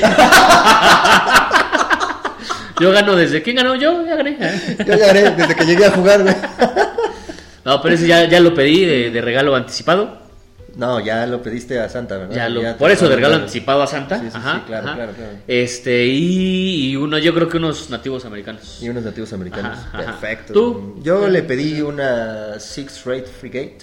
Yo 2.80 2.90
gano 2.92 3.14
desde. 3.14 3.42
¿Quién 3.42 3.56
ganó? 3.56 3.74
Yo, 3.74 4.06
ya 4.06 4.16
gané. 4.16 4.38
Yo 4.86 4.96
ya 4.96 5.10
haré 5.10 5.30
desde 5.32 5.54
que 5.54 5.64
llegué 5.66 5.84
a 5.86 5.90
jugar, 5.90 6.22
güey. 6.22 6.34
No, 7.62 7.82
pero 7.82 7.94
ese 7.94 8.06
ya, 8.06 8.26
ya 8.26 8.40
lo 8.40 8.54
pedí 8.54 8.86
de, 8.86 9.10
de 9.10 9.20
regalo 9.20 9.54
anticipado. 9.54 10.16
No, 10.76 10.98
ya 10.98 11.26
lo 11.26 11.42
pediste 11.42 11.78
a 11.78 11.90
Santa, 11.90 12.16
¿verdad? 12.16 12.34
Ya 12.34 12.48
lo, 12.48 12.62
te 12.62 12.72
por 12.74 12.90
eso 12.90 13.06
de 13.06 13.16
regalo 13.16 13.34
anticipado 13.34 13.82
a 13.82 13.86
Santa. 13.86 14.18
Sí, 14.18 14.24
sí, 14.24 14.30
sí, 14.30 14.36
ajá, 14.38 14.64
claro, 14.66 14.86
ajá. 14.86 14.96
claro, 14.96 15.12
claro. 15.12 15.32
Este, 15.46 16.06
y, 16.06 16.92
y 16.92 16.96
uno, 16.96 17.18
yo 17.18 17.34
creo 17.34 17.50
que 17.50 17.58
unos 17.58 17.90
nativos 17.90 18.24
americanos. 18.24 18.78
Y 18.80 18.88
unos 18.88 19.04
nativos 19.04 19.30
americanos. 19.34 19.78
Ajá. 19.78 19.98
Perfecto. 19.98 20.54
¿Tú? 20.54 21.00
Yo 21.02 21.28
le 21.28 21.42
pedí 21.42 21.82
una 21.82 22.58
Six 22.58 23.04
Rate 23.04 23.26
Frigate, 23.26 23.78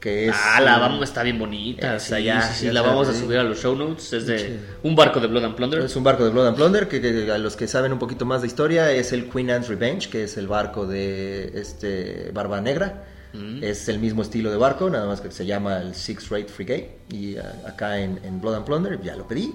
que 0.00 0.28
es... 0.28 0.36
Ah, 0.36 0.60
la 0.60 0.78
vamos, 0.78 1.02
está 1.02 1.22
bien 1.22 1.38
bonita. 1.38 1.94
eh, 1.94 1.96
o 1.96 2.00
sea, 2.00 2.18
sí, 2.18 2.24
ya, 2.24 2.42
sí, 2.42 2.66
sí, 2.66 2.72
la 2.72 2.82
vamos 2.82 3.08
a 3.08 3.14
subir 3.14 3.38
a 3.38 3.42
los 3.42 3.60
show 3.60 3.74
notes. 3.74 4.12
Es 4.12 4.26
de 4.26 4.58
un 4.82 4.94
barco 4.94 5.20
de 5.20 5.26
Blood 5.26 5.44
and 5.44 5.54
Plunder. 5.54 5.80
Es 5.80 5.96
un 5.96 6.04
barco 6.04 6.24
de 6.24 6.30
Blood 6.30 6.48
and 6.48 6.56
Plunder, 6.56 6.88
que, 6.88 7.00
que 7.00 7.30
a 7.30 7.38
los 7.38 7.56
que 7.56 7.66
saben 7.66 7.92
un 7.92 7.98
poquito 7.98 8.24
más 8.24 8.40
de 8.42 8.46
historia 8.46 8.90
es 8.92 9.12
el 9.12 9.28
Queen 9.28 9.50
Anne's 9.50 9.68
Revenge, 9.68 10.08
que 10.08 10.24
es 10.24 10.36
el 10.36 10.48
barco 10.48 10.86
de 10.86 11.52
este 11.54 12.30
Barba 12.32 12.60
Negra. 12.60 13.04
Mm. 13.32 13.62
Es 13.62 13.88
el 13.88 13.98
mismo 13.98 14.22
estilo 14.22 14.50
de 14.50 14.56
barco, 14.56 14.88
nada 14.88 15.06
más 15.06 15.20
que 15.20 15.30
se 15.30 15.44
llama 15.44 15.78
el 15.78 15.94
Six 15.94 16.30
Rate 16.30 16.48
Frigate. 16.48 16.98
Y 17.10 17.36
ah, 17.36 17.54
acá 17.66 17.98
en, 17.98 18.20
en 18.24 18.40
Blood 18.40 18.56
and 18.56 18.64
Plunder 18.64 19.00
ya 19.02 19.16
lo 19.16 19.26
pedí. 19.26 19.54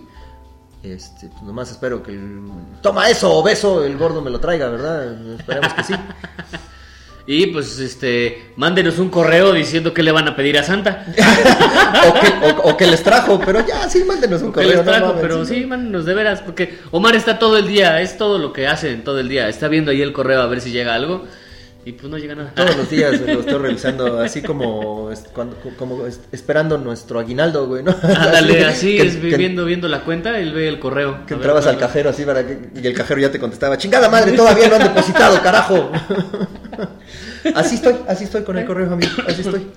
Este, 0.84 1.28
pues 1.28 1.44
nomás 1.44 1.70
espero 1.70 2.02
que 2.02 2.12
el... 2.12 2.42
Toma 2.82 3.10
eso, 3.10 3.32
obeso, 3.34 3.84
el 3.86 3.98
gordo 3.98 4.22
me 4.22 4.32
lo 4.32 4.40
traiga, 4.40 4.68
¿verdad? 4.70 5.36
Esperemos 5.40 5.74
que 5.74 5.84
sí. 5.84 5.94
Y 7.34 7.46
pues, 7.48 7.80
este, 7.80 8.52
mándenos 8.58 9.00
un 9.00 9.08
correo 9.10 9.54
diciendo 9.54 9.94
qué 9.94 10.04
le 10.04 10.12
van 10.12 10.28
a 10.28 10.36
pedir 10.36 10.58
a 10.58 10.64
Santa. 10.64 11.06
o, 12.10 12.14
que, 12.20 12.28
o- 12.46 12.70
o 12.72 12.76
que 12.78 12.86
les 12.88 13.02
trajo, 13.04 13.40
pero 13.46 13.66
ya, 13.66 13.88
sí, 13.90 14.04
mándenos 14.04 14.42
un 14.42 14.50
que 14.50 14.56
correo. 14.56 14.70
les 14.70 14.78
no 14.78 14.84
trajo, 14.84 15.16
pero 15.22 15.46
sí, 15.46 15.66
mándenos 15.66 16.04
de 16.06 16.14
veras, 16.14 16.42
porque 16.42 16.78
Omar 16.92 17.16
está 17.16 17.40
todo 17.40 17.58
el 17.58 17.68
día, 17.68 18.02
es 18.02 18.18
todo 18.18 18.38
lo 18.38 18.52
que 18.52 18.68
hacen 18.68 19.06
todo 19.06 19.20
el 19.20 19.30
día. 19.30 19.48
Está 19.48 19.70
viendo 19.70 19.92
ahí 19.92 20.02
el 20.02 20.12
correo 20.12 20.42
a 20.42 20.48
ver 20.48 20.60
si 20.60 20.72
llega 20.72 20.94
algo. 20.94 21.24
Y 21.84 21.94
pues 21.94 22.12
no 22.12 22.18
llega 22.20 22.36
nada. 22.36 22.52
Todos 22.54 22.76
los 22.78 22.90
días 22.90 23.20
lo 23.26 23.40
estoy 23.40 23.58
revisando, 23.60 24.20
así 24.20 24.42
como, 24.42 25.10
cuando- 25.34 25.56
como 25.80 26.06
es- 26.06 26.20
esperando 26.34 26.78
nuestro 26.78 27.18
aguinaldo, 27.20 27.66
güey, 27.66 27.82
¿no? 27.82 27.96
Ándale, 28.04 28.66
así 28.66 28.98
que- 28.98 29.08
es, 29.08 29.16
que- 29.16 29.38
viendo, 29.38 29.64
viendo 29.64 29.88
la 29.88 30.02
cuenta, 30.02 30.38
él 30.38 30.52
ve 30.52 30.68
el 30.68 30.80
correo. 30.80 31.12
Que 31.26 31.34
A 31.34 31.38
ver 31.38 31.46
entrabas 31.46 31.66
al 31.68 31.78
cajero 31.78 32.10
así 32.10 32.24
para 32.26 32.46
que, 32.46 32.60
y 32.76 32.86
el 32.86 32.94
cajero 32.94 33.22
ya 33.22 33.32
te 33.32 33.40
contestaba, 33.40 33.78
chingada 33.78 34.10
madre, 34.10 34.34
todavía 34.34 34.68
no 34.68 34.76
han 34.76 34.84
depositado, 34.84 35.42
carajo. 35.42 35.92
Así 37.56 37.76
estoy, 37.76 37.96
así 38.08 38.24
estoy 38.26 38.44
con 38.44 38.58
el 38.58 38.66
correo, 38.66 38.92
amigo, 38.94 39.12
así 39.28 39.42
estoy. 39.42 39.68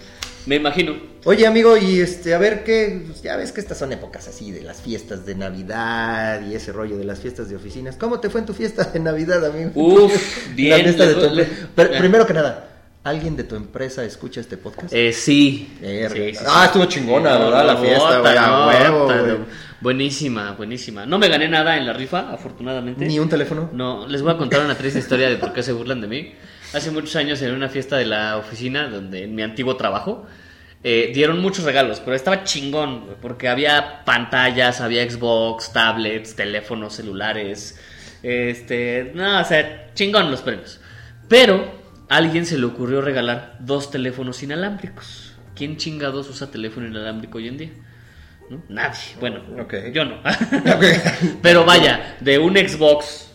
Me 0.46 0.56
imagino. 0.56 0.94
Oye, 1.24 1.46
amigo, 1.46 1.74
y 1.78 2.00
este, 2.00 2.34
a 2.34 2.38
ver 2.38 2.64
qué, 2.64 3.02
pues, 3.06 3.22
ya 3.22 3.34
ves 3.36 3.50
que 3.50 3.62
estas 3.62 3.78
son 3.78 3.92
épocas 3.92 4.28
así 4.28 4.50
de 4.52 4.60
las 4.62 4.82
fiestas 4.82 5.24
de 5.24 5.34
Navidad 5.34 6.42
y 6.46 6.54
ese 6.54 6.70
rollo 6.70 6.98
de 6.98 7.04
las 7.04 7.18
fiestas 7.20 7.48
de 7.48 7.56
oficinas. 7.56 7.96
¿Cómo 7.96 8.20
te 8.20 8.28
fue 8.28 8.40
en 8.40 8.46
tu 8.46 8.52
fiesta 8.52 8.84
de 8.84 9.00
Navidad, 9.00 9.42
amigo? 9.46 9.70
Uf, 9.74 10.12
La 10.50 10.54
bien, 10.54 10.82
fiesta 10.82 11.06
de 11.06 11.14
les 11.14 11.14
tu 11.22 11.28
voy- 11.30 11.40
empresa. 11.40 11.68
Pero, 11.74 11.94
eh. 11.94 11.98
primero 11.98 12.26
que 12.26 12.34
nada, 12.34 12.68
¿alguien 13.04 13.36
de 13.36 13.44
tu 13.44 13.56
empresa 13.56 14.04
escucha 14.04 14.42
este 14.42 14.58
podcast? 14.58 14.92
Eh, 14.92 15.14
sí. 15.14 15.72
Sí, 15.80 15.86
sí, 16.12 16.34
sí. 16.34 16.44
Ah, 16.46 16.66
estuvo 16.66 16.84
chingona, 16.84 17.38
¿verdad? 17.38 17.66
La 17.66 17.76
fiesta, 17.78 18.18
güey, 18.18 18.34
no, 18.34 18.66
huevo. 18.68 19.46
Buenísima, 19.80 20.52
buenísima. 20.52 21.04
No 21.06 21.18
me 21.18 21.28
gané 21.28 21.48
nada 21.48 21.76
en 21.76 21.86
la 21.86 21.92
rifa, 21.92 22.30
afortunadamente. 22.32 23.04
Ni 23.06 23.18
un 23.18 23.28
teléfono. 23.28 23.70
No, 23.72 24.06
les 24.06 24.22
voy 24.22 24.32
a 24.32 24.36
contar 24.36 24.62
una 24.64 24.74
triste 24.76 24.98
historia 24.98 25.28
de 25.28 25.36
por 25.36 25.52
qué 25.52 25.62
se 25.62 25.72
burlan 25.72 26.00
de 26.00 26.06
mí. 26.06 26.34
Hace 26.74 26.90
muchos 26.90 27.14
años 27.16 27.40
en 27.42 27.54
una 27.54 27.68
fiesta 27.68 27.96
de 27.96 28.04
la 28.04 28.36
oficina, 28.36 28.88
donde 28.88 29.24
en 29.24 29.34
mi 29.34 29.42
antiguo 29.42 29.76
trabajo, 29.76 30.26
eh, 30.82 31.12
dieron 31.14 31.40
muchos 31.40 31.64
regalos, 31.64 32.00
pero 32.00 32.14
estaba 32.16 32.44
chingón, 32.44 33.04
güey, 33.06 33.16
porque 33.20 33.48
había 33.48 34.04
pantallas, 34.04 34.80
había 34.80 35.08
Xbox, 35.08 35.72
tablets, 35.72 36.34
teléfonos 36.36 36.94
celulares, 36.94 37.78
este, 38.22 39.12
no, 39.14 39.40
o 39.40 39.44
sea, 39.44 39.92
chingón 39.94 40.30
los 40.30 40.42
premios. 40.42 40.80
Pero 41.28 41.64
a 42.08 42.16
alguien 42.16 42.44
se 42.44 42.58
le 42.58 42.66
ocurrió 42.66 43.00
regalar 43.00 43.56
dos 43.60 43.90
teléfonos 43.90 44.42
inalámbricos. 44.42 45.32
¿Quién 45.54 45.76
chingados 45.76 46.28
usa 46.28 46.50
teléfono 46.50 46.86
inalámbrico 46.86 47.38
hoy 47.38 47.48
en 47.48 47.56
día? 47.58 47.70
¿No? 48.50 48.62
Nadie. 48.68 48.98
Bueno, 49.20 49.40
Ok. 49.62 49.74
yo 49.92 50.04
no. 50.04 50.18
Pero 51.42 51.64
vaya, 51.64 52.16
de 52.20 52.38
un 52.38 52.56
Xbox 52.56 53.30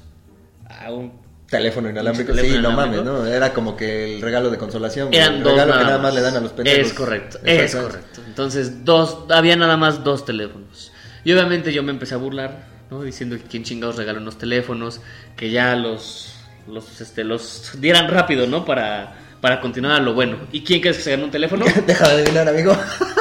a 0.68 0.92
un 0.92 1.14
Teléfono 1.50 1.90
inalámbrico, 1.90 2.32
Teléfono 2.32 2.56
sí, 2.56 2.62
no 2.62 2.70
inalámbrico. 2.70 3.04
mames, 3.06 3.26
¿no? 3.28 3.34
Era 3.34 3.54
como 3.54 3.76
que 3.76 4.16
el 4.16 4.22
regalo 4.22 4.50
de 4.52 4.58
consolación. 4.58 5.10
Eran 5.12 5.36
el 5.36 5.44
dos 5.44 5.54
regalo 5.54 5.72
nada, 5.72 5.82
que 5.82 5.88
nada 5.88 5.98
más 6.04 6.14
le 6.14 6.22
dan 6.22 6.36
a 6.36 6.40
los 6.40 6.52
pendejos. 6.52 6.88
Es 6.88 6.94
correcto, 6.94 7.40
es 7.44 7.76
correcto. 7.76 8.22
Entonces, 8.28 8.86
dos, 8.86 9.26
había 9.30 9.56
nada 9.56 9.76
más 9.76 10.04
dos 10.04 10.26
teléfonos. 10.26 10.92
Y 11.24 11.34
obviamente 11.34 11.74
yo 11.74 11.82
me 11.84 11.92
empecé 11.92 12.14
a 12.14 12.18
burlar, 12.18 12.68
¿no? 12.92 13.02
Diciendo 13.02 13.36
que 13.36 13.44
quién 13.44 13.64
chingados 13.64 13.96
regaló 13.96 14.20
unos 14.22 14.38
teléfonos, 14.38 15.02
que 15.36 15.50
ya 15.50 15.76
los, 15.76 16.36
los, 16.68 17.02
este, 17.02 17.24
los 17.24 17.72
dieran 17.80 18.10
rápido, 18.10 18.46
¿no? 18.48 18.64
Para, 18.64 19.16
para 19.42 19.60
continuar 19.60 19.94
a 19.94 20.00
lo 20.00 20.14
bueno. 20.14 20.38
¿Y 20.52 20.64
quién 20.64 20.82
crees 20.82 20.98
que 20.98 21.04
se 21.04 21.12
ganó 21.12 21.26
un 21.26 21.32
teléfono? 21.32 21.66
Deja 21.88 22.08
de 22.08 22.14
adivinar, 22.22 22.48
amigo. 22.48 22.78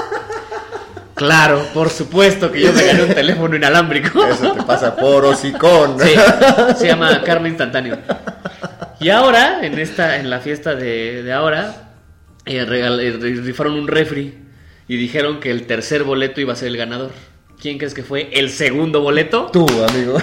claro, 1.18 1.62
por 1.74 1.90
supuesto 1.90 2.50
que 2.50 2.62
yo 2.62 2.72
me 2.72 2.82
gané 2.84 3.02
un 3.02 3.14
teléfono 3.14 3.54
inalámbrico. 3.56 4.24
Eso 4.24 4.52
te 4.52 4.62
pasa 4.62 4.96
por 4.96 5.24
hocicón. 5.26 5.98
Sí, 6.00 6.14
se 6.78 6.86
llama 6.86 7.22
Karma 7.22 7.48
Instantáneo. 7.48 7.98
Y 9.00 9.10
ahora, 9.10 9.60
en 9.66 9.78
esta, 9.78 10.16
en 10.16 10.30
la 10.30 10.40
fiesta 10.40 10.74
de, 10.74 11.22
de 11.22 11.32
ahora, 11.32 11.90
eh, 12.46 12.64
regal- 12.64 13.00
eh, 13.00 13.12
rifaron 13.42 13.74
un 13.74 13.86
refri 13.88 14.38
y 14.88 14.96
dijeron 14.96 15.38
que 15.40 15.50
el 15.50 15.66
tercer 15.66 16.04
boleto 16.04 16.40
iba 16.40 16.54
a 16.54 16.56
ser 16.56 16.68
el 16.68 16.76
ganador. 16.78 17.10
¿Quién 17.60 17.76
crees 17.78 17.92
que 17.92 18.02
fue 18.04 18.30
el 18.32 18.50
segundo 18.50 19.00
boleto? 19.02 19.50
Tú, 19.52 19.66
amigo. 19.88 20.16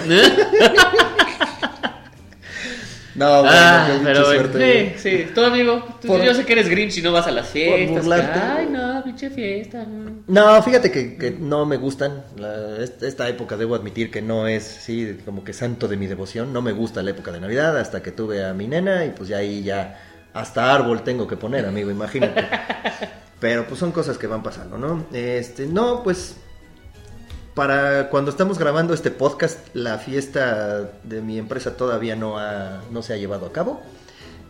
No, 3.16 3.42
bueno, 3.44 3.50
ah, 3.58 3.88
pero 4.04 4.04
bueno, 4.04 4.26
suerte, 4.26 4.58
güey. 4.58 4.90
sí, 4.98 5.26
sí. 5.26 5.28
Tú, 5.34 5.42
amigo, 5.44 5.84
tú- 6.02 6.08
Por- 6.10 6.22
yo 6.22 6.34
sé 6.34 6.46
que 6.46 6.52
eres 6.54 6.68
Grinch 6.70 6.98
y 6.98 7.02
no 7.02 7.14
vas 7.14 7.26
a 7.28 7.32
las 7.32 7.48
fiestas. 7.48 7.90
burlarte. 8.04 8.40
Ay, 8.40 8.68
no, 8.70 9.04
pinche 9.06 9.30
fiesta. 9.30 9.86
no. 9.86 10.12
No, 10.28 10.62
fíjate 10.64 10.92
que, 10.92 11.16
que 11.16 11.32
no 11.32 11.66
me 11.66 11.78
gustan. 11.78 12.24
La- 12.38 12.78
est- 12.84 13.02
esta 13.04 13.30
época 13.30 13.56
debo 13.56 13.74
admitir 13.76 14.12
que 14.12 14.22
no 14.22 14.48
es, 14.48 14.64
sí, 14.64 15.18
como 15.24 15.44
que 15.46 15.54
santo 15.54 15.88
de 15.88 15.96
mi 15.98 16.08
devoción. 16.08 16.52
No 16.52 16.62
me 16.62 16.74
gusta 16.74 17.02
la 17.04 17.12
época 17.12 17.32
de 17.32 17.40
Navidad 17.40 17.78
hasta 17.78 18.04
que 18.04 18.12
tuve 18.12 18.44
a 18.44 18.54
mi 18.54 18.68
nena 18.68 19.06
y 19.06 19.12
pues 19.12 19.30
ya 19.30 19.38
ahí 19.38 19.64
ya 19.64 19.98
hasta 20.34 20.74
árbol 20.74 21.04
tengo 21.04 21.26
que 21.28 21.38
poner, 21.38 21.66
amigo, 21.66 21.90
imagínate. 21.92 22.46
Pero 23.40 23.66
pues 23.68 23.80
son 23.80 23.92
cosas 23.92 24.18
que 24.18 24.28
van 24.28 24.44
pasando, 24.44 24.78
¿no? 24.78 25.06
Este, 25.14 25.66
no, 25.68 26.04
pues 26.04 26.36
para 27.56 28.10
cuando 28.10 28.30
estamos 28.32 28.60
grabando 28.60 28.94
este 28.94 29.12
podcast, 29.12 29.60
la 29.74 29.98
fiesta 29.98 30.92
de 31.04 31.22
mi 31.22 31.38
empresa 31.40 31.76
todavía 31.78 32.16
no, 32.16 32.38
ha- 32.38 32.82
no 32.92 33.02
se 33.02 33.14
ha 33.14 33.18
llevado 33.18 33.46
a 33.46 33.52
cabo. 33.54 33.82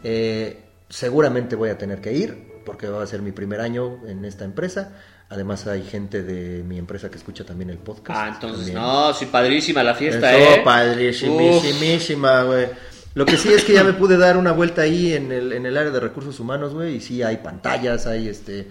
Eh, 0.04 0.62
seguramente 0.90 1.56
voy 1.56 1.70
a 1.70 1.78
tener 1.78 2.02
que 2.02 2.14
ir 2.14 2.56
porque 2.66 2.88
va 2.88 3.04
a 3.04 3.08
ser 3.08 3.22
mi 3.22 3.32
primer 3.32 3.62
año 3.62 4.00
en 4.08 4.26
esta 4.26 4.44
empresa. 4.44 4.94
Además 5.30 5.66
hay 5.68 5.84
gente 5.84 6.24
de 6.24 6.64
mi 6.64 6.78
empresa 6.78 7.10
que 7.10 7.18
escucha 7.18 7.44
también 7.44 7.70
el 7.70 7.78
podcast. 7.78 8.20
Ah, 8.20 8.28
entonces, 8.34 8.66
también. 8.66 8.78
no, 8.78 9.14
sí, 9.14 9.26
padrísima 9.28 9.84
la 9.84 9.96
fiesta, 9.96 10.36
Eso, 10.36 10.56
¿eh? 10.56 10.62
padrísimísima, 10.64 12.44
güey. 12.44 12.68
Lo 13.14 13.26
que 13.26 13.38
sí 13.38 13.50
es 13.54 13.64
que 13.64 13.74
ya 13.74 13.84
me 13.84 13.94
pude 13.94 14.18
dar 14.18 14.36
una 14.38 14.52
vuelta 14.52 14.82
ahí 14.82 15.14
en 15.14 15.32
el, 15.32 15.54
en 15.54 15.66
el 15.66 15.78
área 15.78 15.92
de 15.92 16.00
recursos 16.00 16.40
humanos, 16.40 16.74
güey, 16.74 16.96
y 16.98 17.02
sí 17.02 17.24
hay 17.24 17.38
pantallas, 17.38 18.08
hay 18.08 18.28
este 18.28 18.68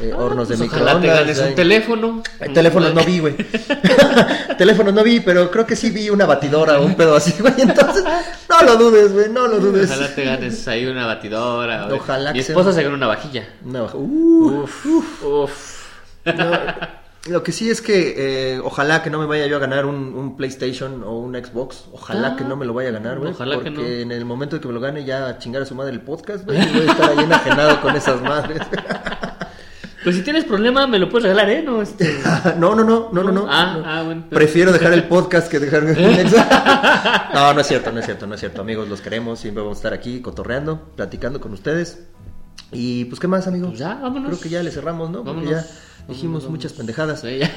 eh, 0.00 0.12
hornos 0.12 0.46
Pues 0.48 0.58
de 0.60 0.66
ojalá 0.66 0.92
te 0.92 0.98
microondas. 1.00 1.20
ganes 1.20 1.38
un 1.40 1.54
teléfono. 1.54 2.22
eh, 2.40 2.48
Teléfonos 2.54 2.94
no 2.94 3.04
vi, 3.04 3.18
güey. 3.18 3.36
Teléfonos 4.58 4.94
no 4.94 5.02
vi, 5.02 5.20
pero 5.20 5.50
creo 5.50 5.66
que 5.66 5.76
sí 5.76 5.90
vi 5.90 6.10
una 6.10 6.26
batidora 6.26 6.78
o 6.80 6.84
un 6.84 6.94
pedo 6.94 7.16
así, 7.16 7.34
güey. 7.40 7.54
Entonces, 7.58 8.04
no 8.48 8.62
lo 8.62 8.76
dudes, 8.76 9.12
güey, 9.12 9.28
no 9.28 9.46
lo 9.48 9.58
dudes. 9.58 9.90
Ojalá 9.90 10.14
te 10.14 10.24
ganes 10.24 10.66
ahí 10.68 10.86
una 10.86 11.06
batidora. 11.06 11.86
güey. 11.86 11.98
Ojalá 11.98 12.32
Mi 12.32 12.38
que 12.40 12.46
esposa 12.46 12.72
se 12.72 12.82
ganó 12.82 12.94
una 12.94 13.06
vajilla. 13.08 13.48
Uh, 13.64 14.62
Uf, 14.62 14.86
uf. 15.24 15.78
No, 16.24 16.50
lo 17.28 17.42
que 17.42 17.52
sí 17.52 17.68
es 17.70 17.82
que 17.82 18.14
eh, 18.56 18.60
ojalá 18.62 19.02
que 19.02 19.10
no 19.10 19.18
me 19.18 19.26
vaya 19.26 19.46
yo 19.46 19.56
a 19.56 19.58
ganar 19.58 19.84
un, 19.86 19.96
un 20.14 20.36
PlayStation 20.36 21.02
o 21.04 21.18
un 21.18 21.34
Xbox. 21.34 21.84
Ojalá 21.92 22.28
Ah, 22.28 22.36
que 22.36 22.44
no 22.44 22.56
me 22.56 22.64
lo 22.66 22.72
vaya 22.74 22.88
a 22.90 22.92
ganar, 22.92 23.18
güey. 23.18 23.32
ojalá 23.32 23.58
que 23.58 23.70
porque 23.70 23.82
no. 23.82 23.86
en 24.02 24.12
el 24.12 24.24
momento 24.24 24.56
de 24.56 24.62
que 24.62 24.68
me 24.68 24.74
lo 24.74 24.80
gane 24.80 25.04
ya 25.04 25.26
a 25.28 25.38
chingar 25.38 25.62
a 25.62 25.66
su 25.66 25.74
madre 25.74 25.92
el 25.92 26.00
podcast, 26.00 26.44
güey. 26.44 26.58
Voy 26.72 26.86
a 26.88 26.90
estar 26.92 27.10
ahí 27.10 27.24
enajenado 27.24 27.80
con 27.80 27.96
esas 27.96 28.20
madres. 28.22 28.60
Pues 30.04 30.14
si 30.14 30.22
tienes 30.22 30.44
problema, 30.44 30.86
me 30.86 30.98
lo 30.98 31.08
puedes 31.08 31.24
regalar, 31.24 31.50
¿eh? 31.50 31.62
No, 31.62 31.82
este... 31.82 32.20
no, 32.58 32.74
no, 32.74 32.84
no, 32.84 33.10
no, 33.12 33.22
no, 33.24 33.32
no. 33.32 33.46
Ah, 33.48 33.74
no. 33.76 33.84
ah, 33.84 34.02
bueno. 34.04 34.24
Prefiero 34.30 34.72
dejar 34.72 34.92
el 34.92 35.04
podcast 35.04 35.50
que 35.50 35.58
dejar 35.58 35.82
No, 37.34 37.54
no 37.54 37.60
es 37.60 37.66
cierto, 37.66 37.90
no 37.90 37.98
es 37.98 38.06
cierto, 38.06 38.26
no 38.26 38.34
es 38.34 38.40
cierto. 38.40 38.60
Amigos, 38.60 38.88
los 38.88 39.00
queremos. 39.00 39.40
Siempre 39.40 39.62
vamos 39.62 39.78
a 39.78 39.80
estar 39.80 39.92
aquí 39.92 40.20
cotorreando, 40.20 40.92
platicando 40.94 41.40
con 41.40 41.52
ustedes. 41.52 42.04
Y 42.70 43.06
pues, 43.06 43.18
¿qué 43.18 43.26
más, 43.26 43.46
amigos? 43.48 43.70
Pues 43.70 43.80
ya, 43.80 43.94
vámonos. 43.94 44.28
Creo 44.28 44.40
que 44.40 44.48
ya 44.48 44.62
le 44.62 44.70
cerramos, 44.70 45.10
¿no? 45.10 45.24
Porque 45.24 45.46
Vámonos. 45.46 45.64
ya 45.64 46.06
dijimos 46.06 46.42
Vámonos, 46.42 46.50
muchas 46.50 46.72
pendejadas. 46.74 47.20
Sí, 47.20 47.38
ya. 47.38 47.50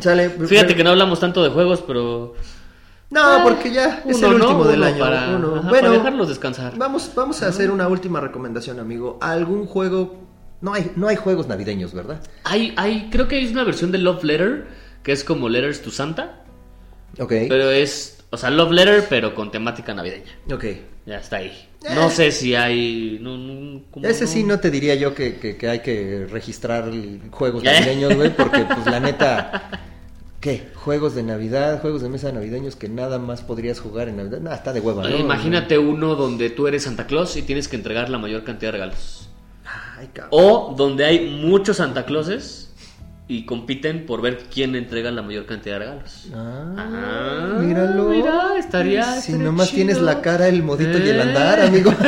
Sale. 0.00 0.30
Fíjate 0.30 0.74
que 0.74 0.84
no 0.84 0.90
hablamos 0.90 1.20
tanto 1.20 1.42
de 1.42 1.50
juegos, 1.50 1.82
pero... 1.86 2.34
No, 3.10 3.42
porque 3.42 3.70
ya 3.70 4.02
es 4.06 4.16
Uno, 4.16 4.28
el 4.32 4.38
¿no? 4.38 4.44
último 4.46 4.64
del 4.64 4.82
año. 4.82 4.98
Para, 5.00 5.36
uno. 5.36 5.56
ajá, 5.56 5.68
bueno, 5.68 5.88
para 5.88 5.98
dejarlos 5.98 6.28
descansar. 6.28 6.78
vamos, 6.78 7.10
vamos 7.14 7.42
a 7.42 7.48
hacer 7.48 7.70
una 7.70 7.86
última 7.86 8.20
recomendación, 8.20 8.80
amigo. 8.80 9.18
¿Algún 9.20 9.66
juego? 9.66 10.31
No 10.62 10.72
hay, 10.74 10.92
no 10.96 11.08
hay 11.08 11.16
juegos 11.16 11.48
navideños, 11.48 11.92
¿verdad? 11.92 12.20
Hay, 12.44 12.72
hay, 12.76 13.08
creo 13.10 13.28
que 13.28 13.36
hay 13.36 13.46
una 13.48 13.64
versión 13.64 13.92
de 13.92 13.98
Love 13.98 14.24
Letter, 14.24 14.66
que 15.02 15.12
es 15.12 15.24
como 15.24 15.48
Letters 15.50 15.82
to 15.82 15.90
Santa, 15.90 16.44
Ok. 17.18 17.32
pero 17.48 17.70
es, 17.70 18.24
o 18.30 18.36
sea, 18.38 18.48
Love 18.50 18.70
Letter, 18.72 19.04
pero 19.10 19.34
con 19.34 19.50
temática 19.50 19.92
navideña. 19.92 20.32
Ok. 20.52 20.64
Ya 21.04 21.18
está 21.18 21.38
ahí. 21.38 21.68
No 21.96 22.08
sé 22.10 22.30
si 22.30 22.54
hay... 22.54 23.18
No, 23.20 23.36
no, 23.36 23.82
¿cómo 23.90 24.06
Ese 24.06 24.28
sí 24.28 24.44
no 24.44 24.60
te 24.60 24.70
diría 24.70 24.94
yo 24.94 25.16
que, 25.16 25.34
que- 25.40 25.56
que 25.56 25.68
hay 25.68 25.80
que 25.80 26.26
registrar 26.30 26.88
juegos 27.32 27.62
¿Eh? 27.66 27.66
navideños, 27.66 28.14
güey, 28.14 28.30
porque 28.36 28.60
pues 28.60 28.86
la 28.86 29.00
neta, 29.00 29.68
¿qué? 30.40 30.68
Juegos 30.76 31.16
de 31.16 31.24
Navidad, 31.24 31.80
juegos 31.80 32.02
de 32.02 32.08
mesa 32.08 32.30
navideños 32.30 32.76
que 32.76 32.88
nada 32.88 33.18
más 33.18 33.42
podrías 33.42 33.80
jugar 33.80 34.08
en 34.08 34.18
Navidad. 34.18 34.38
Nah, 34.40 34.54
está 34.54 34.72
de 34.72 34.78
hueva, 34.78 35.02
¿no? 35.08 35.16
Imagínate 35.18 35.76
uno 35.76 36.14
donde 36.14 36.50
tú 36.50 36.68
eres 36.68 36.84
Santa 36.84 37.08
Claus 37.08 37.36
y 37.36 37.42
tienes 37.42 37.66
que 37.66 37.74
entregar 37.74 38.08
la 38.10 38.18
mayor 38.18 38.44
cantidad 38.44 38.68
de 38.70 38.78
regalos. 38.78 39.28
Ay. 39.98 40.10
O 40.30 40.74
donde 40.76 41.04
hay 41.04 41.40
muchos 41.44 41.76
Santa 41.78 42.04
Clauses 42.04 42.70
y 43.28 43.46
compiten 43.46 44.04
por 44.04 44.20
ver 44.20 44.44
quién 44.52 44.74
entrega 44.74 45.10
la 45.10 45.22
mayor 45.22 45.46
cantidad 45.46 45.76
de 45.76 45.78
regalos. 45.86 46.26
Ah, 46.34 46.74
Ah, 46.76 47.58
míralo. 47.60 48.04
mira, 48.10 48.56
estaría- 48.58 49.04
Si 49.14 49.18
estaría 49.32 49.44
nomás 49.44 49.68
chido. 49.68 49.76
tienes 49.76 50.00
la 50.02 50.20
cara, 50.20 50.48
el 50.48 50.62
modito 50.62 50.98
y 50.98 51.08
el 51.08 51.20
andar, 51.20 51.60
amigo. 51.60 51.94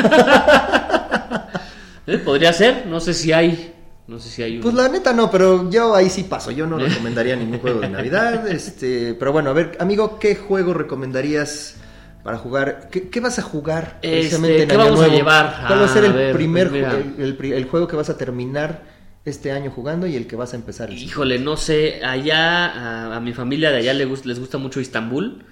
¿Eh? 2.06 2.18
Podría 2.18 2.52
ser, 2.52 2.86
no 2.86 3.00
sé 3.00 3.14
si 3.14 3.32
hay. 3.32 3.70
No 4.06 4.18
sé 4.18 4.28
si 4.28 4.42
hay 4.42 4.54
uno. 4.56 4.62
Pues 4.64 4.74
la 4.74 4.88
neta 4.90 5.14
no, 5.14 5.30
pero 5.30 5.70
yo 5.70 5.94
ahí 5.94 6.10
sí 6.10 6.24
paso. 6.24 6.50
Yo 6.50 6.66
no 6.66 6.78
recomendaría 6.78 7.36
ningún 7.36 7.58
juego 7.60 7.80
de 7.80 7.88
Navidad. 7.88 8.46
Este, 8.48 9.14
pero 9.14 9.32
bueno, 9.32 9.48
a 9.50 9.52
ver, 9.54 9.78
amigo, 9.80 10.18
¿qué 10.18 10.36
juego 10.36 10.74
recomendarías 10.74 11.76
para 12.24 12.38
jugar? 12.38 12.88
¿Qué, 12.90 13.08
qué 13.08 13.20
vas 13.20 13.38
a 13.38 13.42
jugar 13.42 13.98
Este, 14.02 14.62
en 14.62 14.68
¿qué 14.68 14.74
Año 14.74 14.84
vamos 14.84 15.00
a 15.02 15.08
llevar? 15.08 15.64
¿Cuál 15.68 15.80
va 15.80 15.84
a 15.84 15.88
ser 15.88 16.04
el 16.06 16.12
ver, 16.12 16.34
primer 16.34 16.70
pues 16.70 16.82
el, 16.82 17.22
el 17.22 17.36
pri- 17.36 17.52
el 17.52 17.66
juego 17.66 17.86
que 17.86 17.94
vas 17.94 18.10
a 18.10 18.16
terminar 18.18 18.82
este 19.24 19.52
año 19.52 19.70
jugando 19.70 20.06
y 20.08 20.16
el 20.16 20.26
que 20.26 20.34
vas 20.34 20.52
a 20.54 20.56
empezar? 20.56 20.90
el 20.90 20.98
Híjole, 20.98 21.38
no 21.38 21.56
sé. 21.56 22.00
Allá, 22.04 22.66
a, 22.66 23.16
a 23.16 23.20
mi 23.20 23.32
familia 23.32 23.70
de 23.70 23.76
allá 23.78 23.94
le 23.94 24.06
gus- 24.06 24.24
les 24.24 24.40
gusta 24.40 24.58
mucho 24.58 24.80
Istambul. 24.80 25.44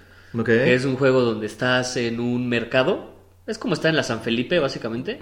Es 0.48 0.84
un 0.86 0.96
juego 0.96 1.20
donde 1.20 1.46
estás 1.46 1.96
en 1.98 2.18
un 2.18 2.48
mercado. 2.48 3.12
Es 3.46 3.58
como 3.58 3.74
estar 3.74 3.90
en 3.90 3.96
la 3.96 4.02
San 4.02 4.20
Felipe, 4.22 4.58
básicamente. 4.58 5.18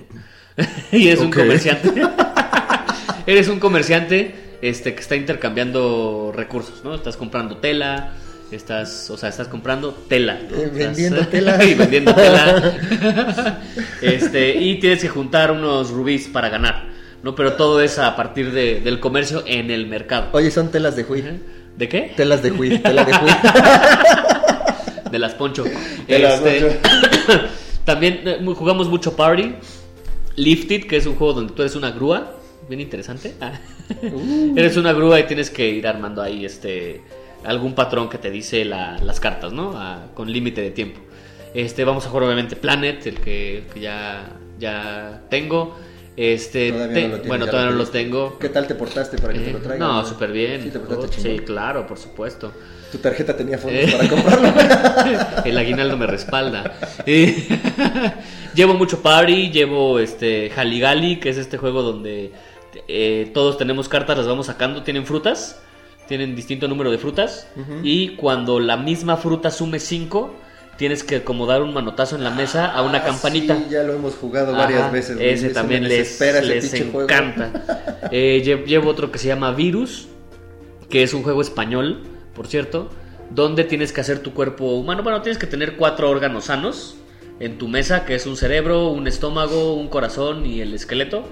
y 0.93 1.09
es 1.09 1.19
un 1.21 1.31
comerciante. 1.33 1.93
Eres 3.27 3.49
un 3.49 3.59
comerciante 3.61 4.35
este, 4.63 4.95
que 4.95 5.01
está 5.01 5.17
intercambiando 5.17 6.33
recursos, 6.35 6.85
¿no? 6.85 6.95
Estás 6.95 7.17
comprando 7.17 7.57
tela, 7.59 8.13
estás, 8.57 9.09
o 9.11 9.17
sea, 9.17 9.29
estás 9.29 9.49
comprando 9.49 9.93
tela. 10.09 10.39
¿no? 10.51 10.57
Eh, 10.57 10.65
Estás- 10.65 10.73
vendiendo 10.77 11.27
tela. 11.31 11.65
y 11.65 11.75
vendiendo 11.75 12.15
tela. 12.15 12.79
este, 14.03 14.57
y 14.57 14.79
tienes 14.81 15.01
que 15.03 15.09
juntar 15.09 15.51
unos 15.53 15.91
rubíes 15.91 16.29
para 16.29 16.49
ganar, 16.49 16.89
¿no? 17.23 17.35
Pero 17.35 17.55
todo 17.55 17.81
es 17.81 17.99
a 17.99 18.15
partir 18.17 18.53
de- 18.53 18.81
del 18.81 19.01
comercio 19.01 19.43
en 19.47 19.71
el 19.71 19.87
mercado. 19.87 20.29
Oye, 20.33 20.51
son 20.51 20.71
telas 20.71 20.97
de 20.97 21.05
Hui. 21.05 21.25
¿De 21.77 21.89
qué? 21.89 22.13
Telas 22.17 22.43
de 22.43 22.51
Hui, 22.53 22.79
tela 22.83 23.05
de 23.05 23.13
Hui. 23.13 23.31
De 25.11 25.19
las 25.19 25.35
Poncho. 25.35 25.65
De 26.07 26.19
las 26.19 26.41
Este, 26.41 26.81
También 27.85 28.21
eh, 28.27 28.39
jugamos 28.55 28.89
mucho 28.89 29.17
Party. 29.17 29.55
Lifted, 30.37 30.87
que 30.87 30.97
es 30.97 31.07
un 31.07 31.17
juego 31.17 31.35
donde 31.35 31.53
tú 31.53 31.63
eres 31.63 31.75
una 31.75 31.91
grúa. 31.91 32.37
Bien 32.69 32.81
interesante. 32.81 33.35
Ah. 33.41 33.53
Uh. 34.03 34.55
eres 34.57 34.77
una 34.77 34.93
grúa 34.93 35.19
y 35.19 35.25
tienes 35.25 35.51
que 35.51 35.69
ir 35.69 35.87
armando 35.89 36.23
ahí 36.23 36.45
este 36.45 37.01
algún 37.45 37.75
patrón 37.75 38.09
que 38.09 38.19
te 38.19 38.31
dice 38.31 38.65
la- 38.65 38.99
las 38.99 39.21
cartas, 39.21 39.53
¿no? 39.53 39.75
Con 40.15 40.33
límite 40.33 40.61
de 40.61 40.71
tiempo. 40.71 41.01
Este, 41.55 41.85
vamos 41.85 42.07
a 42.07 42.09
jugar 42.11 42.25
obviamente 42.25 42.55
Planet, 42.57 43.07
el 43.07 43.17
que, 43.21 43.65
que 43.75 43.81
ya, 43.81 44.37
ya 44.59 45.23
tengo. 45.31 45.77
Este, 46.17 46.71
Todavía 46.73 46.95
te- 46.95 47.09
no 47.09 47.17
lo 47.17 47.23
bueno, 47.25 47.47
todavía 47.47 47.71
no 47.73 47.77
lo 47.79 47.87
tengo. 47.87 48.39
¿Qué 48.39 48.51
tal 48.51 48.67
te 48.67 48.75
portaste 48.75 49.17
para 49.19 49.33
que 49.33 49.39
te 49.41 49.53
lo 49.53 49.59
Eh, 49.59 49.63
traigan? 49.63 49.89
no, 49.89 50.05
súper 50.05 50.33
bien. 50.33 50.63
Sí, 50.63 50.71
te 50.71 50.79
portaste 50.79 51.17
Oh, 51.19 51.23
sí, 51.23 51.39
claro, 51.45 51.87
por 51.87 51.99
supuesto. 51.99 52.53
Tu 52.93 52.99
tarjeta 52.99 53.37
tenía 53.37 53.57
fondos 53.59 53.81
Eh. 53.85 53.93
para 53.97 54.09
comprarlo. 54.09 55.43
El 55.45 55.57
aguinaldo 55.57 55.97
me 55.97 56.07
respalda. 56.07 56.75
Llevo 58.55 58.75
mucho 58.75 59.01
party, 59.03 59.51
llevo 59.51 59.99
este 59.99 60.51
Haligali, 60.55 61.17
que 61.21 61.31
es 61.31 61.37
este 61.39 61.57
juego 61.57 61.83
donde 61.83 62.33
eh, 62.89 63.31
todos 63.33 63.57
tenemos 63.59 63.89
cartas, 63.89 64.19
las 64.19 64.27
vamos 64.27 64.47
sacando, 64.47 64.83
tienen 64.83 65.07
frutas, 65.07 65.61
tienen 66.11 66.35
distinto 66.35 66.67
número 66.69 66.91
de 66.91 66.99
frutas, 66.99 67.47
y 67.85 68.17
cuando 68.17 68.59
la 68.59 68.77
misma 68.77 69.17
fruta 69.17 69.51
sume 69.53 69.79
5, 69.79 70.35
tienes 70.77 71.05
que 71.05 71.23
como 71.23 71.47
dar 71.47 71.63
un 71.63 71.73
manotazo 71.73 72.17
en 72.17 72.25
la 72.25 72.31
mesa 72.31 72.67
a 72.73 72.83
una 72.83 72.99
Ah, 72.99 73.05
campanita. 73.05 73.57
Sí, 73.57 73.67
ya 73.71 73.85
lo 73.85 73.93
hemos 73.95 74.17
jugado 74.17 74.53
varias 74.53 74.81
Ajá, 74.83 74.91
veces. 74.91 75.17
Ese 75.21 75.51
también 75.51 75.85
les, 75.89 76.21
les 76.21 76.75
encanta. 76.75 77.53
Eh, 78.13 78.43
lle- 78.45 78.65
llevo 78.67 78.91
otro 78.91 79.13
que 79.13 79.19
se 79.21 79.29
llama 79.29 79.53
Virus, 79.53 80.09
que 80.89 81.05
es 81.05 81.15
un 81.15 81.23
juego 81.23 81.43
español, 81.43 82.01
por 82.35 82.49
cierto, 82.49 82.91
donde 83.31 83.63
tienes 83.63 83.93
que 83.93 84.01
hacer 84.01 84.19
tu 84.19 84.35
cuerpo 84.35 84.65
humano. 84.75 85.05
Bueno, 85.05 85.23
tienes 85.23 85.39
que 85.39 85.47
tener 85.47 85.77
cuatro 85.77 86.11
órganos 86.11 86.47
sanos 86.47 86.97
en 87.39 87.57
tu 87.57 87.69
mesa, 87.69 88.05
que 88.05 88.17
es 88.17 88.27
un 88.27 88.37
cerebro, 88.37 88.89
un 88.89 89.07
estómago, 89.07 89.75
un 89.75 89.87
corazón 89.87 90.45
y 90.45 90.61
el 90.61 90.75
esqueleto. 90.75 91.23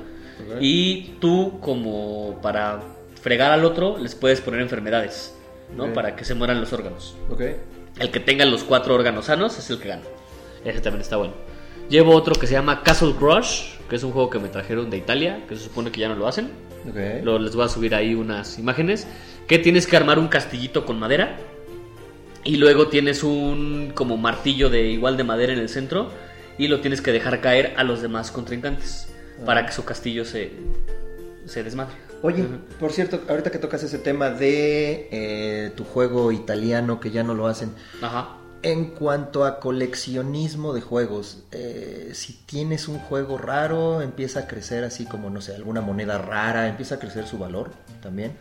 Y 0.61 1.15
tú, 1.21 1.59
como 1.61 2.39
para 2.41 2.81
fregar 3.29 3.53
al 3.53 3.63
otro, 3.67 3.99
les 3.99 4.15
puedes 4.15 4.41
poner 4.41 4.63
enfermedades, 4.63 5.35
¿no? 5.77 5.85
Ok. 5.85 5.93
Para 5.93 6.17
que 6.17 6.25
se 6.25 6.35
mueran 6.35 6.61
los 6.63 6.73
órganos. 6.73 7.15
Ok. 7.29 7.43
El 8.01 8.11
que 8.11 8.21
tenga 8.21 8.47
los 8.47 8.65
cuatro 8.65 8.95
órganos 8.95 9.27
sanos 9.27 9.59
es 9.59 9.69
el 9.69 9.79
que 9.79 9.89
gana. 9.89 10.03
Ese 10.65 10.81
también 10.81 11.03
está 11.03 11.19
bueno. 11.19 11.35
Llevo 11.91 12.15
otro 12.15 12.35
que 12.35 12.47
se 12.47 12.55
llama 12.55 12.83
Castle 12.83 13.13
Crush, 13.19 13.75
que 13.91 13.97
es 13.97 14.03
un 14.03 14.13
juego 14.13 14.31
que 14.31 14.39
me 14.39 14.49
trajeron 14.49 14.89
de 14.89 14.97
Italia, 14.97 15.45
que 15.47 15.57
se 15.57 15.65
supone 15.65 15.93
que 15.93 16.01
ya 16.01 16.09
no 16.09 16.15
lo 16.17 16.27
hacen. 16.27 16.47
Ok. 16.89 17.23
Lo- 17.23 17.39
les 17.39 17.55
voy 17.55 17.67
a 17.67 17.69
subir 17.69 17.95
ahí 17.95 18.15
unas 18.15 18.59
imágenes. 18.59 19.07
Que 19.47 19.59
tienes 19.59 19.87
que 19.87 19.99
armar 19.99 20.19
un 20.19 20.29
castillito 20.29 20.87
con 20.87 20.99
madera. 20.99 21.37
Y 22.45 22.57
luego 22.57 22.89
tienes 22.89 23.23
un 23.25 23.93
como 23.95 24.17
martillo 24.17 24.71
de 24.71 24.85
igual 24.89 25.19
de 25.19 25.25
madera 25.25 25.53
en 25.53 25.59
el 25.59 25.69
centro. 25.69 26.11
Y 26.57 26.69
lo 26.69 26.81
tienes 26.81 27.03
que 27.03 27.13
dejar 27.13 27.43
caer 27.43 27.75
a 27.77 27.85
los 27.85 28.01
demás 28.01 28.31
contrincantes. 28.31 29.13
Para 29.45 29.67
que 29.67 29.73
su 29.73 29.85
castillo 29.85 30.25
se, 30.25 30.51
se 31.45 31.63
desmadre. 31.63 31.95
Oye, 32.23 32.45
por 32.81 32.93
cierto, 32.93 33.21
ahorita 33.29 33.51
que 33.51 33.59
tocas 33.59 33.83
ese 33.83 33.99
tema 33.99 34.31
de 34.31 35.09
eh, 35.13 35.73
tu 35.77 35.85
juego 35.85 36.33
italiano 36.33 36.99
que 36.99 37.11
ya 37.11 37.23
no 37.23 37.35
lo 37.35 37.47
hacen, 37.47 37.73
Ajá. 38.03 38.31
en 38.63 38.87
cuanto 38.87 39.45
a 39.45 39.61
coleccionismo 39.61 40.73
de 40.73 40.81
juegos, 40.81 41.45
eh, 41.53 42.11
si 42.15 42.33
tienes 42.45 42.89
un 42.89 42.99
juego 42.99 43.39
raro, 43.39 44.03
empieza 44.03 44.41
a 44.41 44.47
crecer 44.49 44.83
así 44.85 45.05
como, 45.05 45.31
no 45.31 45.41
sé, 45.41 45.55
alguna 45.55 45.81
moneda 45.81 46.19
rara, 46.19 46.69
empieza 46.69 46.97
a 46.97 46.99
crecer 46.99 47.27
su 47.27 47.39
valor 47.39 47.71
también. 48.03 48.37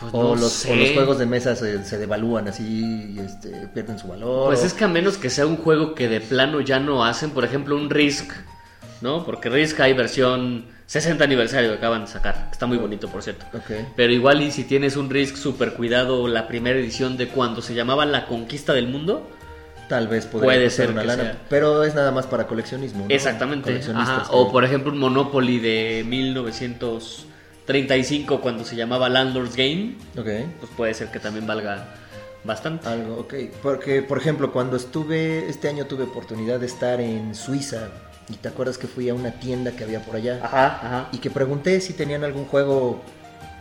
Pues 0.00 0.12
o, 0.12 0.22
no 0.22 0.34
los, 0.34 0.42
o 0.42 0.48
sé. 0.48 0.76
los 0.76 0.90
juegos 0.90 1.18
de 1.18 1.24
mesa 1.24 1.54
se, 1.56 1.82
se 1.84 1.98
devalúan 1.98 2.48
así 2.48 3.16
este, 3.18 3.68
pierden 3.68 3.98
su 3.98 4.08
valor. 4.08 4.46
Pues 4.48 4.64
es 4.64 4.74
que 4.74 4.84
a 4.84 4.88
menos 4.88 5.16
que 5.16 5.30
sea 5.30 5.46
un 5.46 5.56
juego 5.56 5.94
que 5.94 6.08
de 6.08 6.20
plano 6.20 6.60
ya 6.60 6.78
no 6.80 7.04
hacen, 7.04 7.30
por 7.30 7.44
ejemplo, 7.44 7.76
un 7.76 7.88
Risk, 7.88 8.32
¿no? 9.00 9.24
Porque 9.24 9.48
Risk 9.48 9.80
hay 9.80 9.94
versión 9.94 10.66
60 10.86 11.24
aniversario 11.24 11.70
que 11.70 11.76
acaban 11.78 12.02
de 12.02 12.06
sacar. 12.08 12.48
Está 12.52 12.66
muy 12.66 12.76
bonito, 12.78 13.08
por 13.08 13.22
cierto. 13.22 13.46
Ok. 13.56 13.70
Pero 13.96 14.12
igual 14.12 14.42
y 14.42 14.50
si 14.50 14.64
tienes 14.64 14.96
un 14.96 15.08
Risk 15.10 15.36
super 15.36 15.72
cuidado, 15.74 16.28
la 16.28 16.46
primera 16.46 16.78
edición 16.78 17.16
de 17.16 17.28
cuando 17.28 17.62
se 17.62 17.74
llamaba 17.74 18.04
La 18.06 18.26
Conquista 18.26 18.72
del 18.74 18.88
Mundo, 18.88 19.28
Tal 19.88 20.08
vez 20.08 20.24
Puede 20.24 20.70
ser 20.70 20.90
una 20.92 21.04
lana, 21.04 21.22
sea. 21.24 21.36
pero 21.50 21.84
es 21.84 21.94
nada 21.94 22.10
más 22.10 22.26
para 22.26 22.46
coleccionismo. 22.46 23.00
¿no? 23.06 23.14
exactamente. 23.14 23.82
Ajá, 23.94 24.28
O 24.30 24.50
por 24.50 24.64
ejemplo 24.64 24.90
un 24.90 24.96
Monopoly 24.98 25.58
de 25.58 26.02
1935 26.08 28.40
cuando 28.40 28.64
se 28.64 28.76
llamaba 28.76 29.10
Landlord's 29.10 29.56
Game, 29.56 29.96
Ok. 30.16 30.28
pues 30.58 30.72
puede 30.76 30.94
ser 30.94 31.08
que 31.10 31.20
también 31.20 31.46
valga 31.46 31.86
bastante. 32.44 32.88
Algo, 32.88 33.16
ok. 33.20 33.34
Porque, 33.62 34.02
por 34.02 34.18
ejemplo, 34.18 34.52
cuando 34.52 34.76
estuve, 34.76 35.48
este 35.48 35.68
año 35.68 35.86
tuve 35.86 36.04
oportunidad 36.04 36.60
de 36.60 36.66
estar 36.66 37.00
en 37.00 37.34
Suiza. 37.34 37.88
Y 38.28 38.34
te 38.36 38.48
acuerdas 38.48 38.78
que 38.78 38.86
fui 38.86 39.08
a 39.08 39.14
una 39.14 39.32
tienda 39.32 39.72
que 39.72 39.84
había 39.84 40.00
por 40.00 40.16
allá. 40.16 40.40
Ajá, 40.42 40.66
ajá. 40.66 41.08
Y 41.12 41.18
que 41.18 41.30
pregunté 41.30 41.80
si 41.80 41.92
tenían 41.92 42.24
algún 42.24 42.46
juego 42.46 43.02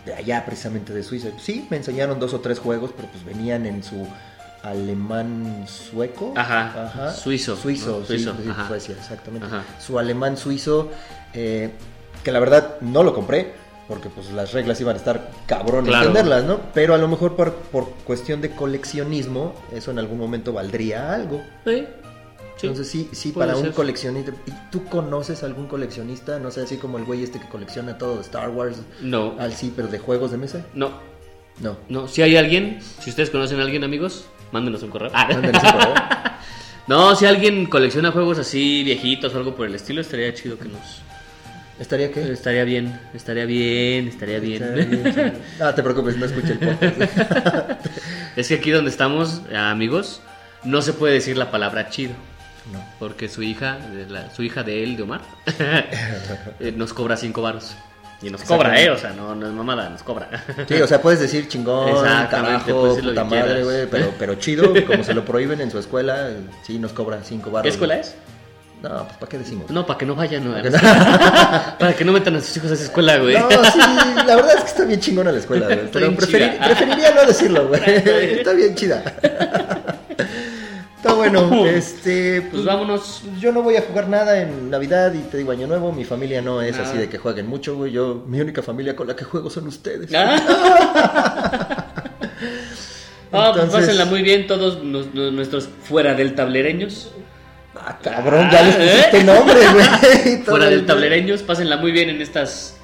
de 0.05 0.13
allá 0.13 0.45
precisamente 0.45 0.93
de 0.93 1.03
Suiza. 1.03 1.29
Sí, 1.39 1.67
me 1.69 1.77
enseñaron 1.77 2.19
dos 2.19 2.33
o 2.33 2.39
tres 2.39 2.59
juegos, 2.59 2.91
pero 2.95 3.07
pues 3.09 3.23
venían 3.25 3.65
en 3.65 3.83
su 3.83 4.07
alemán 4.63 5.65
sueco. 5.67 6.33
Ajá, 6.35 7.11
suizo, 7.13 7.55
Suizo, 7.57 7.99
¿no? 7.99 8.05
sí, 8.05 8.13
Suizo, 8.19 8.33
sí, 8.41 8.49
ajá. 8.49 8.67
Suecia, 8.67 8.95
exactamente. 8.97 9.47
Ajá. 9.47 9.63
Su 9.79 9.99
alemán 9.99 10.37
suizo, 10.37 10.89
eh, 11.33 11.71
que 12.23 12.31
la 12.31 12.39
verdad 12.39 12.77
no 12.81 13.03
lo 13.03 13.13
compré, 13.13 13.53
porque 13.89 14.09
pues 14.09 14.31
las 14.31 14.53
reglas 14.53 14.79
iban 14.79 14.95
a 14.95 14.99
estar 14.99 15.29
cabrón 15.45 15.85
Claro. 15.85 16.07
entenderlas, 16.07 16.45
¿no? 16.45 16.61
Pero 16.73 16.93
a 16.93 16.97
lo 16.97 17.07
mejor 17.09 17.35
por, 17.35 17.53
por 17.53 17.89
cuestión 18.05 18.39
de 18.39 18.51
coleccionismo, 18.51 19.53
eso 19.73 19.91
en 19.91 19.99
algún 19.99 20.17
momento 20.17 20.53
valdría 20.53 21.13
algo. 21.13 21.41
Sí, 21.65 21.85
sí. 22.57 22.67
Entonces 22.67 22.87
sí, 22.89 23.09
sí, 23.11 23.31
para 23.31 23.55
un 23.57 23.71
coleccionista. 23.71 24.31
¿Y 24.45 24.51
tú 24.71 24.85
conoces 24.85 25.43
algún 25.43 25.67
coleccionista? 25.67 26.39
No 26.39 26.51
sé, 26.51 26.61
así 26.61 26.77
como 26.77 26.97
el 26.97 27.05
güey 27.05 27.23
este 27.23 27.39
que 27.39 27.47
colecciona 27.47 27.97
todo 27.97 28.15
de 28.15 28.21
Star 28.21 28.49
Wars. 28.49 28.77
No, 29.01 29.35
Al 29.39 29.53
sí, 29.53 29.71
pero 29.75 29.87
de 29.87 29.99
juegos 29.99 30.31
de 30.31 30.37
mesa. 30.37 30.65
no, 30.73 30.91
No. 31.59 31.77
no. 31.89 32.07
Si 32.07 32.21
hay 32.21 32.35
alguien, 32.37 32.79
si 32.99 33.09
ustedes 33.09 33.29
conocen 33.29 33.59
a 33.59 33.63
alguien, 33.63 33.83
amigos, 33.83 34.25
mándenos 34.51 34.83
un 34.83 34.89
correo. 34.89 35.11
Ah, 35.13 35.27
Mándenles 35.29 35.63
un 35.63 35.71
correo. 35.71 35.93
no, 36.87 37.15
si 37.15 37.25
alguien 37.25 37.65
colecciona 37.67 38.11
juegos 38.11 38.39
así 38.39 38.83
viejitos 38.83 39.33
o 39.33 39.37
algo 39.37 39.55
por 39.55 39.67
el 39.67 39.75
estilo, 39.75 40.01
estaría 40.01 40.33
chido 40.33 40.57
que 40.57 40.65
nos... 40.69 41.01
¿Estaría 41.79 42.11
qué? 42.11 42.31
Estaría 42.31 42.63
bien, 42.65 42.99
estaría 43.15 43.45
bien, 43.45 44.07
estaría 44.07 44.39
bien. 44.39 44.61
Estaría 44.63 44.85
bien. 45.11 45.33
No 45.59 45.73
te 45.75 45.81
preocupes, 45.81 46.15
no 46.17 46.25
escuché 46.27 46.51
el 46.53 46.59
podcast. 46.59 47.85
es 48.35 48.47
que 48.47 48.53
aquí 48.55 48.69
donde 48.69 48.91
estamos, 48.91 49.41
amigos, 49.55 50.21
no 50.63 50.83
se 50.83 50.93
puede 50.93 51.15
decir 51.15 51.35
la 51.35 51.49
palabra 51.49 51.89
chido. 51.89 52.13
No. 52.71 52.79
Porque 52.99 53.27
su 53.29 53.43
hija, 53.43 53.77
la- 54.09 54.29
su 54.33 54.43
hija 54.43 54.63
de 54.63 54.83
él, 54.83 54.95
de 54.95 55.03
Omar, 55.03 55.21
eh, 56.59 56.73
nos 56.75 56.93
cobra 56.93 57.17
cinco 57.17 57.41
varos. 57.41 57.75
Y 58.21 58.29
nos 58.29 58.41
cobra, 58.43 58.79
¿eh? 58.81 58.89
O 58.89 58.97
sea, 58.97 59.09
no, 59.09 59.35
no 59.35 59.47
es 59.47 59.51
mamada, 59.51 59.89
nos 59.89 60.01
cobra. 60.01 60.29
Sí, 60.67 60.75
o 60.75 60.87
sea, 60.87 61.01
puedes 61.01 61.19
decir 61.19 61.49
chingón, 61.49 62.01
carajo, 62.29 62.95
puta 62.95 63.23
madre, 63.25 63.63
güey, 63.65 63.85
pero, 63.91 64.13
pero 64.17 64.35
chido, 64.35 64.73
como 64.87 65.03
se 65.03 65.13
lo 65.13 65.25
prohíben 65.25 65.59
en 65.59 65.69
su 65.69 65.77
escuela, 65.77 66.29
sí 66.65 66.79
nos 66.79 66.93
cobran 66.93 67.19
cinco 67.25 67.51
barros. 67.51 67.63
¿Qué 67.63 67.69
escuela 67.69 67.97
es? 67.97 68.15
No, 68.81 69.05
pues 69.05 69.17
¿para 69.17 69.29
qué 69.29 69.37
decimos? 69.37 69.69
No, 69.71 69.85
para 69.85 69.97
que 69.97 70.05
no 70.05 70.13
vayan. 70.15 70.43
no. 70.43 70.53
para 71.79 71.93
que 71.95 72.03
no 72.03 72.11
metan 72.11 72.35
a 72.35 72.41
sus 72.41 72.57
hijos 72.57 72.71
a 72.71 72.73
esa 72.73 72.83
escuela, 72.83 73.17
güey. 73.17 73.37
No, 73.37 73.49
sí, 73.49 73.77
la 73.79 74.35
verdad 74.35 74.55
es 74.57 74.63
que 74.63 74.69
está 74.69 74.83
bien 74.85 74.99
chingona 74.99 75.31
la 75.31 75.39
escuela, 75.39 75.67
güey. 75.67 75.89
Pero 75.91 76.13
preferiría 76.15 77.11
no 77.15 77.25
decirlo, 77.25 77.67
güey. 77.69 77.81
Está 77.85 78.51
bien 78.53 78.75
chida. 78.75 79.01
Está 81.03 81.15
bueno, 81.15 81.65
este. 81.65 82.41
Pues 82.43 82.63
vámonos. 82.63 83.23
Yo 83.37 83.51
no 83.51 83.61
voy 83.61 83.75
a 83.75 83.81
jugar 83.81 84.07
nada 84.07 84.41
en 84.41 84.69
Navidad 84.69 85.13
y 85.13 85.17
te 85.19 85.35
digo 85.37 85.51
Año 85.51 85.67
Nuevo. 85.67 85.91
Mi 85.91 86.05
familia 86.05 86.41
no 86.41 86.61
es 86.61 86.79
así 86.79 86.97
de 86.97 87.09
que 87.09 87.17
jueguen 87.17 87.45
mucho, 87.47 87.75
güey. 87.75 87.91
Yo, 87.91 88.23
mi 88.25 88.39
única 88.39 88.61
familia 88.61 88.95
con 88.95 89.07
la 89.07 89.15
que 89.15 89.25
juego 89.25 89.49
son 89.49 89.67
ustedes. 89.67 90.09
Ah, 90.15 91.89
Ah, 93.35 93.51
pues 93.51 93.65
pásenla 93.71 94.05
muy 94.05 94.21
bien 94.21 94.45
todos 94.45 94.83
nos- 94.83 95.11
nos- 95.13 95.33
nuestros 95.33 95.67
fuera 95.83 96.13
del 96.13 96.35
tablereños. 96.35 97.09
Ah, 97.75 97.97
cabrón, 98.01 98.47
ya 98.51 98.61
les 98.61 98.75
¿Eh? 98.75 98.79
pusiste 99.09 99.23
nombre, 99.23 99.55
güey. 99.73 100.37
Fuera 100.45 100.67
del 100.69 100.85
tablereños, 100.85 101.41
pásenla 101.41 101.77
muy 101.77 101.91
bien 101.91 102.09
en 102.11 102.21
estas 102.21 102.77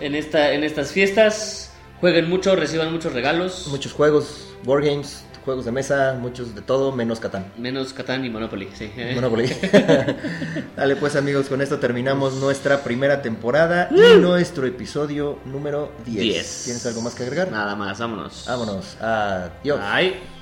en 0.00 0.16
esta 0.16 0.52
en 0.52 0.64
estas 0.64 0.90
fiestas. 0.90 1.70
Jueguen 2.00 2.28
mucho, 2.28 2.56
reciban 2.56 2.92
muchos 2.92 3.12
regalos. 3.12 3.68
Muchos 3.70 3.92
juegos, 3.92 4.48
board 4.64 4.84
games, 4.86 5.24
juegos 5.46 5.64
de 5.64 5.70
mesa, 5.70 6.18
muchos 6.20 6.54
de 6.56 6.60
todo, 6.60 6.90
menos 6.92 7.20
Catán. 7.20 7.52
Menos 7.56 7.92
Catán 7.92 8.24
y 8.24 8.30
Monopoly, 8.30 8.68
sí. 8.74 8.90
Monopoly. 9.14 9.46
Dale 10.76 10.96
pues 10.96 11.14
amigos, 11.16 11.48
con 11.48 11.62
esto 11.62 11.78
terminamos 11.78 12.34
nuestra 12.34 12.82
primera 12.82 13.22
temporada 13.22 13.88
y 13.90 14.18
nuestro 14.18 14.66
episodio 14.66 15.38
número 15.44 15.92
10. 16.04 16.20
Diez. 16.20 16.62
¿Tienes 16.64 16.84
algo 16.84 17.00
más 17.00 17.14
que 17.14 17.22
agregar? 17.22 17.50
Nada 17.50 17.76
más, 17.76 17.98
vámonos. 18.00 18.44
Vámonos. 18.46 18.96
Adiós. 19.00 19.80
Bye. 19.80 20.35